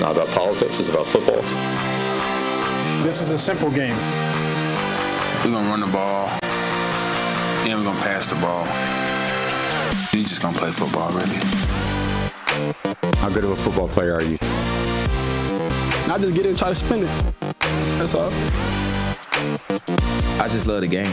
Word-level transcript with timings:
It's 0.00 0.06
not 0.06 0.16
about 0.16 0.34
politics. 0.34 0.80
It's 0.80 0.88
about 0.88 1.06
football. 1.08 1.42
This 3.04 3.20
is 3.20 3.28
a 3.32 3.38
simple 3.38 3.70
game. 3.70 3.94
We're 5.44 5.52
gonna 5.52 5.68
run 5.68 5.80
the 5.80 5.88
ball, 5.88 6.30
and 7.68 7.78
we're 7.78 7.84
gonna 7.84 8.00
pass 8.00 8.26
the 8.26 8.36
ball. 8.36 8.64
We 10.14 10.22
just 10.22 10.40
gonna 10.40 10.56
play 10.56 10.70
football, 10.70 11.10
really. 11.12 11.36
How 13.18 13.28
good 13.28 13.44
of 13.44 13.50
a 13.50 13.56
football 13.56 13.88
player 13.88 14.14
are 14.14 14.22
you? 14.22 14.38
Not 16.08 16.22
just 16.22 16.34
get 16.34 16.46
in 16.46 16.52
and 16.52 16.58
try 16.58 16.70
to 16.70 16.74
spin 16.74 17.02
it. 17.02 17.34
That's 17.98 18.14
all. 18.14 18.32
I 20.40 20.48
just 20.48 20.66
love 20.66 20.80
the 20.80 20.86
game. 20.86 21.12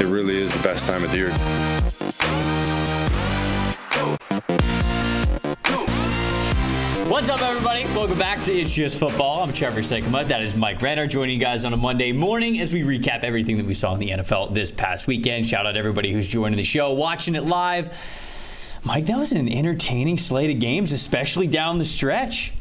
It 0.00 0.06
really 0.06 0.36
is 0.36 0.52
the 0.52 0.62
best 0.62 0.86
time 0.86 1.02
of 1.02 1.10
the 1.10 1.16
year. 1.16 1.32
What's 7.08 7.28
up, 7.28 7.42
everybody? 7.42 7.84
Welcome 7.94 8.18
back 8.18 8.42
to 8.44 8.52
It's 8.52 8.72
Just 8.72 8.98
Football. 8.98 9.42
I'm 9.42 9.52
Trevor 9.52 9.80
Sikkema. 9.82 10.26
That 10.26 10.42
is 10.42 10.56
Mike 10.56 10.80
Renner 10.80 11.06
joining 11.06 11.34
you 11.38 11.40
guys 11.40 11.64
on 11.64 11.72
a 11.72 11.76
Monday 11.76 12.12
morning 12.12 12.58
as 12.60 12.72
we 12.72 12.82
recap 12.82 13.22
everything 13.22 13.58
that 13.58 13.66
we 13.66 13.74
saw 13.74 13.92
in 13.94 14.00
the 14.00 14.10
NFL 14.10 14.54
this 14.54 14.70
past 14.70 15.06
weekend. 15.06 15.46
Shout 15.46 15.66
out 15.66 15.72
to 15.72 15.78
everybody 15.78 16.12
who's 16.12 16.26
joining 16.28 16.56
the 16.56 16.64
show, 16.64 16.92
watching 16.92 17.34
it 17.34 17.44
live. 17.44 17.92
Mike, 18.84 19.06
that 19.06 19.18
was 19.18 19.32
an 19.32 19.48
entertaining 19.48 20.16
slate 20.18 20.50
of 20.50 20.60
games, 20.60 20.92
especially 20.92 21.46
down 21.46 21.78
the 21.78 21.84
stretch. 21.84 22.54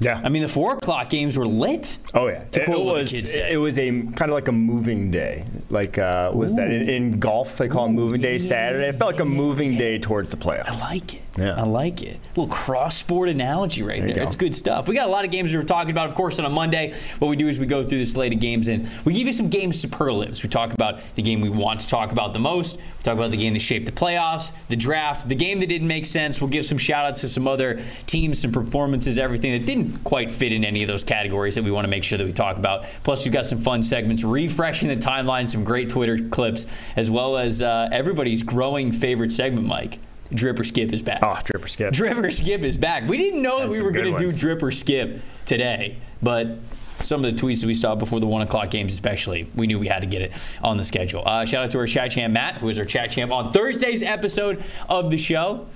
Yeah. 0.00 0.20
I 0.22 0.28
mean, 0.28 0.42
the 0.42 0.48
four 0.48 0.74
o'clock 0.74 1.08
games 1.08 1.38
were 1.38 1.46
lit. 1.46 1.96
Oh 2.14 2.26
yeah, 2.26 2.42
To 2.44 2.62
it, 2.62 2.64
quote 2.64 2.78
it 2.78 2.84
what 2.84 2.94
the 2.94 3.00
was. 3.00 3.10
kids. 3.10 3.36
It 3.36 3.58
was 3.60 3.78
a 3.78 3.90
kind 3.90 4.22
of 4.22 4.30
like 4.30 4.48
a 4.48 4.52
moving 4.52 5.12
day. 5.12 5.44
Like 5.70 5.98
uh, 5.98 6.32
was 6.34 6.56
that 6.56 6.70
in, 6.72 6.88
in 6.88 7.20
golf 7.20 7.56
they 7.56 7.68
call 7.68 7.86
it 7.86 7.90
moving 7.90 8.20
day 8.20 8.38
Saturday? 8.38 8.88
It 8.88 8.96
felt 8.96 9.12
like 9.12 9.20
a 9.20 9.24
moving 9.24 9.78
day 9.78 9.98
towards 9.98 10.30
the 10.32 10.36
playoffs. 10.36 10.68
I 10.68 10.78
like 10.90 11.14
it. 11.14 11.20
Yeah. 11.36 11.54
I 11.60 11.62
like 11.64 12.02
it. 12.02 12.16
A 12.36 12.40
little 12.40 12.54
cross 12.54 12.96
sport 12.96 13.28
analogy 13.28 13.82
right 13.82 13.98
There 13.98 14.06
there. 14.08 14.16
go. 14.16 14.22
It's 14.22 14.36
good 14.36 14.54
stuff. 14.54 14.86
We 14.86 14.94
got 14.94 15.06
a 15.06 15.10
lot 15.10 15.24
of 15.24 15.30
games 15.30 15.50
we 15.52 15.58
were 15.58 15.64
talking 15.64 15.90
about, 15.90 16.08
of 16.08 16.14
course, 16.14 16.38
on 16.38 16.44
a 16.44 16.48
Monday. 16.50 16.94
What 17.18 17.28
we 17.28 17.36
do 17.36 17.48
is 17.48 17.58
we 17.58 17.66
go 17.66 17.82
through 17.82 17.98
the 17.98 18.06
slate 18.06 18.32
of 18.32 18.40
games 18.40 18.68
and 18.68 18.88
we 19.04 19.12
give 19.14 19.26
you 19.26 19.32
some 19.32 19.48
game 19.48 19.72
superlatives. 19.72 20.42
We 20.42 20.48
talk 20.48 20.72
about 20.72 21.00
the 21.16 21.22
game 21.22 21.40
we 21.40 21.48
want 21.50 21.80
to 21.80 21.88
talk 21.88 22.12
about 22.12 22.32
the 22.34 22.38
most. 22.38 22.76
We 22.76 22.82
talk 23.02 23.14
about 23.14 23.30
the 23.32 23.36
game 23.36 23.52
that 23.54 23.60
shaped 23.62 23.86
the 23.86 23.92
playoffs, 23.92 24.52
the 24.68 24.76
draft, 24.76 25.28
the 25.28 25.34
game 25.34 25.60
that 25.60 25.68
didn't 25.68 25.88
make 25.88 26.06
sense. 26.06 26.40
We'll 26.40 26.50
give 26.50 26.64
some 26.66 26.78
shout 26.78 27.04
outs 27.04 27.22
to 27.22 27.28
some 27.28 27.48
other 27.48 27.82
teams, 28.06 28.38
some 28.38 28.52
performances, 28.52 29.18
everything 29.18 29.58
that 29.58 29.66
didn't 29.66 30.04
quite 30.04 30.30
fit 30.30 30.52
in 30.52 30.64
any 30.64 30.82
of 30.82 30.88
those 30.88 31.04
categories 31.04 31.56
that 31.56 31.64
we 31.64 31.70
want 31.70 31.84
to 31.84 31.88
make 31.90 32.04
sure 32.04 32.16
that 32.16 32.26
we 32.26 32.32
talk 32.32 32.56
about. 32.56 32.84
Plus, 33.02 33.24
we've 33.24 33.32
got 33.32 33.46
some 33.46 33.58
fun 33.58 33.82
segments, 33.82 34.22
refreshing 34.22 34.88
the 34.88 34.96
timeline, 34.96 35.48
some 35.48 35.64
great 35.64 35.88
Twitter 35.90 36.18
clips, 36.30 36.66
as 36.96 37.10
well 37.10 37.36
as 37.36 37.60
uh, 37.60 37.88
everybody's 37.90 38.42
growing 38.42 38.92
favorite 38.92 39.32
segment, 39.32 39.66
Mike. 39.66 39.98
Drip 40.34 40.58
or 40.58 40.64
skip 40.64 40.92
is 40.92 41.02
back. 41.02 41.20
Oh, 41.22 41.38
drip 41.44 41.64
or 41.64 41.68
skip. 41.68 41.92
Drip 41.92 42.18
or 42.18 42.30
skip 42.30 42.62
is 42.62 42.76
back. 42.76 43.08
We 43.08 43.16
didn't 43.16 43.42
know 43.42 43.60
that 43.60 43.68
we 43.68 43.80
were 43.80 43.90
going 43.90 44.12
to 44.12 44.18
do 44.18 44.32
drip 44.32 44.62
or 44.62 44.72
skip 44.72 45.20
today, 45.46 45.98
but 46.22 46.58
some 47.04 47.24
of 47.24 47.34
the 47.34 47.40
tweets 47.40 47.60
that 47.60 47.66
we 47.66 47.74
saw 47.74 47.94
before 47.94 48.20
the 48.20 48.26
one 48.26 48.42
o'clock 48.42 48.70
games, 48.70 48.92
especially, 48.92 49.48
we 49.54 49.66
knew 49.66 49.78
we 49.78 49.88
had 49.88 50.00
to 50.00 50.06
get 50.06 50.22
it 50.22 50.32
on 50.62 50.76
the 50.76 50.84
schedule. 50.84 51.22
Uh, 51.26 51.44
shout 51.44 51.64
out 51.64 51.70
to 51.70 51.78
our 51.78 51.86
chat 51.86 52.10
champ 52.10 52.32
Matt, 52.32 52.56
who 52.56 52.68
is 52.68 52.78
our 52.78 52.84
chat 52.84 53.10
champ 53.10 53.30
on 53.30 53.52
Thursday's 53.52 54.02
episode 54.02 54.62
of 54.88 55.10
the 55.10 55.18
show. 55.18 55.66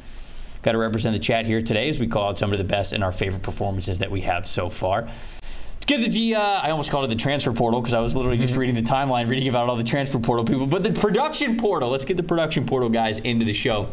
Got 0.62 0.72
to 0.72 0.78
represent 0.78 1.14
the 1.14 1.20
chat 1.20 1.46
here 1.46 1.62
today 1.62 1.88
as 1.88 2.00
we 2.00 2.06
call 2.06 2.30
out 2.30 2.38
some 2.38 2.52
of 2.52 2.58
the 2.58 2.64
best 2.64 2.92
and 2.92 3.04
our 3.04 3.12
favorite 3.12 3.42
performances 3.42 4.00
that 4.00 4.10
we 4.10 4.22
have 4.22 4.46
so 4.46 4.68
far. 4.68 5.02
Let's 5.02 5.86
get 5.86 6.10
the 6.10 6.34
uh, 6.34 6.40
I 6.40 6.70
almost 6.70 6.90
called 6.90 7.04
it 7.04 7.08
the 7.08 7.16
transfer 7.16 7.52
portal 7.52 7.80
because 7.80 7.94
I 7.94 8.00
was 8.00 8.16
literally 8.16 8.38
just 8.38 8.56
reading 8.56 8.74
the 8.74 8.82
timeline, 8.82 9.28
reading 9.28 9.48
about 9.48 9.68
all 9.68 9.76
the 9.76 9.84
transfer 9.84 10.18
portal 10.18 10.44
people. 10.44 10.66
But 10.66 10.82
the 10.82 10.92
production 10.92 11.56
portal. 11.56 11.90
Let's 11.90 12.04
get 12.04 12.16
the 12.16 12.22
production 12.22 12.66
portal 12.66 12.88
guys 12.88 13.18
into 13.18 13.44
the 13.44 13.54
show. 13.54 13.88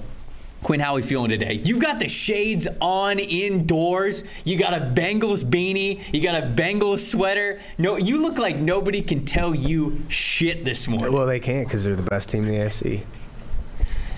Quinn, 0.66 0.80
how 0.80 0.94
are 0.94 0.95
we 0.95 1.03
feeling 1.03 1.30
today? 1.30 1.53
You've 1.53 1.80
got 1.80 1.99
the 1.99 2.09
shades 2.09 2.67
on 2.81 3.19
indoors. 3.19 4.23
You 4.45 4.58
got 4.58 4.73
a 4.73 4.80
Bengals 4.80 5.45
beanie. 5.45 6.02
You 6.11 6.23
got 6.23 6.41
a 6.41 6.47
Bengals 6.47 7.07
sweater. 7.07 7.59
No, 7.77 7.97
you 7.97 8.19
look 8.19 8.39
like 8.39 8.55
nobody 8.55 9.03
can 9.03 9.25
tell 9.25 9.53
you 9.53 10.01
shit 10.07 10.66
this 10.66 10.88
morning. 10.88 11.13
Well, 11.13 11.28
they 11.28 11.39
can't 11.39 11.67
because 11.67 11.84
they're 11.84 11.95
the 11.95 12.01
best 12.01 12.31
team 12.31 12.45
in 12.45 12.50
the 12.50 12.57
AFC. 12.57 13.06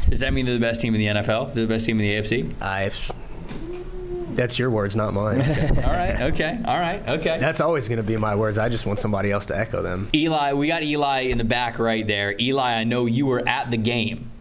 Does 0.09 0.21
that 0.21 0.31
mean 0.31 0.45
they're 0.45 0.53
the 0.53 0.61
best 0.61 0.79
team 0.79 0.95
in 0.95 1.01
the 1.01 1.21
NFL? 1.21 1.53
They're 1.53 1.65
the 1.65 1.73
best 1.73 1.85
team 1.85 1.99
in 1.99 2.07
the 2.07 2.15
AFC? 2.15 2.53
I. 2.61 2.91
That's 4.33 4.57
your 4.57 4.69
words, 4.69 4.95
not 4.95 5.13
mine. 5.13 5.41
All 5.83 5.91
right. 5.91 6.21
Okay. 6.21 6.61
All 6.63 6.79
right. 6.79 7.05
Okay. 7.09 7.39
That's 7.39 7.59
always 7.59 7.89
going 7.89 7.97
to 7.97 8.03
be 8.03 8.15
my 8.15 8.35
words. 8.35 8.57
I 8.57 8.69
just 8.69 8.85
want 8.85 8.99
somebody 8.99 9.33
else 9.33 9.47
to 9.47 9.57
echo 9.57 9.81
them. 9.81 10.09
Eli, 10.15 10.53
we 10.53 10.69
got 10.69 10.81
Eli 10.81 11.23
in 11.23 11.39
the 11.39 11.43
back 11.43 11.77
right 11.77 12.07
there. 12.07 12.35
Eli, 12.39 12.73
I 12.75 12.85
know 12.85 13.05
you 13.05 13.25
were 13.25 13.45
at 13.45 13.69
the 13.69 13.77
game. 13.77 14.31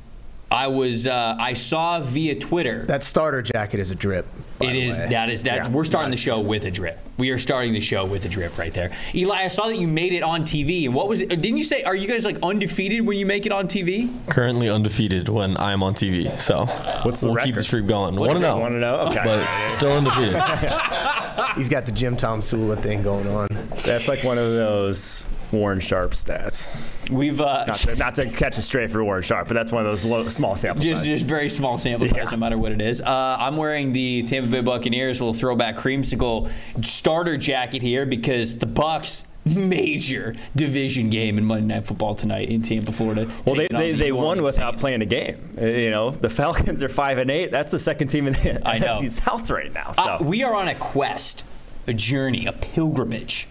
I 0.56 0.68
was. 0.68 1.06
Uh, 1.06 1.36
I 1.38 1.52
saw 1.52 2.00
via 2.00 2.34
Twitter. 2.34 2.86
That 2.86 3.02
starter 3.02 3.42
jacket 3.42 3.78
is 3.80 3.90
a 3.90 3.94
drip. 3.94 4.26
by 4.58 4.66
It 4.66 4.72
the 4.72 4.80
is. 4.86 4.98
way. 4.98 5.08
That 5.10 5.28
is. 5.28 5.42
That 5.42 5.56
Yeah, 5.66 5.68
we're 5.68 5.84
starting 5.84 6.10
the 6.10 6.16
show 6.16 6.40
with 6.40 6.64
a 6.64 6.70
drip. 6.70 6.98
We 7.18 7.30
are 7.30 7.38
starting 7.38 7.72
the 7.74 7.80
show 7.80 8.04
with 8.06 8.24
a 8.24 8.28
drip 8.28 8.56
right 8.58 8.72
there. 8.72 8.90
Eli, 9.14 9.36
I 9.44 9.48
saw 9.48 9.66
that 9.66 9.76
you 9.76 9.86
made 9.88 10.12
it 10.14 10.22
on 10.22 10.42
TV. 10.44 10.86
And 10.86 10.94
what 10.94 11.08
was 11.08 11.20
it? 11.20 11.28
Didn't 11.28 11.56
you 11.58 11.64
say? 11.64 11.82
Are 11.82 11.94
you 11.94 12.08
guys 12.08 12.24
like 12.24 12.38
undefeated 12.42 13.06
when 13.06 13.18
you 13.18 13.26
make 13.26 13.44
it 13.46 13.52
on 13.52 13.68
TV? 13.68 14.10
currently 14.30 14.68
undefeated 14.70 15.28
when 15.28 15.56
I'm 15.58 15.82
on 15.82 15.94
TV. 15.94 16.38
So 16.40 16.64
What's 17.02 17.20
the 17.20 17.30
we'll 17.32 17.44
keep 17.44 17.54
the 17.54 17.62
streak 17.62 17.86
going. 17.86 18.16
What's 18.16 18.32
One 18.34 18.40
to 18.42 18.46
it? 18.46 18.50
know. 18.50 18.58
Want 18.58 18.72
to 18.74 18.78
know? 18.80 18.94
Okay. 19.10 19.22
But 19.24 19.68
still 19.68 19.92
undefeated. 19.92 20.34
He's 21.56 21.68
got 21.68 21.86
the 21.86 21.92
Jim 21.92 22.16
Tomsula 22.16 22.78
thing 22.78 23.02
going 23.02 23.26
on. 23.28 23.48
That's 23.84 24.08
like 24.08 24.24
one 24.24 24.38
of 24.38 24.44
those 24.50 25.24
Warren 25.52 25.80
Sharp 25.80 26.10
stats. 26.12 26.68
We've 27.10 27.40
uh, 27.40 27.64
Not 27.66 27.76
to, 27.76 27.96
not 27.96 28.14
to 28.16 28.28
catch 28.30 28.58
a 28.58 28.62
stray 28.62 28.86
for 28.88 29.02
Warren 29.04 29.22
Sharp, 29.22 29.48
but 29.48 29.54
that's 29.54 29.72
one 29.72 29.86
of 29.86 29.90
those 29.92 30.04
low, 30.04 30.28
small 30.28 30.56
samples. 30.56 30.84
just, 30.84 31.04
just 31.04 31.24
very 31.24 31.48
small 31.48 31.78
sample 31.78 32.08
size, 32.08 32.16
Yeah. 32.16 32.30
no 32.30 32.36
matter 32.36 32.58
what 32.58 32.72
it 32.72 32.80
is. 32.80 33.00
Uh, 33.00 33.36
I'm 33.38 33.56
wearing 33.56 33.92
the 33.92 34.22
Tampa 34.24 34.48
Bay 34.50 34.60
Buccaneers 34.60 35.20
little 35.20 35.34
throwback 35.34 35.76
creamsicle 35.76 36.50
starter 36.84 37.36
jacket 37.36 37.82
here 37.82 38.04
because 38.06 38.58
the 38.58 38.66
Bucs 38.66 39.22
major 39.44 40.34
division 40.56 41.08
game 41.08 41.38
in 41.38 41.44
Monday 41.44 41.72
Night 41.74 41.86
Football 41.86 42.16
tonight 42.16 42.48
in 42.48 42.62
Tampa, 42.62 42.90
Florida. 42.90 43.30
Well, 43.46 43.54
they, 43.54 43.68
they, 43.70 43.92
the 43.92 43.98
they 43.98 44.12
won 44.12 44.42
without 44.42 44.70
Saints. 44.72 44.80
playing 44.82 45.02
a 45.02 45.06
game. 45.06 45.50
Uh, 45.56 45.64
You 45.66 45.90
know, 45.92 46.10
the 46.10 46.28
Falcons 46.28 46.82
are 46.82 46.88
five 46.88 47.18
and 47.18 47.30
eight. 47.30 47.52
That's 47.52 47.70
the 47.70 47.78
second 47.78 48.08
team 48.08 48.26
in 48.26 48.32
the 48.32 48.60
I 48.68 48.78
know. 48.78 48.86
NFC 48.98 49.08
South 49.10 49.48
right 49.50 49.72
now. 49.72 49.92
So 49.92 50.02
Uh, 50.02 50.18
we 50.22 50.42
are 50.42 50.52
on 50.54 50.66
a 50.66 50.74
quest, 50.74 51.44
a 51.86 51.92
journey, 51.92 52.46
a 52.46 52.52
pilgrimage 52.52 53.46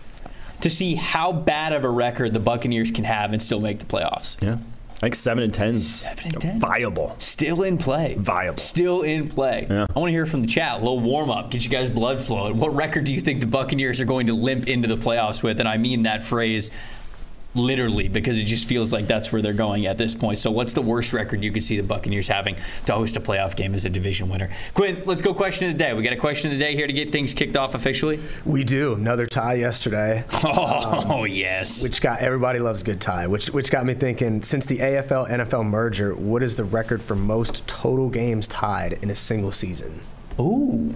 to 0.62 0.70
see 0.70 0.96
how 0.96 1.32
bad 1.32 1.74
of 1.74 1.84
a 1.84 1.90
record 1.90 2.34
the 2.34 2.40
Buccaneers 2.40 2.92
can 2.92 3.04
have 3.04 3.34
and 3.34 3.42
still 3.42 3.60
make 3.62 3.80
the 3.80 3.86
playoffs. 3.86 4.42
yeah, 4.42 4.58
I 4.96 5.00
think 5.00 5.16
seven 5.16 5.44
and 5.44 5.54
ten. 5.54 5.78
Seven 5.78 6.26
and 6.26 6.42
10. 6.42 6.60
Viable. 6.60 7.16
Still 7.20 7.64
in 7.64 7.78
play. 7.78 8.16
Viable. 8.18 8.58
Still 8.58 9.02
in 9.04 9.28
play. 9.30 9.68
Yeah. 9.70 9.86
I 9.96 10.00
want 10.00 10.10
to 10.10 10.14
hear 10.14 10.26
from 10.26 10.42
the 10.42 10.48
chat. 10.48 10.76
A 10.76 10.78
little 10.80 11.00
warm 11.02 11.30
up. 11.30 11.52
Get 11.52 11.64
you 11.64 11.70
guys 11.70 11.90
blood 11.90 12.22
flowing. 12.22 12.58
What 12.58 12.74
record 12.74 13.04
do 13.04 13.12
you 13.14 13.20
think 13.20 13.42
the 13.42 13.48
Buccaneers 13.48 14.00
are 14.00 14.06
going 14.06 14.28
to 14.28 14.34
limp 14.34 14.68
into 14.68 14.88
the 14.88 14.96
playoffs 14.98 15.44
with? 15.44 15.60
And 15.60 15.68
I 15.68 15.78
mean 15.78 16.04
that 16.04 16.24
phrase 16.24 16.72
literally 17.56 18.08
because 18.08 18.38
it 18.38 18.44
just 18.44 18.68
feels 18.68 18.92
like 18.94 19.08
that's 19.08 19.32
where 19.32 19.42
they're 19.42 19.54
going 19.54 19.86
at 19.86 19.98
this 19.98 20.14
point. 20.14 20.40
So, 20.40 20.52
what's 20.52 20.74
the 20.74 20.82
worst 20.82 21.14
record 21.14 21.44
you 21.44 21.52
could 21.52 21.64
see 21.64 21.78
the 21.78 21.84
Buccaneers 21.84 22.28
having 22.28 22.56
to 22.86 22.94
host 22.94 23.18
a 23.18 23.20
playoff 23.20 23.56
game 23.56 23.74
as 23.74 23.86
a 23.86 23.90
division 23.90 24.30
winner? 24.30 24.50
Quinn, 24.74 25.02
let's 25.06 25.22
go 25.22 25.34
question 25.34 25.68
of 25.70 25.78
the 25.78 25.84
day. 25.84 25.94
We 25.94 26.04
got 26.04 26.14
a 26.14 26.18
question 26.18 26.52
of 26.52 26.58
the 26.58 26.64
day 26.64 26.76
here 26.76 26.88
to 26.88 26.94
get 26.94 27.12
things 27.12 27.34
kicked 27.34 27.58
off 27.58 27.76
officially. 27.76 28.20
We 28.46 28.64
do 28.64 28.94
another 28.94 29.26
tie 29.26 29.56
yesterday, 29.56 30.24
Oh, 30.44 31.24
um, 31.24 31.28
yes. 31.28 31.82
which 31.82 32.02
got 32.02 32.20
everybody 32.20 32.60
loves 32.60 32.84
good 32.84 33.02
tie. 33.02 33.28
Which 33.28 33.48
which 33.50 33.72
got 33.72 33.86
me 33.86 33.94
thinking. 33.94 34.42
Since 34.44 34.66
the 34.66 34.80
AFL 34.80 35.30
NFL 35.30 35.66
merger, 35.66 36.14
what 36.16 36.44
is 36.44 36.56
the 36.56 36.64
record 36.64 37.02
for 37.02 37.16
most 37.16 37.68
total 37.68 38.10
games 38.10 38.48
tied 38.48 38.94
in 39.02 39.10
a 39.10 39.16
single 39.16 39.52
season? 39.52 40.02
Ooh. 40.40 40.94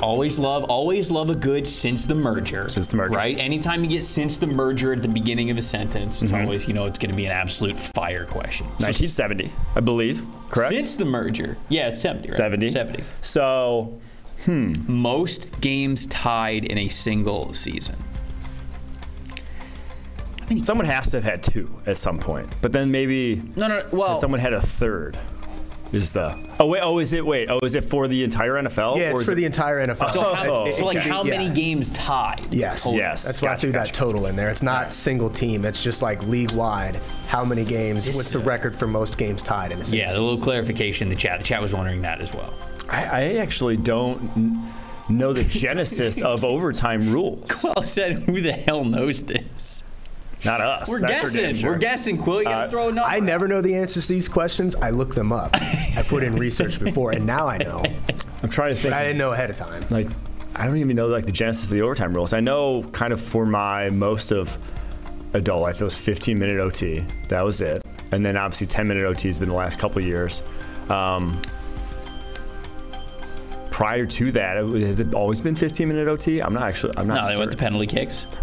Always 0.00 0.38
love, 0.38 0.64
always 0.64 1.10
love 1.10 1.30
a 1.30 1.34
good 1.34 1.66
since 1.66 2.04
the 2.04 2.14
merger. 2.14 2.68
Since 2.68 2.88
the 2.88 2.96
merger. 2.96 3.16
Right? 3.16 3.38
Anytime 3.38 3.82
you 3.82 3.90
get 3.90 4.04
since 4.04 4.36
the 4.36 4.46
merger 4.46 4.92
at 4.92 5.02
the 5.02 5.08
beginning 5.08 5.50
of 5.50 5.56
a 5.56 5.62
sentence, 5.62 6.22
it's 6.22 6.32
always, 6.32 6.68
you 6.68 6.74
know, 6.74 6.86
it's 6.86 6.98
going 6.98 7.10
to 7.10 7.16
be 7.16 7.26
an 7.26 7.32
absolute 7.32 7.78
fire 7.78 8.26
question. 8.26 8.66
So 8.78 8.86
1970, 8.86 9.52
I 9.74 9.80
believe. 9.80 10.26
Correct. 10.50 10.72
Since 10.74 10.96
the 10.96 11.04
merger. 11.04 11.56
Yeah, 11.68 11.96
70, 11.96 12.28
right? 12.28 12.36
70. 12.36 12.70
70. 12.70 13.04
So 13.22 13.98
hmm. 14.44 14.72
Most 14.86 15.60
games 15.60 16.06
tied 16.06 16.64
in 16.64 16.78
a 16.78 16.88
single 16.88 17.52
season. 17.54 17.96
someone 20.62 20.86
has 20.86 21.10
to 21.10 21.16
have 21.16 21.24
had 21.24 21.42
two 21.42 21.70
at 21.86 21.96
some 21.96 22.18
point, 22.18 22.48
but 22.62 22.72
then 22.72 22.90
maybe 22.90 23.42
No, 23.56 23.66
no, 23.66 23.80
no. 23.80 23.88
Well, 23.92 24.16
someone 24.16 24.40
had 24.40 24.52
a 24.52 24.60
third. 24.60 25.18
Is 25.96 26.12
the 26.12 26.38
oh 26.60 26.66
wait 26.66 26.80
oh 26.82 26.98
is 26.98 27.12
it 27.12 27.24
wait 27.24 27.48
oh 27.50 27.58
is 27.64 27.74
it 27.74 27.82
for 27.84 28.06
the 28.06 28.22
entire 28.22 28.52
NFL? 28.52 28.98
Yeah, 28.98 29.08
or 29.08 29.12
it's 29.12 29.20
is 29.22 29.26
for 29.26 29.32
it- 29.32 29.36
the 29.36 29.44
entire 29.46 29.84
NFL. 29.84 30.10
so, 30.10 30.20
how, 30.22 30.44
Oh, 30.46 30.70
so 30.70 30.84
like 30.86 30.98
okay. 30.98 31.08
how 31.08 31.22
many 31.24 31.46
Yeah. 31.46 31.52
games 31.54 31.90
tied? 31.90 32.46
Yes. 32.50 32.86
Yes. 32.90 33.24
That's 33.24 33.42
why 33.42 33.52
I 33.52 33.56
threw 33.56 33.72
gotcha. 33.72 33.90
that 33.92 33.94
total 33.96 34.26
in 34.26 34.36
there. 34.36 34.48
It's 34.50 34.62
not 34.62 34.92
single 34.92 35.28
team. 35.30 35.64
It's 35.64 35.82
just 35.82 36.02
like 36.02 36.22
league 36.24 36.52
wide. 36.52 37.00
How 37.28 37.44
many 37.44 37.64
games? 37.64 38.06
This- 38.06 38.14
what's 38.14 38.30
the 38.32 38.38
record 38.38 38.76
for 38.76 38.86
most 38.86 39.18
games 39.18 39.42
tied 39.42 39.72
in 39.72 39.80
a 39.80 39.84
season? 39.84 39.98
Yeah, 39.98 40.10
a 40.10 40.20
little 40.20 40.36
clarification 40.38 41.06
in 41.08 41.10
the 41.14 41.16
chat. 41.20 41.40
The 41.40 41.46
chat 41.46 41.60
was 41.62 41.72
wondering 41.74 42.02
that 42.02 42.20
as 42.20 42.32
well. 42.34 42.52
I, 42.88 43.04
I 43.04 43.22
actually 43.38 43.76
don't 43.78 44.70
know 45.08 45.32
the 45.32 45.44
genesis 45.48 46.20
of 46.20 46.44
overtime 46.44 47.10
rules. 47.12 47.64
Well 47.64 47.82
said, 47.84 48.12
who 48.24 48.40
the 48.40 48.52
hell 48.52 48.84
knows 48.84 49.22
this? 49.22 49.82
Not 50.46 50.60
us. 50.60 50.88
We're 50.88 51.00
That's 51.00 51.32
guessing. 51.32 51.54
sure. 51.54 51.72
We're 51.72 51.78
guessing. 51.78 52.16
Quill, 52.18 52.38
you 52.38 52.44
gotta 52.44 52.68
Uh, 52.68 52.70
throw 52.70 52.88
a 52.88 52.92
number. 52.92 53.02
I 53.02 53.20
never 53.20 53.46
know 53.48 53.60
the 53.60 53.74
answers 53.74 54.06
to 54.06 54.12
these 54.14 54.28
questions. 54.28 54.74
I 54.76 54.90
look 54.90 55.14
them 55.14 55.32
up. 55.32 55.50
I 55.54 56.04
put 56.08 56.22
in 56.22 56.36
research 56.38 56.80
before, 56.80 57.10
and 57.12 57.26
now 57.26 57.46
I 57.48 57.58
know. 57.58 57.84
I'm 58.42 58.48
trying 58.48 58.70
to 58.70 58.74
think. 58.80 58.92
But 58.94 59.00
I 59.00 59.02
didn't 59.04 59.18
know 59.18 59.32
ahead 59.32 59.50
of 59.50 59.56
time. 59.56 59.84
like 59.90 60.08
I 60.54 60.64
don't 60.66 60.78
even 60.78 60.96
know 60.96 61.08
like 61.08 61.26
the 61.26 61.32
genesis 61.32 61.64
of 61.64 61.70
the 61.70 61.82
overtime 61.82 62.14
rules. 62.14 62.32
I 62.32 62.40
know 62.40 62.82
kind 62.92 63.12
of 63.12 63.20
for 63.20 63.44
my 63.44 63.90
most 63.90 64.32
of 64.32 64.56
adult 65.34 65.60
life 65.60 65.80
it 65.82 65.84
was 65.84 65.98
15 65.98 66.38
minute 66.38 66.58
OT. 66.60 67.04
That 67.28 67.42
was 67.44 67.60
it. 67.60 67.82
And 68.12 68.24
then 68.24 68.36
obviously 68.38 68.66
10 68.66 68.88
minute 68.88 69.04
OT 69.04 69.28
has 69.28 69.36
been 69.38 69.48
the 69.50 69.54
last 69.54 69.78
couple 69.78 69.98
of 69.98 70.04
years. 70.06 70.42
Um, 70.88 71.42
prior 73.70 74.06
to 74.06 74.32
that, 74.32 74.56
it- 74.56 74.86
has 74.86 75.00
it 75.00 75.12
always 75.14 75.40
been 75.40 75.54
15 75.54 75.88
minute 75.88 76.08
OT? 76.08 76.40
I'm 76.40 76.54
not 76.54 76.62
actually. 76.62 76.94
I'm 76.96 77.06
not. 77.06 77.24
No, 77.24 77.28
they 77.32 77.38
went 77.38 77.50
to 77.50 77.56
penalty 77.56 77.86
kicks. 77.86 78.26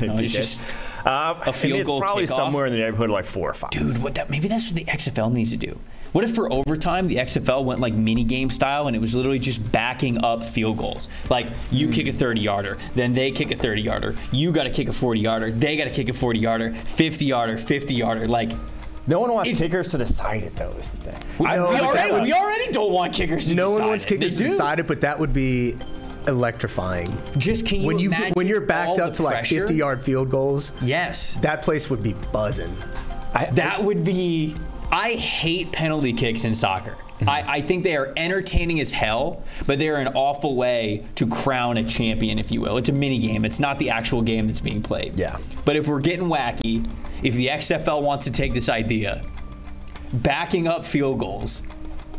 No, 0.00 0.18
it's 0.18 0.32
just 0.32 0.60
Uh, 1.06 1.40
a 1.46 1.52
field 1.52 1.64
I 1.64 1.72
mean, 1.74 1.80
it's 1.80 1.86
goal 1.88 2.00
probably 2.00 2.24
kickoff. 2.24 2.36
somewhere 2.36 2.66
in 2.66 2.72
the 2.72 2.78
neighborhood 2.78 3.10
of 3.10 3.14
like 3.14 3.24
four 3.24 3.48
or 3.48 3.54
five. 3.54 3.70
dude. 3.70 4.02
What 4.02 4.14
that? 4.16 4.28
Maybe 4.28 4.48
that's 4.48 4.66
what 4.72 4.76
the 4.76 4.84
XFL 4.90 5.32
needs 5.32 5.50
to 5.52 5.56
do. 5.56 5.78
What 6.12 6.24
if 6.24 6.34
for 6.34 6.50
overtime 6.52 7.08
the 7.08 7.16
XFL 7.16 7.64
went 7.64 7.78
like 7.80 7.92
mini 7.92 8.24
game 8.24 8.48
style 8.48 8.86
and 8.86 8.96
it 8.96 9.00
was 9.00 9.14
literally 9.14 9.38
just 9.38 9.70
backing 9.70 10.22
up 10.24 10.42
field 10.42 10.78
goals? 10.78 11.08
Like 11.28 11.48
you 11.70 11.88
kick 11.88 12.06
a 12.08 12.12
30 12.12 12.40
yarder, 12.40 12.78
then 12.94 13.12
they 13.12 13.30
kick 13.30 13.50
a 13.50 13.56
30 13.56 13.82
yarder, 13.82 14.16
you 14.32 14.50
got 14.50 14.64
to 14.64 14.70
kick 14.70 14.88
a 14.88 14.92
40 14.94 15.20
yarder, 15.20 15.50
they 15.50 15.76
got 15.76 15.84
to 15.84 15.90
kick 15.90 16.08
a 16.08 16.12
40 16.14 16.38
yarder, 16.38 16.72
50 16.72 17.24
yarder, 17.24 17.58
50 17.58 17.94
yarder. 17.94 18.26
Like 18.28 18.50
No 19.06 19.20
one 19.20 19.30
wants 19.32 19.50
It- 19.50 19.56
kickers 19.58 19.90
to 19.90 19.98
decide 19.98 20.42
it 20.42 20.56
though. 20.56 20.70
Is 20.78 20.88
the 20.88 20.96
thing. 20.96 21.14
we, 21.38 21.44
know, 21.46 21.68
we 21.68 21.76
already, 21.80 22.20
we 22.22 22.32
already 22.32 22.72
don't 22.72 22.92
want 22.92 23.12
kickers 23.12 23.44
to 23.44 23.50
decide 23.50 23.52
it. 23.52 23.56
No 23.56 23.70
one 23.72 23.86
wants 23.86 24.06
kickers 24.06 24.38
to 24.38 24.44
decide 24.44 24.80
it, 24.80 24.86
but 24.86 25.02
that 25.02 25.20
would 25.20 25.32
be 25.34 25.76
electrifying. 26.28 27.16
Just 27.36 27.66
can 27.66 27.80
you 27.80 27.86
when 27.86 27.98
you 27.98 28.08
imagine 28.08 28.32
when 28.34 28.46
you're 28.46 28.60
backed 28.60 28.98
up 28.98 29.12
to 29.14 29.22
like 29.22 29.46
50 29.46 29.74
yard 29.74 30.00
field 30.00 30.30
goals, 30.30 30.72
Yes. 30.82 31.34
that 31.42 31.62
place 31.62 31.88
would 31.90 32.02
be 32.02 32.12
buzzing. 32.32 32.74
That 33.52 33.82
would 33.82 34.04
be. 34.04 34.56
I 34.90 35.10
hate 35.12 35.72
penalty 35.72 36.12
kicks 36.12 36.44
in 36.44 36.54
soccer. 36.54 36.92
Mm-hmm. 36.92 37.28
I, 37.28 37.44
I 37.54 37.60
think 37.60 37.82
they 37.82 37.96
are 37.96 38.12
entertaining 38.16 38.78
as 38.80 38.92
hell, 38.92 39.42
but 39.66 39.78
they're 39.78 39.96
an 39.96 40.08
awful 40.08 40.54
way 40.54 41.04
to 41.16 41.26
crown 41.26 41.76
a 41.78 41.84
champion, 41.84 42.38
if 42.38 42.50
you 42.52 42.60
will. 42.60 42.76
It's 42.76 42.88
a 42.88 42.92
mini 42.92 43.18
game. 43.18 43.44
It's 43.44 43.58
not 43.58 43.78
the 43.78 43.90
actual 43.90 44.22
game 44.22 44.46
that's 44.46 44.60
being 44.60 44.82
played. 44.82 45.18
Yeah. 45.18 45.38
But 45.64 45.76
if 45.76 45.88
we're 45.88 46.00
getting 46.00 46.26
wacky, 46.28 46.86
if 47.22 47.34
the 47.34 47.48
XFL 47.48 48.02
wants 48.02 48.26
to 48.26 48.32
take 48.32 48.52
this 48.54 48.68
idea, 48.68 49.24
backing 50.12 50.68
up 50.68 50.84
field 50.84 51.18
goals 51.18 51.62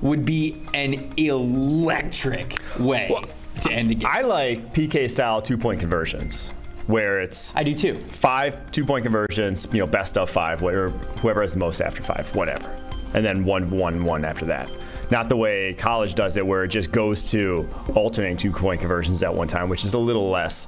would 0.02 0.26
be 0.26 0.62
an 0.74 1.14
electric 1.18 2.58
way 2.80 3.10
to 3.62 3.72
end 3.72 3.90
the 3.90 3.96
game. 3.96 4.10
I 4.12 4.22
like 4.22 4.74
PK 4.74 5.10
style 5.10 5.42
two 5.42 5.58
point 5.58 5.80
conversions 5.80 6.52
where 6.88 7.20
it's 7.20 7.56
I 7.56 7.64
do 7.64 7.76
too. 7.76 7.96
five 7.96 8.72
two 8.72 8.86
point 8.86 9.04
conversions, 9.04 9.68
you 9.72 9.80
know, 9.80 9.88
best 9.88 10.18
of 10.18 10.30
five, 10.30 10.62
whatever, 10.62 10.90
whoever 10.90 11.42
has 11.42 11.54
the 11.54 11.60
most 11.60 11.82
after 11.82 12.02
five, 12.02 12.34
whatever. 12.36 12.76
And 13.14 13.26
then 13.26 13.46
one, 13.46 13.70
one, 13.70 14.04
one 14.04 14.26
after 14.26 14.46
that. 14.46 14.70
Not 15.10 15.30
the 15.30 15.38
way 15.38 15.74
college 15.74 16.16
does 16.16 16.36
it, 16.36 16.46
where 16.46 16.66
it 16.66 16.70
just 16.70 16.92
goes 16.92 17.24
to 17.32 17.68
alternating 17.96 18.38
two 18.38 18.52
point 18.52 18.82
conversions 18.82 19.24
at 19.24 19.34
one 19.34 19.48
time, 19.48 19.70
which 19.70 19.86
is 19.86 19.94
a 19.94 19.98
little 19.98 20.30
less, 20.30 20.68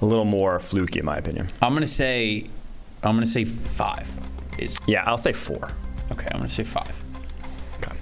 a 0.00 0.04
little 0.04 0.24
more 0.24 0.58
fluky, 0.58 0.98
in 1.00 1.04
my 1.04 1.18
opinion. 1.18 1.46
I'm 1.62 1.74
gonna 1.74 1.86
say, 1.86 2.46
I'm 3.02 3.14
gonna 3.14 3.26
say 3.26 3.44
five. 3.44 4.10
Is 4.58 4.80
Yeah, 4.86 5.04
I'll 5.04 5.18
say 5.18 5.32
four. 5.32 5.70
okay. 6.12 6.28
I'm 6.30 6.38
gonna 6.38 6.48
say 6.48 6.64
five. 6.64 6.92
Okay. 7.80 7.96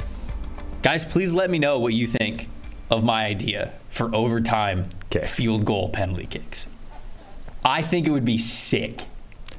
Guys, 0.82 1.04
please 1.04 1.32
let 1.32 1.50
me 1.50 1.58
know 1.58 1.78
what 1.78 1.92
you 1.92 2.06
think 2.06 2.48
of 2.90 3.04
my 3.04 3.24
idea 3.24 3.72
for 3.94 4.12
overtime 4.12 4.84
Kicks. 5.08 5.36
field 5.36 5.64
goal 5.64 5.88
penalty 5.88 6.26
kicks. 6.26 6.66
I 7.64 7.80
think 7.80 8.08
it 8.08 8.10
would 8.10 8.24
be 8.24 8.38
sick. 8.38 9.02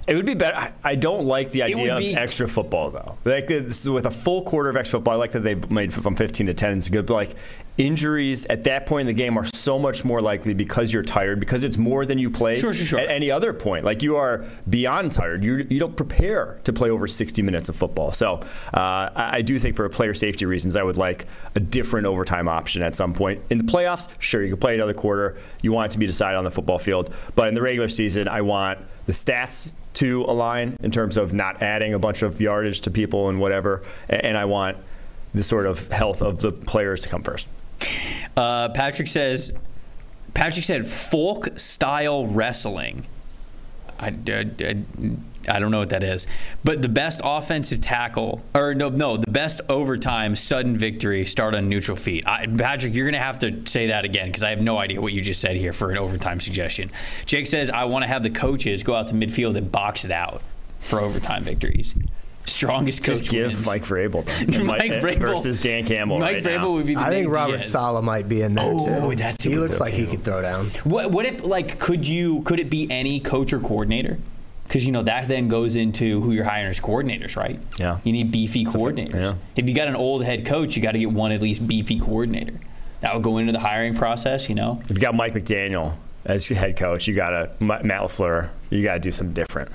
It 0.07 0.15
would 0.15 0.25
be 0.25 0.33
better. 0.33 0.73
I- 0.83 0.95
don't 0.95 1.25
like 1.25 1.51
the 1.51 1.63
idea 1.63 1.95
of 1.95 2.03
extra 2.03 2.47
football 2.47 2.91
though. 2.91 3.17
Like 3.23 3.47
with 3.49 4.05
a 4.05 4.11
full 4.11 4.43
quarter 4.43 4.69
of 4.69 4.75
extra 4.75 4.99
football. 4.99 5.13
I 5.15 5.17
like 5.17 5.31
that 5.31 5.43
they 5.43 5.55
made 5.55 5.93
from 5.93 6.17
15 6.17 6.47
to 6.47 6.53
10. 6.53 6.77
It's 6.77 6.89
good, 6.89 7.05
but 7.05 7.13
like 7.13 7.35
injuries 7.77 8.45
at 8.45 8.63
that 8.63 8.86
point 8.86 9.01
in 9.01 9.16
the 9.16 9.22
game 9.22 9.38
are 9.38 9.45
so 9.45 9.77
much 9.77 10.06
more 10.06 10.22
likely 10.22 10.54
because 10.54 10.94
you're 10.94 11.04
tired 11.04 11.39
because 11.39 11.63
it's 11.63 11.77
more 11.77 12.06
than 12.06 12.18
you 12.18 12.30
played 12.30 12.60
Sure, 12.60 12.74
sure, 12.74 12.86
sure. 12.86 13.00
at 13.00 13.10
any 13.10 13.30
other 13.30 13.54
point. 13.54 13.83
Like 13.83 14.01
you 14.01 14.16
are 14.16 14.45
beyond 14.69 15.12
tired. 15.12 15.44
You 15.44 15.66
you 15.69 15.80
don't 15.80 15.95
prepare 15.95 16.60
to 16.63 16.74
play 16.74 16.89
over 16.89 17.07
60 17.07 17.42
minutes 17.42 17.69
of 17.69 17.75
football. 17.75 18.12
So 18.12 18.39
uh, 18.74 19.10
I, 19.16 19.42
do 19.42 19.60
think 19.60 19.75
for 19.75 19.88
player 19.89 20.13
safety 20.13 20.45
reasons, 20.45 20.75
I 20.75 20.83
would 20.83 20.98
like 20.98 21.25
a 21.56 21.60
different 21.60 22.07
overtime 22.07 22.48
option 22.48 22.81
at 22.81 22.95
some 22.95 23.13
point 23.13 23.42
in 23.50 23.57
the 23.57 23.63
playoffs. 23.63 24.07
Sure, 24.19 24.42
you 24.42 24.50
can 24.50 24.60
play 24.60 24.75
another 24.75 24.94
quarter. 24.94 25.38
You 25.62 25.72
want 25.72 25.92
it 25.92 25.94
to 25.94 26.00
be 26.00 26.06
decided 26.06 26.38
on 26.38 26.44
the 26.45 26.51
football 26.51 26.80
field, 26.80 27.13
but 27.36 27.48
in 27.48 27.56
the 27.56 27.62
regular 27.62 27.89
season, 27.89 28.27
I 28.27 28.42
want 28.42 28.80
the 29.06 29.12
stats 29.12 29.72
to 29.95 30.24
align 30.24 30.77
in 30.81 30.92
terms 30.92 31.18
of 31.18 31.33
not 31.33 31.62
adding 31.62 31.94
a 31.94 32.00
bunch 32.00 32.22
of 32.22 32.42
yardage 32.42 32.81
to 32.81 32.92
people 32.92 33.30
and 33.30 33.39
whatever, 33.39 33.83
and 34.10 34.38
I 34.38 34.45
want 34.45 34.77
the 35.33 35.44
sort 35.44 35.66
of 35.66 35.88
health 35.89 36.22
of 36.22 36.42
the 36.42 36.51
players 36.51 37.01
to 37.01 37.10
come 37.10 37.22
first. 37.22 37.48
Uh, 38.36 38.69
Patrick 38.69 39.07
says, 39.07 39.51
Patrick 40.33 40.66
said 40.66 40.86
folk 40.86 41.57
style 41.57 42.27
wrestling. 42.27 43.06
I, 44.00 44.07
I, 44.27 44.45
I, 44.60 44.77
I 45.48 45.60
don't 45.60 45.72
know 45.72 45.80
what 45.80 45.92
that 45.92 46.04
is, 46.04 46.27
but 46.63 46.81
the 46.81 46.89
best 46.89 47.22
offensive 47.24 47.81
tackle, 47.81 48.44
or 48.54 48.74
no, 48.74 48.89
no, 48.89 49.18
the 49.18 49.31
best 49.31 49.62
overtime 49.69 50.36
sudden 50.36 50.75
victory 50.75 51.25
start 51.25 51.56
on 51.56 51.69
neutral 51.69 51.95
feet. 51.95 52.27
I, 52.27 52.48
Patrick, 52.48 52.94
you're 52.94 53.06
gonna 53.06 53.19
have 53.19 53.39
to 53.39 53.66
say 53.68 53.88
that 53.88 54.06
again 54.06 54.27
because 54.27 54.44
I 54.44 54.50
have 54.50 54.62
no 54.62 54.77
idea 54.77 55.00
what 55.01 55.13
you 55.13 55.22
just 55.22 55.42
said 55.42 55.56
here 55.56 55.72
for 55.72 55.92
an 55.92 55.98
overtime 55.98 56.39
suggestion. 56.39 56.92
Jake 57.25 57.48
says 57.48 57.69
I 57.69 57.86
want 57.86 58.04
to 58.04 58.07
have 58.07 58.24
the 58.24 58.30
coaches 58.30 58.83
go 58.83 58.95
out 58.95 59.07
to 59.10 59.13
midfield 59.13 59.56
and 59.56 59.72
box 59.72 60.04
it 60.04 60.12
out 60.12 60.42
for 60.80 61.00
overtime 61.00 61.44
victories. 61.44 61.95
Strongest 62.45 63.03
coach 63.03 63.19
Just 63.19 63.31
give 63.31 63.47
wins. 63.53 63.65
Mike 63.65 63.81
Vrabel 63.83 64.24
then. 64.25 64.65
Mike 64.68 64.83
And 64.89 65.03
Vrabel 65.03 65.19
versus 65.19 65.59
Dan 65.59 65.86
Campbell 65.86 66.19
Mike 66.19 66.36
right 66.36 66.44
Vrabel 66.44 66.62
now. 66.62 66.71
would 66.71 66.86
be 66.86 66.94
the 66.95 67.01
I 67.01 67.09
think 67.09 67.27
Robert 67.31 67.53
Diaz. 67.57 67.71
Saleh 67.71 68.03
might 68.03 68.30
be 68.30 68.42
in 68.42 68.53
there 68.56 68.65
Oh, 68.68 69.09
too. 69.12 69.15
that's 69.15 69.45
a 69.45 69.50
he 69.50 69.56
good 69.56 69.62
looks 69.62 69.77
throw, 69.77 69.86
like 69.86 69.94
he 69.94 70.06
could 70.06 70.24
throw 70.24 70.42
down. 70.42 70.68
What, 70.83 71.12
what 71.12 71.25
if 71.25 71.44
like 71.44 71.80
could 71.80 72.07
you 72.07 72.42
could 72.44 72.59
it 72.59 72.69
be 72.69 72.88
any 72.92 73.19
coach 73.19 73.51
or 73.53 73.59
coordinator? 73.59 74.18
Because 74.68 74.86
you 74.86 74.92
know 74.92 75.03
that 75.03 75.27
then 75.27 75.47
goes 75.47 75.75
into 75.75 76.21
who 76.21 76.31
you're 76.31 76.44
hiring 76.44 76.68
as 76.68 76.80
coordinators, 76.80 77.36
right? 77.38 77.59
Yeah. 77.77 78.00
You 78.03 78.12
need 78.12 78.31
beefy 78.31 78.65
coordinators. 78.65 79.13
yeah. 79.13 79.36
If 79.56 79.68
you 79.69 79.75
got 79.75 79.88
an 79.88 79.95
old 79.95 80.24
head 80.24 80.45
coach, 80.45 80.75
you 80.75 80.81
got 80.81 80.94
to 80.94 81.00
get 81.00 81.12
one 81.12 81.31
at 81.31 81.41
least 81.41 81.68
beefy 81.68 82.00
coordinator. 82.00 82.59
That 83.01 83.13
would 83.13 83.21
go 83.24 83.38
into 83.38 83.51
the 83.51 83.59
hiring 83.59 83.94
process, 83.94 84.50
you 84.50 84.56
know. 84.56 84.81
If 84.86 84.91
you 84.91 84.95
got 85.01 85.13
Mike 85.13 85.33
McDaniel 85.33 85.95
as 86.25 86.50
your 86.50 86.57
head 86.57 86.77
coach, 86.77 87.07
you 87.07 87.13
got 87.13 87.33
a 87.33 87.53
Matt 87.59 87.83
LaFleur. 87.83 88.50
You 88.71 88.81
got 88.81 88.94
to 88.95 89.00
do 89.00 89.12
something 89.12 89.33
different. 89.36 89.71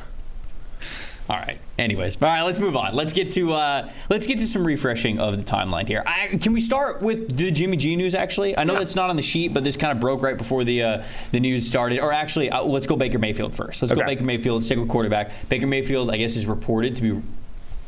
All 1.30 1.36
right. 1.36 1.60
Anyways, 1.78 2.20
all 2.20 2.28
right. 2.28 2.42
Let's 2.42 2.58
move 2.58 2.76
on. 2.76 2.96
Let's 2.96 3.12
get 3.12 3.30
to 3.34 3.52
uh, 3.52 3.88
let's 4.08 4.26
get 4.26 4.40
to 4.40 4.48
some 4.48 4.66
refreshing 4.66 5.20
of 5.20 5.36
the 5.36 5.44
timeline 5.44 5.86
here. 5.86 6.02
I, 6.04 6.26
can 6.26 6.52
we 6.52 6.60
start 6.60 7.02
with 7.02 7.36
the 7.36 7.52
Jimmy 7.52 7.76
G 7.76 7.94
news? 7.94 8.16
Actually, 8.16 8.58
I 8.58 8.64
know 8.64 8.74
that's 8.74 8.96
not 8.96 9.10
on 9.10 9.16
the 9.16 9.22
sheet, 9.22 9.54
but 9.54 9.62
this 9.62 9.76
kind 9.76 9.92
of 9.92 10.00
broke 10.00 10.22
right 10.22 10.37
before 10.37 10.64
the 10.64 10.82
uh, 10.82 11.04
the 11.30 11.38
news 11.38 11.64
started. 11.64 12.00
Or 12.00 12.12
actually, 12.12 12.50
uh, 12.50 12.64
let's 12.64 12.88
go 12.88 12.96
Baker 12.96 13.20
Mayfield 13.20 13.54
first. 13.54 13.80
Let's 13.80 13.94
go 13.94 14.04
Baker 14.04 14.25
Mayfield. 14.25 14.64
Stick 14.64 14.80
with 14.80 14.88
quarterback. 14.88 15.30
Baker 15.49 15.68
Mayfield, 15.68 16.10
I 16.10 16.16
guess, 16.16 16.34
is 16.34 16.46
reported 16.46 16.96
to 16.96 17.02
be 17.02 17.10
going 17.10 17.22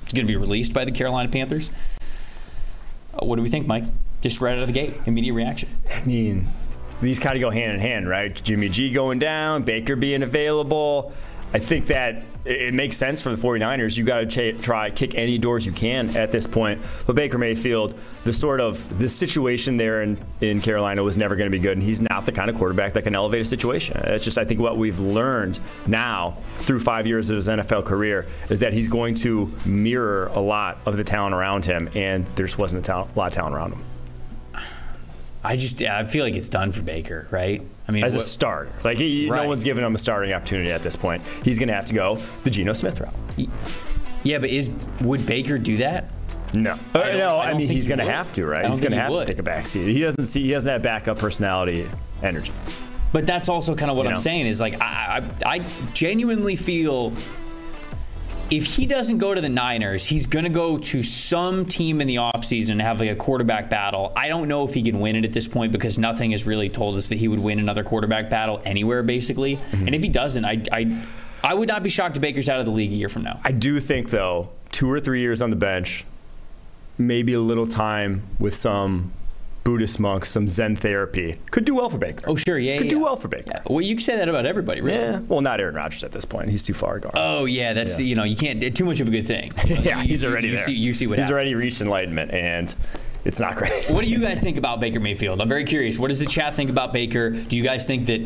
to 0.06 0.24
be 0.24 0.36
released 0.36 0.72
by 0.72 0.84
the 0.84 0.92
Carolina 0.92 1.28
Panthers. 1.28 1.68
Uh, 3.12 3.26
what 3.26 3.34
do 3.34 3.42
we 3.42 3.48
think, 3.48 3.66
Mike? 3.66 3.84
Just 4.20 4.40
right 4.40 4.54
out 4.54 4.62
of 4.62 4.68
the 4.68 4.72
gate, 4.72 4.94
immediate 5.06 5.34
reaction. 5.34 5.68
I 5.92 6.04
mean, 6.04 6.46
these 7.00 7.18
kind 7.18 7.34
of 7.34 7.40
go 7.40 7.50
hand 7.50 7.72
in 7.72 7.80
hand, 7.80 8.08
right? 8.08 8.40
Jimmy 8.44 8.68
G 8.68 8.92
going 8.92 9.18
down, 9.18 9.64
Baker 9.64 9.96
being 9.96 10.22
available. 10.22 11.12
I 11.52 11.58
think 11.58 11.86
that 11.86 12.22
it 12.44 12.74
makes 12.74 12.96
sense 12.96 13.22
for 13.22 13.34
the 13.34 13.40
49ers. 13.40 13.96
You 13.96 14.04
got 14.04 14.28
to 14.30 14.52
ch- 14.52 14.60
try 14.62 14.90
kick 14.90 15.14
any 15.14 15.38
doors 15.38 15.64
you 15.64 15.72
can 15.72 16.16
at 16.16 16.32
this 16.32 16.46
point. 16.46 16.82
But 17.06 17.14
Baker 17.14 17.38
Mayfield, 17.38 17.98
the 18.24 18.32
sort 18.32 18.60
of 18.60 18.98
the 18.98 19.08
situation 19.08 19.76
there 19.76 20.02
in, 20.02 20.18
in 20.40 20.60
Carolina 20.60 21.02
was 21.02 21.16
never 21.16 21.36
going 21.36 21.50
to 21.50 21.56
be 21.56 21.62
good, 21.62 21.76
and 21.76 21.82
he's 21.82 22.00
not 22.00 22.26
the 22.26 22.32
kind 22.32 22.50
of 22.50 22.56
quarterback 22.56 22.94
that 22.94 23.04
can 23.04 23.14
elevate 23.14 23.42
a 23.42 23.44
situation. 23.44 23.96
It's 24.04 24.24
just 24.24 24.38
I 24.38 24.44
think 24.44 24.60
what 24.60 24.76
we've 24.76 24.98
learned 24.98 25.60
now 25.86 26.36
through 26.56 26.80
five 26.80 27.06
years 27.06 27.30
of 27.30 27.36
his 27.36 27.48
NFL 27.48 27.84
career 27.84 28.26
is 28.50 28.60
that 28.60 28.72
he's 28.72 28.88
going 28.88 29.14
to 29.16 29.52
mirror 29.64 30.26
a 30.34 30.40
lot 30.40 30.78
of 30.84 30.96
the 30.96 31.04
talent 31.04 31.34
around 31.34 31.64
him, 31.64 31.88
and 31.94 32.26
there 32.26 32.46
just 32.46 32.58
wasn't 32.58 32.88
a, 32.88 32.96
a 32.96 33.06
lot 33.14 33.28
of 33.28 33.32
talent 33.32 33.54
around 33.54 33.72
him. 33.74 33.84
I 35.44 35.56
just 35.56 35.80
yeah, 35.80 35.98
I 35.98 36.06
feel 36.06 36.24
like 36.24 36.34
it's 36.34 36.48
done 36.48 36.72
for 36.72 36.82
Baker, 36.82 37.26
right? 37.30 37.62
I 37.92 37.94
mean, 37.94 38.04
as 38.04 38.14
a 38.14 38.18
what- 38.18 38.26
starter. 38.26 38.70
Like 38.84 38.98
he, 38.98 39.28
Right. 39.28 39.42
no 39.42 39.48
one's 39.48 39.64
giving 39.64 39.84
him 39.84 39.94
a 39.94 39.98
starting 39.98 40.32
opportunity 40.32 40.70
at 40.70 40.82
this 40.82 40.96
point. 40.96 41.22
He's 41.44 41.58
going 41.58 41.68
to 41.68 41.74
have 41.74 41.86
to 41.86 41.94
go 41.94 42.18
the 42.44 42.50
Geno 42.50 42.72
Smith 42.72 43.00
route. 43.00 43.14
yeah, 44.22 44.38
but 44.38 44.50
is 44.50 44.70
would 45.00 45.26
Baker 45.26 45.58
do 45.58 45.76
that? 45.78 46.10
No, 46.54 46.78
I 46.94 46.98
Uh, 47.12 47.16
no. 47.16 47.36
I 47.36 47.50
I, 47.50 47.54
mean, 47.54 47.66
he's 47.68 47.84
he 47.84 47.88
going 47.88 47.98
to 47.98 48.10
have 48.10 48.32
to, 48.34 48.44
right? 48.46 48.68
He's 48.70 48.80
going 48.80 48.92
to 48.92 48.96
he 48.96 49.02
have 49.02 49.10
would. 49.10 49.26
to 49.26 49.32
take 49.32 49.38
a 49.38 49.42
back 49.42 49.64
seat. 49.66 49.86
He 49.90 50.00
doesn't 50.00 50.26
see. 50.26 50.42
He 50.42 50.50
doesn't 50.50 50.70
have 50.70 50.82
backup 50.82 51.18
personality, 51.18 51.88
energy. 52.22 52.52
But 53.12 53.26
that's 53.26 53.48
also 53.48 53.74
kind 53.74 53.90
of 53.90 53.96
what 53.96 54.04
You 54.04 54.10
I'm 54.10 54.14
know? 54.16 54.20
saying 54.20 54.46
is 54.46 54.60
like 54.60 54.80
I, 54.80 55.22
I, 55.44 55.54
I 55.56 55.58
genuinely 55.94 56.56
feel 56.56 57.12
if 58.52 58.66
he 58.66 58.84
doesn't 58.84 59.16
go 59.16 59.32
to 59.32 59.40
the 59.40 59.48
Niners, 59.48 60.04
he's 60.04 60.26
going 60.26 60.44
to 60.44 60.50
go 60.50 60.76
to 60.76 61.02
some 61.02 61.64
team 61.64 62.02
in 62.02 62.06
the 62.06 62.16
offseason 62.16 62.72
and 62.72 62.82
have 62.82 63.00
like 63.00 63.08
a 63.08 63.16
quarterback 63.16 63.70
battle. 63.70 64.12
I 64.14 64.28
don't 64.28 64.46
know 64.46 64.64
if 64.64 64.74
he 64.74 64.82
can 64.82 65.00
win 65.00 65.16
it 65.16 65.24
at 65.24 65.32
this 65.32 65.48
point 65.48 65.72
because 65.72 65.98
nothing 65.98 66.32
has 66.32 66.46
really 66.46 66.68
told 66.68 66.98
us 66.98 67.08
that 67.08 67.16
he 67.16 67.28
would 67.28 67.38
win 67.38 67.58
another 67.58 67.82
quarterback 67.82 68.28
battle 68.28 68.60
anywhere, 68.66 69.02
basically. 69.02 69.56
Mm-hmm. 69.56 69.86
And 69.86 69.94
if 69.94 70.02
he 70.02 70.10
doesn't, 70.10 70.44
I, 70.44 70.62
I, 70.70 71.02
I 71.42 71.54
would 71.54 71.66
not 71.66 71.82
be 71.82 71.88
shocked 71.88 72.16
if 72.16 72.20
Baker's 72.20 72.50
out 72.50 72.60
of 72.60 72.66
the 72.66 72.72
league 72.72 72.92
a 72.92 72.94
year 72.94 73.08
from 73.08 73.22
now. 73.22 73.40
I 73.42 73.52
do 73.52 73.80
think 73.80 74.10
though, 74.10 74.50
two 74.70 74.92
or 74.92 75.00
three 75.00 75.22
years 75.22 75.40
on 75.40 75.48
the 75.48 75.56
bench, 75.56 76.04
maybe 76.98 77.32
a 77.32 77.40
little 77.40 77.66
time 77.66 78.22
with 78.38 78.54
some 78.54 79.14
Buddhist 79.64 80.00
monks, 80.00 80.28
some 80.28 80.48
Zen 80.48 80.74
therapy 80.76 81.38
could 81.50 81.64
do 81.64 81.74
well 81.76 81.88
for 81.88 81.98
Baker. 81.98 82.24
Oh, 82.26 82.34
sure, 82.34 82.58
yeah, 82.58 82.76
could 82.78 82.86
yeah, 82.86 82.90
do 82.90 82.98
well 83.00 83.14
for 83.16 83.28
Baker. 83.28 83.44
Yeah. 83.46 83.62
Well, 83.68 83.80
you 83.80 83.94
can 83.94 84.02
say 84.02 84.16
that 84.16 84.28
about 84.28 84.44
everybody, 84.44 84.80
really. 84.80 84.98
Yeah. 84.98 85.20
Well, 85.20 85.40
not 85.40 85.60
Aaron 85.60 85.74
Rodgers 85.76 86.02
at 86.02 86.10
this 86.12 86.24
point. 86.24 86.48
He's 86.50 86.62
too 86.64 86.74
far 86.74 86.98
gone. 86.98 87.12
Oh 87.14 87.44
yeah, 87.44 87.72
that's 87.72 87.98
Yeah. 88.00 88.06
you 88.06 88.14
know 88.16 88.24
you 88.24 88.36
can't 88.36 88.74
too 88.76 88.84
much 88.84 88.98
of 89.00 89.08
a 89.08 89.10
good 89.10 89.26
thing. 89.26 89.52
yeah, 89.66 90.02
You- 90.02 90.08
he's 90.08 90.24
already 90.24 90.48
you 90.48 90.56
there. 90.56 90.64
See, 90.66 90.72
you 90.74 90.94
see 90.94 91.06
what 91.06 91.18
he's 91.18 91.24
happens. 91.26 91.32
already 91.32 91.54
reached 91.54 91.80
enlightenment, 91.80 92.32
and 92.32 92.74
it's 93.24 93.38
not 93.38 93.54
great. 93.56 93.72
What 93.90 94.04
do 94.04 94.10
you 94.10 94.20
guys 94.28 94.40
think 94.42 94.58
about 94.58 94.80
Baker 94.80 94.98
Mayfield? 95.00 95.40
I'm 95.40 95.48
very 95.48 95.64
curious. 95.64 95.98
What 95.98 96.08
does 96.08 96.18
the 96.18 96.26
chat 96.26 96.54
think 96.54 96.68
about 96.70 96.92
Baker? 96.92 97.30
Do 97.30 97.56
you 97.56 97.62
guys 97.62 97.86
think 97.86 98.06
that 98.06 98.20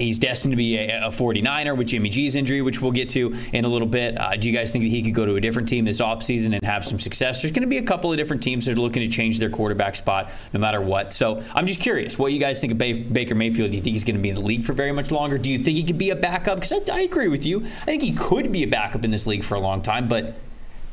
he's 0.00 0.18
destined 0.18 0.52
to 0.52 0.56
be 0.56 0.76
a, 0.76 1.06
a 1.06 1.10
49er 1.10 1.76
with 1.76 1.88
Jimmy 1.88 2.08
G's 2.08 2.34
injury, 2.34 2.62
which 2.62 2.80
we'll 2.80 2.92
get 2.92 3.08
to 3.10 3.34
in 3.52 3.64
a 3.64 3.68
little 3.68 3.88
bit? 3.88 4.18
Uh, 4.18 4.36
do 4.36 4.48
you 4.48 4.56
guys 4.56 4.70
think 4.70 4.84
that 4.84 4.90
he 4.90 5.02
could 5.02 5.14
go 5.14 5.26
to 5.26 5.36
a 5.36 5.40
different 5.40 5.68
team 5.68 5.84
this 5.84 6.00
offseason 6.00 6.54
and 6.54 6.64
have 6.64 6.84
some 6.84 6.98
success? 6.98 7.42
There's 7.42 7.52
going 7.52 7.62
to 7.62 7.68
be 7.68 7.78
a 7.78 7.82
couple 7.82 8.10
of 8.10 8.16
different 8.16 8.42
teams 8.42 8.66
that 8.66 8.72
are 8.72 8.80
looking 8.80 9.02
to 9.02 9.08
change 9.08 9.38
their 9.38 9.50
quarterback 9.50 9.96
spot 9.96 10.30
no 10.52 10.60
matter 10.60 10.80
what. 10.80 11.12
So 11.12 11.42
I'm 11.54 11.66
just 11.66 11.80
curious 11.80 12.18
what 12.18 12.32
you 12.32 12.40
guys 12.40 12.60
think 12.60 12.72
of 12.72 12.78
ba- 12.78 13.04
Baker 13.10 13.34
Mayfield. 13.34 13.70
Do 13.70 13.76
you 13.76 13.82
think 13.82 13.94
he's 13.94 14.04
going 14.04 14.16
to 14.16 14.22
be 14.22 14.28
in 14.28 14.34
the 14.34 14.40
league 14.40 14.64
for 14.64 14.72
very 14.72 14.92
much 14.92 15.10
longer? 15.10 15.38
Do 15.38 15.50
you 15.50 15.58
think 15.58 15.76
he 15.76 15.84
could 15.84 15.98
be 15.98 16.10
a 16.10 16.16
backup? 16.16 16.56
Because 16.56 16.72
I, 16.72 16.98
I 16.98 17.00
agree 17.02 17.28
with 17.28 17.44
you. 17.44 17.60
I 17.82 17.84
think 17.84 18.02
he 18.02 18.12
could 18.12 18.52
be 18.52 18.62
a 18.62 18.68
backup 18.68 19.04
in 19.04 19.10
this 19.10 19.26
league 19.26 19.44
for 19.44 19.54
a 19.54 19.60
long 19.60 19.82
time, 19.82 20.08
but 20.08 20.36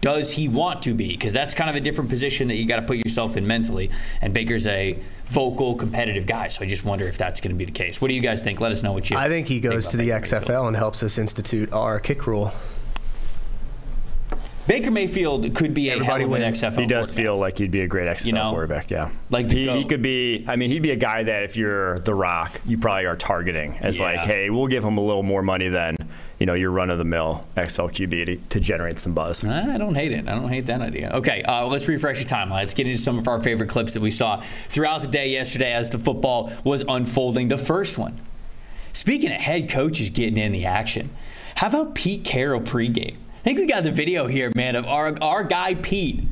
does 0.02 0.32
he 0.32 0.48
want 0.48 0.84
to 0.84 0.94
be? 0.94 1.10
Because 1.10 1.34
that's 1.34 1.54
kind 1.54 1.70
of 1.70 1.76
a 1.76 1.80
different 1.80 2.10
position 2.10 2.48
that 2.50 2.56
you 2.56 2.66
got 2.66 2.80
to 2.80 2.86
put 2.86 2.98
yourself 2.98 3.36
in 3.36 3.48
mentally. 3.48 3.90
And 4.22 4.34
Baker's 4.34 4.68
a 4.68 4.98
vocal, 5.26 5.76
competitive 5.76 6.26
guy, 6.28 6.50
so 6.50 6.64
I 6.64 6.68
just 6.68 6.86
wonder 6.86 7.08
if 7.08 7.18
that's 7.18 7.42
going 7.42 7.52
to 7.52 7.58
be 7.58 7.66
the 7.66 7.72
case. 7.72 8.00
What 8.00 8.10
do 8.10 8.14
you 8.14 8.22
guys 8.22 8.42
think? 8.44 8.60
Let 8.60 8.72
us 8.72 8.84
know 8.84 8.94
what 8.94 9.10
you. 9.10 9.18
I 9.18 9.28
think 9.28 9.48
he 9.48 9.60
goes 9.60 9.86
about 9.86 9.92
to 9.92 9.98
the 9.98 10.10
Baker 10.12 10.20
XFL 10.20 10.40
Mayfield. 10.42 10.68
and 10.68 10.76
helps 10.78 11.02
us 11.04 11.18
institute 11.18 11.74
our 11.74 12.00
kick 12.00 12.28
rule. 12.28 12.52
Baker 14.68 14.92
Mayfield 14.92 15.56
could 15.56 15.74
be 15.74 15.88
a 15.90 15.94
hell 15.94 16.16
Everybody 16.16 16.24
of 16.26 16.34
an 16.34 16.42
wins. 16.42 16.62
XFL. 16.62 16.80
He 16.82 16.86
does 16.88 17.10
feel 17.10 17.38
like 17.38 17.58
he'd 17.58 17.72
be 17.72 17.82
a 17.82 17.88
great 17.88 18.08
XFL 18.10 18.26
You 18.26 18.34
know, 18.34 18.50
quarterback. 18.52 18.92
Yeah, 18.92 19.12
like 19.30 19.48
the 19.48 19.56
he, 19.56 19.78
he 19.78 19.86
could 19.86 20.02
be. 20.02 20.44
I 20.46 20.58
mean, 20.58 20.72
he'd 20.72 20.82
be 20.82 20.92
a 20.92 20.98
guy 20.98 21.24
that 21.24 21.44
if 21.44 21.56
you're 21.56 22.00
The 22.00 22.14
Rock, 22.14 22.60
you 22.66 22.78
probably 22.78 23.06
are 23.06 23.16
targeting 23.16 23.78
as 23.80 23.98
Yeah. 23.98 24.06
like, 24.06 24.20
hey, 24.20 24.50
we'll 24.50 24.68
give 24.68 24.84
him 24.84 24.98
a 24.98 25.02
little 25.02 25.24
more 25.24 25.42
money 25.42 25.70
than 25.70 25.96
you 26.40 26.46
know 26.46 26.54
your 26.54 26.72
run 26.72 26.90
of 26.90 26.98
the 26.98 27.04
mill 27.04 27.48
XFL 27.56 27.92
QB 27.92 28.26
to, 28.26 28.36
to 28.36 28.60
generate 28.60 29.00
some 29.00 29.14
buzz. 29.14 29.44
I 29.44 29.78
don't 29.78 29.96
hate 29.96 30.12
it. 30.12 30.28
I 30.28 30.36
don't 30.36 30.50
hate 30.50 30.68
that 30.68 30.82
idea. 30.82 31.12
Okay, 31.14 31.42
uh, 31.44 31.66
let's 31.66 31.88
refresh 31.88 32.24
the 32.24 32.30
timeline. 32.30 32.52
Let's 32.52 32.74
get 32.74 32.88
into 32.88 33.02
some 33.02 33.18
of 33.18 33.28
our 33.28 33.42
favorite 33.42 33.70
clips 33.70 33.94
that 33.94 34.02
we 34.02 34.12
saw 34.12 34.44
throughout 34.70 35.02
the 35.02 35.08
day 35.08 35.30
yesterday 35.30 35.74
as 35.74 35.90
the 35.90 36.00
football 36.00 36.52
was 36.64 36.84
unfolding. 36.88 37.48
The 37.48 37.58
first 37.58 37.98
one, 37.98 38.20
speaking 38.94 39.32
of 39.32 39.42
head 39.42 39.70
coaches 39.70 40.10
getting 40.10 40.38
in 40.38 40.52
the 40.52 40.66
action, 40.66 41.10
how 41.56 41.68
about 41.68 41.96
Pete 41.96 42.24
Carroll 42.24 42.62
pregame? 42.62 43.16
I 43.16 43.44
think 43.44 43.60
we 43.60 43.66
got 43.66 43.84
the 43.84 43.92
video 43.92 44.28
here, 44.28 44.52
man, 44.56 44.76
of 44.76 44.86
our, 44.86 45.16
our 45.22 45.44
guy 45.44 45.74
Pete, 45.74 46.24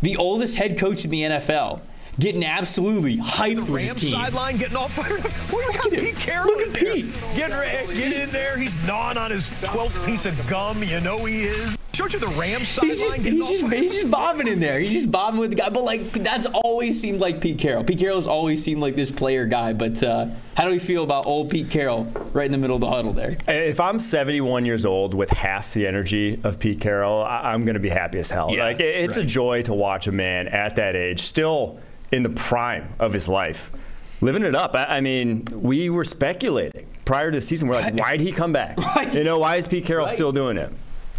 the 0.00 0.16
oldest 0.16 0.56
head 0.56 0.78
coach 0.78 1.04
in 1.04 1.10
the 1.10 1.22
NFL, 1.22 1.80
getting 2.20 2.44
absolutely 2.44 3.16
hyped 3.16 3.54
for 3.66 3.78
his 3.78 3.88
Rams 3.88 3.94
team. 4.00 4.10
sideline 4.12 4.56
getting 4.58 4.76
all 4.76 4.88
fired 4.88 5.20
up. 5.20 5.32
What 5.52 5.62
do 5.62 5.68
we 5.68 5.74
got 5.74 5.86
at 5.86 5.92
him. 5.94 6.04
Pete 6.04 6.16
Carroll 6.16 6.46
Look 6.52 6.60
in 6.60 6.68
at 6.68 6.74
there? 6.74 6.94
Pete. 6.94 7.06
Get, 7.34 7.50
re- 7.88 7.94
get 7.96 8.16
in 8.16 8.30
there. 8.30 8.56
He's 8.56 8.76
gnawing 8.86 9.16
on 9.18 9.30
his 9.32 9.50
12th 9.50 10.04
piece 10.06 10.26
of 10.26 10.46
gum. 10.46 10.82
You 10.84 11.00
know 11.00 11.24
he 11.24 11.42
is. 11.42 11.76
Showed 11.92 12.12
you 12.12 12.20
the 12.20 12.28
Rams 12.28 12.68
sideline 12.68 12.90
He's 12.92 13.00
just, 13.02 13.16
getting 13.16 13.32
he's, 13.32 13.42
all 13.42 13.48
just, 13.48 13.62
fired 13.62 13.74
he's 13.82 13.94
just 13.94 14.10
bobbing 14.12 14.46
in 14.46 14.60
there. 14.60 14.78
He's 14.78 14.90
just 14.92 15.10
bobbing 15.10 15.40
with 15.40 15.50
the 15.50 15.56
guy. 15.56 15.70
But, 15.70 15.82
like, 15.84 16.12
that's 16.12 16.46
always 16.46 17.00
seemed 17.00 17.20
like 17.20 17.40
Pete 17.40 17.58
Carroll. 17.58 17.82
Pete 17.82 17.98
Carroll's 17.98 18.28
always 18.28 18.62
seemed 18.62 18.80
like 18.80 18.94
this 18.94 19.10
player 19.10 19.44
guy. 19.44 19.72
But 19.72 20.00
uh, 20.02 20.28
how 20.54 20.64
do 20.64 20.70
we 20.70 20.78
feel 20.78 21.02
about 21.02 21.26
old 21.26 21.50
Pete 21.50 21.68
Carroll 21.68 22.04
right 22.32 22.46
in 22.46 22.52
the 22.52 22.58
middle 22.58 22.76
of 22.76 22.80
the 22.80 22.88
huddle 22.90 23.12
there? 23.12 23.36
If 23.48 23.80
I'm 23.80 23.98
71 23.98 24.64
years 24.66 24.86
old 24.86 25.14
with 25.14 25.30
half 25.30 25.74
the 25.74 25.86
energy 25.88 26.40
of 26.44 26.60
Pete 26.60 26.80
Carroll, 26.80 27.22
I- 27.22 27.52
I'm 27.52 27.64
going 27.64 27.74
to 27.74 27.80
be 27.80 27.88
happy 27.90 28.20
as 28.20 28.30
hell. 28.30 28.50
Yeah, 28.54 28.64
like 28.64 28.78
it- 28.80 29.04
it's 29.04 29.16
a 29.16 29.24
joy 29.24 29.62
to 29.62 29.74
watch 29.74 30.06
a 30.06 30.12
man 30.12 30.46
at 30.46 30.76
that 30.76 30.94
age, 30.94 31.20
still 31.22 31.80
in 32.12 32.22
the 32.22 32.28
prime 32.30 32.92
of 32.98 33.12
his 33.12 33.28
life, 33.28 33.70
living 34.20 34.42
it 34.42 34.54
up. 34.54 34.74
I, 34.74 34.84
I 34.96 35.00
mean, 35.00 35.44
we 35.52 35.90
were 35.90 36.04
speculating 36.04 36.86
prior 37.04 37.30
to 37.30 37.36
the 37.38 37.40
season. 37.42 37.68
We're 37.68 37.80
like, 37.80 37.94
why 37.94 38.16
did 38.16 38.26
he 38.26 38.32
come 38.32 38.52
back? 38.52 38.76
Right. 38.96 39.12
You 39.14 39.24
know, 39.24 39.38
why 39.38 39.56
is 39.56 39.66
Pete 39.66 39.84
Carroll 39.84 40.06
Right. 40.06 40.14
still 40.14 40.32
doing 40.32 40.56
it? 40.56 40.70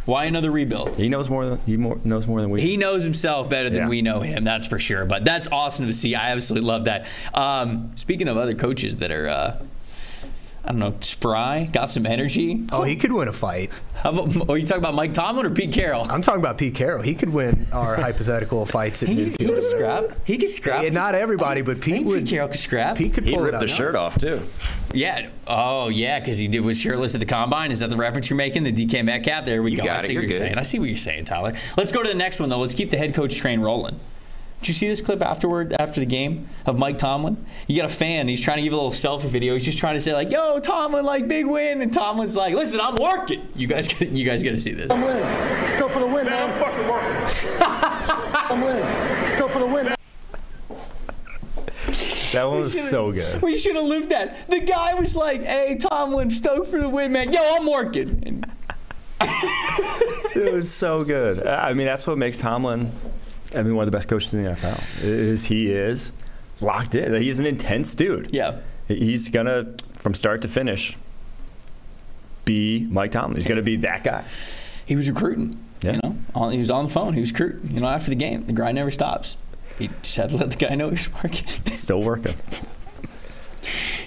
Why 0.06 0.26
another 0.26 0.50
rebuild? 0.52 0.96
He 0.98 1.10
knows 1.10 1.30
more 1.30 1.46
than 1.46 1.60
he 1.66 1.78
more, 1.78 2.00
knows 2.04 2.26
more 2.28 2.42
than 2.42 2.50
we. 2.50 2.60
He 2.62 2.76
knows 2.76 3.04
himself 3.04 3.50
better 3.50 3.70
than 3.70 3.84
Yeah. 3.84 3.88
we 3.88 4.02
know 4.02 4.20
him, 4.22 4.44
that's 4.44 4.66
for 4.68 4.80
sure. 4.80 5.06
But 5.06 5.24
that's 5.24 5.48
awesome 5.52 5.86
to 5.88 5.94
see. 5.94 6.16
I 6.16 6.32
absolutely 6.32 6.68
love 6.68 6.86
that. 6.86 7.08
Um, 7.36 7.92
speaking 7.96 8.28
of 8.28 8.36
other 8.36 8.56
coaches 8.56 8.96
that 8.98 9.12
are, 9.12 9.30
uh, 9.30 9.62
I 10.72 10.74
don't 10.74 10.80
know, 10.94 10.98
spry, 11.02 11.66
got 11.74 11.90
some 11.90 12.06
energy. 12.06 12.66
Oh, 12.72 12.84
he 12.84 12.96
could 12.96 13.12
win 13.12 13.28
a 13.28 13.34
fight. 13.34 13.78
How 13.96 14.12
about, 14.12 14.50
are 14.50 14.58
you 14.58 14.66
talking 14.66 14.82
about 14.82 14.94
Mike 14.96 15.14
Tomlin 15.14 15.46
or 15.46 15.50
Pete 15.50 15.74
Carroll? 15.74 16.04
I'm 16.10 16.22
talking 16.22 16.40
about 16.40 16.58
Pete 16.58 16.74
Carroll. 16.76 17.04
He 17.04 17.14
could 17.14 17.28
win 17.28 17.68
our 17.74 17.96
hypothetical 18.02 18.66
fights 18.66 19.04
at 19.04 19.10
He, 19.10 19.16
he 19.16 19.32
midfield. 19.32 19.48
can 19.56 19.62
scrap. 19.64 20.04
He 20.26 20.38
could 20.38 20.50
scrap. 20.50 20.84
Yeah, 20.84 20.90
not 20.92 21.14
everybody, 21.14 21.62
but 21.62 21.76
I 21.76 21.80
Pete 21.82 21.94
think 21.96 22.08
would. 22.08 22.20
Pete 22.20 22.30
Carroll 22.30 22.48
can 22.48 22.58
scrap. 22.58 22.96
Pete 22.96 23.14
could 23.14 23.26
He 23.26 23.32
pull 23.34 23.42
it 23.42 23.48
ripped 23.48 23.56
out. 23.56 23.60
the 23.60 23.68
shirt 23.68 23.96
off 23.98 24.18
too. 24.18 24.42
Yeah. 24.94 25.28
Oh, 25.46 25.90
yeah, 25.90 26.22
because 26.22 26.38
he 26.38 26.48
did, 26.48 26.62
was 26.62 26.80
shirtless 26.80 27.16
at 27.16 27.20
the 27.20 27.26
combine. 27.26 27.74
Is 27.74 27.80
that 27.80 27.90
the 27.90 27.98
reference 27.98 28.30
you're 28.30 28.38
making? 28.38 28.64
The 28.64 28.72
DK 28.72 29.04
Metcalf? 29.04 29.44
There 29.44 29.62
we 29.62 29.72
You 29.72 29.78
go. 29.78 29.84
got 29.84 29.98
I 29.98 30.04
it. 30.04 30.06
see 30.06 30.14
You're 30.14 30.22
what 30.22 30.30
you're 30.30 30.38
saying. 30.38 30.58
I 30.58 30.64
see 30.64 30.80
what 30.80 30.88
you're 30.88 30.98
saying, 30.98 31.26
Tyler. 31.26 31.52
Let's 31.76 31.92
go 31.92 32.02
to 32.02 32.08
the 32.08 32.16
next 32.16 32.40
one, 32.40 32.48
though. 32.48 32.60
Let's 32.60 32.76
keep 32.76 32.92
the 32.92 32.98
head 32.98 33.14
coach 33.14 33.36
train 33.36 33.60
rolling. 33.60 34.00
Did 34.62 34.68
you 34.68 34.74
see 34.76 34.88
this 34.88 35.02
clip 35.02 35.24
afterward, 35.24 35.74
after 35.80 36.00
the 36.00 36.06
game 36.06 36.48
of 36.68 36.78
Mike 36.78 37.00
Tomlin? 37.00 37.44
You 37.66 37.76
got 37.82 37.90
a 37.90 37.94
fan. 37.94 38.28
He's 38.28 38.42
trying 38.42 38.58
to 38.58 38.64
give 38.64 38.74
a 38.74 38.76
little 38.76 38.92
selfie 38.92 39.26
video. 39.28 39.56
He's 39.56 39.66
just 39.66 39.80
trying 39.80 39.96
to 39.96 40.00
say 40.00 40.14
like, 40.14 40.30
"Yo, 40.30 40.60
Tomlin, 40.60 41.04
like 41.04 41.28
big 41.28 41.48
win," 41.48 41.82
and 41.82 41.92
Tomlin's 41.92 42.36
like, 42.36 42.54
"Listen, 42.54 42.80
I'm 42.80 42.96
working." 42.96 43.48
You 43.56 43.66
guys, 43.66 43.88
gotta, 43.88 44.06
you 44.06 44.24
guys 44.24 44.44
got 44.44 44.52
to 44.52 44.60
see 44.60 44.74
this. 44.74 44.92
I'm 44.92 45.02
winning. 45.02 45.24
Let's 45.24 45.80
go 45.80 45.90
for 45.90 46.00
the 46.00 46.06
win, 46.06 46.28
man. 46.28 46.52
I'm 46.52 46.60
fucking 46.60 46.88
working. 46.88 47.62
I'm 48.52 48.62
win. 48.62 48.80
Let's 49.24 49.40
go 49.40 49.48
for 49.48 49.60
the 49.60 49.66
win, 49.66 49.86
man. 49.88 49.96
that 52.34 52.44
one 52.48 52.60
was 52.60 52.90
so 52.90 53.12
good. 53.12 53.42
We 53.42 53.58
should 53.58 53.76
have 53.76 53.86
lived 53.86 54.10
that. 54.12 54.48
The 54.48 54.60
guy 54.60 54.94
was 54.94 55.16
like, 55.16 55.44
"Hey, 55.44 55.80
Tomlin, 55.80 56.30
stoked 56.30 56.68
for 56.68 56.80
the 56.80 56.88
win, 56.88 57.12
man. 57.12 57.32
Yo, 57.32 57.40
I'm 57.42 57.66
working." 57.66 58.22
And 58.28 58.46
It 60.36 60.54
was 60.54 60.72
so 60.72 61.04
good. 61.04 61.46
I 61.48 61.74
mean, 61.74 61.88
that's 61.88 62.06
what 62.06 62.20
makes 62.20 62.38
Tomlin. 62.38 62.92
I 63.56 63.64
mean, 63.64 63.76
one 63.76 63.86
of 63.88 63.92
the 63.92 63.98
best 63.98 64.08
coaches 64.08 64.34
in 64.34 64.44
the 64.44 64.52
NFL. 64.52 65.04
Is 65.04 65.46
he 65.46 65.72
is 65.72 66.12
locked 66.62 66.96
in. 66.96 67.20
He's 67.22 67.40
an 67.40 67.46
intense 67.46 67.96
dude. 67.96 68.34
yeah. 68.34 68.58
He's 68.88 69.30
gonna, 69.30 69.74
from 69.94 70.14
start 70.14 70.42
to 70.42 70.50
finish, 70.50 70.98
be 72.44 72.88
Mike 72.90 73.12
Tomlin. 73.12 73.36
He's 73.36 73.48
gonna 73.48 73.62
be 73.62 73.78
that 73.78 74.04
guy. 74.04 74.26
he 74.86 74.96
was 74.98 75.10
recruiting. 75.10 75.58
Yeah. 75.82 75.94
You 75.94 76.00
know, 76.04 76.18
on, 76.36 76.52
he 76.52 76.58
was 76.60 76.70
on 76.70 76.86
the 76.86 76.92
phone. 76.92 77.14
He 77.14 77.22
was 77.22 77.32
recruiting. 77.32 77.72
You 77.74 77.80
know, 77.82 77.88
after 77.88 78.10
the 78.10 78.16
game, 78.16 78.46
the 78.48 78.54
grind 78.54 78.76
never 78.76 78.92
stops. 78.92 79.38
He 79.80 79.90
just 80.04 80.18
had 80.18 80.30
to 80.30 80.38
let 80.38 80.52
the 80.52 80.58
guy 80.58 80.76
know 80.76 80.88
he 80.88 80.92
was 80.92 81.10
working. 81.14 81.48
Still 81.72 82.02
working. 82.02 82.36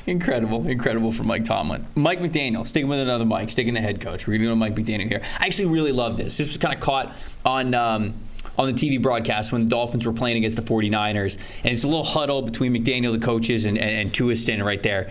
incredible, 0.06 0.66
incredible 0.68 1.12
for 1.12 1.24
Mike 1.24 1.44
Tomlin. 1.44 1.86
Mike 1.94 2.20
McDaniel, 2.20 2.66
sticking 2.66 2.88
with 2.88 3.00
another 3.00 3.24
Mike, 3.24 3.50
sticking 3.50 3.74
to 3.74 3.80
head 3.80 4.00
coach. 4.00 4.26
We're 4.26 4.34
going 4.34 4.40
to 4.42 4.46
go 4.46 4.50
to 4.50 4.56
Mike 4.56 4.74
McDaniel 4.74 5.08
here. 5.08 5.22
I 5.40 5.46
actually 5.46 5.66
really 5.66 5.92
love 5.92 6.16
this. 6.16 6.36
This 6.36 6.48
was 6.48 6.58
kind 6.58 6.74
of 6.74 6.80
caught 6.80 7.12
on. 7.44 7.74
Um, 7.74 8.14
on 8.58 8.66
the 8.66 8.72
TV 8.72 9.00
broadcast 9.00 9.52
when 9.52 9.64
the 9.64 9.70
Dolphins 9.70 10.06
were 10.06 10.12
playing 10.12 10.36
against 10.36 10.56
the 10.56 10.62
49ers. 10.62 11.38
And 11.64 11.72
it's 11.72 11.84
a 11.84 11.88
little 11.88 12.04
huddle 12.04 12.42
between 12.42 12.74
McDaniel, 12.74 13.12
the 13.18 13.24
coaches, 13.24 13.64
and, 13.64 13.76
and, 13.78 13.90
and 13.90 14.14
Tua 14.14 14.36
standing 14.36 14.64
right 14.66 14.82
there. 14.82 15.10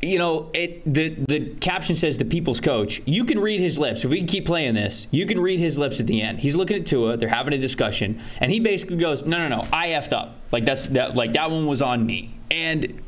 you 0.00 0.18
know, 0.18 0.48
it 0.54 0.82
the 0.84 1.08
the 1.26 1.54
caption 1.56 1.96
says 1.96 2.18
the 2.18 2.24
people's 2.24 2.60
coach. 2.60 3.02
You 3.04 3.24
can 3.24 3.38
read 3.40 3.60
his 3.60 3.78
lips. 3.78 4.04
If 4.04 4.10
we 4.10 4.18
can 4.18 4.28
keep 4.28 4.46
playing 4.46 4.74
this, 4.74 5.08
you 5.10 5.26
can 5.26 5.40
read 5.40 5.58
his 5.58 5.76
lips 5.76 5.98
at 5.98 6.06
the 6.06 6.22
end. 6.22 6.38
He's 6.38 6.54
looking 6.54 6.76
at 6.76 6.86
Tua. 6.86 7.16
They're 7.16 7.28
having 7.28 7.52
a 7.52 7.58
discussion, 7.58 8.20
and 8.40 8.52
he 8.52 8.60
basically 8.60 8.96
goes, 8.96 9.24
"No, 9.24 9.48
no, 9.48 9.56
no, 9.56 9.68
I 9.72 9.88
effed 9.88 10.12
up. 10.12 10.36
Like 10.52 10.64
that's 10.64 10.86
that. 10.88 11.16
Like 11.16 11.32
that 11.32 11.50
one 11.50 11.66
was 11.66 11.82
on 11.82 12.06
me." 12.06 12.38
And 12.50 13.02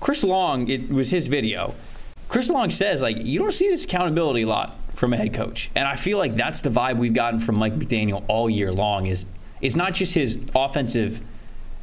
Chris 0.00 0.22
Long, 0.22 0.68
it 0.68 0.90
was 0.90 1.10
his 1.10 1.26
video. 1.26 1.74
Chris 2.28 2.48
Long 2.48 2.70
says, 2.70 3.02
like, 3.02 3.16
you 3.18 3.40
don't 3.40 3.52
see 3.52 3.68
this 3.68 3.84
accountability 3.84 4.42
a 4.42 4.46
lot 4.46 4.76
from 5.00 5.14
a 5.14 5.16
head 5.16 5.32
coach, 5.32 5.70
and 5.74 5.88
I 5.88 5.96
feel 5.96 6.18
like 6.18 6.34
that's 6.34 6.60
the 6.60 6.68
vibe 6.68 6.98
we've 6.98 7.14
gotten 7.14 7.40
from 7.40 7.54
Mike 7.54 7.72
McDaniel 7.72 8.22
all 8.28 8.50
year 8.50 8.70
long. 8.70 9.06
Is 9.06 9.24
it's 9.62 9.74
not 9.74 9.94
just 9.94 10.12
his 10.12 10.38
offensive 10.54 11.22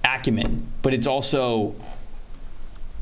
acumen, 0.03 0.67
but 0.83 0.93
it's 0.93 1.07
also 1.07 1.73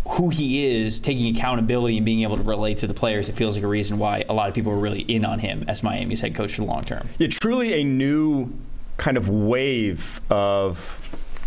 who 0.08 0.30
he 0.30 0.66
is, 0.78 1.02
taking 1.02 1.36
accountability 1.36 1.98
and 1.98 2.06
being 2.06 2.22
able 2.22 2.38
to 2.38 2.44
relate 2.44 2.78
to 2.78 2.88
the 2.88 2.94
players. 2.94 3.28
It 3.28 3.34
feels 3.34 3.56
like 3.56 3.66
a 3.66 3.68
reason 3.68 4.00
why 4.00 4.24
a 4.30 4.34
lot 4.34 4.48
of 4.48 4.56
people 4.56 4.72
are 4.72 4.78
really 4.78 5.02
in 5.02 5.26
on 5.26 5.40
him 5.40 5.66
as 5.68 5.84
Miami's 5.84 6.22
head 6.22 6.34
coach 6.34 6.54
for 6.56 6.62
the 6.62 6.68
long 6.68 6.86
term. 6.86 7.10
Yeah, 7.18 7.28
truly 7.28 7.74
a 7.74 7.84
new 7.84 8.54
kind 8.96 9.18
of 9.18 9.28
wave 9.28 10.22
of 10.32 11.02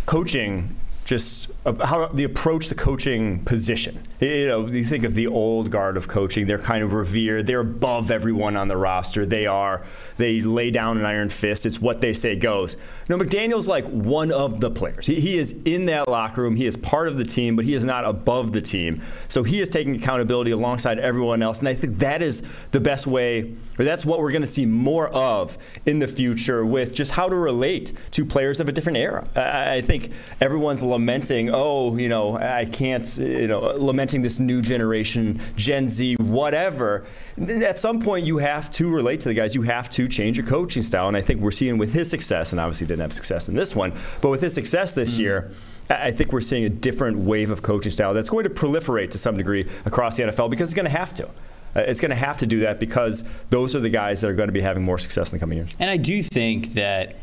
coaching 0.05 0.75
just 1.09 1.49
how 1.65 2.05
the 2.05 2.23
approach 2.23 2.69
the 2.69 2.75
coaching 2.75 3.43
position. 3.43 4.05
You 4.19 4.47
know, 4.47 4.67
you 4.67 4.85
think 4.85 5.03
of 5.03 5.15
the 5.15 5.25
old 5.25 5.71
guard 5.71 5.97
of 5.97 6.07
coaching; 6.07 6.45
they're 6.45 6.59
kind 6.59 6.83
of 6.83 6.93
revered. 6.93 7.47
They're 7.47 7.61
above 7.61 8.11
everyone 8.11 8.55
on 8.55 8.67
the 8.67 8.77
roster. 8.77 9.25
They 9.25 9.47
are. 9.47 9.83
They 10.17 10.41
lay 10.41 10.69
down 10.69 10.99
an 10.99 11.05
iron 11.05 11.29
fist. 11.29 11.65
It's 11.65 11.81
what 11.81 12.01
they 12.01 12.13
say 12.13 12.35
goes. 12.35 12.77
No, 13.09 13.17
McDaniel's 13.17 13.67
like 13.67 13.87
one 13.87 14.31
of 14.31 14.59
the 14.59 14.69
players. 14.69 15.07
He, 15.07 15.19
he 15.19 15.39
is 15.39 15.55
in 15.65 15.87
that 15.87 16.07
locker 16.07 16.43
room. 16.43 16.55
He 16.55 16.67
is 16.67 16.77
part 16.77 17.07
of 17.07 17.17
the 17.17 17.23
team, 17.23 17.55
but 17.55 17.65
he 17.65 17.73
is 17.73 17.83
not 17.83 18.05
above 18.05 18.51
the 18.51 18.61
team. 18.61 19.01
So 19.29 19.41
he 19.41 19.61
is 19.61 19.67
taking 19.67 19.95
accountability 19.95 20.51
alongside 20.51 20.99
everyone 20.99 21.41
else, 21.41 21.57
and 21.57 21.67
I 21.67 21.73
think 21.73 21.97
that 21.97 22.21
is 22.21 22.43
the 22.69 22.79
best 22.79 23.07
way, 23.07 23.55
or 23.79 23.85
that's 23.85 24.05
what 24.05 24.19
we're 24.19 24.31
going 24.31 24.41
to 24.43 24.47
see 24.47 24.65
more 24.65 25.07
of 25.09 25.57
in 25.85 25.99
the 25.99 26.07
future 26.07 26.63
with 26.65 26.93
just 26.93 27.11
how 27.13 27.27
to 27.29 27.35
relate 27.35 27.93
to 28.11 28.25
players 28.25 28.59
of 28.59 28.69
a 28.69 28.71
different 28.71 28.97
era. 28.97 29.27
I, 29.35 29.75
I 29.75 29.81
think 29.81 30.11
everyone's 30.41 30.83
lamenting, 30.83 31.49
oh, 31.51 31.95
you 31.97 32.09
know, 32.09 32.37
I 32.37 32.65
can't, 32.65 33.17
you 33.17 33.47
know, 33.47 33.59
lamenting 33.61 34.21
this 34.21 34.39
new 34.39 34.61
generation, 34.61 35.41
Gen 35.55 35.87
Z, 35.87 36.15
whatever. 36.17 37.05
At 37.47 37.79
some 37.79 38.01
point, 38.01 38.25
you 38.25 38.39
have 38.39 38.69
to 38.71 38.89
relate 38.93 39.21
to 39.21 39.29
the 39.29 39.33
guys. 39.33 39.55
You 39.55 39.61
have 39.61 39.89
to 39.91 40.07
change 40.07 40.37
your 40.37 40.45
coaching 40.45 40.83
style, 40.83 41.07
and 41.07 41.15
I 41.15 41.21
think 41.21 41.39
we're 41.39 41.51
seeing 41.51 41.77
with 41.77 41.93
his 41.93 42.09
success, 42.09 42.51
and 42.51 42.59
obviously 42.59 42.85
didn't 42.87 43.01
have 43.01 43.13
success 43.13 43.47
in 43.47 43.55
this 43.55 43.75
one, 43.75 43.93
but 44.21 44.29
with 44.29 44.41
his 44.41 44.53
success 44.53 44.93
this 44.93 45.13
Mm-hmm. 45.13 45.21
year. 45.21 45.51
I 45.89 46.07
I 46.09 46.11
think 46.11 46.31
we're 46.31 46.41
seeing 46.41 46.65
a 46.65 46.69
different 46.69 47.17
wave 47.17 47.49
of 47.49 47.63
coaching 47.63 47.91
style 47.91 48.13
that's 48.13 48.29
going 48.29 48.43
to 48.43 48.49
proliferate 48.51 49.09
to 49.11 49.17
some 49.17 49.35
degree 49.37 49.67
across 49.85 50.17
the 50.17 50.23
NFL 50.23 50.49
because 50.51 50.69
it's 50.69 50.75
going 50.75 50.85
to 50.85 50.97
have 50.97 51.15
to. 51.15 51.27
Uh, 51.75 51.81
It's 51.81 51.99
going 51.99 52.09
to 52.11 52.15
have 52.15 52.37
to 52.37 52.47
do 52.47 52.61
that 52.61 52.79
because 52.79 53.23
those 53.49 53.75
are 53.75 53.79
the 53.79 53.89
guys 53.89 54.21
that 54.21 54.29
are 54.29 54.33
going 54.33 54.47
to 54.49 54.53
be 54.53 54.61
having 54.61 54.83
more 54.83 54.97
success 54.97 55.31
in 55.31 55.37
the 55.37 55.39
coming 55.39 55.57
years. 55.57 55.71
And 55.79 55.89
I 55.89 55.97
do 55.97 56.21
think 56.23 56.73
that, 56.73 57.15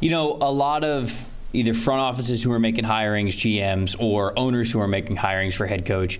you 0.00 0.10
know, 0.10 0.38
a 0.40 0.52
lot 0.52 0.84
of 0.84 1.28
either 1.52 1.74
front 1.74 2.00
offices 2.00 2.42
who 2.42 2.52
are 2.52 2.58
making 2.58 2.84
hirings, 2.84 3.28
GMs, 3.28 3.94
or 3.98 4.38
owners 4.38 4.72
who 4.72 4.80
are 4.80 4.88
making 4.88 5.16
hirings 5.16 5.54
for 5.54 5.66
head 5.66 5.84
coach, 5.84 6.18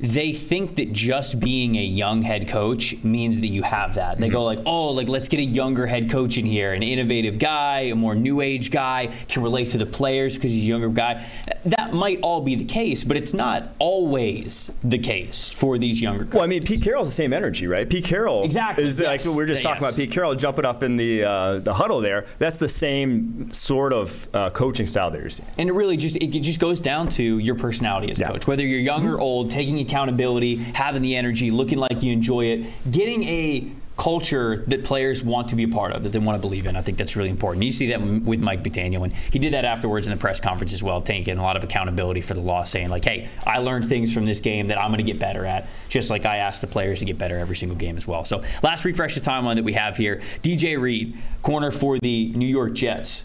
they 0.00 0.32
think 0.32 0.74
that 0.76 0.92
just 0.92 1.38
being 1.38 1.76
a 1.76 1.82
young 1.82 2.22
head 2.22 2.48
coach 2.48 2.96
means 3.04 3.38
that 3.40 3.46
you 3.46 3.62
have 3.62 3.94
that. 3.94 4.18
They 4.18 4.28
go 4.28 4.44
like, 4.44 4.58
"Oh, 4.66 4.90
like 4.90 5.08
let's 5.08 5.28
get 5.28 5.38
a 5.38 5.44
younger 5.44 5.86
head 5.86 6.10
coach 6.10 6.36
in 6.36 6.44
here, 6.44 6.72
an 6.72 6.82
innovative 6.82 7.38
guy, 7.38 7.82
a 7.82 7.94
more 7.94 8.16
new 8.16 8.40
age 8.40 8.72
guy, 8.72 9.10
can 9.28 9.44
relate 9.44 9.68
to 9.70 9.78
the 9.78 9.86
players 9.86 10.34
because 10.34 10.50
he's 10.50 10.64
a 10.64 10.66
younger 10.66 10.88
guy." 10.88 11.24
That 11.64 11.92
might 11.94 12.20
all 12.22 12.40
be 12.40 12.54
the 12.56 12.64
case, 12.64 13.04
but 13.04 13.16
it's 13.16 13.32
not 13.32 13.70
always 13.78 14.70
the 14.82 14.98
case 14.98 15.48
for 15.48 15.78
these 15.78 16.00
younger. 16.02 16.26
Well, 16.32 16.42
I 16.42 16.46
mean, 16.46 16.64
Pete 16.64 16.82
Carroll's 16.82 17.08
the 17.08 17.14
same 17.14 17.32
energy, 17.32 17.66
right? 17.66 17.88
Pete 17.88 18.04
Carroll 18.04 18.44
Exactly, 18.44 18.84
is 18.84 19.00
like 19.00 19.24
yes. 19.24 19.34
we 19.34 19.42
are 19.42 19.46
just 19.46 19.62
talking 19.62 19.82
Yes. 19.82 19.94
about 19.94 19.96
Pete 20.04 20.10
Carroll 20.12 20.34
jumping 20.34 20.64
up 20.64 20.82
in 20.82 20.96
the 20.96 21.24
uh, 21.24 21.58
the 21.60 21.72
huddle 21.74 22.00
there. 22.00 22.26
That's 22.38 22.58
the 22.58 22.68
same 22.68 23.50
sort 23.50 23.92
of 23.92 24.28
uh, 24.34 24.50
coaching 24.50 24.86
style 24.86 25.10
that 25.10 25.20
you're 25.20 25.30
seeing. 25.30 25.48
And 25.58 25.68
it 25.68 25.72
really 25.72 25.96
just 25.96 26.16
it 26.16 26.28
just 26.40 26.60
goes 26.60 26.80
down 26.80 27.08
to 27.10 27.38
your 27.38 27.54
personality 27.54 28.10
as 28.10 28.18
a 28.18 28.22
Yeah. 28.22 28.28
coach. 28.32 28.46
Whether 28.46 28.66
you're 28.66 28.80
young 28.80 29.06
or 29.08 29.18
old, 29.20 29.50
taking 29.50 29.78
accountability, 29.80 30.56
having 30.56 31.02
the 31.02 31.16
energy, 31.16 31.50
looking 31.50 31.78
like 31.78 32.02
you 32.02 32.12
enjoy 32.12 32.46
it, 32.46 32.66
getting 32.90 33.24
a 33.24 33.68
culture 33.96 34.64
that 34.66 34.84
players 34.84 35.22
want 35.22 35.48
to 35.50 35.56
be 35.56 35.64
a 35.64 35.68
part 35.68 35.92
of, 35.92 36.02
that 36.02 36.10
they 36.10 36.18
want 36.18 36.36
to 36.36 36.40
believe 36.40 36.66
in. 36.66 36.76
I 36.76 36.82
think 36.82 36.98
that's 36.98 37.14
really 37.14 37.30
important. 37.30 37.64
You 37.64 37.70
see 37.70 37.88
that 37.90 38.00
with 38.00 38.40
Mike 38.40 38.62
McDaniel, 38.62 39.04
and 39.04 39.12
he 39.12 39.38
did 39.38 39.52
that 39.52 39.64
afterwards 39.64 40.06
in 40.06 40.12
the 40.12 40.18
press 40.18 40.40
conference 40.40 40.72
as 40.72 40.82
well, 40.82 41.00
taking 41.00 41.38
a 41.38 41.42
lot 41.42 41.56
of 41.56 41.62
accountability 41.62 42.20
for 42.20 42.34
the 42.34 42.40
loss, 42.40 42.70
saying 42.70 42.88
like, 42.88 43.04
"Hey, 43.04 43.28
I 43.46 43.58
learned 43.58 43.88
things 43.88 44.12
from 44.12 44.26
this 44.26 44.40
game 44.40 44.66
that 44.66 44.78
I'm 44.78 44.90
going 44.90 45.04
to 45.04 45.04
get 45.04 45.20
better 45.20 45.44
at." 45.44 45.68
Just 45.88 46.10
like 46.10 46.26
I 46.26 46.38
asked 46.38 46.60
the 46.60 46.66
players 46.66 46.98
to 47.00 47.04
get 47.04 47.18
better 47.18 47.38
every 47.38 47.56
single 47.56 47.78
game 47.78 47.96
as 47.96 48.06
well. 48.06 48.24
So, 48.24 48.42
last 48.62 48.84
refresh 48.84 49.14
the 49.14 49.20
timeline 49.20 49.56
that 49.56 49.64
we 49.64 49.74
have 49.74 49.96
here: 49.96 50.20
DJ 50.42 50.80
Reed, 50.80 51.16
corner 51.42 51.70
for 51.70 51.98
the 51.98 52.32
New 52.34 52.46
York 52.46 52.74
Jets 52.74 53.24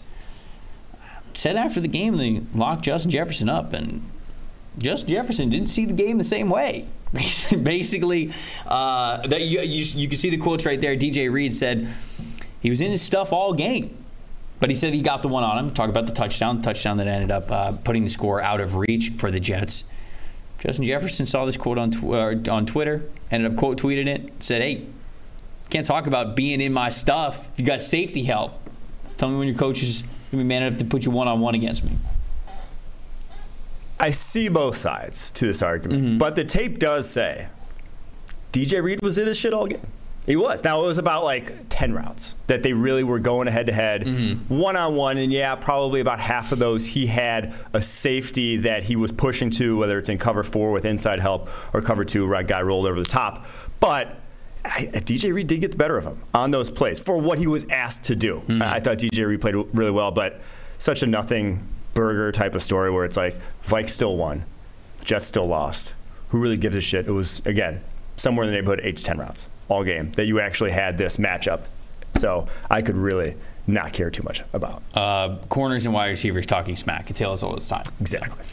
said 1.34 1.56
after 1.56 1.80
the 1.80 1.88
game 1.88 2.16
they 2.16 2.42
locked 2.54 2.82
Justin 2.82 3.10
Jefferson 3.10 3.48
up, 3.48 3.72
and 3.72 4.02
Justin 4.78 5.10
Jefferson 5.10 5.50
didn't 5.50 5.68
see 5.68 5.84
the 5.84 5.92
game 5.92 6.18
the 6.18 6.24
same 6.24 6.48
way. 6.48 6.86
Basically, 7.62 8.32
uh, 8.66 9.26
that 9.26 9.42
you, 9.42 9.60
you, 9.62 9.84
you 9.96 10.08
can 10.08 10.16
see 10.16 10.30
the 10.30 10.36
quotes 10.36 10.64
right 10.64 10.80
there. 10.80 10.96
DJ 10.96 11.30
Reed 11.30 11.52
said 11.52 11.88
he 12.60 12.70
was 12.70 12.80
in 12.80 12.90
his 12.90 13.02
stuff 13.02 13.32
all 13.32 13.52
game, 13.52 13.96
but 14.60 14.70
he 14.70 14.76
said 14.76 14.94
he 14.94 15.02
got 15.02 15.22
the 15.22 15.28
one 15.28 15.42
on 15.42 15.58
him. 15.58 15.74
Talk 15.74 15.88
about 15.88 16.06
the 16.06 16.12
touchdown, 16.12 16.62
touchdown 16.62 16.98
that 16.98 17.08
ended 17.08 17.32
up 17.32 17.50
uh, 17.50 17.72
putting 17.84 18.04
the 18.04 18.10
score 18.10 18.40
out 18.40 18.60
of 18.60 18.76
reach 18.76 19.10
for 19.18 19.30
the 19.30 19.40
Jets. 19.40 19.84
Justin 20.58 20.84
Jefferson 20.84 21.26
saw 21.26 21.46
this 21.46 21.56
quote 21.56 21.78
on 21.78 21.90
tw- 21.90 22.04
uh, 22.04 22.52
on 22.52 22.66
Twitter, 22.66 23.02
ended 23.30 23.50
up 23.50 23.58
quote 23.58 23.80
tweeting 23.80 24.06
it, 24.06 24.30
said, 24.40 24.62
"Hey, 24.62 24.86
can't 25.68 25.86
talk 25.86 26.06
about 26.06 26.36
being 26.36 26.60
in 26.60 26.72
my 26.72 26.90
stuff 26.90 27.48
if 27.52 27.58
you 27.58 27.66
got 27.66 27.80
safety 27.80 28.22
help. 28.22 28.52
Tell 29.16 29.30
me 29.30 29.38
when 29.38 29.48
your 29.48 29.56
coach 29.56 29.82
is 29.82 30.02
gonna 30.30 30.44
be 30.44 30.46
man 30.46 30.62
enough 30.62 30.78
to 30.78 30.84
put 30.84 31.04
you 31.04 31.10
one 31.10 31.26
on 31.26 31.40
one 31.40 31.54
against 31.56 31.82
me." 31.82 31.92
I 34.00 34.10
see 34.10 34.48
both 34.48 34.76
sides 34.76 35.30
to 35.32 35.46
this 35.46 35.62
argument, 35.62 36.02
Mm-hmm. 36.02 36.18
but 36.18 36.34
the 36.34 36.44
tape 36.44 36.78
does 36.78 37.08
say 37.08 37.48
DJ 38.52 38.82
Reed 38.82 39.00
was 39.02 39.18
in 39.18 39.26
this 39.26 39.38
shit 39.38 39.54
all 39.54 39.66
game. 39.66 39.86
He 40.26 40.36
was. 40.36 40.64
Now 40.64 40.82
it 40.82 40.86
was 40.86 40.98
about 40.98 41.24
like 41.24 41.52
ten 41.70 41.92
routes 41.94 42.34
that 42.46 42.62
they 42.62 42.72
really 42.72 43.02
were 43.04 43.18
going 43.18 43.46
head 43.48 43.66
to 43.66 43.72
head, 43.72 44.02
Mm-hmm. 44.04 44.58
one 44.58 44.76
on 44.76 44.94
one, 44.96 45.16
and 45.18 45.32
yeah, 45.32 45.54
probably 45.54 46.00
about 46.00 46.20
half 46.20 46.52
of 46.52 46.58
those 46.58 46.86
he 46.88 47.06
had 47.06 47.54
a 47.72 47.80
safety 47.82 48.56
that 48.58 48.84
he 48.84 48.96
was 48.96 49.12
pushing 49.12 49.50
to, 49.52 49.76
whether 49.78 49.98
it's 49.98 50.08
in 50.08 50.18
cover 50.18 50.42
four 50.44 50.72
with 50.72 50.84
inside 50.84 51.20
help 51.20 51.48
or 51.74 51.80
cover 51.80 52.04
two, 52.04 52.26
where 52.28 52.38
a 52.40 52.44
guy 52.44 52.60
rolled 52.62 52.86
over 52.86 52.98
the 53.00 53.06
top. 53.08 53.46
But 53.80 54.16
I, 54.64 54.86
DJ 54.92 55.32
Reed 55.32 55.46
did 55.46 55.60
get 55.62 55.72
the 55.72 55.78
better 55.78 55.96
of 55.96 56.04
him 56.04 56.20
on 56.34 56.50
those 56.50 56.70
plays 56.70 57.00
for 57.00 57.18
what 57.18 57.38
he 57.38 57.46
was 57.46 57.64
asked 57.70 58.04
to 58.04 58.14
do. 58.16 58.36
Mm-hmm. 58.40 58.62
I 58.62 58.78
thought 58.78 58.98
DJ 58.98 59.26
Reed 59.26 59.40
played 59.40 59.54
really 59.72 59.90
well, 59.90 60.10
but 60.10 60.40
such 60.78 61.02
a 61.02 61.06
nothing 61.06 61.66
burger 61.94 62.32
type 62.32 62.54
of 62.54 62.62
story 62.62 62.90
where 62.90 63.04
it's 63.04 63.16
like 63.16 63.36
Vikes 63.66 63.90
still 63.90 64.16
won, 64.16 64.44
Jets 65.04 65.26
still 65.26 65.46
lost. 65.46 65.92
Who 66.30 66.38
really 66.38 66.56
gives 66.56 66.76
a 66.76 66.80
shit? 66.80 67.06
It 67.06 67.12
was 67.12 67.40
again 67.44 67.82
somewhere 68.16 68.44
in 68.44 68.50
the 68.50 68.56
neighborhood 68.56 68.80
eight 68.82 68.98
to 68.98 69.04
ten 69.04 69.18
rounds 69.18 69.48
all 69.68 69.84
game 69.84 70.12
that 70.12 70.26
you 70.26 70.40
actually 70.40 70.72
had 70.72 70.98
this 70.98 71.16
matchup. 71.16 71.62
So 72.18 72.48
I 72.68 72.82
could 72.82 72.96
really 72.96 73.36
not 73.66 73.92
care 73.92 74.10
too 74.10 74.22
much 74.24 74.42
about. 74.52 74.82
Uh, 74.94 75.36
corners 75.48 75.86
and 75.86 75.94
wide 75.94 76.08
receivers 76.08 76.44
talking 76.44 76.76
smack. 76.76 77.08
It 77.08 77.16
tells 77.16 77.42
all 77.42 77.54
this 77.54 77.68
time. 77.68 77.84
Exactly. 78.00 78.44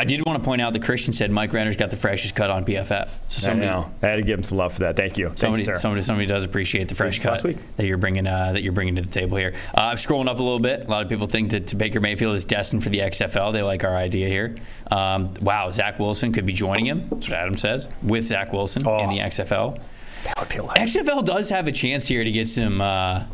I 0.00 0.04
did 0.04 0.24
want 0.24 0.42
to 0.42 0.44
point 0.46 0.62
out 0.62 0.72
that 0.72 0.82
Christian 0.82 1.12
said 1.12 1.30
Mike 1.30 1.52
Renner's 1.52 1.76
got 1.76 1.90
the 1.90 1.96
freshest 1.96 2.34
cut 2.34 2.48
on 2.48 2.64
PFF. 2.64 3.10
So 3.28 3.50
I 3.50 3.54
know. 3.54 3.90
I 4.02 4.06
had 4.06 4.16
to 4.16 4.22
give 4.22 4.38
him 4.38 4.42
some 4.42 4.56
love 4.56 4.72
for 4.72 4.78
that. 4.80 4.96
Thank 4.96 5.18
you. 5.18 5.30
Somebody, 5.36 5.64
somebody, 5.64 6.00
somebody 6.00 6.26
does 6.26 6.42
appreciate 6.46 6.88
the 6.88 6.94
fresh 6.94 7.18
Thanks 7.20 7.42
cut 7.42 7.56
that 7.76 7.84
you're 7.84 7.98
bringing 7.98 8.26
uh, 8.26 8.52
that 8.52 8.62
you're 8.62 8.72
bringing 8.72 8.96
to 8.96 9.02
the 9.02 9.10
table 9.10 9.36
here. 9.36 9.52
Uh, 9.76 9.80
I'm 9.82 9.96
scrolling 9.98 10.26
up 10.26 10.38
a 10.38 10.42
little 10.42 10.58
bit. 10.58 10.86
A 10.86 10.90
lot 10.90 11.02
of 11.02 11.10
people 11.10 11.26
think 11.26 11.50
that 11.50 11.76
Baker 11.76 12.00
Mayfield 12.00 12.34
is 12.34 12.46
destined 12.46 12.82
for 12.82 12.88
the 12.88 13.00
XFL. 13.00 13.52
They 13.52 13.60
like 13.62 13.84
our 13.84 13.94
idea 13.94 14.26
here. 14.28 14.56
Um, 14.90 15.34
wow, 15.42 15.70
Zach 15.70 15.98
Wilson 15.98 16.32
could 16.32 16.46
be 16.46 16.54
joining 16.54 16.86
him. 16.86 17.06
That's 17.10 17.28
what 17.28 17.36
Adam 17.38 17.58
says 17.58 17.86
with 18.02 18.24
Zach 18.24 18.54
Wilson 18.54 18.86
Oh. 18.86 19.00
in 19.04 19.10
the 19.10 19.18
XFL. 19.18 19.78
That 20.24 20.38
would 20.40 20.48
be 20.48 20.56
a 20.56 20.62
lot. 20.62 20.76
XFL 20.78 21.26
does 21.26 21.50
have 21.50 21.68
a 21.68 21.72
chance 21.72 22.06
here 22.08 22.24
to 22.24 22.32
get 22.32 22.48
some 22.48 22.80
uh, 22.80 23.24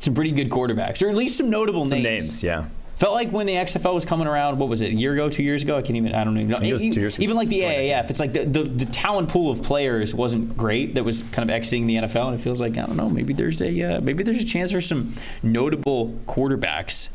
some 0.00 0.14
pretty 0.14 0.32
good 0.32 0.50
quarterbacks, 0.50 1.00
or 1.00 1.08
at 1.08 1.14
least 1.16 1.36
some 1.38 1.48
notable 1.50 1.86
Some 1.86 2.02
names. 2.02 2.24
names, 2.24 2.42
yeah. 2.42 2.64
Felt 2.98 3.14
like 3.14 3.30
when 3.30 3.46
the 3.46 3.54
XFL 3.54 3.94
was 3.94 4.04
coming 4.04 4.26
around, 4.26 4.58
what 4.58 4.68
was 4.68 4.80
it, 4.80 4.90
a 4.90 4.94
year 4.94 5.12
ago, 5.12 5.30
two 5.30 5.44
years 5.44 5.62
ago? 5.62 5.78
I 5.78 5.82
can't 5.82 5.94
even, 5.96 6.16
I 6.16 6.24
don't 6.24 6.36
even 6.36 6.48
know. 6.50 6.56
it 6.60 6.72
was 6.72 6.82
two 6.82 6.88
years 7.00 7.16
ago. 7.16 7.22
Even 7.22 7.36
like 7.36 7.48
the 7.48 7.60
AAF, 7.60 8.10
it's 8.10 8.18
like 8.18 8.32
the, 8.32 8.44
the, 8.44 8.64
the 8.64 8.86
talent 8.86 9.28
pool 9.28 9.52
of 9.52 9.62
players 9.62 10.12
wasn't 10.16 10.56
great 10.56 10.96
that 10.96 11.04
was 11.04 11.22
kind 11.30 11.48
of 11.48 11.54
exiting 11.54 11.86
the 11.86 11.94
NFL, 11.94 12.26
and 12.26 12.34
it 12.34 12.42
feels 12.42 12.60
like, 12.60 12.72
I 12.76 12.86
don't 12.86 12.96
know, 12.96 13.08
maybe 13.08 13.32
there's 13.32 13.62
a, 13.62 13.82
uh, 13.82 14.00
maybe 14.00 14.24
there's 14.24 14.42
a 14.42 14.44
chance 14.44 14.72
for 14.72 14.80
some 14.80 15.14
notable 15.44 16.18
quarterbacks 16.26 17.08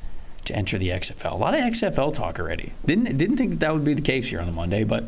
to 0.45 0.55
enter 0.55 0.77
the 0.77 0.87
XFL. 0.87 1.33
A 1.33 1.35
lot 1.35 1.53
of 1.53 1.59
XFL 1.59 2.13
talk 2.13 2.39
already. 2.39 2.71
Didn't, 2.85 3.17
didn't 3.17 3.35
think 3.35 3.49
that, 3.49 3.59
that 3.59 3.73
would 3.73 3.83
be 3.83 3.93
the 3.93 4.01
case 4.01 4.29
here 4.29 4.39
on 4.39 4.45
the 4.45 4.53
Monday, 4.53 4.85
but 4.85 5.03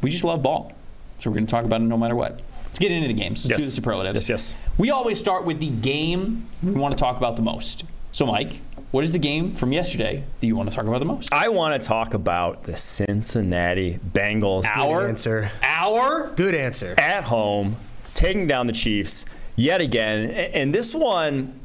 we 0.00 0.08
just 0.08 0.24
love 0.24 0.42
ball. 0.42 0.72
So 1.18 1.28
we're 1.28 1.34
going 1.34 1.46
to 1.46 1.50
talk 1.50 1.66
about 1.66 1.82
it 1.82 1.84
no 1.84 1.98
matter 1.98 2.14
what. 2.16 2.40
Let's 2.64 2.78
get 2.78 2.92
into 2.92 3.08
the 3.08 3.14
games. 3.14 3.44
Let's 3.44 3.58
do 3.58 3.62
Yes. 3.62 3.70
the 3.70 3.76
superlatives. 3.76 4.14
Yes, 4.16 4.28
yes. 4.30 4.54
We 4.78 4.90
always 4.90 5.18
start 5.18 5.44
with 5.44 5.58
the 5.60 5.68
game 5.68 6.46
we 6.62 6.72
want 6.72 6.92
to 6.96 6.98
talk 6.98 7.18
about 7.18 7.36
the 7.36 7.42
most. 7.42 7.84
So, 8.12 8.24
Mike, 8.24 8.60
what 8.90 9.04
is 9.04 9.12
the 9.12 9.18
game 9.18 9.54
from 9.54 9.72
yesterday 9.72 10.24
that 10.40 10.46
you 10.46 10.56
want 10.56 10.70
to 10.70 10.74
talk 10.76 10.86
about 10.86 10.98
the 11.00 11.04
most? 11.04 11.32
I 11.32 11.48
want 11.48 11.80
to 11.80 11.86
talk 11.86 12.14
about 12.14 12.62
the 12.64 12.76
Cincinnati 12.76 13.98
Bengals 14.12 14.64
Our 14.64 15.08
answer. 15.08 15.50
Our 15.62 16.28
Good 16.36 16.54
answer. 16.54 16.94
at 16.98 17.24
home, 17.24 17.76
taking 18.14 18.46
down 18.46 18.66
the 18.66 18.72
Chiefs 18.72 19.24
yet 19.56 19.80
again. 19.80 20.30
A- 20.30 20.54
And 20.56 20.74
this 20.74 20.94
one, 20.94 21.58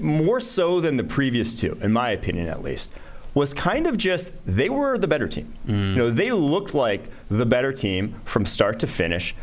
more 0.00 0.40
so 0.40 0.80
than 0.80 0.96
the 0.96 1.04
previous 1.04 1.54
two, 1.54 1.78
in 1.82 1.92
my 1.92 2.10
opinion 2.10 2.48
at 2.48 2.62
least, 2.62 2.90
was 3.34 3.54
kind 3.54 3.86
of 3.86 3.96
just 3.96 4.32
they 4.46 4.68
were 4.68 4.98
the 4.98 5.06
better 5.08 5.28
team. 5.28 5.52
Mm. 5.66 5.90
You 5.90 5.96
know, 5.96 6.10
they 6.10 6.32
looked 6.32 6.74
like 6.74 7.04
the 7.30 7.46
better 7.46 7.72
team 7.72 8.14
from 8.24 8.44
start 8.46 8.80
to 8.80 8.86
finish. 8.86 9.34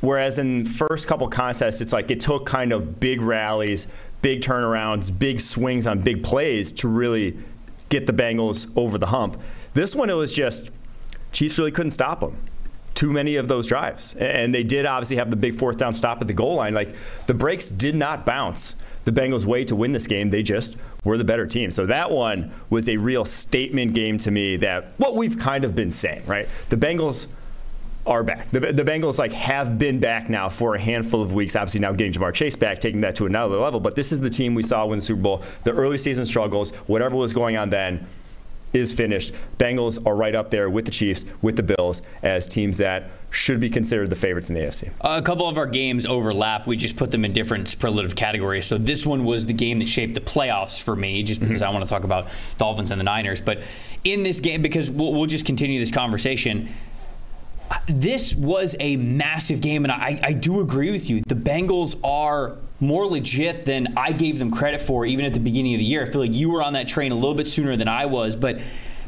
Whereas 0.00 0.38
in 0.38 0.64
first 0.64 1.08
couple 1.08 1.26
contests, 1.28 1.80
it's 1.80 1.92
like 1.92 2.10
it 2.12 2.20
took 2.20 2.46
kind 2.46 2.72
of 2.72 3.00
big 3.00 3.20
rallies, 3.20 3.88
big 4.22 4.40
turnarounds, 4.40 5.16
big 5.16 5.40
swings 5.40 5.86
on 5.86 6.00
big 6.00 6.22
plays 6.22 6.72
to 6.72 6.88
really 6.88 7.38
get 7.88 8.06
the 8.06 8.12
Bengals 8.12 8.70
over 8.76 8.98
the 8.98 9.06
hump. 9.06 9.40
This 9.74 9.94
one, 9.94 10.10
it 10.10 10.14
was 10.14 10.32
just 10.32 10.70
Chiefs 11.32 11.58
really 11.58 11.70
couldn't 11.70 11.90
stop 11.90 12.20
them. 12.20 12.36
Too 12.94 13.12
many 13.12 13.36
of 13.36 13.46
those 13.46 13.68
drives, 13.68 14.16
and 14.18 14.52
they 14.52 14.64
did 14.64 14.84
obviously 14.84 15.16
have 15.16 15.30
the 15.30 15.36
big 15.36 15.54
fourth 15.54 15.76
down 15.76 15.94
stop 15.94 16.20
at 16.20 16.26
the 16.26 16.34
goal 16.34 16.56
line. 16.56 16.74
Like 16.74 16.96
the 17.26 17.34
brakes 17.34 17.70
did 17.70 17.94
not 17.94 18.26
bounce 18.26 18.74
the 19.04 19.12
Bengals' 19.12 19.44
way 19.44 19.64
to 19.64 19.76
win 19.76 19.92
this 19.92 20.08
game. 20.08 20.30
They 20.30 20.42
just 20.42 20.76
we're 21.04 21.16
the 21.16 21.24
better 21.24 21.46
team. 21.46 21.70
So 21.70 21.86
that 21.86 22.10
one 22.10 22.52
was 22.70 22.88
a 22.88 22.96
real 22.96 23.24
statement 23.24 23.94
game 23.94 24.18
to 24.18 24.32
me 24.32 24.56
that 24.56 24.92
what 24.96 25.14
we've 25.14 25.38
kind 25.38 25.64
of 25.64 25.76
been 25.76 25.92
saying, 25.92 26.24
right? 26.26 26.48
The 26.70 26.76
Bengals 26.76 27.28
are 28.08 28.24
back. 28.24 28.50
The, 28.50 28.60
the 28.60 28.82
Bengals 28.82 29.18
like 29.18 29.32
have 29.32 29.78
been 29.78 30.00
back 30.00 30.28
now 30.28 30.48
for 30.48 30.74
a 30.74 30.80
handful 30.80 31.22
of 31.22 31.34
weeks. 31.34 31.54
Obviously 31.54 31.80
now 31.80 31.92
getting 31.92 32.12
Ja'Marr 32.12 32.34
Chase 32.34 32.56
back, 32.56 32.80
taking 32.80 33.02
that 33.02 33.14
to 33.16 33.26
another 33.26 33.56
level. 33.56 33.78
But 33.80 33.94
this 33.94 34.12
is 34.12 34.20
the 34.20 34.30
team 34.30 34.54
we 34.54 34.62
saw 34.62 34.86
win 34.86 34.98
the 34.98 35.04
Super 35.04 35.20
Bowl. 35.20 35.42
The 35.64 35.72
early 35.72 35.98
season 35.98 36.26
struggles, 36.26 36.70
whatever 36.86 37.14
was 37.16 37.32
going 37.32 37.56
on 37.56 37.70
then, 37.70 38.06
is 38.72 38.92
finished. 38.92 39.32
Bengals 39.58 40.04
are 40.06 40.14
right 40.14 40.34
up 40.34 40.50
there 40.50 40.68
with 40.68 40.84
the 40.84 40.90
Chiefs, 40.90 41.24
with 41.42 41.56
the 41.56 41.62
Bills, 41.62 42.02
as 42.22 42.46
teams 42.46 42.78
that 42.78 43.10
should 43.30 43.60
be 43.60 43.70
considered 43.70 44.10
the 44.10 44.16
favorites 44.16 44.48
in 44.48 44.54
the 44.54 44.60
AFC. 44.60 44.90
A 45.00 45.22
couple 45.22 45.48
of 45.48 45.58
our 45.58 45.66
games 45.66 46.06
overlap. 46.06 46.66
We 46.66 46.76
just 46.76 46.96
put 46.96 47.10
them 47.10 47.24
in 47.24 47.32
different 47.32 47.68
superlative 47.68 48.14
categories. 48.16 48.66
So 48.66 48.78
this 48.78 49.06
one 49.06 49.24
was 49.24 49.46
the 49.46 49.52
game 49.52 49.78
that 49.78 49.88
shaped 49.88 50.14
the 50.14 50.20
playoffs 50.20 50.82
for 50.82 50.96
me, 50.96 51.22
just 51.22 51.40
because 51.40 51.62
I 51.62 51.70
want 51.70 51.84
to 51.84 51.88
talk 51.88 52.04
about 52.04 52.28
Dolphins 52.58 52.90
and 52.90 53.00
the 53.00 53.04
Niners. 53.04 53.40
But 53.40 53.62
in 54.04 54.22
this 54.22 54.40
game, 54.40 54.62
because 54.62 54.90
we'll, 54.90 55.12
we'll 55.12 55.26
just 55.26 55.46
continue 55.46 55.78
this 55.80 55.90
conversation. 55.90 56.68
This 57.86 58.34
was 58.34 58.76
a 58.80 58.96
massive 58.96 59.60
game, 59.60 59.84
and 59.84 59.92
I, 59.92 60.20
I 60.22 60.32
do 60.32 60.60
agree 60.60 60.90
with 60.90 61.08
you. 61.08 61.22
The 61.26 61.34
Bengals 61.34 61.98
are 62.04 62.56
more 62.80 63.06
legit 63.06 63.64
than 63.64 63.94
I 63.96 64.12
gave 64.12 64.38
them 64.38 64.50
credit 64.50 64.80
for, 64.80 65.04
even 65.04 65.24
at 65.24 65.34
the 65.34 65.40
beginning 65.40 65.74
of 65.74 65.78
the 65.78 65.84
year. 65.84 66.02
I 66.02 66.06
feel 66.06 66.20
like 66.20 66.32
you 66.32 66.50
were 66.50 66.62
on 66.62 66.74
that 66.74 66.86
train 66.86 67.12
a 67.12 67.14
little 67.14 67.34
bit 67.34 67.46
sooner 67.46 67.76
than 67.76 67.88
I 67.88 68.06
was, 68.06 68.36
but 68.36 68.60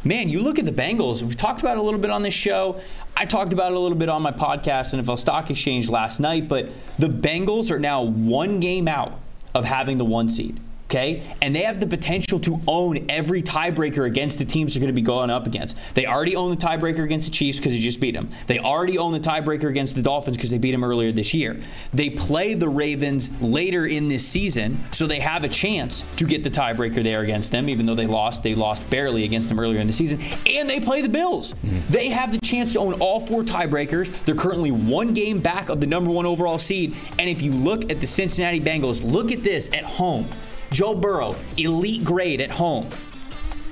man, 0.05 0.29
you 0.29 0.41
look 0.41 0.59
at 0.59 0.67
the 0.67 0.73
Bengals. 0.73 1.23
We 1.23 1.35
talked 1.35 1.61
about 1.61 1.77
it 1.77 1.81
a 1.81 1.83
little 1.83 2.01
bit 2.01 2.11
on 2.11 2.23
this 2.23 2.35
show. 2.35 2.81
I 3.17 3.27
talked 3.27 3.53
about 3.53 3.73
it 3.73 3.77
a 3.77 3.79
little 3.79 3.99
bit 3.99 4.09
on 4.09 4.23
my 4.23 4.33
podcast, 4.33 4.99
NFL 4.99 5.19
Stock 5.19 5.51
Exchange 5.51 5.89
last 5.89 6.21
night. 6.21 6.49
But 6.49 6.71
the 6.99 7.09
Bengals 7.09 7.71
are 7.71 7.79
now 7.79 8.03
one 8.03 8.61
game 8.61 8.89
out 8.89 9.19
of 9.55 9.65
having 9.65 9.99
the 9.99 10.05
one 10.05 10.29
seed. 10.31 10.61
Okay, 10.91 11.23
and 11.41 11.55
they 11.55 11.61
have 11.61 11.79
the 11.79 11.87
potential 11.87 12.41
to 12.41 12.61
own 12.67 13.09
every 13.09 13.45
tiebreaker 13.45 14.09
against 14.09 14.39
the 14.39 14.45
teams 14.45 14.75
they're 14.75 14.81
going 14.81 14.89
to 14.89 14.93
be 14.93 15.01
going 15.01 15.31
up 15.31 15.47
against. 15.47 15.77
They 15.95 16.05
already 16.05 16.35
own 16.35 16.51
the 16.51 16.57
tiebreaker 16.57 17.05
against 17.05 17.29
the 17.31 17.33
Chiefs 17.33 17.59
because 17.59 17.71
they 17.71 17.79
just 17.79 18.01
beat 18.01 18.15
them. 18.15 18.29
They 18.49 18.59
already 18.59 18.99
own 18.99 19.13
the 19.13 19.21
tiebreaker 19.21 19.69
against 19.69 19.95
the 19.95 20.03
Dolphins 20.03 20.37
because 20.37 20.51
they 20.51 20.59
beat 20.59 20.73
them 20.73 20.83
earlier 20.83 21.13
this 21.13 21.33
year. 21.33 21.61
They 21.93 22.11
play 22.11 22.55
the 22.55 22.69
Ravens 22.69 23.31
later 23.41 23.87
in 23.87 24.09
this 24.09 24.27
season, 24.27 24.81
so 24.91 25.07
they 25.07 25.21
have 25.21 25.45
a 25.45 25.49
chance 25.49 26.03
to 26.17 26.25
get 26.25 26.43
the 26.43 26.51
tiebreaker 26.51 27.05
there 27.05 27.21
against 27.21 27.53
them, 27.53 27.69
even 27.69 27.87
though 27.87 27.95
they 27.95 28.09
lost. 28.09 28.43
They 28.43 28.57
lost 28.57 28.91
barely 28.91 29.23
against 29.23 29.49
them 29.49 29.61
earlier 29.61 29.79
in 29.79 29.87
the 29.87 29.93
season. 29.93 30.21
And 30.49 30.69
they 30.69 30.81
play 30.81 31.03
the 31.03 31.09
Bills. 31.09 31.53
Mm-hmm. 31.53 31.93
They 31.93 32.09
have 32.09 32.33
the 32.33 32.41
chance 32.41 32.73
to 32.73 32.81
own 32.81 32.95
all 32.95 33.21
four 33.21 33.45
tiebreakers. 33.45 34.25
They're 34.25 34.35
currently 34.35 34.73
one 34.73 35.15
game 35.15 35.39
back 35.39 35.69
of 35.69 35.81
the 35.81 35.87
number 35.87 36.11
one 36.11 36.27
overall 36.27 36.59
seed. 36.59 36.97
And 37.17 37.31
if 37.31 37.43
you 37.43 37.53
look 37.53 37.93
at 37.93 38.01
the 38.01 38.09
Cincinnati 38.09 38.59
Bengals, 38.59 39.09
look 39.09 39.31
at 39.31 39.45
this 39.45 39.73
at 39.73 39.85
home. 39.85 40.29
Joe 40.71 40.95
Burrow, 40.95 41.37
elite 41.57 42.05
grade 42.05 42.41
at 42.41 42.51
home. 42.51 42.89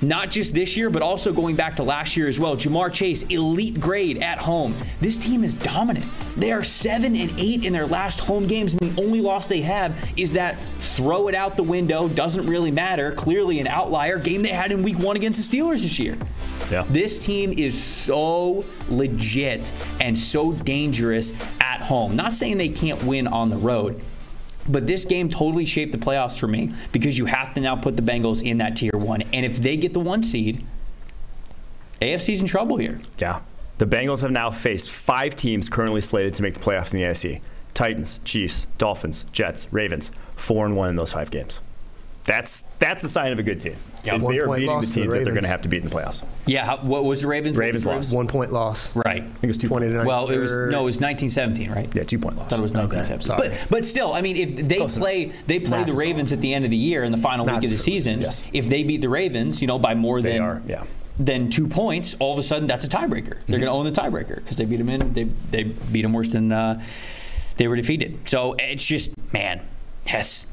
Not 0.01 0.31
just 0.31 0.53
this 0.53 0.77
year, 0.77 0.89
but 0.89 1.01
also 1.01 1.33
going 1.33 1.57
back 1.57 1.75
to 1.75 1.83
last 1.83 2.15
year 2.15 2.29
as 2.29 2.39
well. 2.39 2.55
Ja'Marr 2.55 2.91
Chase, 2.93 3.23
elite 3.23 3.79
grade 3.81 4.19
at 4.19 4.37
home. 4.37 4.73
This 5.01 5.17
team 5.17 5.43
is 5.43 5.53
dominant. 5.53 6.05
They 6.37 6.53
are 6.53 6.63
seven 6.63 7.17
and 7.17 7.31
eight 7.37 7.65
in 7.65 7.73
their 7.73 7.85
last 7.85 8.21
home 8.21 8.47
games, 8.47 8.73
and 8.73 8.95
the 8.95 9.01
only 9.01 9.19
loss 9.19 9.45
they 9.45 9.59
have 9.61 10.13
is 10.17 10.33
that 10.33 10.57
throw 10.79 11.27
it 11.27 11.35
out 11.35 11.57
the 11.57 11.63
window, 11.63 12.07
doesn't 12.07 12.45
really 12.47 12.71
matter. 12.71 13.11
Clearly 13.11 13.59
an 13.59 13.67
outlier 13.67 14.17
game 14.17 14.41
they 14.41 14.49
had 14.49 14.71
in 14.71 14.83
week 14.83 14.97
one 14.99 15.17
against 15.17 15.49
the 15.49 15.57
Steelers 15.57 15.81
this 15.81 15.99
year. 15.99 16.17
Yeah. 16.71 16.85
This 16.89 17.19
team 17.19 17.51
is 17.51 17.81
so 17.81 18.63
legit 18.87 19.73
and 19.99 20.17
so 20.17 20.53
dangerous 20.53 21.33
at 21.59 21.81
home. 21.81 22.15
Not 22.15 22.33
saying 22.33 22.57
they 22.57 22.69
can't 22.69 23.03
win 23.03 23.27
on 23.27 23.49
the 23.49 23.57
road. 23.57 24.01
But 24.69 24.85
this 24.85 25.03
game 25.03 25.29
totally 25.29 25.65
shaped 25.65 25.91
the 25.91 25.97
playoffs 25.97 26.39
for 26.39 26.47
me 26.47 26.71
because 26.91 27.17
you 27.17 27.25
have 27.25 27.53
to 27.55 27.61
now 27.61 27.75
put 27.75 27.97
the 27.97 28.03
Bengals 28.03 28.43
in 28.43 28.57
that 28.57 28.75
tier 28.75 28.91
one. 28.93 29.23
And 29.33 29.45
if 29.45 29.57
they 29.57 29.75
get 29.75 29.93
the 29.93 29.99
one 29.99 30.23
seed, 30.23 30.63
AFC's 32.01 32.39
in 32.39 32.47
trouble 32.47 32.77
here. 32.77 32.99
Yeah. 33.17 33.41
The 33.79 33.85
Bengals 33.85 34.21
have 34.21 34.31
now 34.31 34.51
faced 34.51 34.91
five 34.91 35.35
teams 35.35 35.69
currently 35.69 36.01
slated 36.01 36.33
to 36.35 36.43
make 36.43 36.53
the 36.53 36.59
playoffs 36.59 36.93
in 36.93 36.99
the 36.99 37.05
AFC 37.05 37.41
Titans, 37.73 38.19
Chiefs, 38.25 38.67
Dolphins, 38.77 39.25
Jets, 39.31 39.67
Ravens. 39.71 40.11
Four 40.35 40.65
and 40.65 40.75
one 40.75 40.89
in 40.89 40.95
those 40.95 41.13
five 41.13 41.31
games. 41.31 41.61
That's 42.29 42.63
that's 42.77 43.01
the 43.01 43.09
sign 43.09 43.31
of 43.31 43.39
a 43.39 43.43
good 43.43 43.59
team. 43.59 43.75
Yeah, 44.03 44.13
is 44.13 44.21
they 44.21 44.37
are 44.37 44.47
beating 44.55 44.67
the 44.67 44.85
teams 44.85 44.93
the 44.93 45.01
that 45.07 45.23
they're 45.23 45.33
going 45.33 45.41
to 45.41 45.49
have 45.49 45.63
to 45.63 45.67
beat 45.67 45.81
in 45.81 45.89
the 45.89 45.95
playoffs. 45.95 46.23
Yeah, 46.45 46.63
how, 46.63 46.77
what 46.77 47.03
was 47.03 47.23
the 47.23 47.27
Ravens? 47.27 47.57
Ravens 47.57 47.83
was 47.83 47.95
lost. 47.95 48.13
One 48.13 48.27
point 48.27 48.53
loss. 48.53 48.95
Right. 48.95 49.23
I 49.23 49.25
think 49.25 49.45
it 49.45 49.47
was 49.47 49.57
two 49.57 49.67
20 49.67 49.87
to 49.87 49.93
9. 49.93 50.05
Well, 50.05 50.29
it 50.29 50.37
was 50.37 50.51
no, 50.51 50.81
it 50.81 50.85
was 50.85 51.01
1917, 51.01 51.71
right? 51.71 51.89
Yeah, 51.95 52.03
two 52.03 52.19
point 52.19 52.37
loss. 52.37 52.45
I 52.45 52.49
thought 52.49 52.59
it 52.59 52.61
was 52.61 52.73
1917. 52.73 53.25
sorry. 53.25 53.49
But 53.49 53.71
but 53.71 53.85
still, 53.87 54.13
I 54.13 54.21
mean, 54.21 54.37
if 54.37 54.67
they 54.67 54.77
Close 54.77 54.95
enough. 54.95 55.05
play 55.05 55.25
they 55.47 55.59
play 55.59 55.79
Math 55.79 55.87
the 55.87 55.93
is 55.93 55.97
Ravens 55.97 56.31
at 56.31 56.39
the 56.39 56.53
end 56.53 56.65
of 56.65 56.71
the 56.71 56.77
year 56.77 57.03
in 57.03 57.11
the 57.11 57.17
final 57.17 57.47
Math 57.47 57.63
week 57.63 57.71
of 57.71 57.71
the 57.71 57.83
season, 57.83 58.21
yes. 58.21 58.47
if 58.53 58.69
they 58.69 58.83
beat 58.83 59.01
the 59.01 59.09
Ravens, 59.09 59.59
you 59.59 59.67
know, 59.67 59.79
by 59.79 59.95
more 59.95 60.21
They 60.21 60.33
than 60.33 60.41
are, 60.43 60.61
yeah. 60.67 60.83
than 61.17 61.49
two 61.49 61.67
points, 61.67 62.15
all 62.19 62.33
of 62.33 62.37
a 62.37 62.43
sudden 62.43 62.67
that's 62.67 62.85
a 62.85 62.89
tiebreaker. 62.89 63.39
They're 63.47 63.57
going 63.57 63.61
to 63.61 63.71
own 63.71 63.85
the 63.85 63.91
tiebreaker 63.91 64.35
because 64.35 64.55
they 64.55 64.65
beat 64.65 64.77
them 64.77 64.89
in. 64.89 65.13
They 65.13 65.23
they 65.23 65.63
beat 65.63 66.03
them 66.03 66.13
worse 66.13 66.27
than 66.27 66.51
uh, 66.51 66.79
they 67.57 67.67
were 67.67 67.75
defeated. 67.75 68.29
So 68.29 68.55
it's 68.59 68.85
just 68.85 69.13
man, 69.33 69.61
yes. 70.05 70.45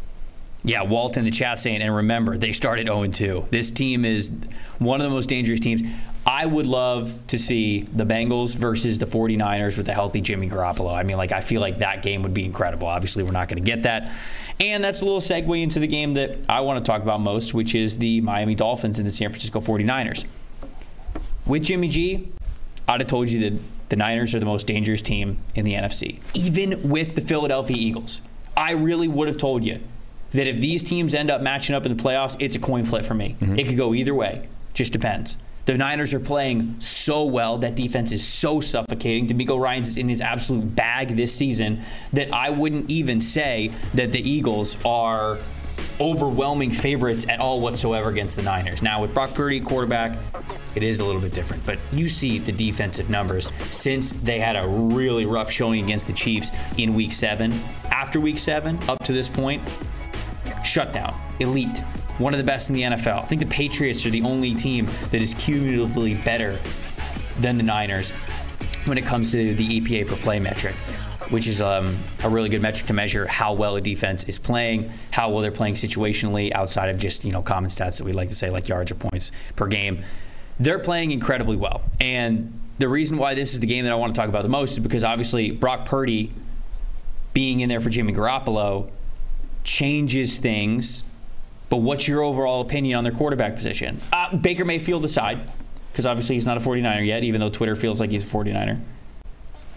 Yeah, 0.66 0.82
Walt 0.82 1.16
in 1.16 1.24
the 1.24 1.30
chat 1.30 1.60
saying, 1.60 1.80
and 1.80 1.94
remember, 1.94 2.36
they 2.36 2.50
started 2.50 2.88
0 2.88 3.06
2. 3.06 3.46
This 3.52 3.70
team 3.70 4.04
is 4.04 4.32
one 4.80 5.00
of 5.00 5.04
the 5.08 5.14
most 5.14 5.28
dangerous 5.28 5.60
teams. 5.60 5.82
I 6.26 6.44
would 6.44 6.66
love 6.66 7.16
to 7.28 7.38
see 7.38 7.82
the 7.82 8.04
Bengals 8.04 8.56
versus 8.56 8.98
the 8.98 9.06
49ers 9.06 9.78
with 9.78 9.88
a 9.88 9.94
healthy 9.94 10.20
Jimmy 10.20 10.50
Garoppolo. 10.50 10.92
I 10.92 11.04
mean, 11.04 11.18
like, 11.18 11.30
I 11.30 11.40
feel 11.40 11.60
like 11.60 11.78
that 11.78 12.02
game 12.02 12.24
would 12.24 12.34
be 12.34 12.44
incredible. 12.44 12.88
Obviously, 12.88 13.22
we're 13.22 13.30
not 13.30 13.46
going 13.46 13.62
to 13.62 13.64
get 13.64 13.84
that. 13.84 14.12
And 14.58 14.82
that's 14.82 15.02
a 15.02 15.04
little 15.04 15.20
segue 15.20 15.62
into 15.62 15.78
the 15.78 15.86
game 15.86 16.14
that 16.14 16.36
I 16.48 16.62
want 16.62 16.84
to 16.84 16.90
talk 16.90 17.00
about 17.00 17.20
most, 17.20 17.54
which 17.54 17.76
is 17.76 17.98
the 17.98 18.20
Miami 18.22 18.56
Dolphins 18.56 18.98
and 18.98 19.06
the 19.06 19.12
San 19.12 19.30
Francisco 19.30 19.60
49ers. 19.60 20.24
With 21.46 21.62
Jimmy 21.62 21.86
G, 21.86 22.28
I'd 22.88 23.02
have 23.02 23.08
told 23.08 23.30
you 23.30 23.48
that 23.48 23.60
the 23.90 23.96
Niners 23.96 24.34
are 24.34 24.40
the 24.40 24.46
most 24.46 24.66
dangerous 24.66 25.00
team 25.00 25.38
in 25.54 25.64
the 25.64 25.74
NFC, 25.74 26.18
even 26.34 26.88
with 26.88 27.14
the 27.14 27.20
Philadelphia 27.20 27.76
Eagles. 27.76 28.20
I 28.56 28.72
really 28.72 29.06
would 29.06 29.28
have 29.28 29.36
told 29.36 29.62
you 29.62 29.80
that 30.32 30.46
if 30.46 30.56
these 30.56 30.82
teams 30.82 31.14
end 31.14 31.30
up 31.30 31.40
matching 31.40 31.74
up 31.74 31.86
in 31.86 31.96
the 31.96 32.02
playoffs, 32.02 32.36
it's 32.38 32.56
a 32.56 32.58
coin 32.58 32.84
flip 32.84 33.04
for 33.04 33.14
me. 33.14 33.36
Mm-hmm. 33.40 33.58
It 33.58 33.68
could 33.68 33.76
go 33.76 33.94
either 33.94 34.14
way. 34.14 34.48
Just 34.74 34.92
depends. 34.92 35.36
The 35.66 35.76
Niners 35.76 36.14
are 36.14 36.20
playing 36.20 36.80
so 36.80 37.24
well. 37.24 37.58
That 37.58 37.74
defense 37.74 38.12
is 38.12 38.24
so 38.24 38.60
suffocating. 38.60 39.26
DeMeco 39.26 39.60
Ryans 39.60 39.88
is 39.88 39.96
in 39.96 40.08
his 40.08 40.20
absolute 40.20 40.76
bag 40.76 41.16
this 41.16 41.34
season 41.34 41.82
that 42.12 42.32
I 42.32 42.50
wouldn't 42.50 42.88
even 42.88 43.20
say 43.20 43.72
that 43.94 44.12
the 44.12 44.20
Eagles 44.20 44.76
are 44.84 45.38
overwhelming 46.00 46.70
favorites 46.70 47.26
at 47.28 47.40
all 47.40 47.60
whatsoever 47.60 48.10
against 48.10 48.36
the 48.36 48.42
Niners. 48.42 48.80
Now, 48.80 49.00
with 49.02 49.12
Brock 49.12 49.34
Purdy, 49.34 49.60
quarterback, 49.60 50.16
it 50.76 50.84
is 50.84 51.00
a 51.00 51.04
little 51.04 51.20
bit 51.20 51.32
different. 51.32 51.66
But 51.66 51.78
you 51.90 52.08
see 52.08 52.38
the 52.38 52.52
defensive 52.52 53.10
numbers 53.10 53.50
since 53.70 54.12
they 54.12 54.38
had 54.38 54.56
a 54.56 54.68
really 54.68 55.26
rough 55.26 55.50
showing 55.50 55.82
against 55.82 56.06
the 56.06 56.12
Chiefs 56.12 56.50
in 56.78 56.94
week 56.94 57.12
seven. 57.12 57.52
After 57.90 58.20
week 58.20 58.38
seven, 58.38 58.78
up 58.88 59.02
to 59.04 59.12
this 59.12 59.28
point, 59.28 59.62
shutdown, 60.66 61.14
elite, 61.40 61.78
one 62.18 62.32
of 62.34 62.38
the 62.38 62.44
best 62.44 62.70
in 62.70 62.74
the 62.74 62.82
NFL. 62.82 63.22
I 63.22 63.26
think 63.26 63.40
the 63.40 63.48
Patriots 63.48 64.04
are 64.06 64.10
the 64.10 64.22
only 64.22 64.54
team 64.54 64.86
that 65.10 65.20
is 65.20 65.34
cumulatively 65.34 66.14
better 66.24 66.58
than 67.40 67.58
the 67.58 67.62
Niners 67.62 68.12
when 68.86 68.98
it 68.98 69.04
comes 69.04 69.30
to 69.32 69.54
the 69.54 69.80
EPA 69.80 70.08
per 70.08 70.16
play 70.16 70.38
metric, 70.38 70.74
which 71.30 71.46
is 71.46 71.60
um, 71.60 71.94
a 72.22 72.28
really 72.28 72.48
good 72.48 72.62
metric 72.62 72.86
to 72.86 72.94
measure 72.94 73.26
how 73.26 73.52
well 73.52 73.76
a 73.76 73.80
defense 73.80 74.24
is 74.24 74.38
playing, 74.38 74.90
how 75.10 75.30
well 75.30 75.40
they're 75.40 75.50
playing 75.50 75.74
situationally 75.74 76.52
outside 76.52 76.88
of 76.88 76.98
just 76.98 77.24
you 77.24 77.32
know 77.32 77.42
common 77.42 77.68
stats 77.68 77.98
that 77.98 78.04
we 78.04 78.12
like 78.12 78.28
to 78.28 78.34
say 78.34 78.48
like 78.48 78.68
yards 78.68 78.90
or 78.92 78.94
points 78.94 79.32
per 79.56 79.66
game. 79.66 80.02
They're 80.58 80.78
playing 80.78 81.10
incredibly 81.10 81.56
well, 81.56 81.82
and 82.00 82.58
the 82.78 82.88
reason 82.88 83.18
why 83.18 83.34
this 83.34 83.52
is 83.52 83.60
the 83.60 83.66
game 83.66 83.84
that 83.84 83.92
I 83.92 83.96
want 83.96 84.14
to 84.14 84.20
talk 84.20 84.28
about 84.28 84.42
the 84.42 84.48
most 84.48 84.72
is 84.72 84.78
because 84.78 85.04
obviously 85.04 85.50
Brock 85.50 85.86
Purdy 85.86 86.32
being 87.34 87.60
in 87.60 87.68
there 87.68 87.80
for 87.80 87.90
Jimmy 87.90 88.14
Garoppolo 88.14 88.90
changes 89.66 90.38
things. 90.38 91.02
But 91.68 91.78
what's 91.78 92.06
your 92.08 92.22
overall 92.22 92.60
opinion 92.60 92.96
on 92.96 93.04
their 93.04 93.12
quarterback 93.12 93.56
position? 93.56 94.00
Uh, 94.12 94.34
Baker 94.36 94.64
Mayfield 94.64 95.04
aside, 95.04 95.50
because 95.92 96.06
obviously 96.06 96.36
he's 96.36 96.46
not 96.46 96.56
a 96.56 96.60
49er 96.60 97.04
yet, 97.04 97.24
even 97.24 97.40
though 97.40 97.50
Twitter 97.50 97.74
feels 97.74 98.00
like 98.00 98.10
he's 98.10 98.22
a 98.22 98.26
49er. 98.26 98.80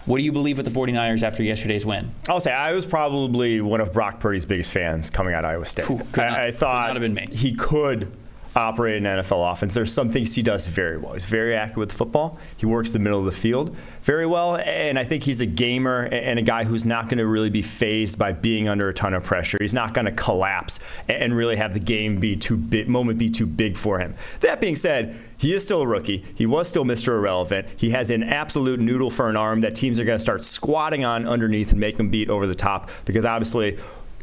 What 0.06 0.18
do 0.18 0.24
you 0.24 0.32
believe 0.32 0.56
with 0.56 0.66
the 0.66 0.72
49ers 0.72 1.22
after 1.22 1.42
yesterday's 1.42 1.84
win? 1.84 2.10
I'll 2.28 2.40
say 2.40 2.52
I 2.52 2.72
was 2.72 2.86
probably 2.86 3.60
one 3.60 3.80
of 3.80 3.92
Brock 3.92 4.18
Purdy's 4.20 4.46
biggest 4.46 4.72
fans 4.72 5.10
coming 5.10 5.34
out 5.34 5.44
of 5.44 5.50
Iowa 5.50 5.64
State. 5.66 5.84
Cool. 5.84 5.98
Could 5.98 6.16
not- 6.24 6.38
I, 6.38 6.46
I 6.46 6.50
thought 6.52 6.86
not 6.88 6.96
have 6.96 7.02
been 7.02 7.14
me. 7.14 7.26
he 7.32 7.54
could 7.54 8.10
operate 8.56 8.96
an 8.96 9.04
NFL 9.04 9.52
offense. 9.52 9.74
There's 9.74 9.92
some 9.92 10.08
things 10.08 10.34
he 10.34 10.42
does 10.42 10.66
very 10.68 10.96
well. 10.96 11.14
He's 11.14 11.24
very 11.24 11.54
accurate 11.54 11.78
with 11.78 11.92
football. 11.92 12.38
He 12.56 12.66
works 12.66 12.90
the 12.90 12.98
middle 12.98 13.18
of 13.18 13.24
the 13.24 13.32
field 13.32 13.76
very 14.02 14.26
well, 14.26 14.56
and 14.56 14.98
I 14.98 15.04
think 15.04 15.22
he's 15.22 15.40
a 15.40 15.46
gamer 15.46 16.02
and 16.04 16.38
a 16.38 16.42
guy 16.42 16.64
who's 16.64 16.86
not 16.86 17.04
going 17.04 17.18
to 17.18 17.26
really 17.26 17.50
be 17.50 17.62
phased 17.62 18.18
by 18.18 18.32
being 18.32 18.68
under 18.68 18.88
a 18.88 18.94
ton 18.94 19.14
of 19.14 19.24
pressure. 19.24 19.58
He's 19.60 19.74
not 19.74 19.94
going 19.94 20.06
to 20.06 20.12
collapse 20.12 20.80
and 21.08 21.36
really 21.36 21.56
have 21.56 21.74
the 21.74 21.80
game 21.80 22.18
be 22.18 22.34
too 22.36 22.56
big, 22.56 22.88
moment 22.88 23.18
be 23.18 23.28
too 23.28 23.46
big 23.46 23.76
for 23.76 23.98
him. 23.98 24.14
That 24.40 24.60
being 24.60 24.76
said, 24.76 25.16
he 25.38 25.54
is 25.54 25.64
still 25.64 25.82
a 25.82 25.86
rookie. 25.86 26.24
He 26.34 26.44
was 26.44 26.68
still 26.68 26.84
Mr. 26.84 27.14
Irrelevant. 27.14 27.66
He 27.76 27.90
has 27.90 28.10
an 28.10 28.22
absolute 28.22 28.80
noodle 28.80 29.10
for 29.10 29.30
an 29.30 29.36
arm 29.36 29.62
that 29.62 29.74
teams 29.74 29.98
are 29.98 30.04
going 30.04 30.18
to 30.18 30.22
start 30.22 30.42
squatting 30.42 31.04
on 31.04 31.26
underneath 31.26 31.70
and 31.70 31.80
make 31.80 31.98
him 31.98 32.10
beat 32.10 32.28
over 32.28 32.46
the 32.46 32.54
top 32.54 32.90
because 33.04 33.24
obviously 33.24 33.78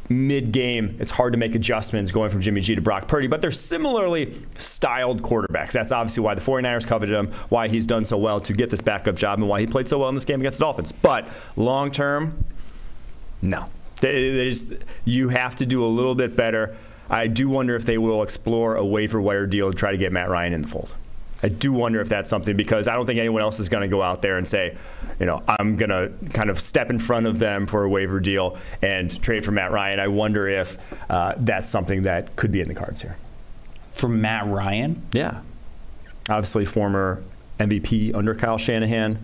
mid 0.09 0.51
game, 0.51 0.95
it's 0.99 1.11
hard 1.11 1.33
to 1.33 1.39
make 1.39 1.55
adjustments 1.55 2.11
going 2.11 2.29
from 2.29 2.41
Jimmy 2.41 2.61
G 2.61 2.75
to 2.75 2.81
Brock 2.81 3.07
Purdy, 3.07 3.27
but 3.27 3.41
they're 3.41 3.51
similarly 3.51 4.37
styled 4.57 5.21
quarterbacks. 5.21 5.71
That's 5.71 5.91
obviously 5.91 6.23
why 6.23 6.35
the 6.35 6.41
49ers 6.41 6.87
coveted 6.87 7.15
him, 7.15 7.27
why 7.49 7.67
he's 7.67 7.87
done 7.87 8.05
so 8.05 8.17
well 8.17 8.39
to 8.41 8.53
get 8.53 8.69
this 8.69 8.81
backup 8.81 9.15
job, 9.15 9.39
and 9.39 9.47
why 9.49 9.59
he 9.61 9.67
played 9.67 9.87
so 9.89 9.99
well 9.99 10.09
in 10.09 10.15
this 10.15 10.25
game 10.25 10.39
against 10.39 10.59
the 10.59 10.65
Dolphins. 10.65 10.91
But 10.91 11.27
long 11.55 11.91
term, 11.91 12.43
no. 13.41 13.65
They- 14.01 14.53
you 15.05 15.29
have 15.29 15.55
to 15.57 15.65
do 15.65 15.83
a 15.83 15.87
little 15.87 16.15
bit 16.15 16.35
better. 16.35 16.75
I 17.09 17.27
do 17.27 17.49
wonder 17.49 17.75
if 17.75 17.85
they 17.85 17.97
will 17.97 18.21
explore 18.21 18.75
a 18.75 18.85
waiver 18.85 19.21
wire 19.21 19.47
deal 19.47 19.71
to 19.71 19.77
try 19.77 19.91
to 19.91 19.97
get 19.97 20.11
Matt 20.13 20.29
Ryan 20.29 20.53
in 20.53 20.61
the 20.61 20.67
fold. 20.67 20.93
I 21.43 21.50
do 21.50 21.71
wonder 21.71 22.02
if 22.02 22.10
that's 22.10 22.30
something 22.30 22.58
because 22.58 22.88
I 22.88 22.95
don't 22.95 23.06
think 23.06 23.19
anyone 23.19 23.41
else 23.41 23.60
is 23.60 23.69
going 23.69 23.82
to 23.82 23.88
go 23.88 24.02
out 24.02 24.21
there 24.21 24.38
and 24.38 24.47
say, 24.47 24.76
you 25.19 25.26
know, 25.26 25.41
I'm 25.47 25.76
going 25.76 25.89
to 25.89 26.12
kind 26.32 26.50
of 26.50 26.60
step 26.60 26.89
in 26.89 27.00
front 27.00 27.28
of 27.28 27.39
them 27.39 27.67
for 27.67 27.84
a 27.84 27.89
waiver 27.89 28.19
deal 28.19 28.58
and 28.82 29.21
trade 29.21 29.45
for 29.45 29.52
Matt 29.52 29.71
Ryan. 29.71 30.00
I 30.00 30.08
wonder 30.08 30.47
if 30.47 30.78
uh, 31.10 31.34
that's 31.38 31.69
something 31.69 32.04
that 32.04 32.36
could 32.36 32.52
be 32.52 32.62
in 32.62 32.67
the 32.67 32.73
cards 32.73 33.02
here. 33.02 33.17
For 33.93 34.08
Matt 34.10 34.47
Ryan? 34.47 35.02
Yeah. 35.12 35.41
Obviously, 36.30 36.65
former 36.65 37.23
MVP 37.60 38.13
under 38.13 38.36
Kyle 38.36 38.58
Shanahan 38.58 39.19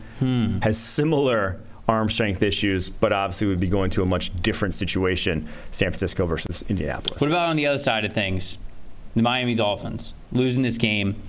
has 0.61 0.77
similar 0.77 1.59
arm 1.87 2.09
strength 2.09 2.41
issues, 2.41 2.89
but 2.89 3.11
obviously 3.11 3.47
would 3.47 3.59
be 3.59 3.67
going 3.67 3.91
to 3.91 4.01
a 4.01 4.05
much 4.05 4.33
different 4.41 4.73
situation, 4.73 5.47
San 5.71 5.89
Francisco 5.89 6.25
versus 6.25 6.63
Indianapolis. 6.69 7.21
What 7.21 7.27
about 7.27 7.49
on 7.49 7.55
the 7.55 7.67
other 7.67 7.77
side 7.77 8.05
of 8.05 8.13
things? 8.13 8.57
The 9.15 9.21
Miami 9.21 9.53
Dolphins 9.53 10.13
losing 10.31 10.63
this 10.63 10.77
game. 10.77 11.21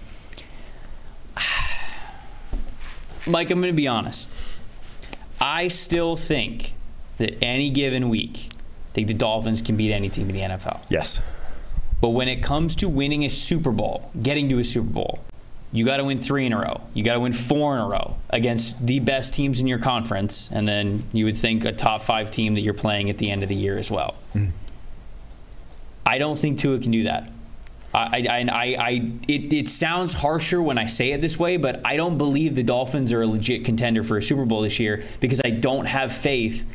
Mike, 3.27 3.51
I'm 3.51 3.61
going 3.61 3.73
to 3.73 3.77
be 3.77 3.88
honest. 3.88 4.33
I 5.40 5.68
still 5.68 6.16
think 6.16 6.75
that 7.18 7.42
any 7.42 7.70
given 7.70 8.09
week, 8.09 8.49
I 8.51 8.92
think 8.94 9.09
the 9.09 9.14
Dolphins 9.14 9.62
can 9.62 9.77
beat 9.77 9.92
any 9.92 10.09
team 10.09 10.29
in 10.29 10.35
the 10.35 10.42
NFL. 10.42 10.81
Yes. 10.88 11.20
But 12.01 12.11
when 12.11 12.29
it 12.29 12.42
comes 12.42 12.77
to 12.77 12.88
winning 12.88 13.25
a 13.25 13.31
Super 13.31 13.73
Bowl, 13.73 14.11
getting 14.23 14.49
to 14.51 14.59
a 14.59 14.64
Super 14.64 14.90
Bowl, 14.90 15.25
you 15.73 15.85
got 15.85 15.97
to 15.97 16.05
win 16.05 16.18
three 16.18 16.47
in 16.47 16.53
a 16.53 16.61
row. 16.61 16.83
You 16.94 17.03
got 17.03 17.14
to 17.14 17.20
win 17.20 17.33
four 17.33 17.75
in 17.75 17.81
a 17.81 17.87
row 17.88 18.16
against 18.31 18.87
the 18.87 19.01
best 19.01 19.35
teams 19.35 19.59
in 19.59 19.66
your 19.66 19.81
conference, 19.81 20.49
and 20.53 20.68
then 20.68 21.03
you 21.12 21.25
would 21.25 21.37
think 21.37 21.64
a 21.64 21.73
top 21.73 22.03
five 22.03 22.31
team 22.31 22.55
that 22.55 22.61
you're 22.61 22.75
playing 22.75 23.11
at 23.11 23.18
the 23.18 23.31
end 23.31 23.42
of 23.42 23.49
the 23.49 23.57
year 23.57 23.77
as 23.77 23.90
well. 23.90 24.14
Mm. 24.35 24.53
I 26.07 26.18
don't 26.18 26.38
think 26.38 26.59
Tua 26.59 26.79
can 26.79 26.92
do 26.92 27.05
that. 27.05 27.29
I, 27.94 28.26
I, 28.28 28.46
I, 28.50 28.76
I 28.78 29.12
it, 29.28 29.52
it 29.52 29.68
sounds 29.68 30.14
harsher 30.14 30.61
when 30.61 30.78
I 30.78 30.87
say 30.87 31.12
it 31.12 31.20
this 31.20 31.38
way, 31.38 31.57
but 31.57 31.80
I 31.85 31.96
don't 31.96 32.18
believe 32.18 32.57
the 32.57 32.64
Dolphins 32.64 33.12
are 33.12 33.22
a 33.22 33.26
legit 33.26 33.64
contender 33.64 34.02
for 34.02 34.18
a 34.18 34.22
Super 34.22 34.44
Bowl 34.44 34.62
this 34.62 34.80
year 34.80 35.04
because 35.20 35.40
I 35.44 35.50
don't 35.50 35.87
have 35.87 36.12
faith 36.12 36.66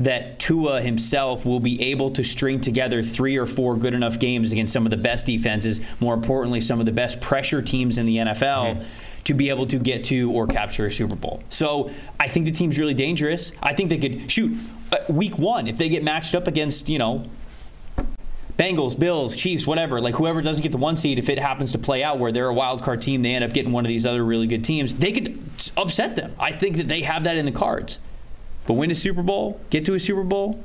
that 0.00 0.38
Tua 0.38 0.80
himself 0.80 1.44
will 1.44 1.60
be 1.60 1.80
able 1.90 2.10
to 2.10 2.24
string 2.24 2.60
together 2.60 3.02
three 3.02 3.36
or 3.36 3.46
four 3.46 3.76
good 3.76 3.94
enough 3.94 4.18
games 4.18 4.52
against 4.52 4.72
some 4.72 4.84
of 4.84 4.90
the 4.90 4.96
best 4.96 5.26
defenses, 5.26 5.80
more 6.00 6.14
importantly, 6.14 6.60
some 6.60 6.80
of 6.80 6.86
the 6.86 6.92
best 6.92 7.20
pressure 7.20 7.62
teams 7.62 7.98
in 7.98 8.06
the 8.06 8.16
NFL. 8.16 8.84
To 9.24 9.34
be 9.34 9.50
able 9.50 9.66
to 9.66 9.78
get 9.78 10.04
to 10.04 10.32
or 10.32 10.46
capture 10.46 10.86
a 10.86 10.90
Super 10.90 11.14
Bowl. 11.14 11.42
So 11.50 11.90
I 12.18 12.28
think 12.28 12.46
the 12.46 12.50
team's 12.50 12.78
really 12.78 12.94
dangerous. 12.94 13.52
I 13.62 13.74
think 13.74 13.90
they 13.90 13.98
could 13.98 14.32
shoot 14.32 14.56
uh, 14.90 14.96
week 15.10 15.36
one 15.36 15.66
if 15.66 15.76
they 15.76 15.90
get 15.90 16.02
matched 16.02 16.34
up 16.34 16.46
against, 16.46 16.88
you 16.88 16.98
know, 16.98 17.26
Bengals, 18.58 18.98
Bills, 18.98 19.36
Chiefs, 19.36 19.68
whatever, 19.68 20.00
like 20.00 20.16
whoever 20.16 20.42
doesn't 20.42 20.62
get 20.62 20.72
the 20.72 20.78
one 20.78 20.96
seed, 20.96 21.18
if 21.18 21.28
it 21.28 21.38
happens 21.38 21.70
to 21.72 21.78
play 21.78 22.02
out 22.02 22.18
where 22.18 22.32
they're 22.32 22.48
a 22.48 22.54
wild 22.54 22.82
card 22.82 23.00
team, 23.00 23.22
they 23.22 23.32
end 23.34 23.44
up 23.44 23.52
getting 23.52 23.70
one 23.70 23.84
of 23.84 23.88
these 23.88 24.04
other 24.04 24.24
really 24.24 24.48
good 24.48 24.64
teams, 24.64 24.96
they 24.96 25.12
could 25.12 25.40
upset 25.76 26.16
them. 26.16 26.34
I 26.40 26.50
think 26.52 26.76
that 26.76 26.88
they 26.88 27.02
have 27.02 27.24
that 27.24 27.36
in 27.36 27.44
the 27.46 27.52
cards. 27.52 28.00
But 28.66 28.74
win 28.74 28.90
a 28.90 28.96
Super 28.96 29.22
Bowl, 29.22 29.60
get 29.70 29.84
to 29.86 29.94
a 29.94 30.00
Super 30.00 30.24
Bowl, 30.24 30.62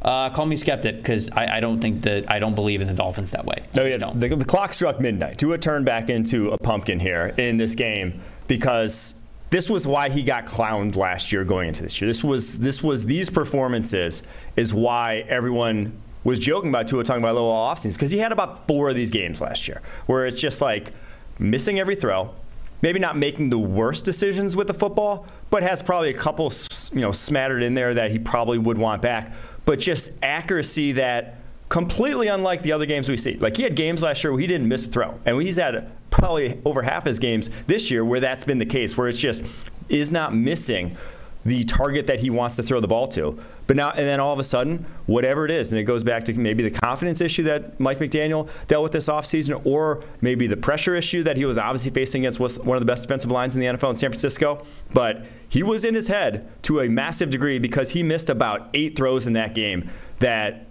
uh, 0.00 0.30
call 0.30 0.46
me 0.46 0.54
skeptic 0.54 0.98
because 0.98 1.28
I, 1.30 1.56
I 1.56 1.60
don't 1.60 1.80
think 1.80 2.02
that 2.02 2.30
I 2.30 2.38
don't 2.38 2.54
believe 2.54 2.80
in 2.80 2.86
the 2.86 2.94
Dolphins 2.94 3.32
that 3.32 3.44
way. 3.44 3.64
No, 3.74 3.84
yeah, 3.84 3.98
the, 3.98 4.28
the 4.28 4.44
clock 4.44 4.72
struck 4.72 5.00
midnight. 5.00 5.38
Tua 5.38 5.58
turned 5.58 5.84
back 5.84 6.08
into 6.08 6.52
a 6.52 6.58
pumpkin 6.58 7.00
here 7.00 7.34
in 7.36 7.56
this 7.56 7.74
game 7.74 8.20
because 8.46 9.16
this 9.50 9.68
was 9.68 9.86
why 9.86 10.08
he 10.08 10.22
got 10.22 10.46
clowned 10.46 10.94
last 10.94 11.32
year 11.32 11.44
going 11.44 11.68
into 11.68 11.82
this 11.82 12.00
year. 12.00 12.08
This 12.08 12.22
was 12.22 12.58
this 12.58 12.82
was 12.82 13.06
these 13.06 13.28
performances 13.28 14.22
is 14.54 14.72
why 14.72 15.24
everyone 15.28 16.00
was 16.26 16.40
joking 16.40 16.70
about 16.70 16.88
Tua 16.88 17.04
talking 17.04 17.22
about 17.22 17.34
little 17.34 17.48
off 17.48 17.78
seasons 17.78 17.96
because 17.96 18.10
he 18.10 18.18
had 18.18 18.32
about 18.32 18.66
four 18.66 18.88
of 18.88 18.96
these 18.96 19.12
games 19.12 19.40
last 19.40 19.68
year 19.68 19.80
where 20.06 20.26
it's 20.26 20.38
just 20.38 20.60
like 20.60 20.92
missing 21.38 21.78
every 21.78 21.94
throw, 21.94 22.34
maybe 22.82 22.98
not 22.98 23.16
making 23.16 23.50
the 23.50 23.58
worst 23.58 24.04
decisions 24.04 24.56
with 24.56 24.66
the 24.66 24.74
football, 24.74 25.24
but 25.50 25.62
has 25.62 25.84
probably 25.84 26.10
a 26.10 26.18
couple 26.18 26.52
you 26.92 27.00
know 27.00 27.12
smattered 27.12 27.62
in 27.62 27.74
there 27.74 27.94
that 27.94 28.10
he 28.10 28.18
probably 28.18 28.58
would 28.58 28.76
want 28.76 29.00
back, 29.02 29.32
but 29.64 29.78
just 29.78 30.10
accuracy 30.20 30.92
that 30.92 31.36
completely 31.68 32.26
unlike 32.26 32.62
the 32.62 32.72
other 32.72 32.86
games 32.86 33.08
we 33.08 33.16
see. 33.16 33.36
Like 33.36 33.56
he 33.56 33.62
had 33.62 33.76
games 33.76 34.02
last 34.02 34.24
year 34.24 34.32
where 34.32 34.40
he 34.40 34.48
didn't 34.48 34.66
miss 34.66 34.84
a 34.84 34.88
throw, 34.88 35.20
and 35.24 35.40
he's 35.40 35.56
had 35.56 35.92
probably 36.10 36.60
over 36.64 36.82
half 36.82 37.04
his 37.04 37.20
games 37.20 37.50
this 37.66 37.88
year 37.88 38.04
where 38.04 38.18
that's 38.18 38.42
been 38.42 38.58
the 38.58 38.66
case, 38.66 38.96
where 38.96 39.06
it's 39.06 39.20
just 39.20 39.44
is 39.88 40.10
not 40.10 40.34
missing 40.34 40.96
the 41.44 41.62
target 41.62 42.08
that 42.08 42.18
he 42.18 42.30
wants 42.30 42.56
to 42.56 42.62
throw 42.64 42.80
the 42.80 42.88
ball 42.88 43.06
to. 43.06 43.38
But 43.66 43.76
now 43.76 43.90
and 43.90 44.06
then 44.06 44.20
all 44.20 44.32
of 44.32 44.38
a 44.38 44.44
sudden, 44.44 44.86
whatever 45.06 45.44
it 45.44 45.50
is, 45.50 45.72
and 45.72 45.78
it 45.78 45.84
goes 45.84 46.04
back 46.04 46.24
to 46.26 46.34
maybe 46.34 46.62
the 46.62 46.70
confidence 46.70 47.20
issue 47.20 47.42
that 47.44 47.78
Mike 47.80 47.98
McDaniel 47.98 48.48
dealt 48.68 48.82
with 48.82 48.92
this 48.92 49.08
offseason, 49.08 49.64
or 49.64 50.04
maybe 50.20 50.46
the 50.46 50.56
pressure 50.56 50.94
issue 50.94 51.22
that 51.24 51.36
he 51.36 51.44
was 51.44 51.58
obviously 51.58 51.90
facing 51.90 52.24
against 52.24 52.38
one 52.64 52.76
of 52.76 52.80
the 52.80 52.86
best 52.86 53.02
defensive 53.02 53.30
lines 53.30 53.54
in 53.54 53.60
the 53.60 53.66
NFL 53.66 53.90
in 53.90 53.94
San 53.94 54.10
Francisco. 54.10 54.64
But 54.92 55.26
he 55.48 55.62
was 55.62 55.84
in 55.84 55.94
his 55.94 56.08
head 56.08 56.48
to 56.62 56.80
a 56.80 56.88
massive 56.88 57.30
degree 57.30 57.58
because 57.58 57.90
he 57.90 58.02
missed 58.02 58.30
about 58.30 58.68
eight 58.74 58.96
throws 58.96 59.26
in 59.26 59.32
that 59.32 59.54
game 59.54 59.90
that 60.20 60.66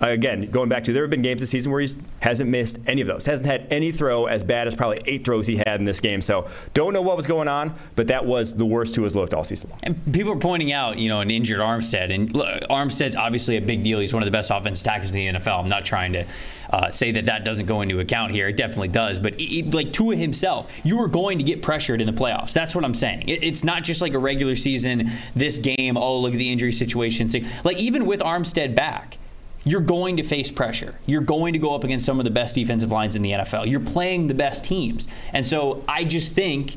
again, 0.00 0.50
going 0.50 0.68
back 0.68 0.84
to 0.84 0.92
there 0.92 1.02
have 1.02 1.10
been 1.10 1.22
games 1.22 1.40
this 1.40 1.50
season 1.50 1.72
where 1.72 1.80
he 1.80 1.88
hasn't 2.20 2.48
missed 2.48 2.78
any 2.86 3.00
of 3.00 3.06
those. 3.06 3.26
Hasn't 3.26 3.46
had 3.46 3.66
any 3.70 3.92
throw 3.92 4.26
as 4.26 4.44
bad 4.44 4.68
as 4.68 4.74
probably 4.74 4.98
eight 5.06 5.24
throws 5.24 5.46
he 5.46 5.56
had 5.56 5.80
in 5.80 5.84
this 5.84 6.00
game. 6.00 6.20
So 6.20 6.48
don't 6.74 6.92
know 6.92 7.02
what 7.02 7.16
was 7.16 7.26
going 7.26 7.48
on, 7.48 7.74
but 7.96 8.08
that 8.08 8.24
was 8.24 8.54
the 8.54 8.66
worst 8.66 8.94
Tua's 8.94 9.16
looked 9.16 9.34
all 9.34 9.44
season 9.44 9.70
long. 9.70 9.80
And 9.82 10.12
people 10.12 10.32
are 10.32 10.36
pointing 10.36 10.72
out, 10.72 10.98
you 10.98 11.08
know, 11.08 11.20
an 11.20 11.30
injured 11.30 11.60
Armstead, 11.60 12.14
and 12.14 12.32
look, 12.32 12.62
Armstead's 12.70 13.16
obviously 13.16 13.56
a 13.56 13.60
big 13.60 13.82
deal. 13.82 13.98
He's 13.98 14.12
one 14.12 14.22
of 14.22 14.26
the 14.26 14.32
best 14.32 14.50
offensive 14.50 14.84
tackles 14.84 15.10
in 15.10 15.16
the 15.16 15.38
NFL. 15.38 15.60
I'm 15.60 15.68
not 15.68 15.84
trying 15.84 16.12
to 16.12 16.24
uh, 16.70 16.90
say 16.90 17.12
that 17.12 17.26
that 17.26 17.44
doesn't 17.44 17.66
go 17.66 17.80
into 17.80 18.00
account 18.00 18.32
here. 18.32 18.48
It 18.48 18.56
definitely 18.56 18.88
does. 18.88 19.18
But 19.18 19.34
it, 19.38 19.74
like 19.74 19.92
Tua 19.92 20.16
himself, 20.16 20.70
you 20.84 20.98
are 21.00 21.08
going 21.08 21.38
to 21.38 21.44
get 21.44 21.62
pressured 21.62 22.00
in 22.00 22.06
the 22.06 22.12
playoffs. 22.12 22.52
That's 22.52 22.74
what 22.74 22.84
I'm 22.84 22.94
saying. 22.94 23.28
It, 23.28 23.42
it's 23.42 23.64
not 23.64 23.84
just 23.84 24.00
like 24.00 24.14
a 24.14 24.18
regular 24.18 24.56
season, 24.56 25.10
this 25.34 25.58
game. 25.58 25.96
Oh, 25.96 26.18
look 26.18 26.32
at 26.32 26.38
the 26.38 26.50
injury 26.50 26.72
situation. 26.72 27.30
Like 27.64 27.78
even 27.78 28.06
with 28.06 28.20
Armstead 28.20 28.74
back 28.74 29.18
you're 29.68 29.80
going 29.80 30.16
to 30.16 30.22
face 30.22 30.50
pressure. 30.50 30.94
You're 31.06 31.20
going 31.20 31.52
to 31.52 31.58
go 31.58 31.74
up 31.74 31.84
against 31.84 32.04
some 32.04 32.18
of 32.18 32.24
the 32.24 32.30
best 32.30 32.54
defensive 32.54 32.90
lines 32.90 33.16
in 33.16 33.22
the 33.22 33.32
NFL. 33.32 33.68
You're 33.68 33.80
playing 33.80 34.28
the 34.28 34.34
best 34.34 34.64
teams. 34.64 35.08
And 35.32 35.46
so 35.46 35.84
I 35.88 36.04
just 36.04 36.34
think 36.34 36.76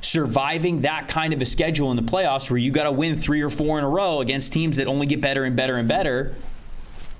surviving 0.00 0.82
that 0.82 1.08
kind 1.08 1.32
of 1.32 1.40
a 1.40 1.46
schedule 1.46 1.90
in 1.90 1.96
the 1.96 2.02
playoffs 2.02 2.50
where 2.50 2.58
you 2.58 2.72
got 2.72 2.84
to 2.84 2.92
win 2.92 3.16
3 3.16 3.40
or 3.40 3.50
4 3.50 3.78
in 3.78 3.84
a 3.84 3.88
row 3.88 4.20
against 4.20 4.52
teams 4.52 4.76
that 4.76 4.88
only 4.88 5.06
get 5.06 5.20
better 5.20 5.44
and 5.44 5.56
better 5.56 5.76
and 5.76 5.88
better, 5.88 6.34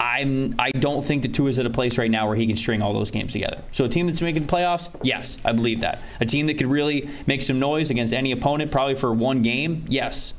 I'm 0.02 0.56
I 0.58 0.72
don't 0.72 1.04
think 1.04 1.22
the 1.22 1.28
two 1.28 1.46
is 1.46 1.60
at 1.60 1.66
a 1.66 1.70
place 1.70 1.96
right 1.96 2.10
now 2.10 2.26
where 2.26 2.34
he 2.34 2.46
can 2.46 2.56
string 2.56 2.82
all 2.82 2.92
those 2.92 3.12
games 3.12 3.32
together. 3.32 3.62
So 3.70 3.84
a 3.84 3.88
team 3.88 4.08
that's 4.08 4.20
making 4.20 4.46
the 4.46 4.52
playoffs, 4.52 4.90
yes, 5.02 5.38
I 5.44 5.52
believe 5.52 5.80
that. 5.80 6.00
A 6.20 6.26
team 6.26 6.48
that 6.48 6.54
could 6.54 6.66
really 6.66 7.08
make 7.26 7.40
some 7.40 7.60
noise 7.60 7.88
against 7.90 8.12
any 8.12 8.32
opponent 8.32 8.72
probably 8.72 8.96
for 8.96 9.12
one 9.12 9.42
game, 9.42 9.84
yes. 9.86 10.34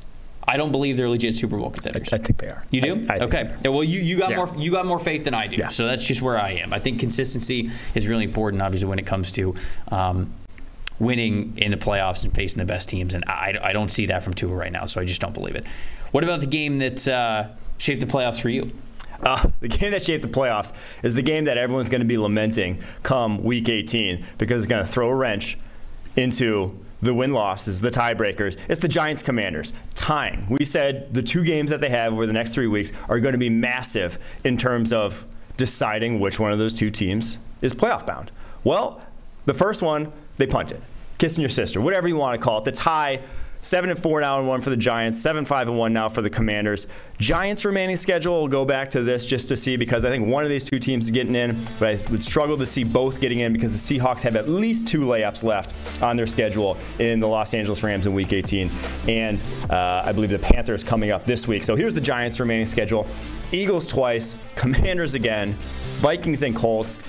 I 0.46 0.56
don't 0.56 0.72
believe 0.72 0.96
they're 0.96 1.08
legit 1.08 1.36
Super 1.36 1.56
Bowl 1.56 1.70
contenders. 1.70 2.12
I, 2.12 2.16
I 2.16 2.18
think 2.20 2.38
they 2.38 2.48
are. 2.48 2.62
You 2.70 2.80
do? 2.82 3.06
I, 3.08 3.14
I 3.14 3.18
okay. 3.20 3.54
Yeah, 3.64 3.70
well, 3.70 3.84
you, 3.84 4.00
you 4.00 4.18
got 4.18 4.30
Yeah. 4.30 4.36
more 4.36 4.54
you 4.56 4.70
got 4.70 4.86
more 4.86 4.98
faith 4.98 5.24
than 5.24 5.34
I 5.34 5.46
do. 5.46 5.56
Yeah. 5.56 5.68
So 5.68 5.86
that's 5.86 6.04
just 6.06 6.22
where 6.22 6.38
I 6.38 6.50
am. 6.52 6.72
I 6.72 6.78
think 6.78 7.00
consistency 7.00 7.70
is 7.94 8.06
really 8.06 8.24
important, 8.24 8.62
obviously, 8.62 8.88
when 8.88 8.98
it 8.98 9.06
comes 9.06 9.30
to 9.32 9.54
um, 9.90 10.32
winning 10.98 11.54
in 11.56 11.70
the 11.70 11.76
playoffs 11.76 12.24
and 12.24 12.34
facing 12.34 12.58
the 12.58 12.64
best 12.64 12.88
teams. 12.88 13.14
And 13.14 13.24
I, 13.26 13.58
I 13.62 13.72
don't 13.72 13.90
see 13.90 14.06
that 14.06 14.22
from 14.22 14.34
Tua 14.34 14.54
right 14.54 14.72
now. 14.72 14.86
So 14.86 15.00
I 15.00 15.04
just 15.04 15.20
don't 15.20 15.34
believe 15.34 15.56
it. 15.56 15.66
What 16.12 16.24
about 16.24 16.40
the 16.40 16.46
game 16.46 16.78
that 16.78 17.08
uh, 17.08 17.48
shaped 17.78 18.00
the 18.00 18.06
playoffs 18.06 18.40
for 18.40 18.48
you? 18.48 18.70
Uh, 19.20 19.48
the 19.60 19.68
game 19.68 19.90
that 19.90 20.02
shaped 20.02 20.22
the 20.22 20.28
playoffs 20.28 20.72
is 21.02 21.14
the 21.14 21.22
game 21.22 21.44
that 21.44 21.56
everyone's 21.58 21.88
going 21.88 22.00
to 22.02 22.06
be 22.06 22.18
lamenting 22.18 22.82
come 23.02 23.42
week 23.42 23.68
18 23.68 24.24
because 24.38 24.62
it's 24.62 24.70
going 24.70 24.84
to 24.84 24.90
throw 24.90 25.08
a 25.10 25.14
wrench 25.14 25.58
into 26.16 26.78
the 27.04 27.14
win 27.14 27.32
losses, 27.32 27.80
the 27.80 27.90
tiebreakers. 27.90 28.56
It's 28.68 28.80
the 28.80 28.88
Giants 28.88 29.22
Commanders. 29.22 29.72
Time. 29.94 30.46
We 30.48 30.64
said 30.64 31.12
the 31.12 31.22
two 31.22 31.44
games 31.44 31.70
that 31.70 31.80
they 31.80 31.90
have 31.90 32.12
over 32.12 32.26
the 32.26 32.32
next 32.32 32.54
three 32.54 32.66
weeks 32.66 32.92
are 33.08 33.20
going 33.20 33.32
to 33.32 33.38
be 33.38 33.50
massive 33.50 34.18
in 34.42 34.56
terms 34.56 34.92
of 34.92 35.24
deciding 35.56 36.18
which 36.18 36.40
one 36.40 36.52
of 36.52 36.58
those 36.58 36.74
two 36.74 36.90
teams 36.90 37.38
is 37.60 37.74
playoff 37.74 38.06
bound. 38.06 38.32
Well, 38.64 39.00
the 39.44 39.54
first 39.54 39.82
one, 39.82 40.12
they 40.38 40.46
punted. 40.46 40.80
Kissing 41.18 41.42
your 41.42 41.50
sister, 41.50 41.80
whatever 41.80 42.08
you 42.08 42.16
want 42.16 42.38
to 42.38 42.44
call 42.44 42.58
it. 42.58 42.64
The 42.64 42.72
tie 42.72 43.20
Seven 43.64 43.88
and 43.88 43.98
four 43.98 44.20
now 44.20 44.38
and 44.38 44.46
one 44.46 44.60
for 44.60 44.68
the 44.68 44.76
Giants. 44.76 45.18
Seven 45.18 45.46
five 45.46 45.68
and 45.68 45.78
one 45.78 45.94
now 45.94 46.10
for 46.10 46.20
the 46.20 46.28
Commanders. 46.28 46.86
Giants 47.18 47.64
remaining 47.64 47.96
schedule. 47.96 48.40
We'll 48.40 48.48
go 48.48 48.66
back 48.66 48.90
to 48.90 49.02
this 49.02 49.24
just 49.24 49.48
to 49.48 49.56
see 49.56 49.78
because 49.78 50.04
I 50.04 50.10
think 50.10 50.26
one 50.26 50.44
of 50.44 50.50
these 50.50 50.64
two 50.64 50.78
teams 50.78 51.06
is 51.06 51.10
getting 51.10 51.34
in, 51.34 51.66
but 51.78 51.88
I 51.88 52.10
would 52.10 52.22
struggle 52.22 52.58
to 52.58 52.66
see 52.66 52.84
both 52.84 53.22
getting 53.22 53.40
in 53.40 53.54
because 53.54 53.72
the 53.72 53.98
Seahawks 53.98 54.20
have 54.20 54.36
at 54.36 54.50
least 54.50 54.86
two 54.86 55.00
layups 55.00 55.42
left 55.42 55.74
on 56.02 56.14
their 56.14 56.26
schedule 56.26 56.76
in 56.98 57.20
the 57.20 57.26
Los 57.26 57.54
Angeles 57.54 57.82
Rams 57.82 58.06
in 58.06 58.12
Week 58.12 58.34
18, 58.34 58.70
and 59.08 59.42
uh, 59.70 60.02
I 60.04 60.12
believe 60.12 60.28
the 60.28 60.38
Panthers 60.38 60.84
coming 60.84 61.10
up 61.10 61.24
this 61.24 61.48
week. 61.48 61.64
So 61.64 61.74
here's 61.74 61.94
the 61.94 62.02
Giants 62.02 62.38
remaining 62.40 62.66
schedule: 62.66 63.06
Eagles 63.50 63.86
twice, 63.86 64.36
Commanders 64.56 65.14
again, 65.14 65.54
Vikings 66.02 66.42
and 66.42 66.54
Colts 66.54 67.00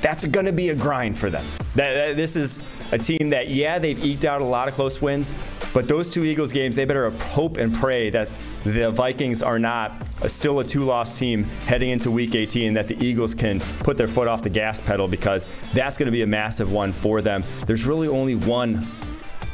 that's 0.00 0.24
going 0.26 0.46
to 0.46 0.52
be 0.52 0.70
a 0.70 0.74
grind 0.74 1.16
for 1.16 1.30
them. 1.30 1.44
That, 1.74 1.94
that, 1.94 2.16
this 2.16 2.36
is 2.36 2.58
a 2.92 2.98
team 2.98 3.30
that, 3.30 3.48
yeah, 3.48 3.78
they've 3.78 4.02
eked 4.02 4.24
out 4.24 4.40
a 4.40 4.44
lot 4.44 4.68
of 4.68 4.74
close 4.74 5.00
wins, 5.02 5.30
but 5.72 5.88
those 5.88 6.08
two 6.08 6.24
Eagles 6.24 6.52
games, 6.52 6.76
they 6.76 6.84
better 6.84 7.10
hope 7.10 7.56
and 7.56 7.74
pray 7.74 8.10
that 8.10 8.28
the 8.64 8.90
Vikings 8.90 9.42
are 9.42 9.58
not 9.58 10.08
a, 10.22 10.28
still 10.28 10.60
a 10.60 10.64
two-loss 10.64 11.18
team 11.18 11.44
heading 11.66 11.90
into 11.90 12.10
Week 12.10 12.34
18, 12.34 12.74
that 12.74 12.88
the 12.88 13.04
Eagles 13.04 13.34
can 13.34 13.60
put 13.80 13.96
their 13.96 14.08
foot 14.08 14.28
off 14.28 14.42
the 14.42 14.50
gas 14.50 14.80
pedal 14.80 15.08
because 15.08 15.46
that's 15.72 15.96
going 15.96 16.06
to 16.06 16.12
be 16.12 16.22
a 16.22 16.26
massive 16.26 16.70
one 16.70 16.92
for 16.92 17.22
them. 17.22 17.44
There's 17.66 17.86
really 17.86 18.08
only 18.08 18.34
one 18.34 18.86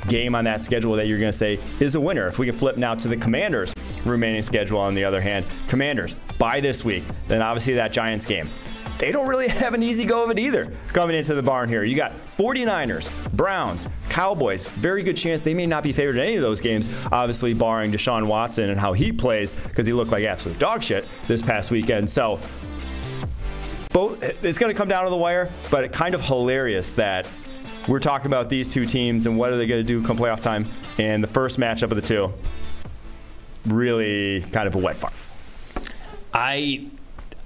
game 0.09 0.35
on 0.35 0.45
that 0.45 0.63
schedule 0.63 0.95
that 0.95 1.07
you're 1.07 1.19
going 1.19 1.33
to 1.33 1.37
say 1.37 1.59
is 1.81 1.95
a 1.95 2.01
winner. 2.01 2.27
If 2.29 2.39
we 2.39 2.47
can 2.47 2.55
flip 2.55 2.77
now 2.77 2.95
to 2.95 3.09
the 3.09 3.17
Commanders' 3.17 3.73
remaining 4.05 4.43
schedule, 4.43 4.79
on 4.79 4.95
the 4.95 5.05
other 5.05 5.21
hand, 5.21 5.45
Commanders 5.69 6.15
by 6.39 6.61
this 6.61 6.85
week, 6.85 7.05
then 7.29 7.43
obviously 7.43 7.75
that 7.75 7.93
Giants 7.93 8.25
game 8.25 8.49
they 8.99 9.13
don't 9.13 9.29
really 9.29 9.49
have 9.49 9.75
an 9.75 9.83
easy 9.83 10.05
go 10.05 10.25
of 10.25 10.31
it 10.31 10.39
either 10.39 10.73
coming 10.89 11.17
into 11.17 11.35
the 11.35 11.43
barn 11.43 11.69
here. 11.69 11.85
You 11.85 11.97
got 11.97 12.13
49ers, 12.37 13.11
Browns, 13.33 13.89
Cowboys. 14.09 14.69
Very 14.69 15.03
good 15.03 15.17
chance 15.17 15.43
they 15.43 15.55
may 15.55 15.67
not 15.67 15.83
be 15.83 15.93
favored 15.93 16.17
in 16.17 16.23
any 16.23 16.37
of 16.37 16.43
those 16.43 16.61
games, 16.61 16.89
obviously, 17.13 17.55
barring 17.55 17.93
Deshaun 17.93 18.27
Watson 18.27 18.71
and 18.71 18.81
how 18.81 18.93
he 18.93 19.13
plays 19.13 19.53
because 19.53 19.87
he 19.87 19.93
looked 19.93 20.13
like 20.13 20.25
absolute 20.25 20.59
dog 20.59 20.83
shit 20.83 21.07
this 21.27 21.43
past 21.43 21.71
weekend. 21.71 22.09
So, 22.09 22.41
both 23.93 24.23
it's 24.45 24.59
going 24.59 24.73
to 24.73 24.77
come 24.77 24.89
down 24.89 25.05
to 25.05 25.11
the 25.11 25.17
wire, 25.17 25.51
but 25.71 25.93
kind 25.93 26.15
of 26.15 26.21
hilarious 26.21 26.93
that 26.93 27.29
we're 27.89 28.01
talking 28.01 28.27
about 28.27 28.49
these 28.49 28.69
two 28.69 28.85
teams 28.85 29.27
and 29.27 29.39
what 29.39 29.53
are 29.53 29.57
they 29.57 29.67
going 29.67 29.81
to 29.81 29.87
do 29.87 30.05
come 30.05 30.19
playoff 30.19 30.41
time. 30.41 30.67
And 30.99 31.23
the 31.23 31.29
first 31.29 31.59
matchup 31.59 31.91
of 31.91 31.97
the 31.97 32.03
two, 32.03 32.33
really 33.67 34.43
kind 34.53 34.67
of 34.67 34.75
a 34.75 34.79
wet 34.79 34.97
fart. 34.97 35.15
I 36.35 36.87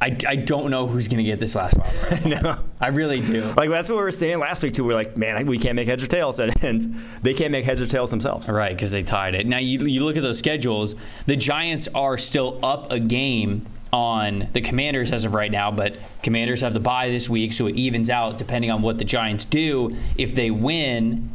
I, 0.02 0.14
I 0.26 0.36
don't 0.36 0.70
know 0.70 0.86
who's 0.86 1.08
going 1.08 1.18
to 1.18 1.24
get 1.24 1.40
this 1.40 1.54
last 1.54 1.76
one. 1.76 2.30
no, 2.42 2.56
I 2.80 2.88
really 2.88 3.20
do. 3.20 3.42
Like 3.56 3.68
that's 3.68 3.90
what 3.90 3.96
we 3.96 4.02
were 4.02 4.12
saying 4.12 4.38
last 4.38 4.62
week 4.62 4.72
too. 4.72 4.84
We 4.84 4.94
are 4.94 4.96
like, 4.96 5.18
man, 5.18 5.46
we 5.46 5.58
can't 5.58 5.76
make 5.76 5.88
heads 5.88 6.02
or 6.02 6.06
tails, 6.06 6.40
and 6.40 6.96
they 7.22 7.34
can't 7.34 7.52
make 7.52 7.66
heads 7.66 7.82
or 7.82 7.86
tails 7.86 8.10
themselves. 8.10 8.48
Right, 8.48 8.74
because 8.74 8.92
they 8.92 9.02
tied 9.02 9.34
it. 9.34 9.46
Now 9.46 9.58
you 9.58 9.80
you 9.80 10.04
look 10.04 10.16
at 10.16 10.22
those 10.22 10.38
schedules. 10.38 10.94
The 11.26 11.36
Giants 11.36 11.88
are 11.94 12.16
still 12.16 12.58
up 12.62 12.90
a 12.90 12.98
game 12.98 13.66
on 13.92 14.48
the 14.52 14.60
Commanders 14.60 15.12
as 15.12 15.24
of 15.24 15.34
right 15.34 15.50
now, 15.50 15.70
but 15.70 15.96
Commanders 16.22 16.60
have 16.60 16.72
the 16.74 16.80
bye 16.80 17.10
this 17.10 17.28
week, 17.28 17.52
so 17.52 17.66
it 17.66 17.76
evens 17.76 18.08
out 18.08 18.38
depending 18.38 18.70
on 18.70 18.82
what 18.82 18.98
the 18.98 19.04
Giants 19.04 19.44
do. 19.44 19.96
If 20.16 20.34
they 20.34 20.50
win, 20.50 21.28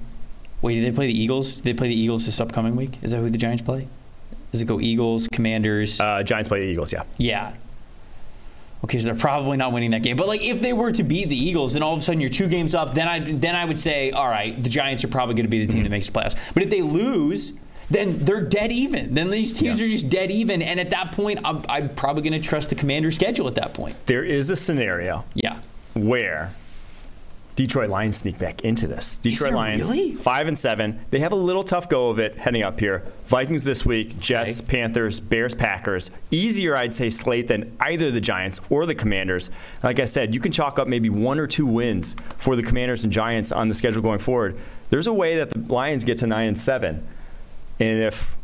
wait, 0.62 0.76
do 0.76 0.82
they 0.82 0.92
play 0.92 1.08
the 1.08 1.20
Eagles? 1.20 1.56
Do 1.56 1.62
they 1.62 1.74
play 1.74 1.90
the 1.90 2.00
Eagles 2.00 2.26
this 2.26 2.40
upcoming 2.40 2.76
week? 2.76 2.98
Is 3.04 3.12
that 3.12 3.20
who 3.20 3.30
the 3.30 3.38
Giants 3.38 3.62
play? 3.62 3.88
Does 4.52 4.62
it 4.62 4.66
go 4.66 4.80
Eagles, 4.80 5.28
Commanders? 5.34 6.00
Uh, 6.00 6.24
Giants 6.24 6.48
play 6.48 6.62
the 6.62 6.72
Eagles, 6.72 6.94
yeah. 6.94 7.04
Yeah. 7.18 7.54
Okay, 8.84 9.00
so 9.00 9.06
they're 9.06 9.16
probably 9.16 9.58
not 9.58 9.72
winning 9.72 9.92
that 9.92 10.04
game. 10.04 10.16
But 10.16 10.28
like, 10.28 10.42
if 10.42 10.62
they 10.62 10.74
were 10.74 10.92
to 10.92 11.04
beat 11.04 11.30
the 11.30 11.36
Eagles, 11.38 11.74
then 11.74 11.82
all 11.82 11.94
of 11.94 12.00
a 12.00 12.02
sudden 12.04 12.22
you're 12.22 12.30
two 12.30 12.48
games 12.48 12.76
up. 12.76 12.94
Then 12.94 13.08
I 13.08 13.20
then 13.20 13.56
I 13.56 13.66
would 13.66 13.80
say, 13.80 14.12
all 14.12 14.28
right, 14.28 14.62
the 14.62 14.70
Giants 14.70 15.04
are 15.04 15.08
probably 15.08 15.34
going 15.34 15.46
to 15.46 15.50
be 15.50 15.66
the 15.66 15.72
team 15.72 15.82
that 15.82 15.86
mm-hmm. 15.86 15.94
makes 15.94 16.08
the 16.08 16.20
playoffs. 16.20 16.54
But 16.54 16.62
if 16.64 16.70
they 16.70 16.82
lose, 16.82 17.54
then 17.90 18.20
they're 18.20 18.42
dead 18.42 18.72
even. 18.72 19.14
Then 19.14 19.32
these 19.32 19.54
teams 19.54 19.80
yeah. 19.80 19.86
are 19.86 19.90
just 19.90 20.10
dead 20.10 20.30
even. 20.32 20.62
And 20.62 20.80
at 20.80 20.92
that 20.92 21.12
point, 21.14 21.40
I'm, 21.44 21.64
I'm 21.70 21.90
probably 21.96 22.22
going 22.22 22.40
to 22.40 22.48
trust 22.48 22.70
the 22.70 22.76
Commander 22.76 23.12
schedule 23.12 23.48
at 23.48 23.56
that 23.56 23.74
point. 23.74 23.96
There 24.06 24.24
is 24.24 24.50
a 24.50 24.56
scenario. 24.56 25.26
Yeah. 25.34 25.60
Where 25.94 26.52
Detroit 27.56 27.90
Lions 27.90 28.18
sneak 28.18 28.38
back 28.38 28.66
into 28.66 28.86
this. 28.86 29.16
Detroit 29.18 29.54
Lions, 29.54 29.82
really? 29.84 30.14
five 30.14 30.48
and 30.48 30.58
seven. 30.58 31.00
They 31.10 31.20
have 31.20 31.32
a 31.32 31.38
little 31.38 31.64
tough 31.64 31.88
go 31.88 32.10
of 32.10 32.20
it 32.20 32.36
heading 32.36 32.64
up 32.64 32.80
here. 32.80 33.04
Vikings 33.26 33.64
this 33.64 33.86
week, 33.86 34.20
Jets, 34.20 34.60
okay. 34.60 34.82
Panthers, 34.82 35.22
Bears, 35.22 35.56
Packers. 35.56 36.12
Easier, 36.32 36.76
I'd 36.76 36.94
say, 36.94 37.10
slate 37.10 37.48
than 37.48 37.76
either 37.80 38.12
the 38.12 38.20
Giants 38.20 38.60
or 38.70 38.86
the 38.86 38.94
Commanders. 38.94 39.50
Like 39.84 40.00
I 40.00 40.06
said, 40.06 40.34
you 40.34 40.42
can 40.42 40.52
chalk 40.52 40.78
up 40.78 40.88
maybe 40.90 41.10
one 41.10 41.40
or 41.40 41.48
two 41.48 41.66
wins 41.66 42.18
for 42.38 42.58
the 42.58 42.64
Commanders 42.64 43.06
and 43.06 43.14
Giants 43.14 43.54
on 43.54 43.70
the 43.70 43.76
schedule 43.76 44.02
going 44.02 44.20
forward. 44.20 44.58
There's 44.90 45.08
a 45.08 45.14
way 45.14 45.38
that 45.38 45.50
the 45.52 45.60
Lions 45.74 46.04
get 46.04 46.18
to 46.20 46.28
nine 46.28 46.50
and 46.50 46.60
seven, 46.60 47.08
and 47.80 48.04
if 48.04 48.38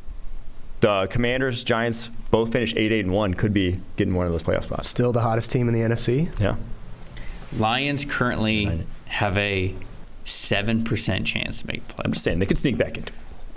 the 0.79 1.07
Commanders, 1.07 1.63
Giants 1.63 2.09
both 2.31 2.51
finish 2.53 2.73
eight, 2.75 2.91
eight, 2.91 3.05
and 3.05 3.13
one, 3.13 3.33
could 3.33 3.53
be 3.53 3.77
getting 3.97 4.15
one 4.15 4.25
of 4.25 4.31
those 4.31 4.41
playoff 4.41 4.63
spots. 4.63 4.87
Still 4.87 5.11
the 5.11 5.21
hottest 5.21 5.51
team 5.51 5.67
in 5.67 5.73
the 5.73 5.81
NFC. 5.81 6.39
Yeah. 6.39 6.55
Lions 7.57 8.05
currently 8.05 8.85
have 9.11 9.37
a 9.37 9.75
seven 10.25 10.83
percent 10.83 11.27
chance 11.27 11.61
to 11.61 11.67
make 11.67 11.85
the 11.87 11.93
playoffs. 11.93 12.05
I'm 12.05 12.13
just 12.13 12.23
saying 12.23 12.39
they 12.39 12.45
could 12.45 12.57
sneak 12.57 12.77
back 12.77 12.97
in. 12.97 13.05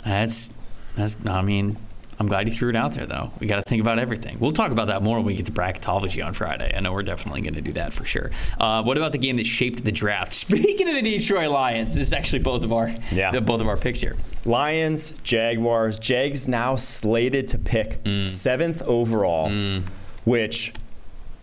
That's 0.05 0.53
that's. 0.97 1.17
I 1.25 1.43
mean, 1.43 1.77
I'm 2.19 2.27
glad 2.27 2.49
you 2.49 2.55
threw 2.55 2.71
it 2.71 2.77
out 2.77 2.93
there 2.95 3.07
though. 3.07 3.31
We 3.39 3.47
got 3.47 3.57
to 3.57 3.63
think 3.63 3.81
about 3.81 3.99
everything. 3.99 4.39
We'll 4.41 4.53
talk 4.53 4.73
about 4.73 4.89
that 4.89 5.03
more 5.03 5.17
when 5.17 5.27
we 5.27 5.35
get 5.37 5.47
to 5.47 5.53
bracketology 5.53 6.25
on 6.25 6.33
Friday. 6.33 6.73
I 6.77 6.81
know 6.81 6.93
we're 6.93 7.05
definitely 7.05 7.43
going 7.43 7.55
to 7.55 7.61
do 7.61 7.73
that 7.75 7.93
for 7.93 8.05
sure. 8.05 8.31
Uh, 8.59 8.83
what 8.83 8.97
about 8.97 9.13
the 9.13 9.19
game 9.19 9.37
that 9.37 9.47
shaped 9.47 9.85
the 9.85 9.93
draft? 9.93 10.35
Speaking 10.45 10.89
of 10.89 10.97
the 10.97 11.03
Detroit 11.03 11.51
Lions, 11.51 11.95
this 11.95 12.09
is 12.09 12.13
actually 12.13 12.41
both 12.41 12.65
of 12.65 12.73
our 12.73 12.91
yeah. 13.13 13.39
both 13.39 13.61
of 13.61 13.69
our 13.69 13.77
picks 13.77 14.01
here. 14.01 14.17
Lions, 14.45 15.15
Jaguars. 15.23 15.99
Jags 15.99 16.49
now 16.49 16.75
slated 16.75 17.49
to 17.49 17.59
pick 17.59 18.03
mm. 18.03 18.23
seventh 18.23 18.83
overall, 18.83 19.49
mm. 19.51 19.87
which 20.25 20.73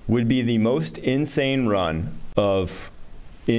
would 0.08 0.28
be 0.28 0.42
the 0.42 0.58
most 0.58 0.98
insane 0.98 1.68
run 1.68 2.20
of 2.36 2.91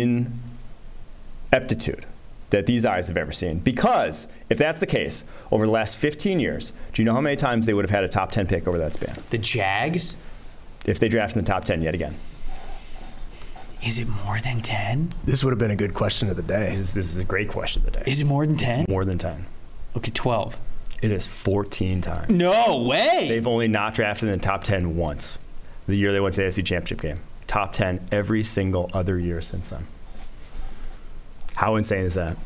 ineptitude 0.01 2.07
that 2.53 2.67
these 2.67 2.85
eyes 2.85 3.09
have 3.09 3.17
ever 3.17 3.33
seen. 3.33 3.59
Because 3.59 4.29
if 4.49 4.59
that's 4.59 4.79
the 4.79 4.87
case, 4.87 5.25
over 5.51 5.67
the 5.67 5.73
last 5.73 5.97
15 5.97 6.39
years, 6.39 6.73
do 6.93 7.03
you 7.03 7.07
know 7.07 7.15
how 7.15 7.21
many 7.21 7.37
times 7.37 7.67
they 7.67 7.75
would 7.75 7.85
have 7.85 7.91
had 7.91 8.05
a 8.05 8.09
top 8.09 8.31
10 8.31 8.47
pick 8.47 8.69
over 8.69 8.79
that 8.79 8.95
span? 8.95 9.17
The 9.31 9.39
Jags? 9.39 10.17
If 10.85 10.99
they 10.99 11.09
draft 11.09 11.35
in 11.35 11.43
the 11.43 11.51
top 11.51 11.65
10 11.65 11.83
yet 11.83 11.95
again. 11.95 12.15
Is 13.85 13.99
it 13.99 14.07
more 14.07 14.39
than 14.39 14.61
10? 14.61 15.13
This 15.25 15.43
would 15.43 15.51
have 15.51 15.59
been 15.59 15.71
a 15.71 15.77
good 15.77 15.95
question 15.95 16.29
of 16.29 16.37
the 16.37 16.43
day. 16.43 16.75
Is, 16.75 16.95
this 16.95 17.11
is 17.11 17.19
a 17.19 17.25
great 17.25 17.49
question 17.49 17.85
of 17.85 17.93
the 17.93 17.99
day. 17.99 18.05
Is 18.07 18.21
it 18.21 18.27
more 18.27 18.47
than 18.47 18.57
10? 18.57 18.81
It's 18.81 18.89
more 18.89 19.05
than 19.05 19.19
10. 19.19 19.47
Okay, 19.97 20.13
12. 20.13 20.59
It 21.01 21.11
is 21.11 21.27
14 21.27 22.03
times. 22.03 22.31
No 22.31 22.83
way. 22.83 23.27
They've 23.29 23.47
only 23.47 23.67
not 23.67 23.95
drafted 23.95 24.29
in 24.29 24.39
the 24.39 24.45
top 24.45 24.63
10 24.63 24.97
once. 24.97 25.39
The 25.87 25.97
year 25.97 26.13
they 26.13 26.21
went 26.21 26.37
to 26.37 26.43
the 26.43 26.47
AFC 26.47 26.65
Championship 26.65 27.01
game 27.01 27.21
top 27.53 27.75
10 27.75 28.09
every 28.11 28.43
single 28.43 28.91
other 28.95 29.21
year 29.21 29.43
since 29.43 29.69
then. 29.69 29.87
How 31.55 31.77
insane 31.77 32.07
is 32.07 32.15
that? 32.15 32.39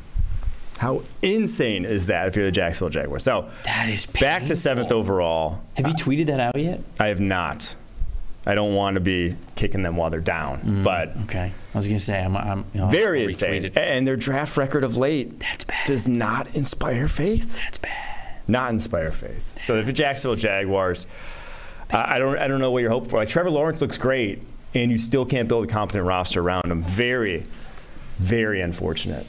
How 0.79 1.03
insane 1.23 1.85
is 1.85 2.09
that 2.09 2.27
if 2.27 2.35
you're 2.35 2.47
the 2.47 2.51
Jacksonville 2.51 2.90
Jaguars? 2.90 3.23
So 3.23 3.49
that 3.64 3.88
is 3.88 4.05
painful. 4.05 4.21
back 4.21 4.45
to 4.47 4.57
seventh 4.57 4.90
overall. 4.90 5.62
Have 5.77 5.87
you 5.87 5.95
tweeted 5.95 6.27
that 6.27 6.40
out 6.40 6.59
yet? 6.59 6.81
I 6.99 7.07
have 7.07 7.21
not. 7.21 7.77
I 8.45 8.57
don't 8.57 8.75
want 8.75 8.95
to 8.95 9.01
be 9.01 9.37
kicking 9.55 9.83
them 9.83 9.97
while 9.97 10.11
they're 10.11 10.21
down, 10.21 10.61
mm, 10.61 10.85
but 10.85 11.16
okay. 11.25 11.53
I 11.75 11.79
was 11.79 11.87
gonna 11.87 12.01
say 12.01 12.21
I'm, 12.21 12.37
I'm 12.37 12.64
you 12.75 12.81
know, 12.81 12.88
very 12.88 13.25
insane, 13.25 13.73
and 13.77 14.07
their 14.07 14.16
draft 14.16 14.57
record 14.57 14.83
of 14.83 14.97
late 14.97 15.38
that's 15.38 15.64
bad. 15.64 15.87
does 15.87 16.09
not 16.09 16.55
inspire 16.55 17.07
faith. 17.09 17.57
That's 17.57 17.79
bad. 17.79 18.40
Not 18.49 18.71
inspire 18.71 19.12
faith. 19.12 19.55
That's 19.55 19.66
so 19.66 19.77
if 19.77 19.87
you're 19.87 19.92
Jacksonville 19.92 20.37
Jaguars, 20.37 21.07
uh, 21.90 22.05
I 22.07 22.19
don't 22.19 22.38
I 22.38 22.49
don't 22.49 22.61
know 22.61 22.73
what 22.73 22.83
you're 22.83 22.90
hoping 22.90 23.09
for. 23.09 23.16
Like 23.16 23.29
Trevor 23.29 23.51
Lawrence 23.51 23.81
looks 23.81 23.99
great, 23.99 24.42
and 24.77 24.91
you 24.91 24.99
still 24.99 25.25
can't 25.25 25.49
build 25.49 25.65
a 25.65 25.69
competent 25.69 26.05
roster 26.05 26.41
around 26.41 26.67
him. 26.67 26.83
Very, 26.83 27.47
very 28.19 28.61
unfortunate 28.61 29.27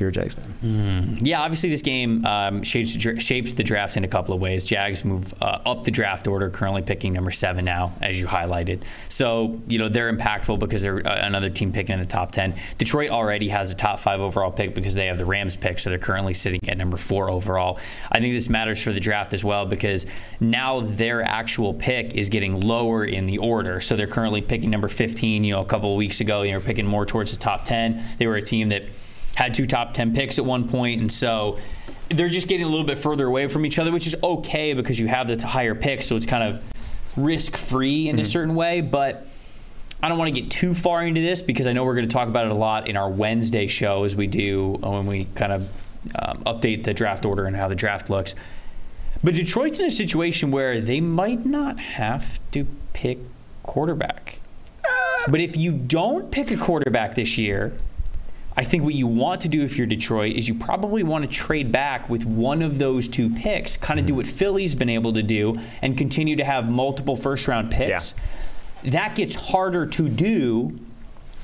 you're 0.00 0.10
a 0.10 0.12
Jags 0.12 0.34
fan. 0.34 0.54
Mm. 0.62 1.18
Yeah, 1.22 1.40
obviously 1.40 1.70
this 1.70 1.82
game 1.82 2.24
um, 2.24 2.62
shapes, 2.62 2.90
shapes 3.22 3.54
the 3.54 3.64
draft 3.64 3.96
in 3.96 4.04
a 4.04 4.08
couple 4.08 4.34
of 4.34 4.40
ways. 4.40 4.64
Jags 4.64 5.04
move 5.04 5.32
uh, 5.42 5.60
up 5.66 5.84
the 5.84 5.90
draft 5.90 6.26
order, 6.26 6.50
currently 6.50 6.82
picking 6.82 7.12
number 7.12 7.30
seven 7.30 7.64
now, 7.64 7.92
as 8.00 8.20
you 8.20 8.26
highlighted. 8.26 8.82
So 9.08 9.60
you 9.68 9.78
know 9.78 9.88
they're 9.88 10.12
impactful 10.12 10.58
because 10.58 10.82
they're 10.82 11.06
uh, 11.06 11.26
another 11.26 11.50
team 11.50 11.72
picking 11.72 11.94
in 11.94 12.00
the 12.00 12.06
top 12.06 12.32
ten. 12.32 12.54
Detroit 12.78 13.10
already 13.10 13.48
has 13.48 13.70
a 13.70 13.74
top 13.74 14.00
five 14.00 14.20
overall 14.20 14.50
pick 14.50 14.74
because 14.74 14.94
they 14.94 15.06
have 15.06 15.18
the 15.18 15.26
Rams 15.26 15.56
pick, 15.56 15.78
so 15.78 15.90
they're 15.90 15.98
currently 15.98 16.34
sitting 16.34 16.60
at 16.68 16.78
number 16.78 16.96
four 16.96 17.30
overall. 17.30 17.78
I 18.10 18.20
think 18.20 18.34
this 18.34 18.48
matters 18.48 18.82
for 18.82 18.92
the 18.92 19.00
draft 19.00 19.34
as 19.34 19.44
well 19.44 19.66
because 19.66 20.06
now 20.40 20.80
their 20.80 21.22
actual 21.22 21.74
pick 21.74 22.14
is 22.14 22.28
getting 22.28 22.60
lower 22.60 23.04
in 23.04 23.26
the 23.26 23.38
order. 23.38 23.80
So 23.80 23.96
they're 23.96 24.06
currently 24.06 24.42
picking 24.42 24.70
number 24.70 24.88
15. 24.88 25.44
You 25.44 25.54
know, 25.54 25.60
a 25.60 25.64
couple 25.64 25.92
of 25.92 25.96
weeks 25.96 26.20
ago, 26.20 26.42
they 26.42 26.52
were 26.52 26.60
picking 26.60 26.86
more 26.86 27.06
towards 27.06 27.32
the 27.32 27.38
top 27.38 27.64
10. 27.64 28.02
They 28.18 28.26
were 28.26 28.36
a 28.36 28.42
team 28.42 28.68
that 28.70 28.84
had 29.34 29.54
two 29.54 29.66
top 29.66 29.94
10 29.94 30.14
picks 30.14 30.38
at 30.38 30.44
one 30.44 30.68
point, 30.68 31.00
and 31.00 31.10
so 31.10 31.58
they're 32.08 32.28
just 32.28 32.48
getting 32.48 32.66
a 32.66 32.68
little 32.68 32.86
bit 32.86 32.98
further 32.98 33.26
away 33.26 33.46
from 33.48 33.64
each 33.64 33.78
other, 33.78 33.90
which 33.90 34.06
is 34.06 34.14
okay 34.22 34.74
because 34.74 34.98
you 34.98 35.08
have 35.08 35.26
the 35.26 35.46
higher 35.46 35.74
pick, 35.74 36.02
so 36.02 36.16
it's 36.16 36.26
kind 36.26 36.44
of 36.44 36.62
risk 37.16 37.56
free 37.56 38.08
in 38.08 38.16
mm-hmm. 38.16 38.22
a 38.22 38.24
certain 38.24 38.54
way. 38.54 38.80
But 38.80 39.26
I 40.02 40.08
don't 40.08 40.18
want 40.18 40.34
to 40.34 40.40
get 40.40 40.50
too 40.50 40.74
far 40.74 41.02
into 41.02 41.20
this 41.20 41.42
because 41.42 41.66
I 41.66 41.72
know 41.72 41.84
we're 41.84 41.94
going 41.94 42.08
to 42.08 42.12
talk 42.12 42.28
about 42.28 42.46
it 42.46 42.52
a 42.52 42.56
lot 42.56 42.88
in 42.88 42.96
our 42.96 43.08
Wednesday 43.08 43.66
show 43.66 44.04
as 44.04 44.16
we 44.16 44.26
do 44.26 44.72
when 44.80 45.06
we 45.06 45.26
kind 45.34 45.52
of 45.52 45.86
um, 46.18 46.42
update 46.44 46.84
the 46.84 46.92
draft 46.92 47.24
order 47.24 47.46
and 47.46 47.56
how 47.56 47.68
the 47.68 47.74
draft 47.74 48.10
looks. 48.10 48.34
But 49.24 49.34
Detroit's 49.34 49.78
in 49.78 49.86
a 49.86 49.90
situation 49.90 50.50
where 50.50 50.80
they 50.80 51.00
might 51.00 51.46
not 51.46 51.78
have 51.78 52.40
to 52.50 52.66
pick 52.92 53.18
quarterback. 53.62 54.40
But 55.28 55.40
if 55.40 55.56
you 55.56 55.70
don't 55.70 56.32
pick 56.32 56.50
a 56.50 56.56
quarterback 56.56 57.14
this 57.14 57.38
year, 57.38 57.72
I 58.56 58.64
think 58.64 58.84
what 58.84 58.94
you 58.94 59.06
want 59.06 59.40
to 59.42 59.48
do 59.48 59.62
if 59.62 59.78
you're 59.78 59.86
Detroit 59.86 60.36
is 60.36 60.46
you 60.46 60.54
probably 60.54 61.02
want 61.02 61.24
to 61.24 61.30
trade 61.30 61.72
back 61.72 62.10
with 62.10 62.24
one 62.24 62.60
of 62.60 62.78
those 62.78 63.08
two 63.08 63.30
picks, 63.30 63.76
kind 63.76 63.98
of 63.98 64.06
do 64.06 64.14
what 64.14 64.26
Philly's 64.26 64.74
been 64.74 64.90
able 64.90 65.14
to 65.14 65.22
do, 65.22 65.56
and 65.80 65.96
continue 65.96 66.36
to 66.36 66.44
have 66.44 66.68
multiple 66.68 67.16
first 67.16 67.48
round 67.48 67.70
picks. 67.70 68.14
That 68.84 69.16
gets 69.16 69.34
harder 69.34 69.86
to 69.86 70.08
do 70.08 70.78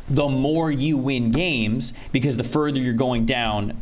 the 0.09 0.29
more 0.29 0.71
you 0.71 0.97
win 0.97 1.31
games 1.31 1.93
because 2.13 2.37
the 2.37 2.45
further 2.45 2.81
you're 2.81 2.95
going 2.95 3.27
down 3.27 3.81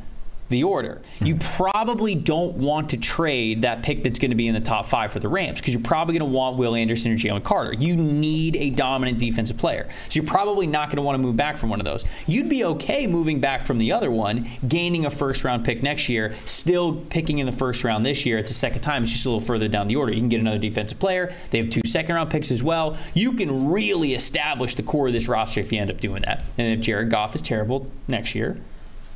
the 0.49 0.63
order. 0.65 1.03
You 1.21 1.35
hmm. 1.35 1.41
probably 1.41 2.15
don't 2.15 2.57
want 2.57 2.91
to 2.91 2.97
trade 2.97 3.63
that 3.63 3.83
pick 3.83 4.05
that's 4.05 4.19
going 4.19 4.31
to 4.31 4.37
be 4.37 4.47
in 4.47 4.55
the 4.55 4.61
top 4.61 4.87
five 4.87 5.13
for 5.13 5.19
the 5.19 5.29
Rams 5.29 5.61
because 5.61 5.75
you're 5.75 5.83
probably 5.83 6.19
going 6.19 6.31
to 6.31 6.37
want 6.37 6.57
Will 6.57 6.75
Anderson 6.75 7.13
or 7.13 7.17
Jalen 7.17 7.43
Carter. 7.43 7.73
You 7.75 7.97
need 7.97 8.57
a 8.57 8.71
dominant 8.71 9.19
defensive 9.19 9.59
player. 9.59 9.89
So 10.09 10.21
you're 10.21 10.29
probably 10.29 10.67
not 10.67 10.89
going 10.89 10.97
to 10.97 11.03
want 11.03 11.17
to 11.17 11.23
move 11.23 11.37
back 11.37 11.57
from 11.57 11.71
one 11.71 11.81
of 11.81 11.85
those. 11.85 12.05
You'd 12.27 12.49
be 12.49 12.65
okay 12.65 13.07
moving 13.07 13.41
back 13.41 13.63
from 13.63 13.79
the 13.79 13.93
other 13.93 14.11
one, 14.11 14.49
gaining 14.67 15.07
a 15.07 15.11
first 15.11 15.45
round 15.45 15.65
pick 15.65 15.83
next 15.83 16.09
year, 16.09 16.35
still 16.45 16.95
picking 16.95 17.39
in 17.39 17.47
the 17.47 17.53
first 17.53 17.83
round 17.83 18.07
this 18.07 18.25
year. 18.25 18.39
It's 18.39 18.51
the 18.51 18.55
second 18.55 18.83
time, 18.83 19.03
it's 19.03 19.13
just 19.13 19.27
a 19.27 19.31
little 19.31 19.45
further 19.45 19.69
down 19.69 19.89
the 19.89 19.97
order. 19.97 20.13
You 20.13 20.21
can 20.21 20.29
get 20.29 20.41
another 20.41 20.59
defensive 20.59 20.99
player. 20.99 21.35
They 21.51 21.59
have 21.59 21.71
two 21.71 21.83
second 21.87 22.15
round 22.15 22.31
picks 22.31 22.51
as 22.51 22.63
well. 22.63 22.97
You 23.15 23.33
can 23.33 23.71
really 23.71 24.15
establish 24.15 24.75
the 24.75 24.83
core 24.83 25.09
of 25.09 25.13
this 25.13 25.29
roster 25.29 25.61
if 25.61 25.73
you 25.73 25.81
end 25.81 25.91
up 25.91 26.01
doing 26.01 26.23
that. 26.23 26.45
And 26.57 26.79
if 26.79 26.81
Jared 26.81 27.11
Goff 27.11 27.35
is 27.35 27.43
terrible 27.43 27.91
next 28.07 28.35
year, 28.35 28.59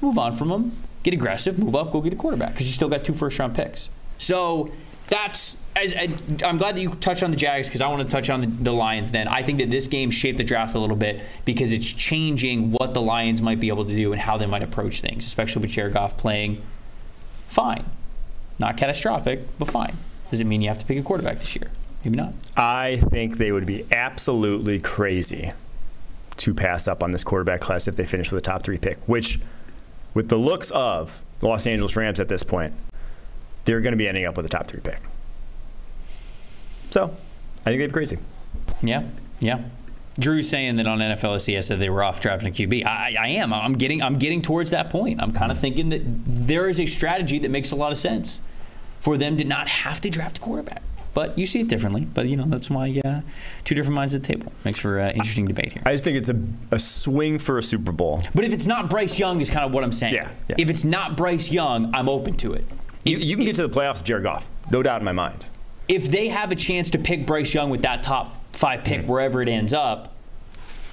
move 0.00 0.18
on 0.18 0.32
from 0.32 0.50
him 0.50 0.72
get 1.02 1.14
aggressive, 1.14 1.58
move 1.58 1.74
up, 1.76 1.92
go 1.92 2.00
get 2.00 2.12
a 2.12 2.16
quarterback 2.16 2.52
because 2.52 2.66
you 2.66 2.72
still 2.72 2.88
got 2.88 3.04
two 3.04 3.12
first 3.12 3.38
round 3.38 3.54
picks. 3.54 3.90
So 4.18 4.70
that's 5.08 5.56
as, 5.76 5.92
as, 5.92 6.10
I'm 6.44 6.58
glad 6.58 6.76
that 6.76 6.82
you 6.82 6.90
touched 6.96 7.22
on 7.22 7.30
the 7.30 7.36
Jags 7.36 7.68
because 7.68 7.80
I 7.80 7.88
want 7.88 8.02
to 8.02 8.08
touch 8.08 8.30
on 8.30 8.40
the, 8.40 8.46
the, 8.46 8.72
Lions. 8.72 9.10
Then 9.10 9.28
I 9.28 9.42
think 9.42 9.58
that 9.58 9.70
this 9.70 9.86
game 9.86 10.10
shaped 10.10 10.38
the 10.38 10.44
draft 10.44 10.74
a 10.74 10.78
little 10.78 10.96
bit 10.96 11.22
because 11.44 11.72
it's 11.72 11.86
changing 11.86 12.72
what 12.72 12.94
the 12.94 13.02
Lions 13.02 13.42
might 13.42 13.60
be 13.60 13.68
able 13.68 13.84
to 13.84 13.94
do 13.94 14.12
and 14.12 14.20
how 14.20 14.36
they 14.36 14.46
might 14.46 14.62
approach 14.62 15.00
things, 15.00 15.26
especially 15.26 15.62
with 15.62 15.70
Jared 15.70 15.94
Goff 15.94 16.16
playing 16.16 16.62
fine, 17.48 17.84
not 18.58 18.76
catastrophic, 18.76 19.40
but 19.58 19.68
fine. 19.68 19.96
Does 20.30 20.40
it 20.40 20.44
mean 20.44 20.60
you 20.60 20.68
have 20.68 20.78
to 20.78 20.84
pick 20.84 20.98
a 20.98 21.02
quarterback 21.02 21.40
this 21.40 21.56
year? 21.56 21.70
Maybe 22.04 22.16
not. 22.16 22.32
I 22.56 22.96
think 22.96 23.36
they 23.36 23.52
would 23.52 23.66
be 23.66 23.84
absolutely 23.90 24.78
crazy 24.78 25.52
to 26.36 26.54
pass 26.54 26.88
up 26.88 27.02
on 27.02 27.10
this 27.10 27.24
quarterback 27.24 27.60
class 27.60 27.88
if 27.88 27.96
they 27.96 28.06
finish 28.06 28.30
with 28.30 28.38
a 28.38 28.42
top 28.42 28.62
three 28.62 28.78
pick, 28.78 28.96
which 29.08 29.40
with 30.14 30.28
the 30.28 30.36
looks 30.36 30.70
of 30.70 31.22
the 31.40 31.48
Los 31.48 31.66
Angeles 31.66 31.96
Rams 31.96 32.20
at 32.20 32.28
this 32.28 32.42
point, 32.42 32.74
they're 33.64 33.80
going 33.80 33.92
to 33.92 33.98
be 33.98 34.08
ending 34.08 34.24
up 34.24 34.36
with 34.36 34.46
a 34.46 34.48
top 34.48 34.66
three 34.66 34.80
pick. 34.80 35.00
So, 36.90 37.04
I 37.04 37.70
think 37.70 37.80
they'd 37.80 37.86
be 37.86 37.92
crazy. 37.92 38.18
Yeah, 38.82 39.04
yeah. 39.38 39.62
Drew's 40.18 40.48
saying 40.48 40.76
that 40.76 40.86
on 40.86 40.98
NFL 40.98 41.36
SCS 41.36 41.68
that 41.68 41.78
they 41.78 41.88
were 41.88 42.02
off 42.02 42.20
drafting 42.20 42.48
a 42.48 42.52
QB. 42.52 42.84
I, 42.84 43.14
I 43.18 43.28
am. 43.28 43.52
I'm 43.52 43.74
getting. 43.74 44.02
I'm 44.02 44.18
getting 44.18 44.42
towards 44.42 44.70
that 44.70 44.90
point. 44.90 45.20
I'm 45.20 45.32
kind 45.32 45.52
of 45.52 45.58
thinking 45.58 45.90
that 45.90 46.02
there 46.04 46.68
is 46.68 46.80
a 46.80 46.86
strategy 46.86 47.38
that 47.38 47.50
makes 47.50 47.70
a 47.70 47.76
lot 47.76 47.92
of 47.92 47.98
sense 47.98 48.42
for 49.00 49.16
them 49.16 49.38
to 49.38 49.44
not 49.44 49.68
have 49.68 50.00
to 50.02 50.10
draft 50.10 50.38
a 50.38 50.40
quarterback. 50.40 50.82
But 51.12 51.36
you 51.36 51.46
see 51.46 51.60
it 51.60 51.68
differently. 51.68 52.06
But 52.12 52.28
you 52.28 52.36
know 52.36 52.44
that's 52.46 52.70
why 52.70 53.00
uh, 53.04 53.20
two 53.64 53.74
different 53.74 53.96
minds 53.96 54.14
at 54.14 54.22
the 54.22 54.28
table 54.34 54.52
makes 54.64 54.78
for 54.78 55.00
uh, 55.00 55.10
interesting 55.10 55.46
debate 55.46 55.72
here. 55.72 55.82
I 55.84 55.92
just 55.92 56.04
think 56.04 56.16
it's 56.16 56.28
a, 56.28 56.40
a 56.70 56.78
swing 56.78 57.38
for 57.38 57.58
a 57.58 57.62
Super 57.62 57.92
Bowl. 57.92 58.22
But 58.34 58.44
if 58.44 58.52
it's 58.52 58.66
not 58.66 58.88
Bryce 58.88 59.18
Young, 59.18 59.40
is 59.40 59.50
kind 59.50 59.64
of 59.64 59.72
what 59.72 59.82
I'm 59.82 59.92
saying. 59.92 60.14
Yeah, 60.14 60.30
yeah. 60.48 60.56
If 60.58 60.70
it's 60.70 60.84
not 60.84 61.16
Bryce 61.16 61.50
Young, 61.50 61.94
I'm 61.94 62.08
open 62.08 62.36
to 62.38 62.52
it. 62.52 62.64
You, 63.04 63.16
you 63.16 63.36
can 63.36 63.44
get 63.44 63.54
to 63.56 63.66
the 63.66 63.74
playoffs 63.74 64.04
Jared 64.04 64.24
Goff, 64.24 64.48
no 64.70 64.82
doubt 64.82 65.00
in 65.00 65.04
my 65.04 65.12
mind. 65.12 65.46
If 65.88 66.10
they 66.10 66.28
have 66.28 66.52
a 66.52 66.56
chance 66.56 66.90
to 66.90 66.98
pick 66.98 67.26
Bryce 67.26 67.52
Young 67.52 67.70
with 67.70 67.82
that 67.82 68.02
top 68.02 68.36
five 68.52 68.84
pick, 68.84 69.00
mm-hmm. 69.00 69.10
wherever 69.10 69.42
it 69.42 69.48
ends 69.48 69.72
up, 69.72 70.14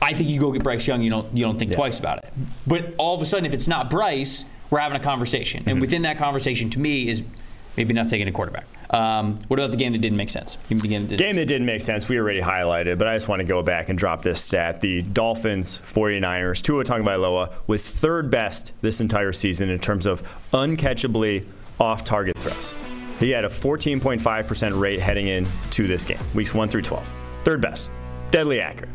I 0.02 0.14
think 0.14 0.30
you 0.30 0.40
go 0.40 0.52
get 0.52 0.64
Bryce 0.64 0.88
Young. 0.88 1.02
You 1.02 1.10
don't 1.10 1.36
you 1.36 1.44
don't 1.44 1.60
think 1.60 1.72
yeah. 1.72 1.78
twice 1.78 2.00
about 2.00 2.20
it. 2.20 2.34
But 2.66 2.94
all 2.98 3.16
of 3.16 3.22
a 3.22 3.26
sudden, 3.26 3.46
if 3.46 3.54
it's 3.54 3.68
not 3.68 3.90
Bryce, 3.90 4.46
we're 4.70 4.80
having 4.80 5.00
a 5.00 5.04
conversation, 5.04 5.62
mm-hmm. 5.62 5.70
and 5.70 5.82
within 5.82 6.04
that 6.04 6.18
conversation, 6.18 6.70
to 6.72 6.80
me, 6.80 7.08
is 7.10 7.24
maybe 7.76 7.94
not 7.94 8.08
taking 8.08 8.28
a 8.28 8.32
quarterback. 8.32 8.66
Um, 8.90 9.40
what 9.48 9.60
about 9.60 9.72
the 9.72 9.78
game 9.78 9.92
that 9.92 10.00
didn't 10.00 10.18
make 10.18 10.30
sense? 10.30 10.58
Game, 10.70 10.80
that 10.80 10.88
didn't, 10.88 11.18
game 11.18 11.36
that 11.36 11.46
didn't 11.46 11.66
make 11.66 11.82
sense, 11.82 12.08
we 12.08 12.18
already 12.18 12.42
highlighted, 12.42 12.98
but 12.98 13.08
I 13.08 13.16
just 13.16 13.28
want 13.28 13.42
to 13.42 13.46
go 13.46 13.62
back 13.62 13.90
and 13.90 14.00
drop 14.00 14.22
this 14.22 14.42
stat. 14.42 14.80
The 14.80 15.02
Dolphins 15.02 15.80
49ers, 15.80 16.62
Tua 16.62 16.84
Tagovailoa 16.84 17.54
was 17.68 17.90
third 17.90 18.32
best 18.32 18.74
this 18.82 19.02
entire 19.02 19.34
season 19.34 19.70
in 19.70 19.80
terms 19.80 20.06
of 20.06 20.24
uncatchably 20.52 21.46
off 21.80 22.04
target 22.04 22.38
throws. 22.40 22.74
He 23.20 23.32
had 23.32 23.46
a 23.46 23.50
14.5% 23.50 24.80
rate 24.80 25.00
heading 25.00 25.28
into 25.28 25.88
this 25.88 26.06
game, 26.06 26.20
weeks 26.34 26.54
1 26.54 26.70
through 26.70 26.84
12. 26.84 27.14
Third 27.44 27.62
best. 27.62 27.90
Deadly 28.32 28.62
accurate. 28.62 28.92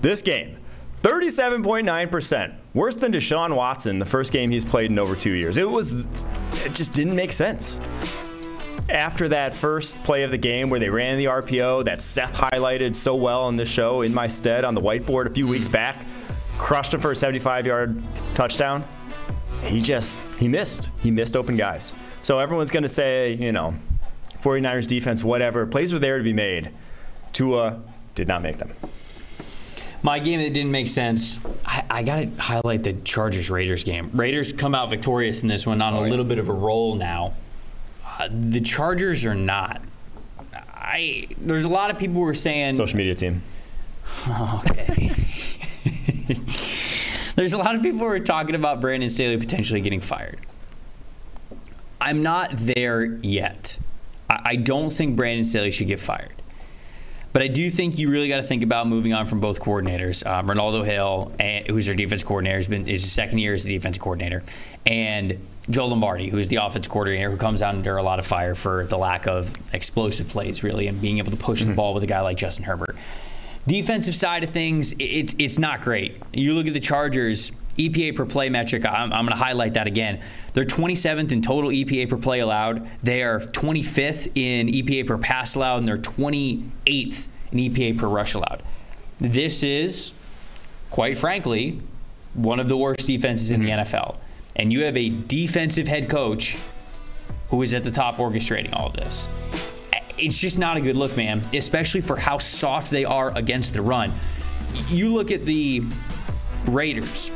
This 0.00 0.22
game, 0.22 0.58
37.9%. 1.02 2.54
Worse 2.74 2.94
than 2.96 3.12
Deshaun 3.12 3.54
Watson, 3.54 3.98
the 3.98 4.06
first 4.06 4.32
game 4.32 4.50
he's 4.50 4.64
played 4.64 4.90
in 4.90 4.98
over 4.98 5.14
two 5.14 5.32
years. 5.32 5.56
It 5.56 5.68
was, 5.68 6.06
it 6.64 6.72
just 6.72 6.92
didn't 6.92 7.14
make 7.14 7.32
sense. 7.32 7.80
After 8.88 9.28
that 9.28 9.54
first 9.54 10.02
play 10.02 10.22
of 10.22 10.30
the 10.30 10.38
game 10.38 10.68
where 10.68 10.80
they 10.80 10.90
ran 10.90 11.16
the 11.16 11.26
RPO 11.26 11.84
that 11.84 12.02
Seth 12.02 12.34
highlighted 12.34 12.94
so 12.94 13.14
well 13.14 13.42
on 13.44 13.56
the 13.56 13.64
show 13.64 14.02
in 14.02 14.12
my 14.12 14.26
stead 14.26 14.64
on 14.64 14.74
the 14.74 14.80
whiteboard 14.80 15.26
a 15.26 15.30
few 15.30 15.46
weeks 15.46 15.68
back, 15.68 16.04
crushed 16.58 16.92
him 16.92 17.00
for 17.00 17.12
a 17.12 17.16
75 17.16 17.66
yard 17.66 18.02
touchdown. 18.34 18.84
He 19.64 19.80
just, 19.80 20.18
he 20.38 20.48
missed. 20.48 20.90
He 21.00 21.10
missed 21.10 21.36
open 21.36 21.56
guys. 21.56 21.94
So 22.22 22.38
everyone's 22.38 22.70
going 22.70 22.82
to 22.82 22.88
say, 22.88 23.34
you 23.34 23.52
know, 23.52 23.74
49ers 24.42 24.86
defense, 24.86 25.22
whatever. 25.22 25.66
Plays 25.66 25.92
were 25.92 25.98
there 25.98 26.18
to 26.18 26.24
be 26.24 26.32
made. 26.32 26.70
Tua 27.32 27.80
did 28.14 28.28
not 28.28 28.42
make 28.42 28.58
them. 28.58 28.72
My 30.02 30.18
game 30.18 30.40
that 30.40 30.52
didn't 30.52 30.72
make 30.72 30.88
sense, 30.88 31.38
I, 31.64 31.84
I 31.88 32.02
got 32.02 32.16
to 32.16 32.42
highlight 32.42 32.82
the 32.82 32.92
Chargers 32.92 33.50
Raiders 33.50 33.84
game. 33.84 34.10
Raiders 34.12 34.52
come 34.52 34.74
out 34.74 34.90
victorious 34.90 35.42
in 35.42 35.48
this 35.48 35.64
one 35.64 35.80
on 35.80 35.94
oh, 35.94 36.00
a 36.00 36.02
little 36.02 36.24
yeah. 36.24 36.30
bit 36.30 36.38
of 36.40 36.48
a 36.48 36.52
roll 36.52 36.96
now. 36.96 37.34
Uh, 38.18 38.28
the 38.30 38.60
Chargers 38.60 39.24
are 39.24 39.34
not. 39.34 39.82
I 40.68 41.28
there's 41.38 41.64
a 41.64 41.68
lot 41.68 41.90
of 41.90 41.98
people 41.98 42.16
who 42.16 42.24
are 42.24 42.34
saying 42.34 42.74
social 42.74 42.96
media 42.96 43.14
team. 43.14 43.42
Okay. 44.28 45.08
there's 47.36 47.52
a 47.52 47.58
lot 47.58 47.74
of 47.74 47.82
people 47.82 48.00
who 48.00 48.06
are 48.06 48.20
talking 48.20 48.54
about 48.54 48.80
Brandon 48.80 49.08
Staley 49.08 49.38
potentially 49.38 49.80
getting 49.80 50.00
fired. 50.00 50.38
I'm 52.00 52.22
not 52.22 52.50
there 52.52 53.18
yet. 53.22 53.78
I, 54.28 54.40
I 54.44 54.56
don't 54.56 54.90
think 54.90 55.16
Brandon 55.16 55.44
Staley 55.44 55.70
should 55.70 55.86
get 55.86 56.00
fired. 56.00 56.32
But 57.32 57.42
I 57.42 57.48
do 57.48 57.70
think 57.70 57.98
you 57.98 58.10
really 58.10 58.28
got 58.28 58.36
to 58.36 58.42
think 58.42 58.62
about 58.62 58.86
moving 58.86 59.14
on 59.14 59.26
from 59.26 59.40
both 59.40 59.60
coordinators. 59.60 60.26
Um, 60.26 60.50
Renaldo 60.50 60.82
Hill, 60.82 61.32
who's 61.66 61.86
their 61.86 61.94
defense 61.94 62.22
coordinator, 62.22 62.56
has 62.56 62.68
been 62.68 62.84
his 62.84 63.10
second 63.10 63.38
year 63.38 63.54
as 63.54 63.64
the 63.64 63.72
defense 63.72 63.96
coordinator, 63.96 64.42
and 64.84 65.38
Joe 65.72 65.86
Lombardi, 65.86 66.28
who 66.28 66.38
is 66.38 66.48
the 66.48 66.56
offense 66.56 66.86
coordinator, 66.86 67.30
who 67.30 67.36
comes 67.36 67.62
out 67.62 67.74
under 67.74 67.96
a 67.96 68.02
lot 68.02 68.18
of 68.18 68.26
fire 68.26 68.54
for 68.54 68.86
the 68.86 68.98
lack 68.98 69.26
of 69.26 69.52
explosive 69.74 70.28
plays, 70.28 70.62
really, 70.62 70.86
and 70.86 71.00
being 71.00 71.18
able 71.18 71.30
to 71.30 71.36
push 71.36 71.60
mm-hmm. 71.60 71.70
the 71.70 71.76
ball 71.76 71.94
with 71.94 72.02
a 72.02 72.06
guy 72.06 72.20
like 72.20 72.36
Justin 72.36 72.64
Herbert. 72.64 72.94
Defensive 73.66 74.14
side 74.14 74.44
of 74.44 74.50
things, 74.50 74.94
it's 74.98 75.34
it's 75.38 75.58
not 75.58 75.80
great. 75.80 76.20
You 76.32 76.54
look 76.54 76.66
at 76.66 76.74
the 76.74 76.80
Chargers. 76.80 77.52
EPA 77.78 78.14
per 78.14 78.26
play 78.26 78.50
metric, 78.50 78.84
I'm, 78.84 79.14
I'm 79.14 79.24
going 79.24 79.34
to 79.34 79.42
highlight 79.42 79.72
that 79.74 79.86
again. 79.86 80.20
They're 80.52 80.66
27th 80.66 81.32
in 81.32 81.40
total 81.40 81.70
EPA 81.70 82.10
per 82.10 82.18
play 82.18 82.40
allowed. 82.40 82.86
They 83.02 83.22
are 83.22 83.40
25th 83.40 84.36
in 84.36 84.66
EPA 84.66 85.06
per 85.06 85.16
pass 85.16 85.54
allowed, 85.54 85.78
and 85.78 85.88
they're 85.88 85.96
28th 85.96 87.28
in 87.50 87.58
EPA 87.58 87.98
per 87.98 88.08
rush 88.08 88.34
allowed. 88.34 88.62
This 89.18 89.62
is, 89.62 90.12
quite 90.90 91.16
frankly, 91.16 91.80
one 92.34 92.60
of 92.60 92.68
the 92.68 92.76
worst 92.76 93.06
defenses 93.06 93.50
in 93.50 93.62
the 93.62 93.70
mm-hmm. 93.70 93.96
NFL. 93.96 94.18
And 94.56 94.72
you 94.72 94.84
have 94.84 94.96
a 94.96 95.08
defensive 95.10 95.86
head 95.86 96.08
coach 96.08 96.58
who 97.48 97.62
is 97.62 97.74
at 97.74 97.84
the 97.84 97.90
top 97.90 98.16
orchestrating 98.16 98.74
all 98.74 98.86
of 98.86 98.94
this. 98.94 99.28
It's 100.18 100.38
just 100.38 100.58
not 100.58 100.76
a 100.76 100.80
good 100.80 100.96
look, 100.96 101.16
man, 101.16 101.42
especially 101.52 102.00
for 102.00 102.16
how 102.16 102.38
soft 102.38 102.90
they 102.90 103.04
are 103.04 103.36
against 103.36 103.74
the 103.74 103.82
run. 103.82 104.12
You 104.88 105.12
look 105.12 105.30
at 105.30 105.46
the 105.46 105.84
Raiders 106.66 107.30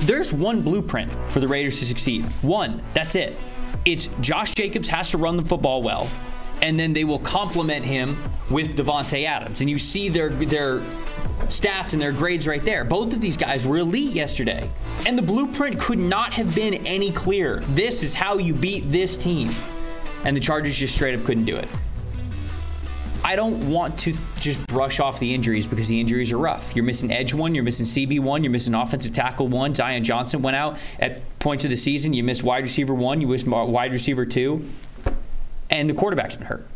there's 0.00 0.32
one 0.32 0.62
blueprint 0.62 1.12
for 1.30 1.40
the 1.40 1.48
Raiders 1.48 1.80
to 1.80 1.86
succeed. 1.86 2.24
One. 2.42 2.82
That's 2.94 3.14
it. 3.14 3.38
It's 3.84 4.08
Josh 4.20 4.54
Jacobs 4.54 4.88
has 4.88 5.10
to 5.10 5.18
run 5.18 5.36
the 5.36 5.44
football 5.44 5.82
well, 5.82 6.08
and 6.62 6.78
then 6.78 6.92
they 6.92 7.04
will 7.04 7.18
complement 7.18 7.84
him 7.84 8.16
with 8.50 8.76
Davante 8.76 9.24
Adams. 9.24 9.60
And 9.60 9.68
you 9.68 9.78
see 9.78 10.08
their 10.08 10.30
their 10.30 10.82
stats 11.48 11.92
and 11.92 12.00
their 12.00 12.12
grades 12.12 12.46
right 12.46 12.64
there. 12.64 12.84
Both 12.84 13.12
of 13.12 13.20
these 13.20 13.36
guys 13.36 13.66
were 13.66 13.78
elite 13.78 14.12
yesterday. 14.12 14.70
And 15.06 15.16
the 15.16 15.22
blueprint 15.22 15.78
could 15.78 15.98
not 15.98 16.32
have 16.34 16.54
been 16.54 16.74
any 16.86 17.10
clearer. 17.10 17.60
This 17.70 18.02
is 18.02 18.14
how 18.14 18.38
you 18.38 18.54
beat 18.54 18.88
this 18.88 19.16
team. 19.16 19.50
And 20.24 20.36
the 20.36 20.40
Chargers 20.40 20.76
just 20.76 20.94
straight 20.94 21.18
up 21.18 21.24
couldn't 21.24 21.44
do 21.44 21.56
it. 21.56 21.68
I 23.24 23.36
don't 23.36 23.68
want 23.68 23.98
to 24.00 24.16
just 24.40 24.64
brush 24.68 25.00
off 25.00 25.18
the 25.18 25.34
injuries 25.34 25.66
because 25.66 25.88
the 25.88 26.00
injuries 26.00 26.32
are 26.32 26.38
rough. 26.38 26.74
You're 26.74 26.84
missing 26.84 27.12
edge 27.12 27.34
one, 27.34 27.54
you're 27.54 27.64
missing 27.64 27.84
CB 27.84 28.20
one, 28.20 28.42
you're 28.42 28.50
missing 28.50 28.74
offensive 28.74 29.12
tackle 29.12 29.48
one. 29.48 29.74
Zion 29.74 30.02
Johnson 30.02 30.40
went 30.40 30.56
out 30.56 30.78
at 30.98 31.20
points 31.38 31.64
of 31.64 31.70
the 31.70 31.76
season. 31.76 32.14
You 32.14 32.22
missed 32.22 32.42
wide 32.42 32.62
receiver 32.62 32.94
one, 32.94 33.20
you 33.20 33.26
missed 33.26 33.46
wide 33.46 33.92
receiver 33.92 34.24
two, 34.24 34.64
and 35.68 35.90
the 35.90 35.94
quarterback's 35.94 36.36
been 36.36 36.46
hurt. 36.46 36.66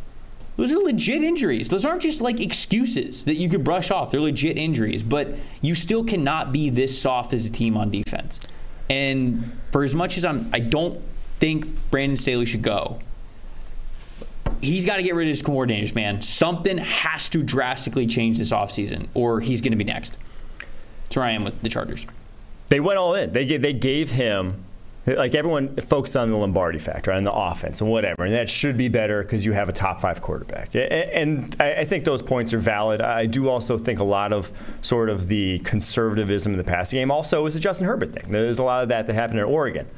Those 0.57 0.73
are 0.73 0.79
legit 0.79 1.23
injuries. 1.23 1.69
Those 1.69 1.85
aren't 1.85 2.03
just 2.03 2.21
like 2.21 2.41
excuses 2.41 3.25
that 3.25 3.37
you 3.37 3.49
could 3.49 3.65
brush 3.65 3.91
off. 3.91 4.11
They're 4.11 4.21
legit 4.21 4.59
injuries, 4.59 5.03
but 5.03 5.35
you 5.63 5.75
still 5.75 6.05
cannot 6.05 6.53
be 6.53 6.69
this 6.69 7.01
soft 7.01 7.33
as 7.33 7.47
a 7.47 7.51
team 7.51 7.77
on 7.77 7.91
defense. 7.91 8.39
And 8.91 9.57
for 9.71 9.83
as 9.83 9.95
much 9.95 10.19
as 10.19 10.25
I'm, 10.25 10.51
I 10.53 10.61
don't 10.61 11.01
think 11.39 11.91
Brandon 11.91 12.17
Staley 12.17 12.45
should 12.45 12.63
go. 12.63 12.99
He's 14.61 14.85
got 14.85 14.97
to 14.97 15.03
get 15.03 15.15
rid 15.15 15.27
of 15.27 15.31
his 15.31 15.43
coordinators, 15.43 15.95
man. 15.95 16.23
Something 16.23 16.79
has 16.79 17.29
to 17.31 17.43
drastically 17.43 18.07
change 18.07 18.39
this 18.39 18.51
offseason, 18.51 19.09
or 19.15 19.41
he's 19.41 19.61
going 19.61 19.73
to 19.73 19.77
be 19.77 19.85
next. 19.85 20.19
That's 21.05 21.17
where 21.17 21.25
I 21.25 21.31
am 21.33 21.45
with 21.45 21.63
the 21.63 21.69
Chargers. 21.69 22.07
They 22.69 22.79
went 22.79 22.99
all 22.99 23.15
in. 23.15 23.33
They 23.33 23.47
gave, 23.47 23.63
they 23.63 23.73
gave 23.73 24.13
him 24.13 24.65
like 25.07 25.35
everyone 25.35 25.77
focused 25.77 26.17
on 26.17 26.31
the 26.31 26.37
Lombardi 26.37 26.79
factor 26.79 27.11
and 27.11 27.27
the 27.27 27.33
offense 27.33 27.81
and 27.81 27.91
whatever, 27.91 28.25
and 28.25 28.33
that 28.35 28.49
should 28.49 28.77
be 28.77 28.89
better 28.89 29.23
because 29.23 29.45
you 29.45 29.53
have 29.53 29.69
a 29.69 29.73
top 29.73 30.01
five 30.01 30.21
quarterback. 30.21 30.75
And 30.75 31.57
I 31.61 31.85
think 31.85 32.05
those 32.05 32.23
points 32.23 32.55
are 32.55 32.59
valid. 32.59 33.01
I 33.01 33.27
do 33.27 33.49
also 33.49 33.77
think 33.79 33.99
a 33.99 34.05
lot 34.05 34.33
of 34.33 34.53
sort 34.81 35.11
of 35.11 35.27
the 35.27 35.59
conservatism 35.61 36.53
in 36.53 36.59
the 36.59 36.65
passing 36.65 36.99
game 36.99 37.11
also 37.11 37.45
is 37.47 37.57
a 37.57 37.61
Justin 37.61 37.87
Herbert 37.87 38.13
thing. 38.13 38.31
There's 38.31 38.61
a 38.61 38.65
lot 38.65 38.85
of 38.85 38.91
that 38.91 39.07
that 39.09 39.15
happened 39.15 39.41
in 39.41 39.45
Oregon. 39.45 39.89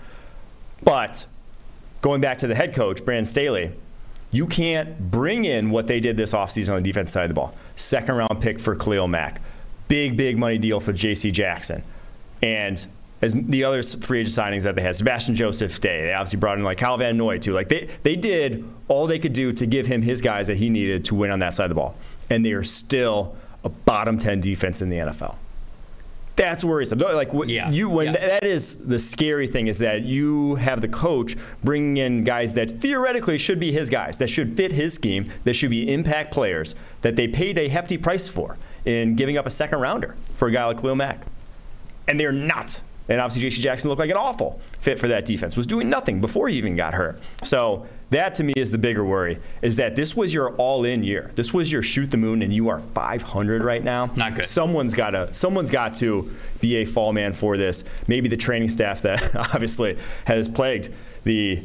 But 0.82 1.26
going 2.00 2.20
back 2.20 2.38
to 2.38 2.46
the 2.46 2.54
head 2.54 2.74
coach, 2.74 3.04
Brandon 3.04 3.26
Staley, 3.26 3.72
you 4.30 4.46
can't 4.46 5.10
bring 5.10 5.44
in 5.44 5.70
what 5.70 5.86
they 5.86 6.00
did 6.00 6.16
this 6.16 6.32
offseason 6.32 6.70
on 6.70 6.82
the 6.82 6.90
defense 6.90 7.12
side 7.12 7.24
of 7.24 7.28
the 7.28 7.34
ball. 7.34 7.54
Second 7.76 8.16
round 8.16 8.40
pick 8.40 8.58
for 8.58 8.74
Khalil 8.74 9.06
Mack. 9.06 9.40
Big, 9.86 10.16
big 10.16 10.38
money 10.38 10.56
deal 10.58 10.80
for 10.80 10.92
J.C. 10.92 11.30
Jackson. 11.30 11.82
And 12.42 12.86
as 13.22 13.34
the 13.34 13.64
other 13.64 13.82
free 13.82 14.20
agent 14.20 14.34
signings 14.34 14.62
that 14.62 14.76
they 14.76 14.82
had, 14.82 14.96
Sebastian 14.96 15.34
Joseph 15.34 15.80
Day. 15.80 16.02
They 16.02 16.12
obviously 16.12 16.38
brought 16.38 16.58
in 16.58 16.64
like 16.64 16.78
Kyle 16.78 16.96
Van 16.96 17.16
Noy 17.16 17.38
too. 17.38 17.52
Like 17.52 17.68
they 17.68 17.88
they 18.02 18.16
did 18.16 18.64
all 18.88 19.06
they 19.06 19.18
could 19.18 19.32
do 19.32 19.52
to 19.52 19.66
give 19.66 19.86
him 19.86 20.02
his 20.02 20.20
guys 20.20 20.46
that 20.48 20.58
he 20.58 20.68
needed 20.68 21.04
to 21.06 21.14
win 21.14 21.30
on 21.30 21.38
that 21.38 21.54
side 21.54 21.64
of 21.64 21.70
the 21.70 21.76
ball, 21.76 21.96
and 22.30 22.44
they 22.44 22.52
are 22.52 22.64
still 22.64 23.36
a 23.62 23.68
bottom 23.68 24.18
ten 24.18 24.40
defense 24.40 24.82
in 24.82 24.90
the 24.90 24.98
NFL. 24.98 25.36
That's 26.36 26.64
worrisome. 26.64 26.98
Like 26.98 27.30
yeah. 27.46 27.70
you, 27.70 27.88
when 27.88 28.14
yes. 28.14 28.20
that 28.20 28.44
is 28.44 28.74
the 28.74 28.98
scary 28.98 29.46
thing 29.46 29.68
is 29.68 29.78
that 29.78 30.02
you 30.02 30.56
have 30.56 30.80
the 30.80 30.88
coach 30.88 31.36
bringing 31.62 31.96
in 31.98 32.24
guys 32.24 32.54
that 32.54 32.80
theoretically 32.80 33.38
should 33.38 33.60
be 33.60 33.70
his 33.70 33.88
guys, 33.88 34.18
that 34.18 34.28
should 34.28 34.56
fit 34.56 34.72
his 34.72 34.94
scheme, 34.94 35.30
that 35.44 35.54
should 35.54 35.70
be 35.70 35.92
impact 35.92 36.32
players 36.32 36.74
that 37.02 37.14
they 37.14 37.28
paid 37.28 37.56
a 37.56 37.68
hefty 37.68 37.96
price 37.96 38.28
for 38.28 38.58
in 38.84 39.14
giving 39.14 39.38
up 39.38 39.46
a 39.46 39.50
second 39.50 39.78
rounder 39.78 40.16
for 40.34 40.48
a 40.48 40.50
guy 40.50 40.64
like 40.64 40.80
Khalil 40.80 40.96
Mack, 40.96 41.24
and 42.08 42.18
they're 42.18 42.32
not 42.32 42.80
and 43.08 43.20
obviously, 43.20 43.42
J.C. 43.42 43.62
Jackson 43.62 43.90
looked 43.90 44.00
like 44.00 44.10
an 44.10 44.16
awful 44.16 44.60
fit 44.80 44.98
for 44.98 45.08
that 45.08 45.26
defense. 45.26 45.56
Was 45.56 45.66
doing 45.66 45.90
nothing 45.90 46.20
before 46.20 46.48
he 46.48 46.56
even 46.56 46.74
got 46.74 46.94
hurt. 46.94 47.20
So 47.42 47.86
that 48.10 48.34
to 48.36 48.44
me 48.44 48.54
is 48.56 48.70
the 48.70 48.78
bigger 48.78 49.04
worry: 49.04 49.38
is 49.60 49.76
that 49.76 49.94
this 49.94 50.16
was 50.16 50.32
your 50.32 50.54
all-in 50.56 51.04
year. 51.04 51.30
This 51.34 51.52
was 51.52 51.70
your 51.70 51.82
shoot 51.82 52.10
the 52.10 52.16
moon, 52.16 52.40
and 52.40 52.52
you 52.52 52.68
are 52.70 52.80
500 52.80 53.62
right 53.62 53.84
now. 53.84 54.06
Not 54.16 54.36
good. 54.36 54.46
Someone's 54.46 54.94
got 54.94 55.10
to. 55.10 55.32
Someone's 55.34 55.70
got 55.70 55.96
to 55.96 56.30
be 56.60 56.76
a 56.76 56.84
fall 56.86 57.12
man 57.12 57.32
for 57.32 57.56
this. 57.58 57.84
Maybe 58.06 58.28
the 58.28 58.38
training 58.38 58.70
staff 58.70 59.02
that 59.02 59.36
obviously 59.54 59.98
has 60.24 60.48
plagued 60.48 60.88
the 61.24 61.62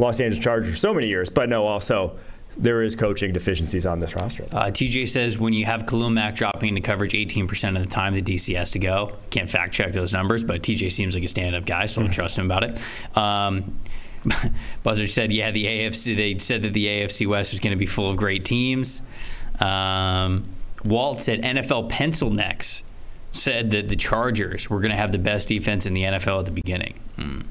Los 0.00 0.18
Angeles 0.18 0.42
Chargers 0.42 0.70
for 0.70 0.76
so 0.76 0.94
many 0.94 1.06
years, 1.06 1.30
but 1.30 1.48
no, 1.48 1.66
also 1.66 2.18
there 2.56 2.82
is 2.82 2.96
coaching 2.96 3.32
deficiencies 3.32 3.86
on 3.86 4.00
this 4.00 4.14
roster. 4.14 4.44
Uh, 4.50 4.66
TJ 4.66 5.08
says 5.08 5.38
when 5.38 5.52
you 5.52 5.64
have 5.64 5.86
Khalil 5.86 6.10
Mack 6.10 6.34
dropping 6.34 6.70
into 6.70 6.80
coverage 6.80 7.12
18% 7.12 7.76
of 7.76 7.82
the 7.82 7.88
time, 7.88 8.14
the 8.14 8.22
DC 8.22 8.56
has 8.56 8.70
to 8.72 8.78
go. 8.78 9.12
Can't 9.30 9.48
fact 9.48 9.72
check 9.72 9.92
those 9.92 10.12
numbers, 10.12 10.44
but 10.44 10.62
TJ 10.62 10.92
seems 10.92 11.14
like 11.14 11.24
a 11.24 11.28
stand-up 11.28 11.64
guy, 11.64 11.86
so 11.86 12.00
I'll 12.00 12.06
mm-hmm. 12.06 12.12
trust 12.12 12.38
him 12.38 12.46
about 12.46 12.64
it. 12.64 13.16
Um, 13.16 13.78
Buzzer 14.82 15.06
said, 15.06 15.32
yeah, 15.32 15.50
the 15.50 15.64
AFC. 15.64 16.16
They 16.16 16.38
said 16.38 16.62
that 16.62 16.72
the 16.72 16.86
AFC 16.86 17.26
West 17.26 17.52
was 17.52 17.60
going 17.60 17.72
to 17.72 17.78
be 17.78 17.86
full 17.86 18.10
of 18.10 18.16
great 18.16 18.44
teams. 18.44 19.02
Um, 19.60 20.44
Walt 20.84 21.20
said 21.22 21.42
NFL 21.42 21.88
pencil 21.88 22.30
necks 22.30 22.82
said 23.32 23.70
that 23.70 23.88
the 23.88 23.96
Chargers 23.96 24.68
were 24.68 24.80
going 24.80 24.90
to 24.90 24.96
have 24.96 25.12
the 25.12 25.18
best 25.18 25.48
defense 25.48 25.86
in 25.86 25.94
the 25.94 26.02
NFL 26.02 26.40
at 26.40 26.44
the 26.46 26.50
beginning. 26.50 26.98
Mm. 27.16 27.44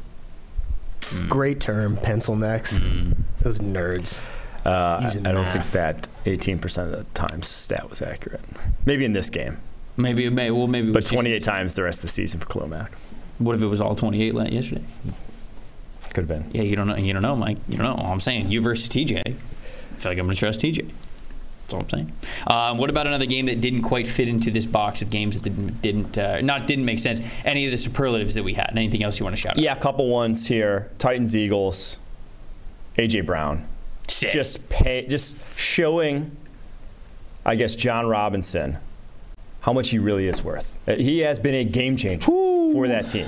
Mm. 1.02 1.30
Great 1.30 1.60
term, 1.60 1.98
pencil 1.98 2.36
necks. 2.36 2.80
Mm. 2.80 3.18
Those 3.42 3.60
nerds. 3.60 4.20
Uh, 4.66 5.12
I 5.26 5.32
don't 5.32 5.52
think 5.52 5.66
that 5.72 6.08
18% 6.26 6.84
of 6.84 6.92
the 6.92 7.04
time 7.14 7.42
stat 7.42 7.90
was 7.90 8.02
accurate. 8.02 8.42
Maybe 8.86 9.06
in 9.06 9.14
this 9.14 9.30
game. 9.30 9.58
Maybe 9.98 10.26
it 10.26 10.34
may. 10.34 10.52
Well, 10.52 10.68
maybe. 10.68 10.92
But 10.92 11.06
28 11.06 11.44
times 11.44 11.76
the 11.76 11.84
rest 11.84 12.00
of 12.00 12.04
the 12.04 12.08
season 12.10 12.40
for 12.40 12.46
Khalil 12.46 12.70
Mack. 12.70 12.94
What 13.38 13.56
if 13.56 13.62
it 13.62 13.68
was 13.68 13.82
all 13.82 13.96
28 13.96 14.34
yesterday? 14.52 14.84
Could 16.14 16.28
have 16.28 16.42
been. 16.42 16.52
Yeah, 16.54 16.64
you 16.64 16.76
don't 16.76 16.88
know. 16.88 16.96
You 16.96 17.14
don't 17.14 17.22
know, 17.22 17.36
Mike. 17.36 17.58
You 17.68 17.78
don't 17.78 17.86
know. 17.86 18.04
All 18.04 18.12
I'm 18.12 18.20
saying, 18.20 18.50
you 18.50 18.62
versus 18.62 18.90
TJ. 18.90 19.20
I 19.20 19.32
feel 19.32 20.12
like 20.12 20.18
I'm 20.18 20.26
going 20.26 20.30
to 20.30 20.36
trust 20.36 20.62
TJ. 20.62 20.90
That's 21.62 21.74
all 21.74 21.82
I'm 21.82 21.90
saying. 21.90 22.12
Um, 22.48 22.78
what 22.80 22.90
about 22.90 23.06
another 23.06 23.28
game 23.28 23.46
that 23.46 23.62
didn't 23.62 23.84
quite 23.84 24.08
fit 24.08 24.28
into 24.28 24.50
this 24.50 24.66
box 24.66 25.04
of 25.04 25.12
games 25.12 25.40
that 25.40 25.44
didn't, 25.44 25.82
didn't 25.84 26.18
uh, 26.18 26.42
not 26.42 26.66
didn't 26.66 26.86
make 26.86 26.98
sense? 26.98 27.22
Any 27.46 27.66
of 27.66 27.72
the 27.72 27.78
superlatives 27.78 28.34
that 28.34 28.44
we 28.44 28.56
had? 28.56 28.72
Anything 28.76 29.04
else 29.04 29.20
you 29.20 29.24
want 29.24 29.36
to 29.36 29.42
shout? 29.42 29.58
Out? 29.58 29.60
Yeah, 29.60 29.74
a 29.74 29.80
couple 29.80 30.10
ones 30.10 30.48
here. 30.48 30.90
Titans, 30.98 31.36
Eagles, 31.36 32.00
AJ 32.98 33.28
Brown. 33.28 33.68
Just 34.10 34.70
pay, 34.70 35.06
just 35.08 35.36
showing, 35.56 36.36
I 37.46 37.56
guess, 37.56 37.76
Jon 37.76 38.08
Robinson 38.08 38.78
how 39.62 39.74
much 39.74 39.90
he 39.90 40.00
really 40.00 40.28
is 40.28 40.44
worth. 40.44 40.76
Uh, 40.88 40.96
he 40.96 41.20
has 41.20 41.38
been 41.38 41.56
a 41.56 41.64
game 41.64 41.98
changer 41.98 42.26
for 42.26 42.88
that 42.88 43.08
team. 43.08 43.28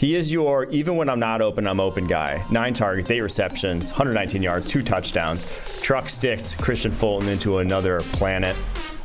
He 0.00 0.14
is 0.14 0.32
your, 0.32 0.64
even 0.70 0.96
when 0.96 1.10
I'm 1.10 1.20
not 1.20 1.42
open, 1.42 1.66
I'm 1.66 1.78
open 1.78 2.06
guy. 2.06 2.42
Nine 2.50 2.72
targets, 2.72 3.10
eight 3.10 3.20
receptions, 3.20 3.90
119 3.90 4.42
yards, 4.42 4.66
two 4.66 4.82
touchdowns. 4.82 5.60
Truck 5.82 6.08
sticked 6.08 6.56
Kristian 6.56 6.90
Fulton 6.90 7.28
into 7.28 7.58
another 7.58 8.00
planet 8.00 8.56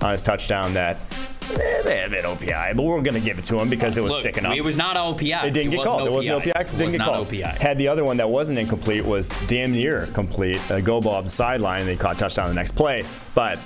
on 0.01 0.13
his 0.13 0.23
touchdown 0.23 0.73
that 0.75 1.01
had 1.83 2.13
an 2.13 2.23
OPI, 2.23 2.77
but 2.77 2.83
we're 2.83 3.01
going 3.01 3.13
to 3.13 3.19
give 3.19 3.37
it 3.37 3.43
to 3.43 3.59
him 3.59 3.69
because 3.69 3.97
it 3.97 4.03
was 4.05 4.13
Look, 4.13 4.21
sick 4.21 4.37
enough. 4.37 4.55
It 4.55 4.61
was 4.61 4.77
not 4.77 4.95
OPI. 4.95 5.43
It 5.43 5.53
didn't 5.53 5.73
it 5.73 5.75
get 5.75 5.83
called. 5.83 6.07
It 6.07 6.11
wasn't 6.13 6.41
OPI 6.41 6.53
because 6.53 6.75
it 6.75 6.77
didn't 6.77 6.91
get 6.93 7.01
called. 7.01 7.27
OPI. 7.27 7.57
Had 7.57 7.77
the 7.77 7.89
other 7.89 8.05
one 8.05 8.15
that 8.15 8.29
wasn't 8.29 8.57
incomplete 8.57 9.03
was 9.03 9.27
damn 9.47 9.73
near 9.73 10.07
complete. 10.13 10.61
A 10.69 10.81
go 10.81 11.01
ball 11.01 11.15
up 11.15 11.25
the 11.25 11.29
sideline, 11.29 11.81
and 11.81 11.89
they 11.89 11.97
caught 11.97 12.17
touchdown 12.17 12.47
the 12.47 12.55
next 12.55 12.71
play. 12.71 13.03
But 13.35 13.59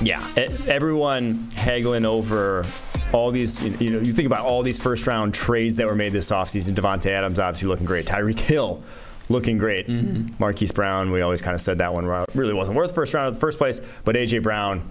yeah, 0.00 0.26
it, 0.38 0.68
everyone 0.68 1.40
haggling 1.54 2.06
over 2.06 2.64
all 3.12 3.30
these, 3.30 3.62
you 3.62 3.90
know, 3.90 3.98
you 3.98 4.12
think 4.12 4.26
about 4.26 4.44
all 4.44 4.62
these 4.62 4.80
first 4.80 5.06
round 5.06 5.34
trades 5.34 5.76
that 5.76 5.86
were 5.86 5.94
made 5.94 6.12
this 6.12 6.30
offseason. 6.30 6.74
Davante 6.74 7.10
Adams 7.10 7.38
obviously 7.38 7.68
looking 7.68 7.86
great. 7.86 8.06
Tyreek 8.06 8.40
Hill 8.40 8.82
looking 9.28 9.58
great. 9.58 9.86
Mm-hmm. 9.86 10.34
Marquise 10.38 10.72
Brown, 10.72 11.10
we 11.10 11.20
always 11.20 11.40
kind 11.40 11.54
of 11.54 11.60
said 11.60 11.78
that 11.78 11.92
one 11.94 12.06
really 12.34 12.54
wasn't 12.54 12.76
worth 12.76 12.94
first 12.94 13.14
round 13.14 13.28
in 13.28 13.34
the 13.34 13.40
first 13.40 13.58
place. 13.58 13.80
But 14.04 14.16
AJ 14.16 14.42
Brown, 14.42 14.90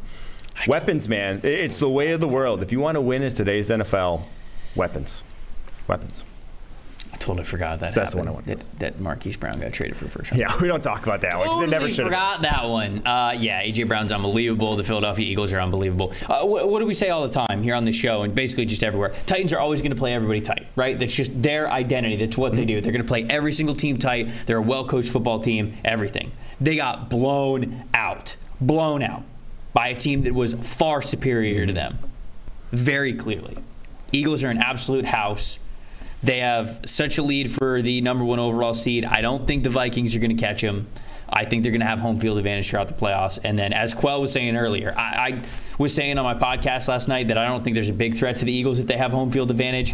Weapons, 0.67 1.07
man. 1.07 1.41
It's 1.43 1.79
the 1.79 1.89
way 1.89 2.11
of 2.11 2.21
the 2.21 2.27
world. 2.27 2.63
If 2.63 2.71
you 2.71 2.79
want 2.79 2.95
to 2.95 3.01
win 3.01 3.21
in 3.21 3.33
today's 3.33 3.69
NFL, 3.69 4.23
weapons. 4.75 5.23
Weapons. 5.87 6.23
I 7.25 7.27
totally 7.27 7.43
forgot 7.43 7.79
that. 7.79 7.91
So 7.91 8.01
that's 8.01 8.11
the 8.11 8.17
one 8.17 8.27
I 8.27 8.31
want. 8.31 8.45
That, 8.45 8.79
that 8.79 8.99
Marquise 8.99 9.35
Brown 9.35 9.59
got 9.59 9.73
traded 9.73 9.97
for 9.97 10.03
the 10.03 10.11
first 10.11 10.29
round. 10.29 10.41
Yeah, 10.41 10.53
we 10.61 10.67
don't 10.67 10.81
talk 10.81 11.03
about 11.03 11.21
that 11.21 11.35
one. 11.37 11.47
Totally 11.47 11.67
never 11.67 11.89
forgot 11.89 12.43
that 12.43 12.69
one. 12.69 13.01
Uh, 13.15 13.33
yeah, 13.37 13.63
AJ 13.63 13.87
Brown's 13.87 14.11
unbelievable. 14.11 14.75
The 14.75 14.83
Philadelphia 14.83 15.25
Eagles 15.25 15.53
are 15.53 15.61
unbelievable. 15.61 16.11
Uh, 16.27 16.43
what, 16.45 16.69
what, 16.69 16.79
do 16.79 16.85
we 16.85 16.93
say 16.93 17.09
all 17.09 17.25
the 17.25 17.33
time 17.33 17.61
here 17.61 17.75
on 17.75 17.85
the 17.85 17.91
show 17.91 18.23
and 18.23 18.33
basically 18.33 18.65
just 18.65 18.83
everywhere? 18.83 19.13
Titans 19.25 19.53
are 19.53 19.59
always 19.59 19.79
going 19.79 19.91
to 19.91 19.97
play 19.97 20.13
everybody 20.13 20.41
tight, 20.41 20.67
right? 20.75 20.97
That's 20.97 21.13
just 21.13 21.41
their 21.41 21.69
identity. 21.69 22.15
That's 22.17 22.37
what 22.37 22.51
mm-hmm. 22.51 22.57
they 22.57 22.65
do. 22.65 22.81
They're 22.81 22.91
going 22.91 23.03
to 23.03 23.07
play 23.07 23.23
every 23.29 23.53
single 23.53 23.75
team 23.75 23.97
tight. 23.97 24.29
They're 24.45 24.57
a 24.57 24.61
well-coached 24.61 25.09
football 25.09 25.39
team. 25.39 25.77
Everything. 25.85 26.31
They 26.59 26.75
got 26.75 27.09
blown 27.09 27.85
out. 27.93 28.35
Blown 28.59 29.01
out 29.01 29.23
by 29.73 29.89
a 29.89 29.95
team 29.95 30.23
that 30.23 30.33
was 30.33 30.53
far 30.53 31.01
superior 31.01 31.65
to 31.65 31.73
them, 31.73 31.99
very 32.71 33.13
clearly. 33.13 33.57
Eagles 34.11 34.43
are 34.43 34.49
an 34.49 34.57
absolute 34.57 35.05
house. 35.05 35.59
They 36.25 36.39
have 36.39 36.81
such 36.87 37.19
a 37.19 37.21
lead 37.21 37.51
for 37.51 37.83
the 37.83 38.01
number 38.01 38.23
one 38.23 38.39
overall 38.39 38.73
seed. 38.73 39.05
I 39.05 39.21
don't 39.21 39.45
think 39.45 39.63
the 39.63 39.69
Vikings 39.69 40.15
are 40.15 40.19
going 40.19 40.35
to 40.35 40.41
catch 40.41 40.59
them. 40.61 40.87
I 41.29 41.45
think 41.45 41.61
they're 41.61 41.71
going 41.71 41.81
to 41.81 41.87
have 41.87 42.01
home 42.01 42.19
field 42.19 42.39
advantage 42.39 42.67
throughout 42.69 42.87
the 42.87 42.95
playoffs. 42.95 43.37
And 43.43 43.59
then, 43.59 43.73
as 43.73 43.93
Quell 43.93 44.21
was 44.21 44.31
saying 44.31 44.57
earlier, 44.57 44.91
I, 44.97 45.01
I, 45.01 45.43
was 45.77 45.93
saying 45.93 46.17
on 46.17 46.23
my 46.23 46.33
podcast 46.33 46.87
last 46.87 47.07
night 47.07 47.27
that 47.27 47.37
I 47.37 47.47
don't 47.47 47.63
think 47.63 47.75
there's 47.75 47.89
a 47.89 47.93
big 47.93 48.15
threat 48.15 48.37
to 48.37 48.45
the 48.45 48.51
Eagles 48.51 48.79
if 48.79 48.87
they 48.87 48.97
have 48.97 49.11
home 49.11 49.29
field 49.29 49.51
advantage. 49.51 49.93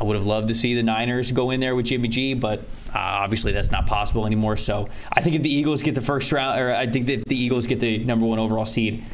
I 0.00 0.04
would 0.04 0.16
have 0.16 0.26
loved 0.26 0.48
to 0.48 0.54
see 0.54 0.74
the 0.74 0.82
Niners 0.82 1.30
go 1.30 1.50
in 1.50 1.60
there 1.60 1.76
with 1.76 1.86
Jimmy 1.86 2.08
G, 2.08 2.34
but 2.34 2.60
uh, 2.92 2.98
obviously 2.98 3.52
that's 3.52 3.70
not 3.70 3.86
possible 3.86 4.26
anymore. 4.26 4.56
So 4.56 4.88
I 5.12 5.20
think 5.20 5.36
if 5.36 5.42
the 5.42 5.52
Eagles 5.52 5.82
get 5.82 5.94
the 5.94 6.00
first 6.00 6.32
round, 6.32 6.60
or 6.60 6.74
I 6.74 6.86
think 6.88 7.06
that 7.06 7.12
if 7.14 7.24
the 7.24 7.36
Eagles 7.36 7.68
get 7.68 7.78
the 7.78 7.98
number 7.98 8.26
one 8.26 8.40
overall 8.40 8.66
seed, 8.66 9.04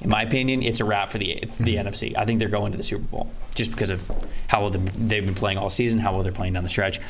in 0.00 0.10
my 0.10 0.22
opinion, 0.22 0.62
it's 0.62 0.80
a 0.80 0.84
wrap 0.84 1.10
for 1.10 1.18
the 1.18 1.40
the 1.40 1.76
mm-hmm. 1.76 1.88
NFC. 1.88 2.16
I 2.16 2.24
think 2.24 2.38
they're 2.38 2.48
going 2.48 2.72
to 2.72 2.78
the 2.78 2.84
Super 2.84 3.04
Bowl 3.04 3.30
just 3.54 3.70
because 3.70 3.90
of 3.90 4.02
how 4.48 4.62
well 4.62 4.70
they've 4.70 5.24
been 5.24 5.34
playing 5.34 5.58
all 5.58 5.70
season, 5.70 6.00
how 6.00 6.12
well 6.12 6.22
they're 6.22 6.32
playing 6.32 6.54
down 6.54 6.64
the 6.64 6.70
stretch. 6.70 7.00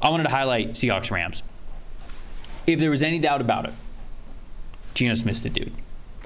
I 0.00 0.10
wanted 0.10 0.24
to 0.24 0.30
highlight 0.30 0.72
Seahawks 0.72 1.10
Rams. 1.10 1.42
If 2.66 2.78
there 2.78 2.90
was 2.90 3.02
any 3.02 3.18
doubt 3.18 3.40
about 3.40 3.66
it, 3.66 3.72
Geno 4.94 5.14
Smith's 5.14 5.40
the 5.40 5.50
dude. 5.50 5.72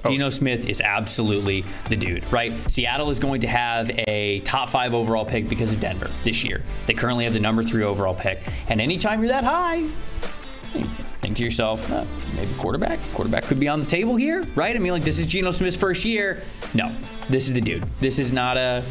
Geno 0.05 0.29
Smith 0.29 0.69
is 0.69 0.79
absolutely 0.79 1.65
the 1.89 1.95
dude, 1.97 2.31
right? 2.31 2.53
Seattle 2.71 3.09
is 3.09 3.19
going 3.19 3.41
to 3.41 3.47
have 3.47 3.91
a 4.07 4.39
top 4.41 4.69
five 4.69 4.93
overall 4.93 5.25
pick 5.25 5.49
because 5.49 5.73
of 5.73 5.81
Denver 5.81 6.09
this 6.23 6.43
year. 6.43 6.63
They 6.87 6.93
currently 6.93 7.25
have 7.25 7.33
the 7.33 7.39
number 7.41 7.63
three 7.63 7.83
overall 7.83 8.13
pick. 8.13 8.39
And 8.69 8.79
anytime 8.79 9.19
you're 9.19 9.29
that 9.29 9.43
high, 9.43 9.87
think 11.29 11.37
to 11.37 11.43
yourself, 11.43 11.91
uh, 11.91 12.05
maybe 12.35 12.51
quarterback. 12.57 12.99
Quarterback 13.13 13.43
could 13.43 13.59
be 13.59 13.67
on 13.67 13.79
the 13.79 13.85
table 13.85 14.15
here, 14.15 14.43
right? 14.55 14.75
I 14.75 14.79
mean, 14.79 14.91
like 14.91 15.03
this 15.03 15.19
is 15.19 15.27
Geno 15.27 15.51
Smith's 15.51 15.77
first 15.77 16.03
year. 16.03 16.41
No, 16.73 16.91
this 17.29 17.47
is 17.47 17.53
the 17.53 17.61
dude. 17.61 17.83
This 17.99 18.17
is 18.17 18.33
not 18.33 18.57
a. 18.57 18.83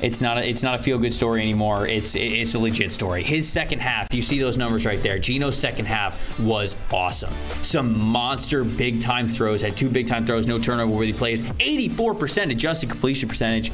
It's 0.00 0.22
not 0.22 0.38
a 0.38 0.48
it's 0.48 0.62
not 0.62 0.80
a 0.80 0.82
feel 0.82 0.96
good 0.96 1.12
story 1.12 1.42
anymore. 1.42 1.86
It's 1.86 2.14
it's 2.14 2.54
a 2.54 2.58
legit 2.58 2.94
story. 2.94 3.22
His 3.22 3.46
second 3.46 3.80
half, 3.80 4.06
you 4.14 4.22
see 4.22 4.38
those 4.38 4.56
numbers 4.56 4.86
right 4.86 5.02
there. 5.02 5.18
Geno's 5.18 5.58
second 5.58 5.84
half 5.84 6.38
was 6.40 6.74
awesome. 6.90 7.34
Some 7.60 8.00
monster 8.00 8.64
big 8.64 9.02
time 9.02 9.28
throws. 9.28 9.60
Had 9.60 9.76
two 9.76 9.90
big 9.90 10.06
time 10.06 10.24
throws, 10.24 10.46
no 10.46 10.58
turnover 10.58 10.92
worthy 10.92 11.12
plays. 11.12 11.42
84% 11.42 12.50
adjusted 12.50 12.88
completion 12.88 13.28
percentage. 13.28 13.72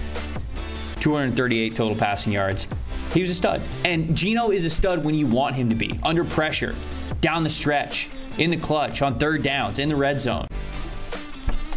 238 0.98 1.76
total 1.76 1.96
passing 1.96 2.32
yards. 2.32 2.66
He 3.12 3.22
was 3.22 3.30
a 3.30 3.34
stud. 3.34 3.62
And 3.84 4.16
Geno 4.16 4.50
is 4.50 4.64
a 4.64 4.70
stud 4.70 5.04
when 5.04 5.14
you 5.14 5.26
want 5.26 5.54
him 5.56 5.70
to 5.70 5.76
be. 5.76 5.98
Under 6.02 6.24
pressure, 6.24 6.74
down 7.20 7.44
the 7.44 7.50
stretch, 7.50 8.08
in 8.38 8.50
the 8.50 8.56
clutch, 8.56 9.02
on 9.02 9.18
third 9.18 9.42
downs, 9.42 9.78
in 9.78 9.88
the 9.88 9.96
red 9.96 10.20
zone. 10.20 10.46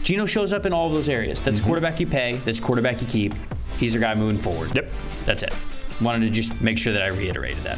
Geno 0.03 0.25
shows 0.25 0.53
up 0.53 0.65
in 0.65 0.73
all 0.73 0.87
of 0.87 0.93
those 0.93 1.07
areas. 1.09 1.39
That's 1.41 1.59
mhm. 1.61 1.65
quarterback 1.65 1.99
you 1.99 2.07
pay. 2.07 2.37
That's 2.45 2.59
quarterback 2.59 2.99
you 3.01 3.07
keep. 3.07 3.33
He's 3.77 3.93
your 3.93 4.01
guy 4.01 4.15
moving 4.15 4.39
forward. 4.39 4.73
Yep. 4.75 4.91
That's 5.25 5.43
it. 5.43 5.55
Wanted 6.01 6.25
to 6.25 6.29
just 6.31 6.59
make 6.61 6.77
sure 6.77 6.93
that 6.93 7.01
I 7.03 7.07
reiterated 7.07 7.63
that. 7.63 7.77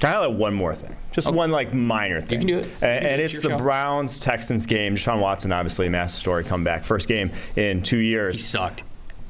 Can 0.00 0.08
I 0.08 0.12
highlight 0.12 0.32
one 0.32 0.54
more 0.54 0.74
thing? 0.74 0.96
Just 1.12 1.28
oh. 1.28 1.32
one 1.32 1.50
like 1.50 1.74
minor 1.74 2.20
thing. 2.20 2.40
You 2.48 2.58
can 2.58 2.64
do 2.64 2.68
it. 2.70 2.82
A- 2.82 2.94
You 2.94 3.00
do 3.00 3.06
And, 3.06 3.20
it. 3.20 3.20
it's 3.20 3.34
It's 3.34 3.42
the 3.42 3.50
show. 3.50 3.58
Browns 3.58 4.18
Texans 4.18 4.66
game. 4.66 4.96
Deshaun 4.96 5.20
Watson, 5.20 5.52
obviously, 5.52 5.88
massive 5.88 6.18
story 6.18 6.44
comeback. 6.44 6.84
First 6.84 7.06
game 7.08 7.30
in 7.56 7.82
two 7.82 7.98
years. 7.98 8.38
He 8.38 8.42
sucked. 8.42 8.82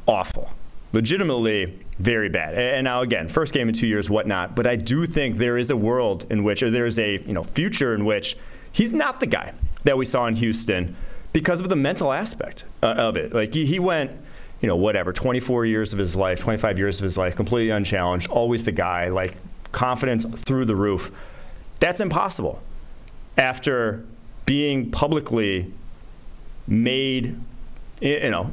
Awful. 0.07 0.51
Legitimately 0.93 1.79
very 2.01 2.31
bad. 2.31 2.55
And 2.55 2.85
now 2.85 3.03
again, 3.03 3.29
first 3.29 3.53
game 3.53 3.69
in 3.69 3.75
two 3.75 3.87
years, 3.87 4.09
whatnot. 4.09 4.57
But 4.57 4.67
I 4.67 4.77
do 4.77 5.07
think 5.07 5.37
there 5.37 5.59
is 5.59 5.69
a 5.71 5.77
world 5.77 6.27
in 6.31 6.43
which, 6.45 6.63
or 6.63 6.71
there 6.71 6.87
is 6.87 6.99
a 6.99 7.19
you 7.19 7.35
know 7.35 7.45
future 7.45 7.95
in 7.95 8.05
which 8.05 8.37
he's 8.73 8.93
not 8.93 9.21
the 9.21 9.27
guy 9.27 9.53
that 9.85 9.99
we 9.99 10.07
saw 10.07 10.27
in 10.27 10.37
Houston 10.37 10.97
because 11.33 11.61
of 11.61 11.69
the 11.69 11.77
mental 11.77 12.13
aspect 12.13 12.65
uh, 12.83 12.87
of 12.87 13.17
it. 13.17 13.35
Like 13.35 13.53
he, 13.53 13.67
he 13.67 13.79
went, 13.79 14.11
you 14.61 14.69
know, 14.69 14.77
whatever, 14.77 15.13
24 15.13 15.67
years 15.67 15.93
of 15.93 15.99
his 15.99 16.17
life, 16.17 16.41
25 16.41 16.79
years 16.79 16.99
of 16.99 17.05
his 17.05 17.17
life, 17.17 17.37
completely 17.37 17.71
unchallenged, 17.71 18.29
always 18.29 18.65
the 18.65 18.73
guy, 18.73 19.09
like 19.09 19.37
confidence 19.71 20.25
through 20.25 20.65
the 20.65 20.77
roof. 20.77 21.11
That's 21.81 22.01
impossible 22.01 22.63
after 23.37 24.05
being 24.47 24.91
publicly 24.91 25.73
made, 26.67 27.39
you 28.01 28.31
know, 28.31 28.53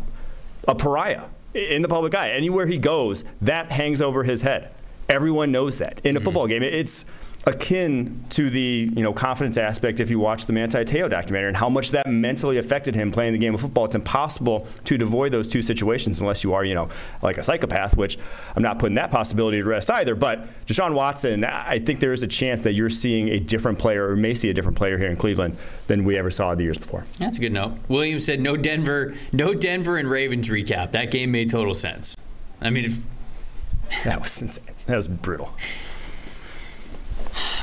a 0.68 0.76
pariah 0.76 1.24
in 1.58 1.82
the 1.82 1.88
public 1.88 2.16
eye. 2.16 2.30
Anywhere 2.30 2.68
he 2.68 2.78
goes, 2.78 3.24
that 3.42 3.72
hangs 3.72 4.02
over 4.02 4.24
his 4.24 4.42
head. 4.42 4.72
Everyone 5.10 5.52
knows 5.52 5.80
that. 5.80 6.00
In 6.04 6.16
a 6.16 6.20
mm-hmm. 6.20 6.26
football 6.26 6.48
game, 6.48 6.64
it's 6.64 7.06
akin 7.48 8.26
to 8.30 8.50
the 8.50 8.92
you 8.94 9.02
know 9.02 9.14
confidence 9.14 9.58
aspect 9.58 10.02
if 10.02 10.10
you 10.10 10.20
watch 10.20 10.46
the 10.46 10.54
Manti 10.54 10.84
Te'o 10.84 11.10
documentary 11.10 11.48
and 11.48 11.58
how 11.58 11.70
much 11.70 11.92
that 11.92 12.06
mentally 12.08 12.58
affected 12.58 12.94
him 12.94 13.12
playing 13.12 13.32
the 13.32 13.40
game 13.40 13.56
of 13.56 13.62
football. 13.62 13.86
It's 13.86 13.96
impossible 13.96 14.68
to 14.86 14.96
avoid 15.02 15.32
those 15.32 15.48
two 15.48 15.62
situations 15.62 16.20
unless 16.20 16.44
you 16.44 16.54
are 16.54 16.66
you 16.66 16.76
know 16.76 16.90
like 17.22 17.38
a 17.38 17.44
psychopath, 17.44 17.96
which 17.96 18.18
I'm 18.56 18.62
not 18.62 18.80
putting 18.80 18.96
that 18.96 19.12
possibility 19.12 19.62
to 19.62 19.64
rest 19.64 19.90
either. 19.90 20.14
But 20.14 20.46
Deshaun 20.68 20.94
Watson, 20.94 21.46
I 21.46 21.80
think 21.80 22.02
there 22.02 22.14
is 22.14 22.22
a 22.22 22.28
chance 22.28 22.64
that 22.64 22.74
you're 22.74 22.90
seeing 22.90 23.30
a 23.30 23.40
different 23.40 23.80
player 23.80 24.10
or 24.10 24.16
may 24.18 24.34
see 24.34 24.50
a 24.50 24.54
different 24.54 24.78
player 24.78 24.98
here 24.98 25.08
in 25.08 25.16
Cleveland 25.16 25.58
than 25.88 26.04
we 26.04 26.18
ever 26.18 26.30
saw 26.30 26.54
the 26.54 26.64
years 26.64 26.78
before. 26.78 27.06
That's 27.18 27.38
a 27.38 27.42
good 27.42 27.54
note. 27.54 27.78
Williams 27.88 28.26
said 28.26 28.42
no 28.42 28.58
Denver, 28.58 29.16
no 29.32 29.54
Denver 29.54 29.98
and 29.98 30.10
Ravens 30.10 30.50
recap. 30.50 30.92
That 30.92 31.12
game 31.12 31.32
made 31.32 31.50
total 31.50 31.74
sense. 31.74 32.16
I 32.62 32.72
mean, 32.72 32.86
if, 32.86 34.04
That 34.04 34.22
was 34.22 34.42
insane. 34.42 34.76
That 34.88 34.98
was 34.98 35.08
brutal. 35.08 35.54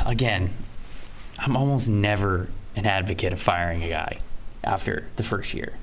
Again, 0.05 0.51
I'm 1.39 1.57
almost 1.57 1.89
never 1.89 2.49
an 2.77 2.87
advocate 2.87 3.33
of 3.33 3.41
firing 3.41 3.83
a 3.83 3.89
guy 3.89 4.19
after 4.63 5.07
the 5.17 5.23
first 5.23 5.55
year. 5.55 5.75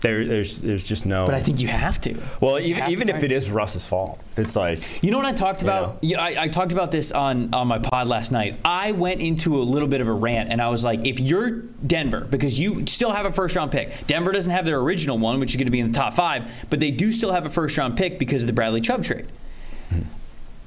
There, 0.00 0.24
there's, 0.24 0.60
there's 0.60 0.86
just 0.86 1.04
no. 1.04 1.26
But 1.26 1.34
I 1.34 1.40
think 1.40 1.60
you 1.60 1.68
have 1.68 2.00
to. 2.00 2.18
Well, 2.40 2.58
You 2.58 2.74
even 2.74 3.08
have 3.08 3.10
to 3.10 3.16
if 3.18 3.22
it 3.22 3.32
is 3.32 3.50
Russ's 3.50 3.86
fault, 3.86 4.18
it's 4.34 4.56
like 4.56 4.80
You 5.02 5.10
know 5.10 5.18
what 5.18 5.26
I 5.26 5.32
talked 5.32 5.62
about? 5.62 5.98
Yeah, 6.00 6.22
I, 6.22 6.44
I 6.44 6.48
talked 6.48 6.72
about 6.72 6.90
this 6.90 7.12
on, 7.12 7.52
on 7.52 7.68
my 7.68 7.78
pod 7.78 8.06
last 8.06 8.32
night. 8.32 8.58
I 8.64 8.92
went 8.92 9.20
into 9.20 9.56
a 9.56 9.60
little 9.62 9.88
bit 9.88 10.00
of 10.00 10.08
a 10.08 10.12
rant 10.12 10.50
and 10.50 10.62
I 10.62 10.70
was 10.70 10.82
like, 10.84 11.04
if 11.04 11.20
you're 11.20 11.50
Denver, 11.50 12.22
because 12.22 12.58
you 12.58 12.86
still 12.86 13.12
have 13.12 13.26
a 13.26 13.32
first 13.32 13.56
round 13.56 13.72
pick, 13.72 14.06
Denver 14.06 14.32
doesn't 14.32 14.50
have 14.50 14.64
their 14.64 14.78
original 14.80 15.18
one, 15.18 15.38
which 15.38 15.50
is 15.50 15.56
going 15.56 15.66
to 15.66 15.72
be 15.72 15.80
in 15.80 15.92
the 15.92 15.98
top 15.98 16.14
five, 16.14 16.50
but 16.70 16.80
they 16.80 16.90
do 16.90 17.12
still 17.12 17.32
have 17.32 17.44
a 17.44 17.50
first 17.50 17.76
round 17.76 17.98
pick 17.98 18.18
because 18.18 18.42
of 18.42 18.46
the 18.46 18.54
Bradley 18.54 18.80
Chubb 18.80 19.02
trade. 19.02 19.26
Hmm. 19.90 20.00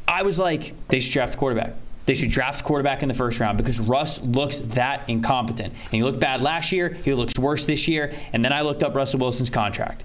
I 0.08 0.22
was 0.22 0.38
like, 0.38 0.76
they 0.90 1.00
should 1.00 1.14
draft 1.14 1.34
a 1.34 1.38
quarterback. 1.40 1.74
They 2.06 2.16
should 2.16 2.32
draft 2.32 2.62
a 2.62 2.64
quarterback 2.64 3.02
in 3.02 3.08
the 3.08 3.14
first 3.14 3.40
round 3.40 3.58
because 3.58 3.80
Russ 3.80 4.22
looks 4.22 4.60
that 4.60 5.10
incompetent. 5.10 5.74
And 5.74 5.92
he 5.92 6.04
looked 6.04 6.20
bad 6.20 6.42
last 6.42 6.72
year. 6.72 6.90
He 6.90 7.14
looks 7.14 7.34
worse 7.40 7.66
this 7.66 7.88
year. 7.88 8.14
And 8.34 8.44
then 8.44 8.52
I 8.52 8.62
looked 8.62 8.84
up 8.84 8.96
Russell 8.96 9.20
Wilson's 9.20 9.50
contract. 9.50 10.04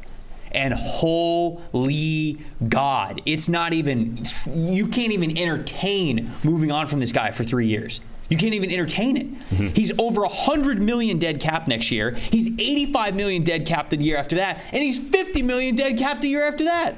And 0.52 0.72
holy 0.72 2.38
God, 2.68 3.20
it's 3.26 3.48
not 3.48 3.72
even, 3.72 4.24
you 4.46 4.86
can't 4.86 5.12
even 5.12 5.36
entertain 5.36 6.30
moving 6.42 6.72
on 6.72 6.86
from 6.86 7.00
this 7.00 7.12
guy 7.12 7.32
for 7.32 7.44
three 7.44 7.66
years. 7.66 8.00
You 8.28 8.36
can't 8.36 8.54
even 8.54 8.70
entertain 8.70 9.16
it. 9.16 9.32
Mm-hmm. 9.50 9.68
He's 9.68 9.98
over 9.98 10.20
100 10.22 10.80
million 10.80 11.18
dead 11.18 11.40
cap 11.40 11.66
next 11.66 11.90
year. 11.90 12.12
He's 12.12 12.48
85 12.48 13.16
million 13.16 13.42
dead 13.42 13.66
cap 13.66 13.90
the 13.90 13.96
year 13.96 14.16
after 14.16 14.36
that. 14.36 14.62
And 14.72 14.82
he's 14.82 14.98
50 14.98 15.42
million 15.42 15.74
dead 15.74 15.98
cap 15.98 16.20
the 16.20 16.28
year 16.28 16.46
after 16.46 16.64
that. 16.64 16.94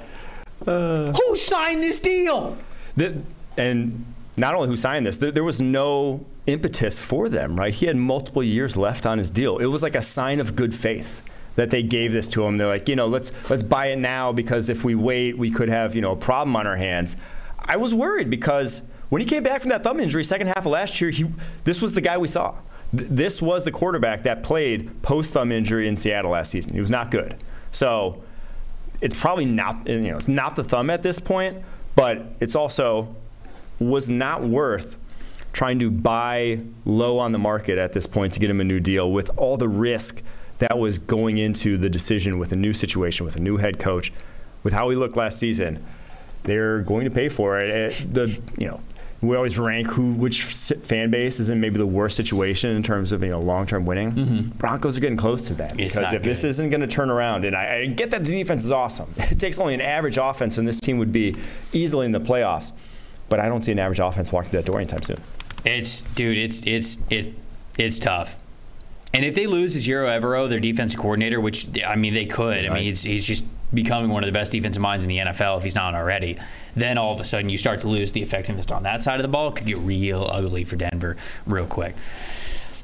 Uh. 0.67 1.13
Who 1.13 1.37
signed 1.37 1.83
this 1.83 2.01
deal? 2.01 2.57
The, 2.97 3.23
and 3.57 4.10
not 4.41 4.55
only 4.55 4.69
who 4.69 4.77
signed 4.77 5.07
this, 5.07 5.19
there, 5.19 5.31
there 5.31 5.45
was 5.45 5.61
no 5.61 6.25
impetus 6.47 7.01
for 7.01 7.29
them, 7.29 7.57
right? 7.57 7.75
He 7.75 7.87
had 7.87 7.97
multiple 7.97 8.43
years 8.43 8.77
left 8.77 9.05
on 9.07 9.19
his 9.19 9.31
deal. 9.31 9.59
It 9.59 9.67
was 9.67 9.83
like 9.83 9.95
a 9.95 10.03
sign 10.03 10.41
of 10.41 10.57
good 10.57 10.75
faith 10.75 11.23
that 11.57 11.71
they 11.71 11.83
gave 11.83 12.13
this 12.13 12.29
to 12.31 12.45
him. 12.45 12.57
They're 12.57 12.67
like, 12.67 12.89
you 12.89 12.97
know, 12.97 13.07
let's 13.07 13.31
let's 13.51 13.63
buy 13.63 13.87
it 13.89 13.99
now 13.99 14.33
because 14.33 14.69
if 14.71 14.83
we 14.83 14.95
wait, 14.95 15.37
we 15.37 15.51
could 15.51 15.69
have 15.69 15.95
you 15.95 16.01
know 16.01 16.13
a 16.13 16.17
problem 16.17 16.57
on 16.57 16.67
our 16.67 16.77
hands. 16.77 17.17
I 17.59 17.77
was 17.77 17.93
worried 17.95 18.31
because 18.31 18.83
when 19.11 19.21
he 19.21 19.27
came 19.27 19.43
back 19.43 19.61
from 19.61 19.71
that 19.71 19.83
thumb 19.85 20.01
injury, 20.01 20.25
second 20.25 20.47
half 20.47 20.59
of 20.59 20.67
last 20.67 21.01
year, 21.01 21.11
he 21.11 21.27
this 21.65 21.83
was 21.83 21.93
the 21.95 22.01
guy 22.01 22.17
we 22.19 22.29
saw. 22.29 22.55
Th- 22.97 23.09
This 23.11 23.43
was 23.43 23.65
the 23.65 23.71
quarterback 23.71 24.23
that 24.23 24.43
played 24.43 25.03
post 25.03 25.35
thumb 25.35 25.53
injury 25.53 25.87
in 25.87 25.97
Seattle 25.97 26.31
last 26.31 26.51
season. 26.53 26.73
He 26.73 26.81
was 26.81 26.91
not 26.91 27.11
good. 27.11 27.37
So 27.73 28.23
it's 29.03 29.21
probably 29.21 29.45
not 29.45 29.87
you 29.87 30.01
know 30.01 30.17
it's 30.17 30.29
not 30.29 30.57
the 30.57 30.65
thumb 30.65 30.89
at 30.89 31.03
this 31.03 31.19
point, 31.19 31.59
but 31.95 32.23
it's 32.41 32.57
also 32.57 33.15
was 33.81 34.09
not 34.09 34.43
worth 34.43 34.97
trying 35.53 35.81
to 35.81 35.91
buy 35.91 36.61
low 36.85 37.19
on 37.19 37.33
the 37.33 37.39
market 37.39 37.79
at 37.79 37.93
this 37.93 38.07
point 38.07 38.33
to 38.35 38.39
get 38.41 38.49
him 38.49 38.61
a 38.61 38.65
new 38.65 38.79
deal 38.79 39.11
with 39.11 39.31
all 39.37 39.57
the 39.57 39.69
risk 39.69 40.23
that 40.59 40.79
was 40.79 40.99
going 40.99 41.39
into 41.39 41.77
the 41.77 41.89
decision 41.89 42.39
with 42.39 42.53
a 42.53 42.57
new 42.57 42.73
situation 42.73 43.25
with 43.25 43.35
a 43.35 43.41
new 43.41 43.57
head 43.57 43.79
coach 43.79 44.13
with 44.63 44.73
how 44.73 44.91
he 44.91 44.97
looked 44.97 45.17
last 45.17 45.39
season. 45.39 45.85
They're 46.45 46.81
going 46.83 47.05
to 47.05 47.11
pay 47.11 47.29
for 47.29 47.59
it. 47.59 47.93
The 48.13 48.41
you 48.59 48.69
know 48.69 48.81
we 49.23 49.37
always 49.37 49.59
rank 49.59 49.89
who 49.89 50.13
which 50.13 50.43
fan 50.45 51.11
base 51.11 51.41
is 51.41 51.51
in 51.51 51.61
maybe 51.61 51.79
the 51.79 51.87
worst 51.87 52.17
situation 52.17 52.75
in 52.77 52.83
terms 52.83 53.13
of 53.13 53.23
you 53.23 53.31
know 53.31 53.41
long-term 53.41 53.87
winning. 53.87 54.53
Broncos 54.57 54.97
are 54.97 55.01
getting 55.01 55.19
close 55.19 55.47
to 55.49 55.55
that 55.55 55.73
Mm-hmm. 55.73 55.81
It's 55.81 55.95
because 55.97 56.13
if 56.13 56.23
this 56.23 56.45
isn't 56.45 56.71
going 56.71 56.81
to 56.83 56.87
turn 56.87 57.11
around 57.11 57.45
and 57.45 57.57
I, 57.57 57.77
I 57.77 57.87
get 57.87 58.11
that 58.11 58.25
the 58.25 58.31
defense 58.31 58.65
is 58.65 58.73
awesome. 58.73 59.13
It 59.31 59.41
takes 59.41 59.59
only 59.59 59.75
an 59.75 59.81
average 59.81 60.19
offense 60.19 60.59
and 60.59 60.69
this 60.69 60.79
team 60.81 60.99
would 60.99 61.13
be 61.13 61.35
easily 61.73 62.07
in 62.07 62.13
the 62.13 62.21
playoffs 62.21 62.73
but 63.31 63.41
I 63.41 63.49
don't 63.49 63.63
see 63.63 63.73
an 63.73 63.79
average 63.79 64.01
offense 64.01 64.31
walking 64.31 64.51
through 64.51 64.61
that 64.61 64.67
door 64.67 64.79
anytime 64.79 65.01
soon. 65.03 65.17
It's 65.65 66.03
dude, 66.03 66.37
it's 66.37 66.67
it's 66.67 66.99
it 67.09 67.35
it's 67.79 67.99
tough. 67.99 68.37
And 69.15 69.25
if 69.25 69.35
they 69.35 69.47
lose 69.47 69.77
Ejiro 69.77 70.07
Evero, 70.07 70.49
their 70.49 70.61
defense 70.61 70.95
coordinator, 70.95 71.41
which 71.41 71.69
I 71.87 71.97
mean 71.97 72.13
they 72.13 72.27
could, 72.27 72.67
I 72.67 72.69
mean 72.69 72.85
he's, 72.85 73.03
he's 73.03 73.27
just 73.27 73.45
becoming 73.73 74.11
one 74.11 74.23
of 74.23 74.27
the 74.27 74.33
best 74.33 74.53
defensive 74.53 74.83
minds 74.83 75.05
in 75.05 75.09
the 75.09 75.19
NFL 75.19 75.59
if 75.59 75.65
he's 75.65 75.75
not 75.75 75.95
already. 75.95 76.37
Then 76.77 76.99
all 76.99 77.15
of 77.15 77.21
a 77.21 77.25
sudden 77.25 77.49
you 77.49 77.59
start 77.59 77.81
to 77.81 77.89
lose 77.89 78.13
the 78.13 78.23
effectiveness 78.23 78.71
on 78.71 78.83
that 78.83 79.01
side 79.01 79.17
of 79.17 79.23
the 79.23 79.29
ball. 79.29 79.49
It 79.49 79.57
could 79.57 79.67
get 79.67 79.79
real 79.79 80.29
ugly 80.31 80.65
for 80.65 80.77
Denver 80.77 81.17
real 81.47 81.67
quick. 81.67 81.95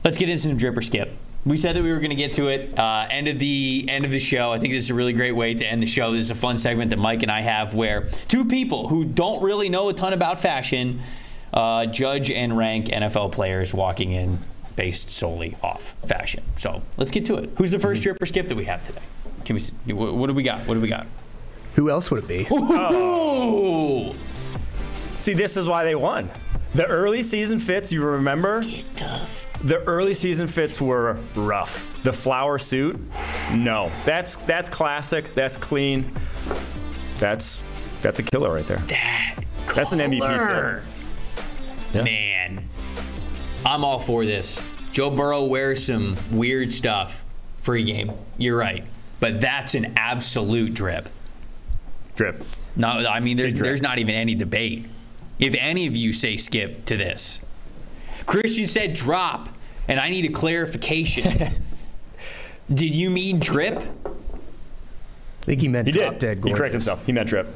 Let's 0.05 0.19
get 0.19 0.29
into 0.29 0.43
some 0.43 0.57
drip 0.57 0.77
or 0.77 0.83
skip. 0.83 1.17
We 1.47 1.57
said 1.57 1.77
that 1.77 1.83
we 1.85 1.93
were 1.93 1.99
going 1.99 2.11
to 2.11 2.17
get 2.17 2.33
to 2.35 2.49
it. 2.49 2.77
Uh, 2.77 3.07
end 3.09 3.29
of 3.29 3.39
the 3.39 3.87
end 3.89 4.05
of 4.05 4.11
the 4.11 4.19
show. 4.19 4.53
I 4.53 4.59
think 4.59 4.75
this 4.75 4.85
is 4.85 4.91
a 4.91 4.95
really 4.95 5.13
great 5.13 5.31
way 5.31 5.55
to 5.55 5.65
end 5.65 5.81
the 5.81 5.87
show. 5.87 6.11
This 6.11 6.23
is 6.23 6.31
a 6.31 6.35
fun 6.35 6.59
segment 6.59 6.91
that 6.91 6.99
Mike 6.99 7.23
and 7.23 7.31
I 7.31 7.41
have, 7.41 7.73
where 7.73 8.11
two 8.27 8.45
people 8.45 8.89
who 8.89 9.05
don't 9.05 9.41
really 9.41 9.69
know 9.69 9.89
a 9.89 9.95
ton 9.95 10.13
about 10.13 10.41
fashion 10.41 11.01
uh, 11.55 11.87
judge 11.87 12.33
and 12.33 12.59
rank 12.59 12.87
NFL 12.87 13.31
players 13.31 13.73
walking 13.73 14.11
in 14.11 14.41
based 14.75 15.11
solely 15.11 15.57
off 15.63 15.95
fashion. 16.05 16.43
So 16.57 16.83
let's 16.97 17.13
get 17.13 17.25
to 17.27 17.37
it. 17.37 17.51
Who's 17.59 17.71
the 17.71 17.79
1st 17.79 18.03
drip 18.03 18.21
or 18.21 18.27
skip 18.27 18.49
that 18.49 18.57
we 18.57 18.65
have 18.65 18.85
today? 18.85 19.03
Can 19.45 19.57
we? 19.57 19.95
What, 19.95 20.17
what 20.17 20.27
do 20.27 20.35
we 20.35 20.43
got? 20.43 20.67
What 20.67 20.75
do 20.75 20.81
we 20.81 20.89
got? 20.89 21.07
Who 21.77 21.91
else 21.91 22.11
would 22.11 22.25
it 22.25 22.29
be? 22.29 22.49
Ooh! 22.53 24.15
See, 25.19 25.33
this 25.33 25.57
is 25.57 25.69
why 25.69 25.85
they 25.85 25.95
won. 25.95 26.29
The 26.75 26.87
early 26.87 27.23
season 27.23 27.61
fits, 27.61 27.93
you 27.93 28.05
remember? 28.05 28.63
The 28.63 29.29
early 29.87 30.15
season 30.15 30.47
fits 30.47 30.81
were 30.81 31.19
rough. 31.35 31.85
The 32.03 32.13
flower 32.13 32.59
suit, 32.59 33.01
no. 33.55 33.91
That's 34.05 34.37
that's 34.37 34.69
classic. 34.69 35.35
That's 35.35 35.57
clean. 35.57 36.13
That's 37.19 37.63
that's 38.03 38.19
a 38.19 38.23
killer 38.23 38.53
right 38.53 38.67
there. 38.67 38.79
That 38.79 39.45
That's 39.75 39.93
an 39.93 39.99
MVP 39.99 40.21
fit. 40.21 40.83
Yeah. 41.95 42.03
Man, 42.03 42.69
I'm 43.65 43.85
all 43.85 43.99
for 43.99 44.25
this. 44.25 44.63
Joe 44.93 45.11
Burrow 45.11 45.45
wears 45.45 45.85
some 45.85 46.17
weird 46.31 46.73
stuff 46.73 47.25
free 47.63 47.85
game. 47.85 48.13
You're 48.39 48.57
right, 48.57 48.85
but 49.21 49.41
that's 49.41 49.75
an 49.75 49.95
absolute 49.97 50.73
drip. 50.75 51.09
Drip. 52.15 52.43
No, 52.77 52.89
I 52.89 53.21
mean 53.21 53.37
there's 53.37 53.55
there's 53.55 53.83
not 53.83 53.99
even 53.99 54.15
any 54.15 54.35
debate. 54.35 54.87
If 55.39 55.55
any 55.59 55.87
of 55.87 55.97
you 55.97 56.13
say 56.13 56.37
skip 56.37 56.85
to 56.87 56.97
this, 56.97 57.41
Christian 58.27 58.67
said 58.67 58.95
drop, 58.95 59.49
and 59.89 59.99
I 60.01 60.09
need 60.11 60.25
a 60.25 60.33
clarification. 60.33 61.33
Did 62.73 62.95
you 62.95 63.11
mean 63.11 63.39
drip? 63.39 63.81
I 64.05 65.45
think 65.45 65.61
he 65.61 65.69
meant 65.69 65.87
He 65.87 65.93
drop 65.93 66.15
did. 66.15 66.19
dead 66.19 66.37
He 66.39 66.43
gorgeous. 66.43 66.59
corrected 66.59 66.75
himself. 66.75 67.07
He 67.07 67.13
meant 67.13 67.29
drip. 67.29 67.49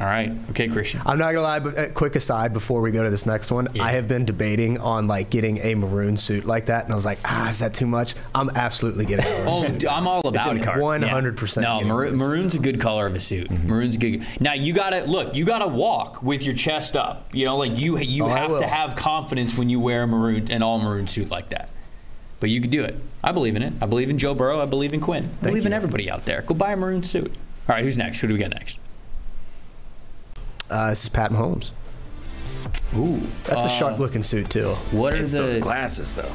All 0.00 0.06
right, 0.06 0.32
okay, 0.50 0.66
Christian. 0.68 1.00
I'm 1.06 1.18
not 1.18 1.26
gonna 1.32 1.42
lie, 1.42 1.60
but 1.60 1.78
uh, 1.78 1.88
quick 1.90 2.16
aside 2.16 2.52
before 2.52 2.80
we 2.80 2.90
go 2.90 3.04
to 3.04 3.10
this 3.10 3.26
next 3.26 3.52
one, 3.52 3.68
I 3.80 3.92
have 3.92 4.08
been 4.08 4.24
debating 4.24 4.80
on 4.80 5.06
like 5.06 5.30
getting 5.30 5.58
a 5.58 5.76
maroon 5.76 6.16
suit 6.16 6.44
like 6.44 6.66
that, 6.66 6.84
and 6.84 6.92
I 6.92 6.96
was 6.96 7.04
like, 7.04 7.20
ah, 7.24 7.48
is 7.48 7.60
that 7.60 7.74
too 7.74 7.86
much? 7.86 8.14
I'm 8.34 8.50
absolutely 8.50 9.04
getting. 9.06 9.24
A 9.24 9.28
maroon 9.28 9.44
Oh, 9.48 9.62
suit. 9.62 9.86
I'm 9.88 10.08
all 10.08 10.26
about 10.26 10.56
it. 10.56 10.62
100% 10.62 11.62
No, 11.62 11.74
getting 11.74 11.88
maroon, 11.88 11.88
maroon 11.88 12.10
suit. 12.10 12.18
maroon's 12.18 12.54
a 12.56 12.58
good 12.58 12.80
color 12.80 13.06
of 13.06 13.14
a 13.14 13.20
suit. 13.20 13.50
Maroon's 13.50 13.94
a 13.94 13.98
good. 13.98 14.26
Now 14.40 14.54
you 14.54 14.72
gotta 14.72 15.04
look. 15.04 15.36
You 15.36 15.44
gotta 15.44 15.68
walk 15.68 16.22
with 16.24 16.42
your 16.44 16.54
chest 16.56 16.96
up. 16.96 17.28
You 17.32 17.44
know, 17.44 17.56
like 17.56 17.78
you 17.78 17.96
you 17.98 18.24
Oh, 18.24 18.28
have 18.28 18.58
to 18.58 18.66
have 18.66 18.96
confidence 18.96 19.56
when 19.56 19.70
you 19.70 19.78
wear 19.78 20.02
a 20.02 20.06
maroon 20.08 20.50
an 20.50 20.62
all 20.62 20.78
maroon 20.80 21.06
suit 21.06 21.30
like 21.30 21.50
that. 21.50 21.68
But 22.40 22.50
you 22.50 22.60
can 22.60 22.70
do 22.70 22.82
it. 22.82 22.96
I 23.22 23.30
believe 23.30 23.54
in 23.54 23.62
it. 23.62 23.72
I 23.80 23.86
believe 23.86 24.10
in 24.10 24.18
Joe 24.18 24.34
Burrow. 24.34 24.60
I 24.60 24.66
believe 24.66 24.92
in 24.92 25.00
Quinn. 25.00 25.30
I 25.40 25.46
believe 25.46 25.66
in 25.66 25.72
everybody 25.72 26.10
out 26.10 26.24
there. 26.24 26.42
Go 26.42 26.52
buy 26.54 26.72
a 26.72 26.76
maroon 26.76 27.04
suit. 27.04 27.32
All 27.68 27.74
right, 27.76 27.84
who's 27.84 27.96
next? 27.96 28.20
Who 28.20 28.26
do 28.26 28.34
we 28.34 28.40
got 28.40 28.50
next? 28.50 28.80
Uh, 30.74 30.90
this 30.90 31.04
is 31.04 31.08
Pat 31.08 31.30
Mahomes. 31.30 31.70
Ooh, 32.96 33.20
That's 33.44 33.64
a 33.64 33.68
sharp 33.68 33.98
looking 34.00 34.22
suit 34.24 34.50
too. 34.50 34.70
what 34.90 35.14
are 35.14 35.18
It's 35.18 35.32
those 35.32 35.54
the 35.54 35.60
glasses, 35.60 36.14
though. 36.14 36.32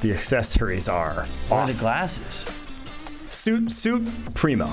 The 0.00 0.12
accessories 0.12 0.88
are 0.88 1.26
what 1.48 1.56
are 1.56 1.62
off. 1.64 1.72
the 1.72 1.78
glasses? 1.78 2.46
suit 3.28 3.70
suit 3.72 4.08
primo. 4.34 4.70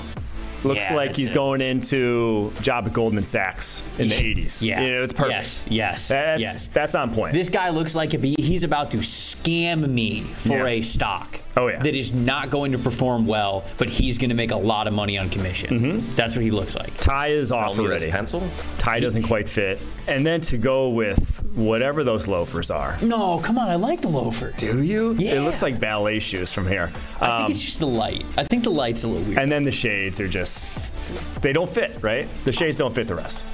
Looks 0.62 0.88
Yeah, 0.88 0.96
like 0.96 1.08
that's 1.10 1.18
he's 1.18 1.30
it. 1.30 1.34
going 1.34 1.60
into 1.60 2.50
job 2.62 2.86
at 2.86 2.94
Goldman 2.94 3.24
Sachs 3.24 3.84
in 3.98 4.08
the 4.08 4.14
80s. 4.14 4.62
Yeah, 4.62 4.80
You 4.80 4.90
know, 4.94 5.02
it's 5.02 5.12
perfect. 5.12 5.32
Yes, 5.34 5.66
yes, 5.68 6.08
That's, 6.08 6.40
yes. 6.40 6.66
that's 6.68 6.94
on 6.94 7.12
point. 7.12 7.34
This 7.34 7.50
guy 7.50 7.68
looks 7.68 7.94
like 7.94 8.14
if 8.14 8.22
he, 8.22 8.34
he's 8.38 8.62
about 8.62 8.90
to 8.92 8.98
scam 8.98 9.86
me 9.90 10.22
for 10.22 10.56
Yeah. 10.56 10.66
a 10.66 10.82
stock. 10.82 11.40
Oh, 11.56 11.68
yeah. 11.68 11.80
That 11.82 11.94
is 11.94 12.12
not 12.12 12.50
going 12.50 12.72
to 12.72 12.78
perform 12.78 13.26
well, 13.28 13.64
but 13.78 13.88
he's 13.88 14.18
going 14.18 14.30
to 14.30 14.34
make 14.34 14.50
a 14.50 14.56
lot 14.56 14.88
of 14.88 14.92
money 14.92 15.16
on 15.18 15.30
commission. 15.30 15.78
Mm-hmm. 15.78 16.14
That's 16.16 16.34
what 16.34 16.42
he 16.44 16.50
looks 16.50 16.74
like. 16.74 16.96
Tie 16.96 17.28
is 17.28 17.50
Sell 17.50 17.58
off 17.58 17.78
me 17.78 17.84
already. 17.84 18.10
pencil? 18.10 18.42
Tie 18.78 18.98
doesn't 18.98 19.22
quite 19.22 19.48
fit. 19.48 19.80
And 20.08 20.26
then 20.26 20.40
to 20.42 20.58
go 20.58 20.88
with 20.90 21.44
whatever 21.54 22.02
those 22.02 22.26
loafers 22.26 22.70
are. 22.72 22.98
No, 23.02 23.38
come 23.38 23.56
on. 23.56 23.68
I 23.68 23.76
like 23.76 24.00
the 24.00 24.08
loafers. 24.08 24.56
Do 24.56 24.82
you? 24.82 25.12
Yeah. 25.16 25.34
It 25.36 25.40
looks 25.42 25.62
like 25.62 25.78
ballet 25.78 26.18
shoes 26.18 26.52
from 26.52 26.66
here. 26.66 26.90
I 27.20 27.26
Um, 27.30 27.38
think 27.46 27.50
it's 27.56 27.64
just 27.64 27.78
the 27.78 27.86
light. 27.86 28.24
I 28.36 28.42
think 28.42 28.64
the 28.64 28.70
light's 28.70 29.04
a 29.04 29.08
little 29.08 29.22
weird. 29.24 29.38
and 29.38 29.50
then 29.52 29.62
the 29.64 29.70
shades 29.70 30.18
are 30.18 30.26
just 30.28 31.14
they 31.40 31.52
don't 31.52 31.70
fit, 31.70 31.96
right? 32.02 32.26
The 32.44 32.52
shades 32.52 32.78
don't 32.78 32.92
fit 32.92 33.06
the 33.06 33.14
rest. 33.14 33.44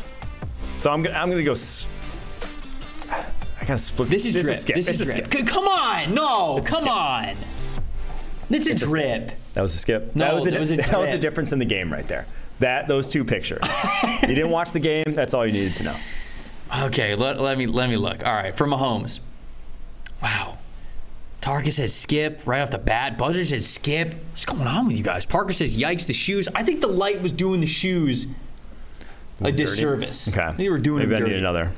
So 0.79 0.91
I'm 0.91 1.03
gonna 1.03 1.19
I'm 1.19 1.29
gonna 1.29 1.43
go. 1.43 1.53
S- 1.53 1.91
I 3.11 3.65
gotta 3.67 3.79
split. 3.79 4.09
this 4.09 4.25
is 4.25 4.43
drip. 4.43 4.57
skip. 4.57 4.77
This 4.77 4.89
It's 4.89 5.01
is 5.01 5.11
a 5.11 5.15
drip. 5.15 5.27
skip. 5.33 5.47
Come 5.47 5.69
on. 5.69 6.15
No, 6.15 6.57
It's 6.57 6.69
come 6.69 6.89
on. 6.89 7.37
It's 8.51 8.67
a 8.67 8.71
It's 8.71 8.83
a 8.83 8.87
drip. 8.87 9.33
That 9.55 9.63
was 9.63 9.75
a 9.75 9.79
skip. 9.79 10.15
No, 10.15 10.25
that 10.25 10.35
was 10.35 10.45
the 10.45 10.51
that 10.51 10.61
was 10.61 10.69
that 10.71 10.99
was 10.99 11.11
the 11.11 11.19
difference 11.19 11.53
in 11.53 11.59
the 11.59 11.65
game 11.65 11.93
right 11.93 12.07
there. 12.07 12.27
That 12.59 12.89
those 12.89 13.09
two 13.09 13.25
pictures. 13.25 13.63
you 14.23 14.29
didn't 14.35 14.51
watch 14.51 14.73
the 14.73 14.81
game. 14.81 15.05
That's 15.09 15.33
all 15.35 15.47
you 15.47 15.53
needed 15.53 15.75
to 15.77 15.85
know. 15.85 15.97
Okay, 16.85 17.15
let, 17.15 17.41
let 17.41 17.57
me 17.59 17.67
let 17.67 17.89
me 17.89 17.97
look. 17.97 18.25
All 18.27 18.33
right, 18.35 18.55
for 18.57 18.67
Mahomes. 18.67 19.21
Wow. 20.23 20.59
Tarkus 21.41 21.73
says 21.73 21.95
skip 21.95 22.43
right 22.45 22.61
off 22.61 22.71
the 22.71 22.79
bat. 22.79 23.17
Buzzer 23.17 23.43
says 23.45 23.67
skip. 23.67 24.15
What's 24.33 24.45
going 24.45 24.67
on 24.67 24.87
with 24.87 24.97
you 24.97 25.03
guys? 25.03 25.25
Parker 25.25 25.55
says 25.55 25.81
yikes 25.81 26.07
the 26.07 26.13
shoes. 26.13 26.49
I 26.55 26.63
think 26.63 26.83
the 26.83 26.87
light 26.87 27.23
was 27.23 27.33
doing 27.33 27.61
the 27.61 27.67
shoes 27.67 28.27
a 29.41 29.51
disservice. 29.51 30.29
Okay. 30.29 30.55
They 30.57 30.69
were 30.69 30.79
doing 30.79 31.01
Maybe 31.01 31.13
it 31.13 31.17
I 31.17 31.21
dirty. 31.21 31.31
need 31.33 31.39
another. 31.39 31.73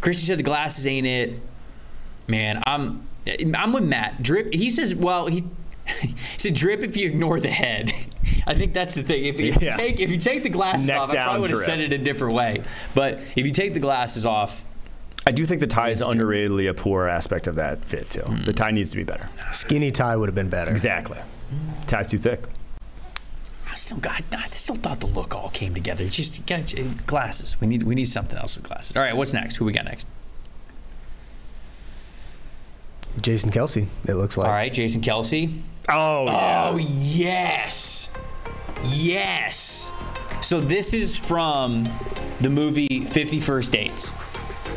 Christian 0.00 0.26
said 0.26 0.38
the 0.38 0.42
glasses 0.42 0.86
ain't 0.86 1.06
it. 1.06 1.40
Man, 2.26 2.62
I'm 2.66 3.06
I'm 3.54 3.72
with 3.72 3.84
Matt. 3.84 4.22
Drip. 4.22 4.54
He 4.54 4.70
says, 4.70 4.94
well, 4.94 5.26
he 5.26 5.44
he 6.00 6.14
said 6.36 6.54
drip 6.54 6.82
if 6.82 6.96
you 6.96 7.06
ignore 7.06 7.40
the 7.40 7.50
head. 7.50 7.90
I 8.46 8.54
think 8.54 8.72
that's 8.74 8.94
the 8.94 9.02
thing. 9.02 9.24
If, 9.24 9.38
if 9.40 9.62
Yeah. 9.62 9.72
you 9.72 9.76
take 9.76 10.00
if 10.00 10.10
you 10.10 10.18
take 10.18 10.42
the 10.42 10.48
glasses 10.50 10.86
Neck 10.86 10.98
off, 10.98 11.10
I 11.10 11.14
down 11.14 11.24
probably 11.24 11.40
would 11.42 11.50
have 11.50 11.58
said 11.60 11.80
it 11.80 11.92
a 11.92 11.98
different 11.98 12.34
way. 12.34 12.62
But 12.94 13.14
if 13.36 13.38
you 13.38 13.50
take 13.50 13.74
the 13.74 13.80
glasses 13.80 14.24
off, 14.26 14.64
I 15.26 15.32
do 15.32 15.44
think 15.44 15.60
the 15.60 15.66
tie 15.66 15.90
is 15.90 16.00
underratedly 16.00 16.68
a 16.70 16.74
poor 16.74 17.06
aspect 17.08 17.46
of 17.46 17.56
that 17.56 17.84
fit 17.84 18.08
too. 18.10 18.20
Hmm. 18.20 18.44
The 18.44 18.52
tie 18.52 18.70
needs 18.70 18.90
to 18.90 18.96
be 18.96 19.04
better. 19.04 19.28
Skinny 19.50 19.90
tie 19.90 20.16
would 20.16 20.28
have 20.28 20.34
been 20.34 20.48
better. 20.48 20.70
Exactly. 20.70 21.18
Tie's 21.86 22.08
too 22.08 22.18
thick. 22.18 22.40
I 23.70 23.74
still 23.74 23.98
got. 23.98 24.22
I 24.32 24.46
still 24.48 24.76
thought 24.76 25.00
the 25.00 25.06
look 25.06 25.34
all 25.34 25.50
came 25.50 25.74
together. 25.74 26.04
It's 26.04 26.16
Just 26.16 26.46
got 26.46 26.74
glasses. 27.06 27.60
We 27.60 27.66
need. 27.66 27.82
We 27.82 27.94
need 27.94 28.06
something 28.08 28.38
else 28.38 28.56
with 28.56 28.66
glasses. 28.66 28.96
All 28.96 29.02
right. 29.02 29.16
What's 29.16 29.32
next? 29.32 29.56
Who 29.56 29.64
we 29.64 29.72
got 29.72 29.84
next? 29.84 30.06
Jason 33.20 33.50
Kelce. 33.50 33.86
It 34.06 34.14
looks 34.14 34.36
like. 34.36 34.46
All 34.48 34.52
right. 34.54 34.72
Jason 34.72 35.00
Kelce. 35.02 35.52
Oh, 35.88 36.26
oh 36.26 36.26
yeah. 36.26 36.70
Oh 36.70 36.76
yes, 36.76 38.10
yes. 38.84 39.92
So 40.42 40.60
this 40.60 40.92
is 40.92 41.16
from 41.16 41.88
the 42.40 42.50
movie 42.50 43.04
Fifty 43.06 43.40
First 43.40 43.72
Dates. 43.72 44.12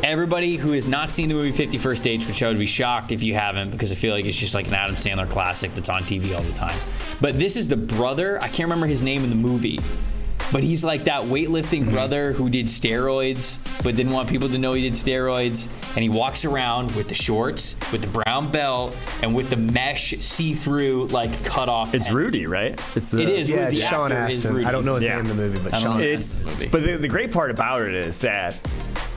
Everybody 0.02 0.56
who 0.56 0.72
has 0.72 0.86
not 0.88 1.12
seen 1.12 1.28
the 1.28 1.34
movie 1.34 1.52
Fifty 1.52 1.78
First 1.78 2.02
Dates, 2.02 2.26
which 2.26 2.42
I 2.42 2.48
would 2.48 2.58
be 2.58 2.66
shocked 2.66 3.12
if 3.12 3.22
you 3.22 3.34
haven't, 3.34 3.70
because 3.70 3.92
I 3.92 3.94
feel 3.94 4.14
like 4.14 4.24
it's 4.24 4.36
just 4.36 4.54
like 4.54 4.66
an 4.66 4.74
Adam 4.74 4.96
Sandler 4.96 5.28
classic 5.28 5.74
that's 5.74 5.88
on 5.88 6.02
TV 6.02 6.34
all 6.34 6.42
the 6.42 6.52
time. 6.52 6.78
But 7.20 7.38
this 7.38 7.56
is 7.56 7.68
the 7.68 7.76
brother. 7.76 8.40
I 8.40 8.48
can't 8.48 8.68
remember 8.68 8.86
his 8.86 9.02
name 9.02 9.22
in 9.22 9.30
the 9.30 9.36
movie, 9.36 9.78
but 10.52 10.62
he's 10.62 10.84
like 10.84 11.04
that 11.04 11.22
weightlifting 11.22 11.82
mm-hmm. 11.82 11.90
brother 11.90 12.32
who 12.32 12.50
did 12.50 12.66
steroids, 12.66 13.58
but 13.82 13.96
didn't 13.96 14.12
want 14.12 14.28
people 14.28 14.48
to 14.48 14.58
know 14.58 14.74
he 14.74 14.82
did 14.82 14.92
steroids. 14.92 15.70
And 15.94 16.02
he 16.02 16.08
walks 16.08 16.44
around 16.46 16.94
with 16.96 17.08
the 17.08 17.14
shorts, 17.14 17.76
with 17.92 18.00
the 18.00 18.22
brown 18.22 18.50
belt, 18.50 18.96
and 19.22 19.34
with 19.34 19.50
the 19.50 19.56
mesh 19.58 20.14
see-through 20.20 21.06
like 21.08 21.44
cut 21.44 21.68
off. 21.68 21.94
It's 21.94 22.10
Rudy, 22.10 22.46
right? 22.46 22.80
It's 22.96 23.12
It 23.12 23.28
is. 23.28 23.50
Yeah, 23.50 23.66
The 23.66 23.72
it's 23.72 23.80
Sean 23.82 24.10
actor 24.12 24.34
Astin. 24.34 24.54
Rudy. 24.54 24.66
I 24.66 24.70
don't 24.72 24.84
know 24.86 24.94
his 24.94 25.04
Yeah. 25.04 25.16
name 25.16 25.30
in 25.30 25.36
the 25.36 25.42
movie, 25.48 25.60
but 25.62 25.74
I 25.74 25.80
Sean. 25.80 25.98
know. 25.98 26.02
It's 26.04 26.46
movie. 26.46 26.68
but 26.68 26.82
the, 26.82 26.96
the 26.96 27.08
great 27.08 27.30
part 27.32 27.50
about 27.50 27.82
it 27.82 27.94
is 27.94 28.20
that 28.20 28.58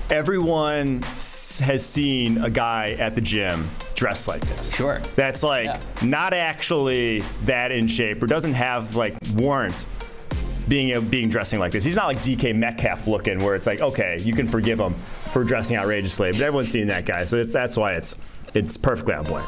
everyone 0.10 1.02
has 1.02 1.86
seen 1.86 2.44
a 2.44 2.50
guy 2.50 2.96
at 3.00 3.16
the 3.16 3.22
gym 3.22 3.64
dressed 3.96 4.28
like 4.28 4.42
this. 4.42 4.76
Sure. 4.76 5.00
That's 5.16 5.44
like 5.44 5.66
Yeah. 5.66 5.80
not 6.04 6.34
actually 6.34 7.22
that 7.46 7.72
in 7.72 7.88
shape 7.88 8.22
or 8.22 8.28
doesn't 8.28 8.54
have 8.54 8.96
like 8.96 9.16
warrant 9.36 9.86
being 10.68 11.08
being 11.08 11.30
dressing 11.30 11.60
like 11.60 11.72
this. 11.72 11.84
He's 11.84 11.96
not 11.96 12.08
like 12.08 12.18
DK 12.18 12.56
Metcalf 12.56 13.08
looking 13.08 13.40
where 13.44 13.56
it's 13.56 13.68
like 13.68 13.82
okay 13.82 14.18
you 14.20 14.34
can 14.34 14.48
forgive 14.48 14.80
him 14.80 14.94
for 14.94 15.44
dressing 15.44 15.78
outrageously, 15.78 16.32
but 16.32 16.42
everyone's 16.42 16.72
seen 16.72 16.88
that 16.88 17.06
guy, 17.06 17.26
so 17.26 17.38
it's, 17.38 17.54
that's 17.54 17.78
why 17.78 17.94
it's 17.94 18.16
it's 18.54 18.78
perfectly 18.78 19.14
on 19.14 19.26
point. 19.26 19.46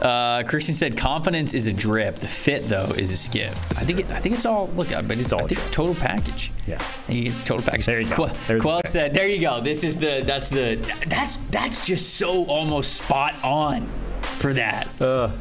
Uh, 0.00 0.42
Christian 0.42 0.74
said 0.74 0.96
confidence 0.96 1.54
is 1.54 1.66
a 1.66 1.72
drip. 1.72 2.16
The 2.16 2.28
fit 2.28 2.64
though 2.64 2.84
is 2.98 3.12
a 3.12 3.16
skip. 3.16 3.52
I 3.52 3.84
think 3.84 4.00
it, 4.00 4.10
I 4.10 4.20
think 4.20 4.34
it's 4.34 4.44
all 4.44 4.68
look, 4.68 4.90
but 4.90 5.18
it's, 5.18 5.32
all 5.32 5.44
I 5.44 5.46
think 5.46 5.60
total 5.72 5.94
package. 5.94 6.52
Yeah. 6.66 6.74
I 6.74 6.78
think 6.78 7.26
it's 7.26 7.46
total 7.46 7.64
package. 7.64 7.86
There 7.86 8.00
you 8.00 8.08
go. 8.08 8.28
Quell, 8.60 8.82
the 8.82 8.88
said, 8.88 9.14
"There 9.14 9.26
you 9.26 9.40
go. 9.40 9.60
This 9.62 9.84
is 9.84 9.98
the 9.98 10.22
that's 10.24 10.50
the 10.50 10.76
that's 11.06 11.36
that's 11.50 11.86
just 11.86 12.14
so 12.16 12.44
almost 12.44 12.94
spot 12.94 13.34
on 13.42 13.88
for 14.20 14.52
that." 14.52 14.88
Uh, 15.00 15.32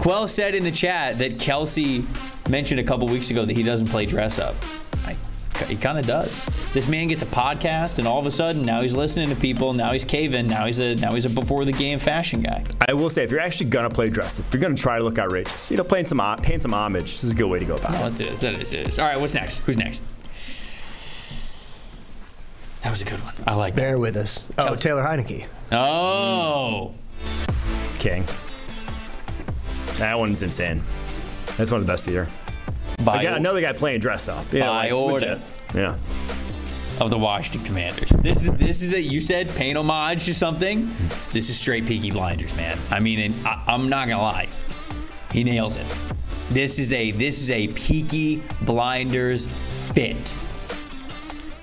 Quell 0.00 0.26
said 0.26 0.56
in 0.56 0.64
the 0.64 0.72
chat 0.72 1.18
that 1.18 1.36
Kelce 1.36 2.04
mentioned 2.48 2.80
a 2.80 2.84
couple 2.84 3.06
weeks 3.08 3.30
ago 3.30 3.44
that 3.44 3.56
he 3.56 3.62
doesn't 3.62 3.88
play 3.88 4.06
dress 4.06 4.38
up. 4.38 4.54
I, 5.06 5.16
he 5.66 5.76
kind 5.76 5.98
of 5.98 6.06
does. 6.06 6.44
This 6.74 6.86
man 6.86 7.08
gets 7.08 7.22
a 7.22 7.26
podcast, 7.26 7.98
and 7.98 8.06
all 8.06 8.18
of 8.20 8.26
a 8.26 8.30
sudden 8.30 8.62
now 8.62 8.82
he's 8.82 8.94
listening 8.94 9.28
to 9.30 9.36
people. 9.36 9.72
Now 9.72 9.92
he's 9.92 10.04
caving. 10.04 10.46
Now 10.46 10.66
he's 10.66 10.78
a 10.78 10.94
now 10.96 11.12
he's 11.14 11.24
a 11.24 11.30
before 11.30 11.64
the 11.64 11.72
game 11.72 11.98
fashion 11.98 12.40
guy. 12.42 12.62
I 12.88 12.92
will 12.92 13.08
say 13.10 13.24
if 13.24 13.30
you're 13.30 13.40
actually 13.40 13.70
gonna 13.70 13.88
play 13.90 14.10
dress 14.10 14.38
up, 14.38 14.46
if 14.46 14.52
you're 14.54 14.60
gonna 14.60 14.74
try 14.74 14.98
to 14.98 15.04
look 15.04 15.18
outrageous, 15.18 15.70
you 15.70 15.76
know, 15.78 15.84
playing 15.84 16.04
some 16.04 16.20
paying 16.42 16.60
some 16.60 16.74
homage, 16.74 17.12
this 17.12 17.24
is 17.24 17.32
a 17.32 17.34
good 17.34 17.48
way 17.48 17.58
to 17.58 17.64
go 17.64 17.74
about 17.76 17.94
Oh, 17.94 17.98
it. 17.98 18.00
that's 18.10 18.20
it. 18.20 18.36
That 18.36 18.60
is 18.60 18.72
it. 18.74 18.88
Is. 18.88 18.98
All 18.98 19.06
right, 19.08 19.18
what's 19.18 19.34
next? 19.34 19.64
Who's 19.64 19.78
next? 19.78 20.02
That 22.82 22.90
was 22.90 23.02
a 23.02 23.04
good 23.04 23.22
one. 23.24 23.34
I 23.46 23.54
like 23.54 23.74
that. 23.74 23.80
Bear 23.80 23.98
with 23.98 24.16
us. 24.16 24.48
Oh, 24.58 24.66
Kelce. 24.74 24.80
Taylor 24.82 25.02
Heinicke. 25.02 25.46
Oh, 25.72 26.92
King. 27.98 28.24
That 29.96 30.18
one's 30.18 30.42
insane. 30.42 30.82
That's 31.56 31.70
one 31.70 31.80
of 31.80 31.86
the 31.86 31.92
best 31.92 32.02
of 32.06 32.12
the 32.12 32.12
year. 32.12 32.28
by 33.04 33.22
got 33.22 33.36
another 33.36 33.60
guy 33.60 33.72
playing 33.72 34.00
dress 34.00 34.28
up. 34.28 34.52
Know, 34.52 34.60
By 34.60 34.66
like, 34.66 34.92
order. 34.92 35.26
legit. 35.26 35.40
Yeah. 35.74 35.96
of 37.00 37.10
the 37.10 37.18
Washington 37.18 37.62
Commanders. 37.64 38.08
This 38.22 38.44
is 38.46 38.52
this 38.56 38.82
is 38.82 38.90
that 38.90 39.02
you 39.02 39.20
said 39.20 39.48
paying 39.50 39.76
homage 39.76 40.24
to 40.26 40.34
something. 40.34 40.90
This 41.32 41.50
is 41.50 41.58
straight 41.58 41.86
Peaky 41.86 42.10
Blinders, 42.10 42.54
man. 42.56 42.78
I 42.90 43.00
mean, 43.00 43.18
and 43.20 43.46
I, 43.46 43.62
I'm 43.66 43.88
not 43.88 44.08
gonna 44.08 44.22
lie, 44.22 44.48
he 45.32 45.44
nails 45.44 45.76
it. 45.76 45.86
This 46.50 46.78
is 46.78 46.92
a 46.92 47.10
this 47.10 47.40
is 47.42 47.50
a 47.50 47.68
Peaky 47.68 48.42
Blinders 48.62 49.46
fit. 49.92 50.34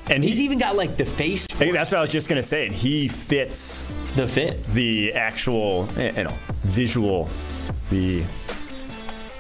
And 0.10 0.24
he's 0.24 0.42
even 0.42 0.60
got 0.60 0.76
like 0.76 0.98
the 0.98 1.06
face. 1.06 1.48
That's 1.48 1.92
what 1.92 1.98
I 1.98 2.02
was 2.02 2.12
just 2.12 2.28
gonna 2.30 2.44
say. 2.44 2.66
And 2.68 2.76
he 2.76 3.08
fits 3.08 3.86
the 4.16 4.28
fit, 4.28 4.66
the 4.68 5.14
actual, 5.14 5.88
eh, 5.98 6.12
you 6.18 6.24
know, 6.26 6.36
visual, 6.64 7.30
the 7.90 8.24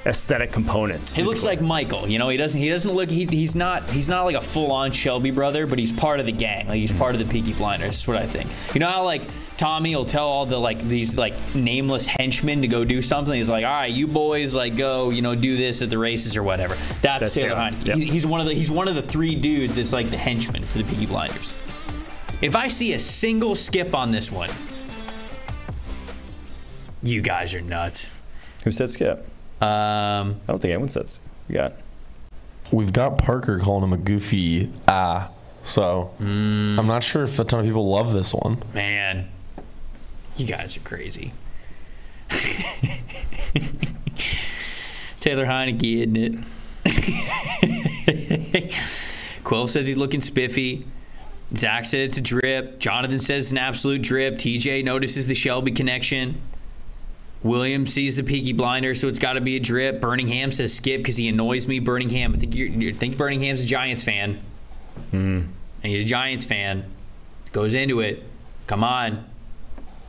aesthetic 0.06 0.51
components. 0.51 1.14
He 1.14 1.24
looks 1.24 1.43
like 1.43 1.62
Michael. 1.62 2.10
You 2.10 2.20
know, 2.20 2.28
he 2.30 2.38
doesn't. 2.38 2.60
He 2.60 2.70
doesn't 2.70 2.91
look. 2.91 3.10
He, 3.10 3.26
he's 3.26 3.56
not. 3.56 3.89
He's 3.89 4.10
not 4.10 4.24
like 4.24 4.36
a 4.36 4.41
full-on 4.41 4.91
Shelby 4.91 5.32
brother, 5.32 5.66
but 5.66 5.80
he's 5.80 5.93
part 5.93 6.20
of 6.20 6.26
the 6.26 6.32
gang. 6.32 6.68
Like 6.68 6.78
he's 6.80 6.91
part 6.91 7.16
of 7.16 7.20
the 7.20 7.26
Peaky 7.32 7.54
Blinders. 7.54 7.89
That's 7.89 8.08
what 8.08 8.18
I 8.18 8.26
think. 8.26 8.49
You 8.74 8.80
know 8.82 8.89
how 8.89 9.04
like 9.06 9.22
Tommy 9.58 9.95
will 9.95 10.04
tell 10.06 10.28
all 10.28 10.45
the 10.45 10.58
like 10.58 10.80
these 10.88 11.16
like 11.16 11.34
nameless 11.56 12.06
henchmen 12.06 12.62
to 12.62 12.68
go 12.68 12.84
do 12.84 13.01
something. 13.01 13.34
He's 13.34 13.49
like, 13.49 13.64
all 13.66 13.72
right, 13.72 13.91
you 13.91 14.08
boys 14.08 14.54
like 14.54 14.76
go. 14.76 15.10
You 15.10 15.22
know, 15.22 15.36
do 15.36 15.56
this 15.56 15.82
at 15.82 15.89
the 15.89 15.97
races 15.97 16.36
or 16.36 16.43
whatever. 16.43 16.76
That's, 16.76 17.01
That's 17.01 17.34
Taylor 17.34 17.49
Taylor. 17.49 17.62
Heinicke. 17.72 17.86
Yep. 17.86 17.97
He- 17.97 18.06
he's 18.06 18.28
one 18.28 18.41
of 18.41 18.47
the. 18.47 18.54
He's 18.54 18.72
one 18.72 18.88
of 18.88 18.95
the 18.95 19.01
three 19.01 19.36
dudes 19.36 19.76
that's 19.76 19.93
like 19.93 20.10
the 20.10 20.18
henchman 20.18 20.64
for 20.64 20.80
the 20.80 20.84
Peaky 20.84 21.06
Blinders. 21.06 21.54
If 22.41 22.58
I 22.58 22.68
see 22.68 22.93
a 22.93 22.99
single 22.99 23.56
skip 23.56 23.95
on 23.95 24.12
this 24.12 24.30
one, 24.30 24.49
you 27.01 27.22
guys 27.22 27.54
are 27.54 27.62
nuts. 27.62 28.10
Who 28.66 28.72
said 28.72 28.89
skip? 28.89 29.28
Um, 29.62 30.39
I 30.47 30.47
don't 30.47 30.62
think 30.62 30.72
anyone 30.72 30.89
says. 30.89 31.20
You 31.47 31.56
got. 31.56 31.74
We've 32.72 32.93
got 32.93 33.18
Parker 33.18 33.60
calling 33.60 33.84
him 33.84 33.93
a 33.93 33.97
goofy 33.97 34.72
ah. 34.88 35.30
So 35.66 36.12
I'm 36.20 36.88
not 36.88 37.04
sure 37.04 37.24
if 37.24 37.39
a 37.39 37.45
ton 37.45 37.62
of 37.62 37.66
people 37.66 37.89
love 37.89 38.12
this 38.12 38.34
one. 38.34 38.62
Man, 38.74 39.30
you 40.36 40.45
guys 40.45 40.76
are 40.76 40.82
crazy. 40.82 41.32
Taylor 45.22 45.45
Heinicke, 45.45 46.01
isn't 46.01 46.18
it? 46.18 46.38
Quill 49.43 49.68
says 49.70 49.88
he's 49.88 49.97
looking 49.97 50.20
spiffy. 50.22 50.86
Zach 51.56 51.86
said 51.86 52.01
it's 52.01 52.18
a 52.18 52.22
drip. 52.22 52.80
Jonathan 52.80 53.20
says 53.20 53.45
it's 53.45 53.51
an 53.51 53.58
absolute 53.60 54.01
drip. 54.01 54.36
TJ 54.36 54.84
notices 54.84 55.28
the 55.28 55.36
Shelby 55.36 55.72
connection. 55.72 56.41
William 57.44 57.86
sees 57.86 58.16
the 58.16 58.24
Peaky 58.24 58.54
Blinder, 58.54 58.94
so 58.94 59.08
it's 59.08 59.20
got 59.20 59.34
to 59.34 59.41
be 59.41 59.58
a 59.58 59.60
drip. 59.60 60.00
Birmingham 60.00 60.52
says 60.52 60.74
skip 60.74 61.02
because 61.02 61.18
he 61.18 61.28
annoys 61.28 61.68
me. 61.68 61.80
Birmingham, 61.80 62.34
I 62.34 62.38
think 62.38 62.56
you 62.56 62.66
you 62.66 62.94
think 62.94 63.18
Birmingham's 63.18 63.64
a 63.64 63.68
Giants 63.68 64.04
fan. 64.04 64.41
Hmm. 65.12 65.41
And 65.84 65.91
he's 65.91 66.04
a 66.04 66.08
Giants 66.08 66.46
fan. 66.46 66.86
Goes 67.52 67.74
into 67.74 68.00
it. 68.00 68.24
Come 68.68 68.84
on. 68.84 69.26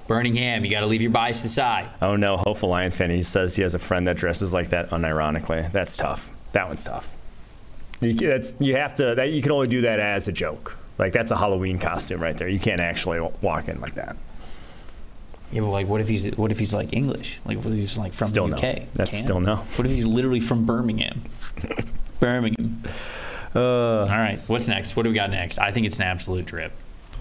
Birmingham, 0.07 0.65
you 0.65 0.71
got 0.71 0.81
to 0.81 0.87
leave 0.87 1.03
your 1.03 1.11
bias 1.11 1.39
to 1.39 1.45
the 1.45 1.49
side. 1.49 1.89
Oh 2.01 2.15
no, 2.15 2.37
hopeful 2.37 2.69
Lions 2.69 2.95
fan. 2.95 3.11
He 3.11 3.23
says 3.23 3.57
he 3.57 3.63
has 3.63 3.75
a 3.75 3.79
friend 3.79 4.07
that 4.07 4.17
dresses 4.17 4.53
like 4.53 4.69
that 4.69 4.91
unironically. 4.91 5.71
That's 5.73 5.97
tough. 5.97 6.31
That 6.53 6.69
one's 6.69 6.85
tough. 6.85 7.17
You, 8.01 8.13
that's, 8.13 8.55
you 8.61 8.77
have 8.77 8.95
to. 8.97 9.15
That, 9.15 9.33
you 9.33 9.41
can 9.43 9.51
only 9.51 9.67
do 9.67 9.81
that 9.81 9.99
as 9.99 10.29
a 10.29 10.33
joke. 10.33 10.77
Like 10.99 11.13
that's 11.13 11.31
a 11.31 11.37
Halloween 11.37 11.79
costume 11.79 12.23
right 12.23 12.37
there. 12.37 12.49
You 12.49 12.61
can't 12.61 12.81
actually 12.81 13.21
walk 13.41 13.69
in 13.69 13.81
like 13.81 13.95
that. 13.95 14.17
Yeah, 15.53 15.61
but 15.61 15.69
like, 15.71 15.87
what 15.87 16.01
if 16.01 16.09
he's 16.09 16.27
what 16.37 16.51
if 16.51 16.59
he's 16.59 16.75
like 16.75 16.93
English? 16.93 17.41
Like, 17.45 17.59
what 17.59 17.69
if 17.69 17.75
he's 17.79 17.97
like 17.99 18.13
from 18.13 18.29
Still 18.29 18.47
the 18.49 18.57
no. 18.57 18.57
UK? 18.57 18.91
That's 18.93 19.11
Can't? 19.13 19.23
still 19.23 19.41
no. 19.41 19.57
What 19.57 19.87
if 19.87 19.93
he's 19.93 20.07
literally 20.07 20.41
from 20.41 20.65
Birmingham? 20.65 21.23
Birmingham. 22.21 22.83
Uh, 23.55 24.01
All 24.01 24.07
right, 24.09 24.41
what's 24.49 24.67
next? 24.67 24.97
What 24.97 25.05
do 25.05 25.11
we 25.11 25.15
got 25.15 25.31
next? 25.31 25.59
I 25.59 25.71
think 25.71 25.87
it's 25.87 25.99
an 25.99 26.05
absolute 26.07 26.47
drip. 26.47 26.73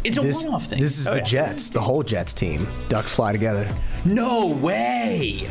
It's 0.03 0.17
a 0.17 0.21
This, 0.21 0.43
one-off 0.43 0.65
thing. 0.65 0.81
this 0.81 0.97
is 0.97 1.07
Oh, 1.07 1.11
the 1.11 1.17
yeah. 1.19 1.23
Jets, 1.23 1.69
the 1.69 1.79
whole 1.81 2.01
Jets 2.03 2.33
team. 2.33 2.67
Ducks 2.89 3.13
fly 3.15 3.31
together. 3.31 3.73
No 4.03 4.47
way! 4.47 5.47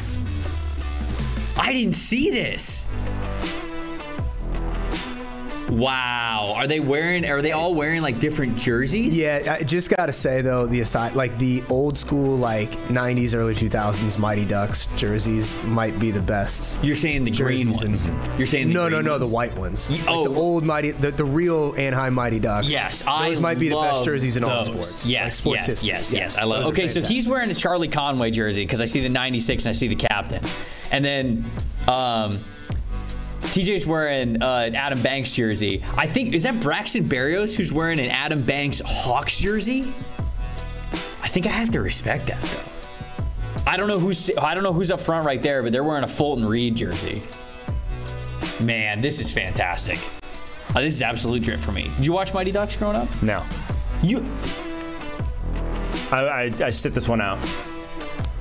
I 1.57 1.73
didn't 1.73 1.95
see 1.95 2.31
this. 2.31 2.85
Wow, 5.71 6.55
are 6.57 6.67
they 6.67 6.81
wearing? 6.81 7.25
Are 7.25 7.41
they 7.41 7.53
all 7.53 7.75
wearing 7.75 8.03
like 8.03 8.21
different 8.21 8.57
jerseys? 8.57 9.17
Yeah, 9.17 9.57
I 9.61 9.65
just 9.65 9.91
gotta 9.91 10.13
say 10.13 10.43
though, 10.43 10.67
the 10.67 10.81
aside 10.81 11.15
like 11.15 11.39
the 11.39 11.63
old 11.69 11.97
school 11.97 12.37
like 12.37 12.71
'90s, 12.89 13.35
early 13.35 13.55
2000s 13.55 14.19
Mighty 14.19 14.45
Ducks 14.45 14.87
jerseys 14.97 15.55
might 15.65 15.99
be 15.99 16.11
the 16.11 16.21
best. 16.21 16.83
You're 16.85 16.97
saying 16.97 17.25
the 17.25 17.31
green 17.31 17.71
ones. 17.73 18.05
and- 18.05 18.39
You're 18.39 18.47
saying 18.47 18.69
the 18.69 18.75
no, 18.75 18.89
no, 18.89 18.97
green 18.97 19.05
no, 19.07 19.19
the 19.19 19.27
white 19.27 19.57
ones. 19.57 19.89
Like 19.91 20.01
oh. 20.09 20.29
the 20.29 20.35
old 20.39 20.65
Mighty, 20.65 20.91
the, 20.91 21.11
the 21.11 21.25
real 21.25 21.75
Anaheim 21.77 22.15
Mighty 22.15 22.39
Ducks. 22.39 22.71
Yes, 22.71 23.03
I 23.07 23.29
those 23.31 23.41
might 23.41 23.59
be 23.59 23.69
the 23.69 23.77
best 23.77 24.05
jerseys 24.05 24.37
in 24.37 24.45
all 24.45 24.65
those. 24.65 24.67
sports. 24.67 25.07
Yes, 25.07 25.25
Like, 25.25 25.33
sports 25.35 25.57
yes, 25.57 25.67
history. 25.67 25.89
yes, 25.89 26.13
yes, 26.13 26.39
I 26.39 26.45
love. 26.45 26.67
Okay, 26.67 26.89
so 26.89 27.01
he's 27.01 27.29
wearing 27.29 27.51
a 27.51 27.55
Charlie 27.55 27.89
Conway 27.89 28.31
jersey 28.31 28.65
because 28.65 28.81
I 28.81 28.85
see 28.87 29.01
the 29.01 29.09
'96 29.09 29.65
and 29.65 29.71
I 29.71 29.73
see 29.73 29.89
the 29.89 29.97
captain, 29.97 30.43
and 30.91 31.05
then 31.05 31.51
um, 31.89 32.45
TJ's 33.43 33.87
wearing 33.87 34.43
uh, 34.43 34.65
an 34.67 34.75
Adam 34.75 35.03
Banks 35.03 35.33
jersey. 35.33 35.83
I 35.97 36.07
think 36.07 36.35
is 36.35 36.45
that 36.45 36.61
Braxton 36.61 37.09
Berrios 37.09 37.55
who's 37.55 37.73
wearing 37.73 37.99
an 38.01 38.11
Adam 38.11 38.43
Banks 38.43 38.81
Hawks 38.85 39.39
jersey. 39.39 39.93
I 41.23 41.29
think 41.29 41.47
I 41.47 41.51
have 41.51 41.71
to 41.73 41.81
respect 41.81 42.27
that 42.27 42.41
though. 42.43 43.63
I 43.67 43.77
don't 43.77 43.89
know 43.89 43.99
who's 43.99 44.31
I 44.39 44.55
don't 44.55 44.63
know 44.63 44.73
who's 44.73 44.91
up 44.91 45.01
front 45.01 45.27
right 45.27 45.43
there, 45.43 45.63
but 45.63 45.73
they're 45.73 45.85
wearing 45.85 46.05
a 46.05 46.09
Fulton 46.09 46.47
Reed 46.47 46.77
jersey. 46.77 47.23
Man, 48.61 49.01
this 49.01 49.21
is 49.21 49.33
fantastic. 49.33 49.99
Uh, 50.75 50.81
this 50.81 50.95
is 50.95 51.03
absolute 51.03 51.43
drip 51.43 51.61
for 51.61 51.73
me. 51.73 51.91
Did 51.97 52.07
you 52.07 52.13
watch 52.13 52.33
Mighty 52.33 52.53
Ducks 52.53 52.77
growing 52.77 52.97
up? 52.97 53.09
No. 53.23 53.45
You 54.03 54.25
I, 56.11 56.19
I, 56.21 56.51
I 56.65 56.71
sit 56.71 56.95
this 56.95 57.09
one 57.09 57.21
out. 57.21 57.39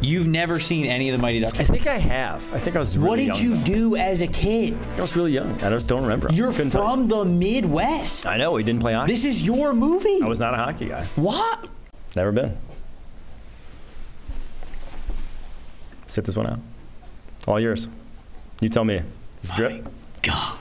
You've 0.02 0.28
never 0.28 0.60
seen 0.60 0.86
any 0.88 1.10
of 1.10 1.16
the 1.18 1.22
Mighty 1.22 1.39
Ducks? 1.39 1.60
I 1.60 1.64
think 1.64 1.86
I 1.86 1.97
have. 1.97 2.54
I 2.54 2.58
think 2.58 2.76
I 2.76 2.80
was. 2.80 2.97
Really 2.97 3.28
what 3.30 3.36
did 3.36 3.39
you 3.43 3.56
though. 3.56 3.64
do 3.64 3.95
as 3.97 4.22
a 4.22 4.28
kid? 4.28 4.76
I 4.97 5.02
was 5.02 5.16
really 5.16 5.32
young. 5.32 5.54
I 5.62 5.70
just 5.70 5.88
don't 5.88 6.02
remember. 6.02 6.28
You're 6.34 6.52
Couldn't 6.52 6.72
tell 6.72 6.84
you. 6.84 6.89
from 6.89 7.08
the 7.08 7.24
Midwest. 7.24 8.26
I 8.26 8.38
know. 8.38 8.52
We 8.54 8.64
didn't 8.64 8.82
play 8.82 8.93
hockey. 8.93 9.14
This 9.14 9.26
is 9.26 9.43
your 9.43 9.74
movie. 9.74 10.20
I 10.24 10.28
was 10.28 10.39
not 10.39 10.54
a 10.56 10.58
hockey 10.58 10.86
guy. 10.88 11.06
What? 11.16 11.68
Never 12.16 12.32
been. 12.32 12.58
Sit 16.08 16.26
this 16.26 16.36
one 16.36 16.47
out. 16.47 16.60
All 17.47 17.60
yours. 17.60 17.89
You 18.60 18.70
tell 18.70 18.84
me. 18.84 19.02
It's 19.43 19.52
a 19.52 19.56
drip. 19.56 19.88
God. 20.24 20.58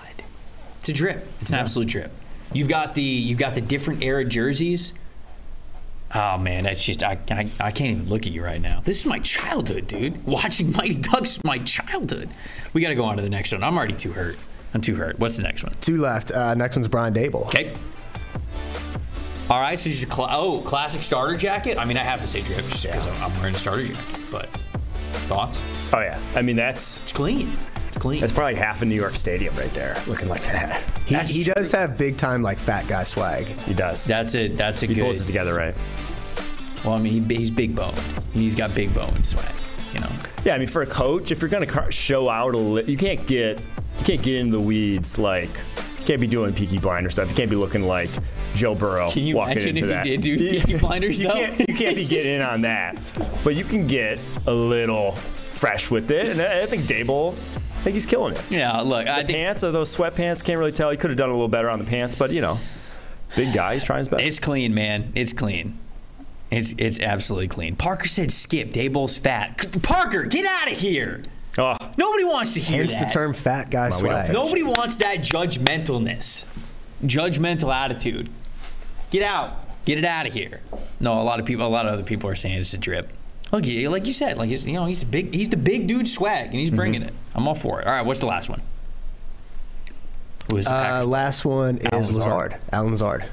It's 0.80 0.88
a 0.88 0.92
drip. 0.92 1.26
It's 1.40 1.50
an 1.50 1.56
absolute 1.56 1.88
drip. 1.88 2.10
You've 2.52 2.68
got 2.68 2.94
the 2.94 3.02
you've 3.02 3.38
got 3.38 3.54
the 3.54 3.60
different 3.60 4.02
era 4.02 4.24
jerseys. 4.24 4.92
Oh 6.12 6.38
man, 6.38 6.64
that's 6.64 6.84
just 6.84 7.02
I, 7.04 7.18
I 7.30 7.48
I 7.60 7.70
can't 7.70 7.90
even 7.92 8.08
look 8.08 8.26
at 8.26 8.32
you 8.32 8.42
right 8.44 8.60
now. 8.60 8.80
This 8.84 8.98
is 9.00 9.06
my 9.06 9.20
childhood, 9.20 9.86
dude. 9.86 10.26
Watching 10.26 10.72
Mighty 10.72 10.96
Ducks 10.96 11.36
is 11.36 11.44
my 11.44 11.58
childhood. 11.58 12.28
We 12.72 12.80
got 12.80 12.88
to 12.88 12.94
go 12.96 13.04
on 13.04 13.16
to 13.16 13.22
the 13.22 13.30
next 13.30 13.52
one. 13.52 13.62
I'm 13.62 13.76
already 13.76 13.94
too 13.94 14.12
hurt. 14.12 14.36
I'm 14.74 14.80
too 14.80 14.94
hurt. 14.96 15.18
What's 15.18 15.36
the 15.36 15.42
next 15.42 15.62
one? 15.62 15.72
Two 15.80 15.98
left. 15.98 16.30
Uh, 16.32 16.54
next 16.54 16.76
one's 16.76 16.88
Brian 16.88 17.14
Daboll. 17.14 17.46
Okay. 17.46 17.74
All 19.48 19.60
right, 19.60 19.78
so 19.78 19.90
just 19.90 20.04
a 20.04 20.06
cla- 20.06 20.28
oh 20.30 20.62
classic 20.64 21.02
starter 21.02 21.36
jacket. 21.36 21.76
I 21.76 21.84
mean, 21.84 21.96
I 21.96 22.04
have 22.04 22.20
to 22.20 22.26
say 22.26 22.40
drip 22.40 22.58
just 22.58 22.84
because 22.86 23.06
I'm, 23.08 23.22
I'm 23.22 23.32
wearing 23.40 23.54
a 23.54 23.58
starter 23.58 23.84
jacket. 23.84 24.04
But 24.30 24.46
thoughts? 25.26 25.60
Oh 25.92 26.00
yeah. 26.00 26.20
I 26.34 26.42
mean 26.42 26.56
that's 26.56 27.00
It's 27.00 27.12
clean. 27.12 27.52
It's 27.90 27.96
clean. 27.98 28.20
that's 28.20 28.32
probably 28.32 28.54
half 28.54 28.82
a 28.82 28.84
New 28.84 28.94
York 28.94 29.16
Stadium 29.16 29.54
right 29.56 29.72
there, 29.74 30.00
looking 30.06 30.28
like 30.28 30.42
that. 30.44 30.80
He, 31.06 31.16
he 31.16 31.42
does 31.42 31.72
have 31.72 31.98
big 31.98 32.16
time 32.16 32.40
like 32.40 32.56
fat 32.58 32.86
guy 32.86 33.02
swag. 33.02 33.46
He 33.46 33.74
does. 33.74 34.04
That's 34.04 34.34
it. 34.36 34.56
that's 34.56 34.82
a 34.84 34.86
he 34.86 34.94
good. 34.94 35.02
pulls 35.02 35.20
it 35.20 35.26
together 35.26 35.54
right. 35.54 35.74
Well, 36.84 36.94
I 36.94 36.98
mean, 37.00 37.28
he, 37.28 37.34
he's 37.36 37.50
big 37.50 37.74
bone. 37.74 37.92
He's 38.32 38.54
got 38.54 38.72
big 38.74 38.94
bone 38.94 39.24
swag. 39.24 39.52
You 39.92 40.00
know. 40.00 40.10
Yeah, 40.44 40.54
I 40.54 40.58
mean, 40.58 40.68
for 40.68 40.82
a 40.82 40.86
coach, 40.86 41.32
if 41.32 41.40
you're 41.42 41.50
gonna 41.50 41.66
car- 41.66 41.90
show 41.90 42.28
out 42.28 42.54
a 42.54 42.58
little, 42.58 42.88
you 42.88 42.96
can't 42.96 43.26
get 43.26 43.58
you 43.98 44.04
can't 44.04 44.22
get 44.22 44.36
into 44.36 44.52
the 44.52 44.60
weeds 44.60 45.18
like 45.18 45.50
you 45.98 46.04
can't 46.06 46.20
be 46.20 46.28
doing 46.28 46.54
Peaky 46.54 46.78
Blinder 46.78 47.10
stuff. 47.10 47.28
You 47.28 47.34
can't 47.34 47.50
be 47.50 47.56
looking 47.56 47.82
like 47.82 48.08
Joe 48.54 48.74
Burrow 48.76 49.10
Can 49.10 49.24
you 49.24 49.36
walking 49.36 49.54
imagine 49.58 49.76
into 49.76 49.82
if 49.82 49.88
that. 49.88 50.06
he 50.06 50.16
did 50.16 50.38
do 50.38 50.38
Peaky 50.60 50.78
Blinders 50.78 51.18
you 51.18 51.26
though? 51.26 51.34
Can't, 51.34 51.58
you 51.68 51.74
can't 51.74 51.96
be 51.96 52.06
getting 52.06 52.36
in 52.36 52.42
on 52.42 52.60
that, 52.62 52.96
but 53.42 53.56
you 53.56 53.64
can 53.64 53.86
get 53.88 54.18
a 54.46 54.52
little 54.52 55.12
fresh 55.50 55.90
with 55.90 56.10
it. 56.12 56.28
And 56.28 56.40
I 56.40 56.62
I 56.62 56.66
think 56.66 56.84
Daboll, 56.84 57.36
I 57.80 57.82
think 57.82 57.94
he's 57.94 58.06
killing 58.06 58.34
it. 58.34 58.42
Yeah. 58.50 58.80
Look, 58.82 59.06
I 59.06 59.22
The 59.22 59.26
think 59.28 59.38
pants 59.38 59.64
are 59.64 59.72
those 59.72 59.94
sweatpants. 59.96 60.44
Can't 60.44 60.58
really 60.58 60.72
tell. 60.72 60.90
He 60.90 60.96
could 60.98 61.10
have 61.10 61.16
done 61.16 61.30
a 61.30 61.32
little 61.32 61.48
better 61.48 61.70
on 61.70 61.78
the 61.78 61.84
pants, 61.86 62.14
but 62.14 62.30
you 62.30 62.42
know, 62.42 62.58
big 63.36 63.54
guy. 63.54 63.74
He's 63.74 63.84
trying 63.84 64.00
his 64.00 64.08
best. 64.08 64.22
it's 64.22 64.38
clean, 64.38 64.74
man. 64.74 65.12
It's 65.14 65.32
clean. 65.32 65.78
It's 66.50 66.74
it's 66.76 67.00
absolutely 67.00 67.48
clean. 67.48 67.76
Parker 67.76 68.06
said 68.08 68.32
skip. 68.32 68.70
Daboll's 68.72 69.16
fat. 69.16 69.60
C- 69.60 69.78
Parker, 69.80 70.24
get 70.24 70.44
out 70.44 70.70
of 70.70 70.78
here. 70.78 71.22
Oh, 71.58 71.76
Nobody 71.96 72.24
wants 72.24 72.54
to 72.54 72.60
hear 72.60 72.84
Hence 72.84 72.96
the 72.96 73.06
term 73.06 73.32
fat 73.34 73.70
guy 73.70 73.90
Come 73.90 74.06
on, 74.06 74.26
swag. 74.26 74.32
Nobody 74.32 74.62
wants 74.62 74.98
that 74.98 75.18
judgmentalness, 75.18 76.44
judgmental 77.04 77.74
attitude. 77.74 78.28
Get 79.10 79.22
out. 79.22 79.52
Get 79.84 79.98
it 79.98 80.04
out 80.04 80.26
of 80.26 80.32
here. 80.34 80.60
No, 81.00 81.20
a 81.20 81.24
lot 81.24 81.40
of 81.40 81.46
people, 81.46 81.66
a 81.66 81.68
lot 81.68 81.86
of 81.86 81.92
other 81.94 82.02
people 82.02 82.28
are 82.28 82.34
saying 82.34 82.58
it's 82.60 82.74
a 82.74 82.78
drip. 82.78 83.12
Look, 83.52 83.66
yeah, 83.66 83.88
like 83.88 84.06
you 84.06 84.12
said, 84.12 84.36
like 84.38 84.48
he's, 84.48 84.66
you 84.66 84.74
know, 84.74 84.84
he's 84.86 85.00
the 85.00 85.06
big, 85.06 85.34
he's 85.34 85.48
the 85.48 85.56
big 85.56 85.86
dude 85.88 86.06
swag, 86.08 86.46
and 86.46 86.54
he's 86.54 86.70
bringing 86.70 87.02
it. 87.02 87.12
I'm 87.34 87.48
all 87.48 87.54
for 87.54 87.80
it. 87.80 87.86
All 87.86 87.92
right, 87.92 88.04
what's 88.06 88.20
the 88.20 88.26
last 88.26 88.48
one? 88.48 88.62
Who 90.50 90.56
is 90.56 90.66
the 90.66 90.72
Uh, 90.72 90.82
Packers? 90.82 91.06
last 91.06 91.44
one 91.44 91.78
is 91.78 91.86
Allen 91.92 92.04
Lazard. 92.06 92.16
Lazard. 92.18 92.56
Allen 92.72 92.90
Lazard. 92.90 93.24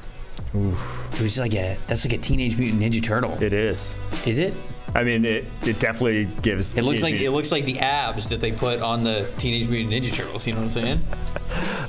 Who's 0.53 1.37
like 1.37 1.53
a 1.55 1.77
that's 1.87 2.05
like 2.05 2.13
a 2.13 2.17
Teenage 2.17 2.57
Mutant 2.57 2.81
Ninja 2.81 3.01
Turtle. 3.03 3.41
It 3.41 3.53
is. 3.53 3.95
Is 4.25 4.37
it? 4.37 4.55
I 4.95 5.03
mean, 5.03 5.25
it, 5.25 5.45
it 5.63 5.79
definitely 5.79 6.25
gives. 6.41 6.73
It 6.75 6.83
looks 6.83 7.01
like 7.03 7.15
it 7.15 7.31
looks 7.31 7.51
like 7.51 7.65
the 7.65 7.79
abs 7.79 8.29
that 8.29 8.39
they 8.39 8.51
put 8.51 8.81
on 8.81 9.03
the 9.03 9.29
Teenage 9.37 9.67
Mutant 9.67 9.93
Ninja 9.93 10.13
Turtles. 10.13 10.47
You 10.47 10.53
know 10.53 10.59
what 10.59 10.65
I'm 10.65 10.69
saying? 10.69 11.03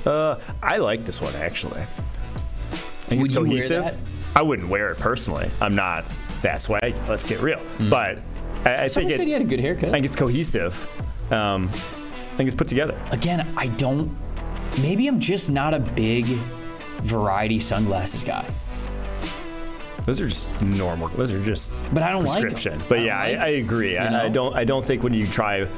Uh, 0.07 0.39
I 0.63 0.79
like 0.79 1.05
this 1.05 1.21
one 1.21 1.35
actually. 1.35 1.81
I 1.83 1.87
think 3.09 3.21
Would 3.21 3.31
it's 3.31 3.35
you 3.39 3.41
wear 3.45 3.49
cohesive. 3.51 3.85
that? 3.85 3.97
I 4.35 4.41
wouldn't 4.43 4.69
wear 4.69 4.93
it 4.93 4.99
personally. 4.99 5.51
I'm 5.61 5.75
not 5.75 6.05
that 6.43 6.61
swag. 6.61 6.95
Let's 7.09 7.25
get 7.25 7.41
real. 7.41 7.61
But 7.91 8.19
I, 8.65 8.85
I 8.85 8.89
think 8.89 9.11
it. 9.11 9.17
said 9.17 9.27
you 9.27 9.33
had 9.33 9.43
a 9.43 9.47
good 9.47 9.61
haircut. 9.61 9.89
I 9.89 9.93
think 9.93 10.05
it's 10.05 10.17
cohesive. 10.17 10.89
Um, 11.33 11.69
I 11.69 11.77
think 12.39 12.47
it's 12.49 12.57
put 12.57 12.69
together. 12.69 13.01
Again, 13.11 13.47
I 13.57 13.67
don't. 13.69 14.17
Maybe 14.81 15.07
I'm 15.09 15.19
just 15.21 15.51
not 15.51 15.75
a 15.75 15.81
big 15.81 16.27
variety 17.03 17.59
sunglasses 17.61 18.23
guy. 18.23 18.49
Those 20.05 20.21
are 20.23 20.29
just 20.29 20.49
normal. 20.63 21.09
Those 21.09 21.33
are 21.33 21.43
just 21.43 21.71
But 21.93 22.03
I 22.03 22.11
don't 22.13 22.25
like 22.25 22.43
'em. 22.43 22.51
prescription. 22.51 22.83
But 22.89 23.01
I 23.01 23.03
yeah, 23.03 23.29
don't 23.29 23.41
I, 23.41 23.45
I 23.45 23.49
agree. 23.49 23.93
you 23.93 23.99
I, 23.99 24.25
I 24.25 24.29
don't. 24.29 24.57
I 24.57 24.65
don't 24.65 24.85
think 24.85 25.03
when 25.03 25.13
you 25.13 25.27
try 25.27 25.69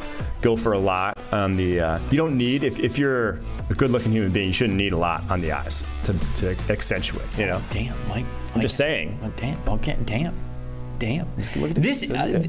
go 0.41 0.55
for 0.57 0.75
a 0.75 0.79
lot 0.79 1.19
on 1.33 1.53
the. 1.53 1.81
Uh, 1.81 1.99
you 2.11 2.17
don't 2.17 2.37
need 2.37 2.63
if, 2.63 2.79
if 2.79 2.97
you're 2.99 3.41
a 3.71 3.75
good-looking 3.75 4.13
human 4.13 4.31
being, 4.31 4.49
you 4.49 4.53
shouldn't 4.53 4.77
need 4.77 4.93
a 4.93 4.97
lot 4.97 5.29
on 5.31 5.41
the 5.41 5.51
eyes 5.53 5.85
to, 6.05 6.15
to 6.37 6.57
accentuate. 6.69 7.27
You 7.39 7.47
know. 7.47 7.63
Damn, 7.71 7.97
Mike. 8.09 8.25
I'm 8.55 8.61
just 8.61 8.77
saying. 8.77 9.19
Damn. 9.37 9.59
Okay. 9.69 9.97
Damn. 10.05 10.35
Damn. 11.01 11.27
This 11.37 12.09
uh, 12.09 12.45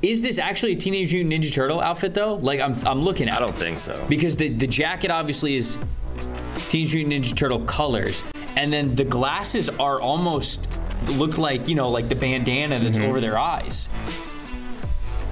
is 0.00 0.22
this 0.22 0.38
actually 0.38 0.72
a 0.72 0.76
Teenage 0.76 1.12
Mutant 1.12 1.34
Ninja 1.44 1.52
Turtle 1.52 1.80
outfit 1.80 2.14
though? 2.14 2.36
Like 2.36 2.60
I'm 2.60 2.74
I'm 2.86 3.02
looking 3.02 3.28
at. 3.28 3.36
I 3.36 3.40
don't 3.40 3.56
think 3.56 3.78
so. 3.80 4.02
because 4.08 4.36
the 4.36 4.48
the 4.48 4.66
jacket 4.66 5.10
obviously 5.10 5.56
is 5.56 5.76
Teenage 6.70 6.94
Mutant 6.94 7.24
Ninja 7.24 7.36
Turtle 7.36 7.60
colors, 7.66 8.22
and 8.56 8.72
then 8.72 8.94
the 8.94 9.04
glasses 9.04 9.68
are 9.68 10.00
almost 10.00 10.66
look 11.08 11.36
like 11.36 11.68
you 11.68 11.74
know 11.74 11.90
like 11.90 12.08
the 12.08 12.14
bandana 12.14 12.78
that's 12.78 12.98
over 12.98 13.20
their 13.20 13.38
eyes. 13.38 13.88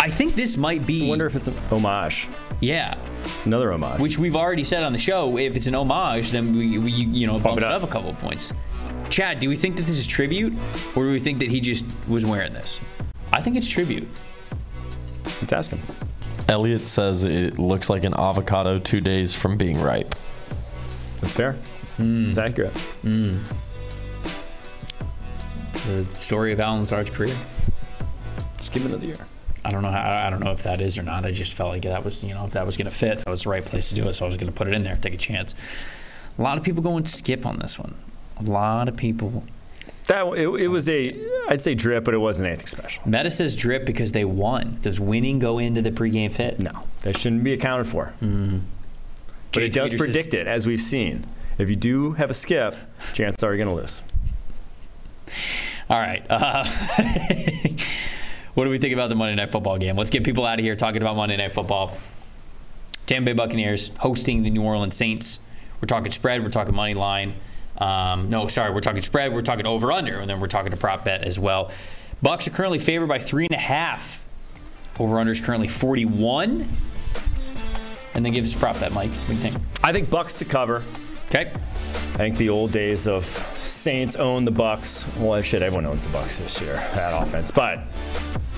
I 0.00 0.08
think 0.10 0.34
this 0.34 0.56
might 0.56 0.86
be. 0.86 1.06
I 1.06 1.08
wonder 1.08 1.26
if 1.26 1.36
it's 1.36 1.46
an 1.46 1.56
homage. 1.70 2.28
Yeah. 2.60 2.98
Another 3.44 3.72
homage. 3.72 4.00
Which 4.00 4.18
we've 4.18 4.36
already 4.36 4.64
said 4.64 4.82
on 4.82 4.92
the 4.92 4.98
show. 4.98 5.38
If 5.38 5.56
it's 5.56 5.66
an 5.66 5.74
homage, 5.74 6.30
then 6.30 6.54
we, 6.56 6.78
we 6.78 6.90
you 6.90 7.26
know 7.26 7.38
bump 7.38 7.58
it 7.58 7.62
it 7.62 7.70
up. 7.70 7.82
up 7.82 7.88
a 7.88 7.92
couple 7.92 8.10
of 8.10 8.18
points. 8.18 8.52
Chad, 9.14 9.38
do 9.38 9.48
we 9.48 9.54
think 9.54 9.76
that 9.76 9.86
this 9.86 9.96
is 9.96 10.08
tribute, 10.08 10.52
or 10.96 11.04
do 11.04 11.12
we 11.12 11.20
think 11.20 11.38
that 11.38 11.48
he 11.48 11.60
just 11.60 11.84
was 12.08 12.26
wearing 12.26 12.52
this? 12.52 12.80
I 13.32 13.40
think 13.40 13.54
it's 13.54 13.68
tribute. 13.68 14.08
Let's 15.40 15.52
ask 15.52 15.70
him. 15.70 15.78
Elliot 16.48 16.84
says 16.84 17.22
it 17.22 17.56
looks 17.56 17.88
like 17.88 18.02
an 18.02 18.12
avocado 18.14 18.80
two 18.80 19.00
days 19.00 19.32
from 19.32 19.56
being 19.56 19.80
ripe. 19.80 20.16
That's 21.20 21.32
fair. 21.32 21.52
Hmm. 21.96 22.30
It's 22.30 22.38
accurate. 22.38 22.72
Hmm. 23.02 23.38
It's 25.74 25.84
the 25.84 26.06
story 26.14 26.52
of 26.52 26.58
Allen 26.58 26.80
Lazard's 26.80 27.10
career. 27.10 27.36
Just 28.56 28.72
give 28.72 28.82
him 28.82 28.88
another 28.88 29.06
year. 29.06 29.28
I 29.64 29.70
don't 29.70 29.82
know 29.82 29.92
how, 29.92 30.26
I 30.26 30.28
don't 30.28 30.40
know 30.40 30.50
if 30.50 30.64
that 30.64 30.80
is 30.80 30.98
or 30.98 31.04
not. 31.04 31.24
I 31.24 31.30
just 31.30 31.54
felt 31.54 31.70
like 31.70 31.82
that 31.82 32.04
was 32.04 32.24
you 32.24 32.34
know 32.34 32.46
if 32.46 32.54
that 32.54 32.66
was 32.66 32.76
going 32.76 32.86
to 32.86 32.90
fit, 32.90 33.18
that 33.18 33.30
was 33.30 33.44
the 33.44 33.50
right 33.50 33.64
place 33.64 33.90
to 33.90 33.94
do 33.94 34.08
it. 34.08 34.14
So 34.14 34.24
I 34.24 34.28
was 34.28 34.38
going 34.38 34.50
to 34.50 34.56
put 34.56 34.66
it 34.66 34.74
in 34.74 34.82
there, 34.82 34.96
take 34.96 35.14
a 35.14 35.18
chance. 35.18 35.54
A 36.36 36.42
lot 36.42 36.58
of 36.58 36.64
people 36.64 36.82
going 36.82 37.04
skip 37.04 37.46
on 37.46 37.60
this 37.60 37.78
one. 37.78 37.94
A 38.41 38.43
lot 38.43 38.89
of 38.89 38.97
people. 38.97 39.45
That 40.07 40.26
it, 40.35 40.49
it 40.49 40.68
was 40.68 40.89
a 40.89 41.16
I'd 41.49 41.62
say 41.62 41.74
drip, 41.74 42.05
but 42.05 42.14
it 42.14 42.18
wasn't 42.18 42.49
anything 42.49 42.66
special. 42.66 43.09
Meta 43.09 43.30
says 43.30 43.57
drip 43.57 43.87
because 43.87 44.12
they 44.12 44.24
won. 44.24 44.78
Does 44.80 45.01
winning 45.01 45.39
go 45.39 45.59
into 45.59 45.82
the 45.82 45.91
pregame 45.91 46.32
fit? 46.32 46.61
No, 46.61 46.85
that 47.03 47.16
shouldn't 47.16 47.45
be 47.45 47.53
accounted 47.53 47.87
for. 47.87 48.14
But 48.20 49.61
Jake 49.61 49.64
it 49.64 49.72
does 49.72 49.93
Peters 49.93 50.07
predict 50.07 50.35
it, 50.35 50.47
as 50.47 50.66
we've 50.66 50.80
seen. 50.80 51.26
If 51.59 51.70
you 51.70 51.76
do 51.76 52.12
have 52.12 52.30
a 52.30 52.35
skip, 52.35 52.74
chances 53.12 53.43
are 53.45 53.55
you're 53.55 53.64
going 53.64 53.76
to 53.76 53.80
lose. 53.80 54.03
All 55.89 55.99
right. 55.99 56.24
Uh, 56.28 56.64
what 58.55 58.64
do 58.64 58.70
we 58.70 58.78
think 58.78 58.95
about 58.95 59.11
the 59.11 59.14
Monday 59.14 59.37
Night 59.37 59.53
Football 59.53 59.78
game? 59.78 59.97
Let's 59.97 60.11
get 60.11 60.24
people 60.24 60.45
out 60.45 60.59
of 60.59 60.64
here 60.64 60.74
talking 60.74 61.03
about 61.03 61.16
Monday 61.16 61.37
Night 61.37 61.53
Football. 61.53 61.97
Tampa 63.07 63.26
Bay 63.26 63.32
Buccaneers 63.35 63.91
hosting 63.99 64.43
the 64.43 64.51
New 64.51 64.62
Orleans 64.62 64.97
Saints. 64.97 65.41
We're 65.80 65.87
talking 65.87 66.11
spread. 66.11 66.43
We're 66.43 66.51
talking 66.51 66.74
money 66.74 66.95
line. 66.95 67.35
Um, 67.78 68.28
no, 68.28 68.48
sorry. 68.48 68.72
We're 68.72 68.80
talking 68.80 69.02
spread. 69.02 69.32
We're 69.32 69.42
talking 69.42 69.66
over 69.66 69.90
under, 69.92 70.20
and 70.20 70.28
then 70.30 70.40
we're 70.40 70.46
talking 70.46 70.72
a 70.72 70.76
prop 70.76 71.04
bet 71.04 71.22
as 71.22 71.38
well. 71.38 71.70
Bucs 72.22 72.46
are 72.46 72.50
currently 72.50 72.78
favored 72.78 73.08
by 73.08 73.18
three 73.18 73.46
and 73.46 73.54
a 73.54 73.60
half. 73.60 74.24
Over 74.98 75.18
under 75.18 75.32
is 75.32 75.40
currently 75.40 75.68
41. 75.68 76.68
And 78.14 78.24
then 78.24 78.32
give 78.32 78.44
us 78.44 78.54
a 78.54 78.58
prop 78.58 78.78
bet, 78.78 78.92
Mike. 78.92 79.10
What 79.10 79.26
do 79.26 79.32
you 79.34 79.38
think? 79.38 79.56
I 79.82 79.92
think 79.92 80.08
Bucs 80.08 80.38
to 80.38 80.44
cover. 80.44 80.84
Okay. 81.26 81.50
I 81.52 82.16
think 82.16 82.36
the 82.36 82.48
old 82.48 82.70
days 82.70 83.08
of 83.08 83.24
Saints 83.62 84.14
own 84.14 84.44
the 84.44 84.52
Bucs. 84.52 85.04
Well, 85.18 85.42
shit, 85.42 85.62
everyone 85.62 85.84
owns 85.84 86.04
the 86.06 86.16
Bucs 86.16 86.38
this 86.38 86.60
year. 86.60 86.74
That 86.94 87.20
offense, 87.20 87.50
but 87.50 87.80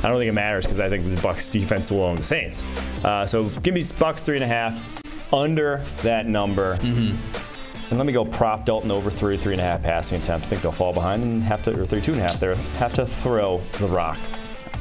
I 0.02 0.08
don't 0.08 0.18
think 0.18 0.28
it 0.28 0.32
matters 0.32 0.66
because 0.66 0.78
I 0.78 0.90
think 0.90 1.04
the 1.04 1.10
Bucs 1.22 1.50
defense 1.50 1.90
will 1.90 2.02
own 2.02 2.16
the 2.16 2.22
Saints. 2.22 2.62
Uh, 3.02 3.24
so 3.24 3.48
give 3.48 3.72
me 3.72 3.80
Bucs 3.80 4.20
three 4.20 4.36
and 4.36 4.44
a 4.44 4.48
half 4.48 5.32
under 5.32 5.82
that 6.02 6.26
number. 6.26 6.78
And 7.88 7.98
let 7.98 8.06
me 8.06 8.12
go 8.12 8.24
prop 8.24 8.64
Dalton 8.64 8.90
over 8.90 9.10
three, 9.10 9.36
three 9.36 9.52
and 9.52 9.60
a 9.60 9.64
half 9.64 9.82
passing 9.82 10.20
attempts. 10.20 10.48
I 10.48 10.50
think 10.50 10.62
they'll 10.62 10.72
fall 10.72 10.92
behind 10.92 11.22
and 11.22 11.42
have 11.44 11.62
to, 11.64 11.80
or 11.80 11.86
three, 11.86 12.00
two 12.00 12.12
and 12.12 12.20
a 12.20 12.24
half. 12.24 12.40
They 12.40 12.54
have 12.78 12.94
to 12.94 13.06
throw 13.06 13.58
the 13.78 13.86
rock. 13.86 14.18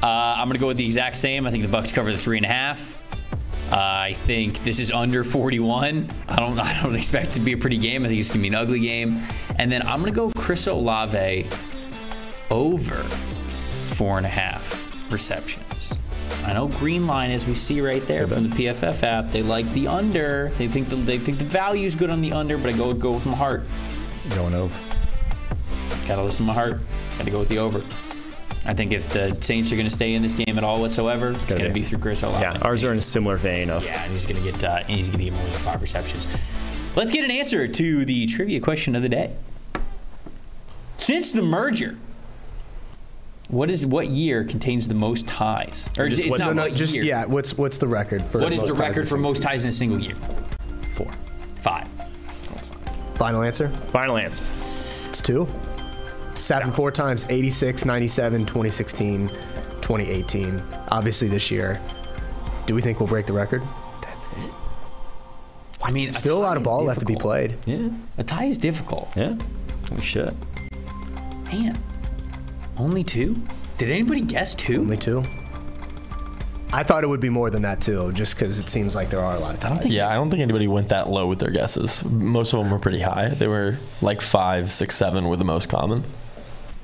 Uh, 0.01 0.35
I'm 0.37 0.47
going 0.47 0.53
to 0.53 0.59
go 0.59 0.67
with 0.67 0.77
the 0.77 0.85
exact 0.85 1.17
same. 1.17 1.45
I 1.45 1.51
think 1.51 1.69
the 1.69 1.77
Bucs 1.77 1.93
cover 1.93 2.11
the 2.11 2.17
three 2.17 2.37
and 2.37 2.45
a 2.45 2.49
half. 2.49 2.95
Uh, 3.71 3.77
I 3.77 4.13
think 4.13 4.63
this 4.63 4.79
is 4.79 4.91
under 4.91 5.23
41. 5.23 6.07
I 6.27 6.35
don't. 6.35 6.59
I 6.65 6.81
don't 6.81 6.95
expect 6.95 7.27
it 7.27 7.33
to 7.33 7.39
be 7.41 7.53
a 7.53 7.57
pretty 7.57 7.77
game. 7.77 8.05
I 8.05 8.07
think 8.07 8.19
it's 8.19 8.29
going 8.29 8.39
to 8.39 8.49
be 8.49 8.55
an 8.55 8.55
ugly 8.55 8.79
game. 8.79 9.19
And 9.57 9.71
then 9.71 9.81
I'm 9.83 10.01
going 10.01 10.11
to 10.11 10.15
go 10.15 10.31
Chris 10.37 10.67
Olave 10.67 11.47
over 12.49 12.95
four 13.95 14.17
and 14.17 14.25
a 14.25 14.29
half 14.29 15.11
receptions. 15.11 15.64
I 16.43 16.53
know 16.53 16.67
green 16.67 17.07
line, 17.07 17.31
as 17.31 17.47
we 17.47 17.55
see 17.55 17.81
right 17.81 18.05
there 18.07 18.27
from 18.27 18.49
the 18.49 18.55
PFF 18.55 19.03
app, 19.03 19.31
they 19.31 19.41
like 19.41 19.71
the 19.73 19.87
under. 19.87 20.49
They 20.57 20.67
think 20.67 20.89
the, 20.89 20.95
they 20.95 21.17
think 21.17 21.37
the 21.37 21.43
value 21.43 21.85
is 21.85 21.95
good 21.95 22.09
on 22.09 22.21
the 22.21 22.33
under, 22.33 22.57
but 22.57 22.73
I 22.73 22.77
go 22.77 22.93
go 22.93 23.13
with 23.13 23.25
my 23.25 23.35
heart. 23.35 23.63
Going 24.35 24.53
over. 24.53 24.77
Got 26.07 26.15
to 26.15 26.23
listen 26.23 26.39
to 26.39 26.43
my 26.43 26.53
heart. 26.53 26.79
Got 27.17 27.25
to 27.25 27.31
go 27.31 27.39
with 27.39 27.49
the 27.49 27.57
over. 27.59 27.81
I 28.67 28.73
think 28.73 28.93
if 28.93 29.09
the 29.09 29.37
Saints 29.41 29.71
are 29.71 29.75
going 29.75 29.87
to 29.87 29.93
stay 29.93 30.15
in 30.15 30.21
this 30.23 30.33
game 30.33 30.57
at 30.57 30.63
all 30.63 30.81
whatsoever, 30.81 31.29
it's 31.29 31.45
going 31.45 31.63
to 31.63 31.69
be. 31.69 31.83
through 31.83 31.99
Chris 31.99 32.23
Olave. 32.23 32.41
Yeah, 32.41 32.57
ours 32.61 32.83
are 32.83 32.91
in 32.91 32.97
a 32.97 33.01
similar 33.01 33.37
vein 33.37 33.69
of. 33.69 33.85
Yeah, 33.85 34.03
and 34.03 34.11
he's 34.11 34.25
gonna 34.25 34.41
get 34.41 34.63
uh, 34.63 34.77
and 34.79 34.89
he's 34.89 35.09
gonna 35.09 35.23
get 35.23 35.33
more 35.33 35.43
than 35.43 35.53
five 35.53 35.81
receptions. 35.81 36.25
Let's 36.95 37.11
get 37.11 37.25
an 37.25 37.31
answer 37.31 37.67
to 37.67 38.05
the 38.05 38.25
trivia 38.25 38.59
question 38.59 38.95
of 38.95 39.01
the 39.01 39.09
day. 39.09 39.35
Since 40.97 41.31
the 41.31 41.41
merger, 41.43 41.97
what 43.49 43.69
is 43.69 43.85
what 43.85 44.07
year 44.07 44.43
contains 44.43 44.87
the 44.87 44.93
most 44.95 45.27
ties? 45.27 45.89
Or 45.97 46.09
Just 46.09 46.21
it's 46.21 46.29
what- 46.31 46.39
not 46.39 46.55
No, 46.55 46.63
no, 46.63 46.69
just 46.69 46.95
year. 46.95 47.03
yeah. 47.03 47.25
What's 47.25 47.57
what's 47.57 47.77
the 47.77 47.87
record 47.87 48.23
for? 48.25 48.39
What 48.41 48.51
is 48.53 48.61
the 48.61 48.67
most 48.67 48.77
ties 48.77 48.87
record 48.89 49.01
in 49.01 49.05
for 49.07 49.15
a 49.15 49.19
most 49.19 49.41
ties 49.41 49.63
in 49.63 49.69
a 49.69 49.73
single 49.73 49.99
year? 49.99 50.15
Four. 50.89 51.11
Five. 51.59 51.87
Final 53.15 53.43
answer. 53.43 53.69
Final 53.91 54.17
answer. 54.17 54.43
It's 55.09 55.21
two. 55.21 55.47
It's 56.33 56.49
happened 56.49 56.75
four 56.75 56.91
times 56.91 57.25
86, 57.29 57.85
97, 57.85 58.41
2016, 58.45 59.29
2018. 59.81 60.61
Obviously, 60.89 61.29
this 61.29 61.49
year. 61.49 61.79
Do 62.65 62.75
we 62.75 62.81
think 62.81 62.99
we'll 62.99 63.07
break 63.07 63.25
the 63.25 63.31
record? 63.33 63.61
That's 64.01 64.27
it. 64.27 64.33
I 65.83 65.91
mean, 65.91 66.11
Still 66.13 66.37
a 66.37 66.39
lot 66.39 66.57
of 66.57 66.63
tie 66.63 66.69
is 66.69 66.71
ball 66.71 66.83
left 66.83 66.99
to 67.01 67.05
be 67.05 67.15
played. 67.15 67.55
Yeah, 67.65 67.89
a 68.17 68.23
tie 68.23 68.45
is 68.45 68.57
difficult. 68.57 69.15
Yeah, 69.15 69.35
we 69.93 70.01
should. 70.01 70.35
Man, 71.45 71.77
only 72.77 73.03
two? 73.03 73.41
Did 73.77 73.91
anybody 73.91 74.21
guess 74.21 74.55
two? 74.55 74.81
Only 74.81 74.97
two. 74.97 75.23
I 76.73 76.83
thought 76.83 77.03
it 77.03 77.07
would 77.07 77.21
be 77.21 77.29
more 77.29 77.49
than 77.49 77.61
that 77.61 77.79
too, 77.79 78.11
just 78.11 78.35
because 78.35 78.59
it 78.59 78.67
seems 78.67 78.95
like 78.95 79.09
there 79.09 79.21
are 79.21 79.35
a 79.35 79.39
lot 79.39 79.55
of 79.55 79.63
I 79.63 79.77
think 79.77 79.93
Yeah, 79.93 80.09
I 80.09 80.15
don't 80.15 80.29
think 80.29 80.41
anybody 80.41 80.67
went 80.67 80.89
that 80.89 81.09
low 81.09 81.25
with 81.27 81.39
their 81.39 81.51
guesses. 81.51 82.03
Most 82.03 82.53
of 82.53 82.59
them 82.59 82.69
were 82.69 82.79
pretty 82.79 82.99
high. 82.99 83.29
They 83.29 83.47
were 83.47 83.77
like 84.01 84.19
five, 84.21 84.73
six, 84.73 84.95
seven 84.95 85.25
were 85.25 85.37
the 85.37 85.45
most 85.45 85.69
common. 85.69 86.03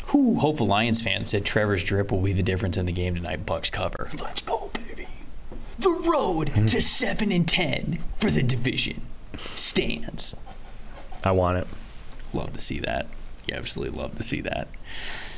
Who 0.07 0.35
hopeful 0.35 0.67
Lions 0.67 1.01
fan 1.01 1.25
said 1.25 1.45
Trevor's 1.45 1.83
drip 1.83 2.11
will 2.11 2.21
be 2.21 2.33
the 2.33 2.43
difference 2.43 2.77
in 2.77 2.85
the 2.85 2.91
game 2.91 3.15
tonight. 3.15 3.45
Bucs 3.45 3.71
cover. 3.71 4.09
Let's 4.21 4.41
go, 4.41 4.69
baby. 4.73 5.07
The 5.79 5.89
road 5.89 6.49
mm-hmm. 6.49 6.67
to 6.67 6.81
seven 6.81 7.31
and 7.31 7.47
ten 7.47 7.99
for 8.17 8.29
the 8.29 8.43
division 8.43 9.01
stands. 9.55 10.35
I 11.23 11.31
want 11.31 11.57
it. 11.57 11.67
Love 12.33 12.53
to 12.53 12.61
see 12.61 12.79
that. 12.79 13.07
You 13.47 13.55
absolutely 13.55 13.99
love 13.99 14.15
to 14.15 14.23
see 14.23 14.41
that. 14.41 14.67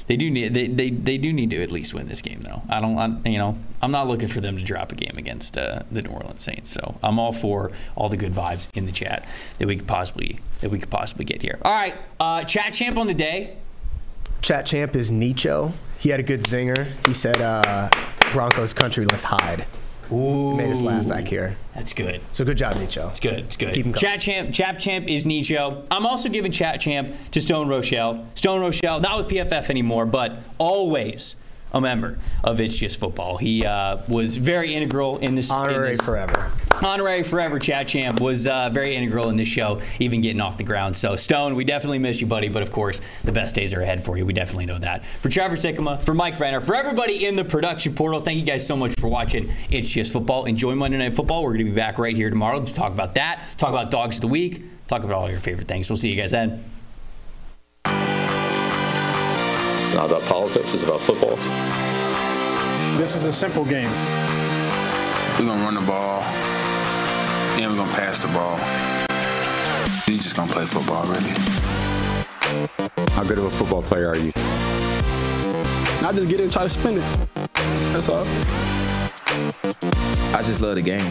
They 0.07 0.17
do 0.17 0.29
need 0.29 0.53
they, 0.53 0.67
they, 0.67 0.89
they 0.89 1.17
do 1.17 1.31
need 1.31 1.49
to 1.51 1.61
at 1.61 1.71
least 1.71 1.93
win 1.93 2.07
this 2.07 2.21
game 2.21 2.41
though. 2.41 2.61
I 2.69 2.79
don't 2.79 2.97
I'm, 2.97 3.25
you 3.25 3.37
know 3.37 3.57
I'm 3.81 3.91
not 3.91 4.07
looking 4.07 4.27
for 4.27 4.41
them 4.41 4.57
to 4.57 4.63
drop 4.63 4.91
a 4.91 4.95
game 4.95 5.17
against 5.17 5.57
uh, 5.57 5.83
the 5.91 6.01
New 6.01 6.09
Orleans 6.09 6.41
Saints. 6.41 6.69
So 6.69 6.95
I'm 7.03 7.19
all 7.19 7.33
for 7.33 7.71
all 7.95 8.09
the 8.09 8.17
good 8.17 8.33
vibes 8.33 8.67
in 8.75 8.85
the 8.85 8.91
chat 8.91 9.27
that 9.59 9.67
we 9.67 9.77
could 9.77 9.87
possibly 9.87 10.39
that 10.59 10.69
we 10.69 10.79
could 10.79 10.89
possibly 10.89 11.25
get 11.25 11.41
here. 11.41 11.59
All 11.63 11.73
right, 11.73 11.95
uh, 12.19 12.43
chat 12.43 12.73
champ 12.73 12.97
on 12.97 13.07
the 13.07 13.13
day. 13.13 13.57
Chat 14.41 14.65
champ 14.65 14.95
is 14.95 15.09
Nicho. 15.09 15.71
He 15.99 16.09
had 16.09 16.19
a 16.19 16.23
good 16.23 16.41
zinger. 16.41 16.87
He 17.07 17.13
said, 17.13 17.41
uh, 17.41 17.89
"Broncos 18.33 18.73
country, 18.73 19.05
let's 19.05 19.23
hide." 19.23 19.65
Ooh, 20.13 20.55
Made 20.55 20.71
us 20.71 20.81
laugh 20.81 21.07
back 21.07 21.27
here. 21.27 21.55
That's 21.73 21.93
good. 21.93 22.21
So 22.31 22.45
good 22.45 22.57
job, 22.57 22.75
Nicho. 22.75 23.09
It's 23.09 23.19
good. 23.19 23.39
It's 23.39 23.55
good. 23.55 23.73
Keep 23.73 23.87
'em 23.87 23.93
coming. 23.93 23.99
Chat 24.11 24.21
champ, 24.21 24.53
chat 24.53 24.79
champ 24.79 25.07
is 25.07 25.25
Nicho. 25.25 25.85
I'm 25.89 26.05
also 26.05 26.29
giving 26.29 26.51
chat 26.51 26.79
champ 26.79 27.13
to 27.31 27.41
Stone 27.41 27.67
Rochelle. 27.67 28.25
Stone 28.35 28.61
Rochelle, 28.61 28.99
not 28.99 29.17
with 29.17 29.27
PFF 29.27 29.69
anymore, 29.69 30.05
but 30.05 30.39
always 30.59 31.35
a 31.73 31.81
member 31.81 32.17
of 32.43 32.59
It's 32.59 32.77
Just 32.77 32.99
Football. 32.99 33.37
He 33.37 33.65
uh, 33.65 33.97
was 34.07 34.37
very 34.37 34.73
integral 34.73 35.17
in 35.17 35.35
this. 35.35 35.49
in 35.49 35.55
Honorary 35.55 35.95
this- 35.95 36.05
forever. 36.05 36.51
Honorary 36.81 37.23
forever, 37.23 37.59
Chat 37.59 37.87
Champ 37.87 38.19
was 38.19 38.45
uh, 38.45 38.69
very 38.69 38.95
integral 38.95 39.29
in 39.29 39.37
this 39.37 39.47
show, 39.47 39.79
even 39.99 40.21
getting 40.21 40.41
off 40.41 40.57
the 40.57 40.63
ground. 40.63 40.97
So, 40.97 41.15
Stone, 41.15 41.55
we 41.55 41.63
definitely 41.63 41.99
miss 41.99 42.19
you, 42.19 42.27
buddy. 42.27 42.49
But 42.49 42.61
of 42.61 42.71
course, 42.71 42.99
the 43.23 43.31
best 43.31 43.55
days 43.55 43.73
are 43.73 43.81
ahead 43.81 44.03
for 44.03 44.17
you. 44.17 44.25
We 44.25 44.33
definitely 44.33 44.65
know 44.65 44.79
that. 44.79 45.05
For 45.05 45.29
Trevor 45.29 45.55
Sikkema, 45.55 45.99
for 46.01 46.13
Mike 46.13 46.39
Renner, 46.39 46.59
for 46.61 46.75
everybody 46.75 47.25
in 47.25 47.35
the 47.35 47.45
production 47.45 47.95
portal, 47.95 48.19
thank 48.21 48.37
you 48.39 48.45
guys 48.45 48.65
so 48.67 48.75
much 48.75 48.99
for 48.99 49.07
watching. 49.07 49.49
It's 49.69 49.89
just 49.89 50.11
football. 50.11 50.45
Enjoy 50.45 50.75
Monday 50.75 50.97
Night 50.97 51.15
Football. 51.15 51.43
We're 51.43 51.53
going 51.53 51.65
to 51.65 51.71
be 51.71 51.75
back 51.75 51.97
right 51.99 52.15
here 52.15 52.29
tomorrow 52.29 52.63
to 52.65 52.73
talk 52.73 52.91
about 52.91 53.15
that, 53.15 53.45
talk 53.57 53.69
about 53.69 53.89
dogs 53.91 54.17
of 54.17 54.21
the 54.21 54.27
week, 54.27 54.63
talk 54.87 55.03
about 55.03 55.15
all 55.15 55.29
your 55.29 55.39
favorite 55.39 55.67
things. 55.67 55.89
We'll 55.89 55.97
see 55.97 56.09
you 56.09 56.17
guys 56.17 56.31
then. 56.31 56.63
It's 59.93 59.99
not 59.99 60.09
about 60.09 60.23
politics, 60.23 60.73
it's 60.73 60.81
about 60.81 61.01
football. 61.01 61.35
This 62.97 63.15
is 63.15 63.25
a 63.25 63.31
simple 63.31 63.63
game. 63.63 63.91
We're 65.37 65.45
gonna 65.45 65.63
run 65.63 65.75
the 65.75 65.81
ball, 65.81 66.23
and 67.61 67.69
we're 67.69 67.77
gonna 67.77 67.93
pass 67.93 68.17
the 68.17 68.27
ball. 68.29 68.57
We 70.07 70.15
just 70.15 70.35
gonna 70.35 70.51
play 70.51 70.65
football, 70.65 71.05
really. 71.05 71.29
How 73.11 73.23
good 73.23 73.37
of 73.37 73.45
a 73.45 73.51
football 73.51 73.83
player 73.83 74.09
are 74.09 74.17
you? 74.17 74.31
Not 76.01 76.15
just 76.15 76.27
get 76.27 76.39
in 76.39 76.45
and 76.45 76.51
try 76.51 76.63
to 76.63 76.69
spin 76.69 76.97
it. 76.97 77.27
That's 77.93 78.09
all. 78.09 78.25
I 80.35 80.41
just 80.41 80.59
love 80.59 80.73
the 80.73 80.81
game. 80.81 81.05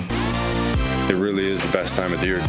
It 1.09 1.23
really 1.23 1.47
is 1.47 1.63
the 1.63 1.73
best 1.73 1.95
time 1.95 2.13
of 2.13 2.21
the 2.21 2.27
year. 2.27 2.43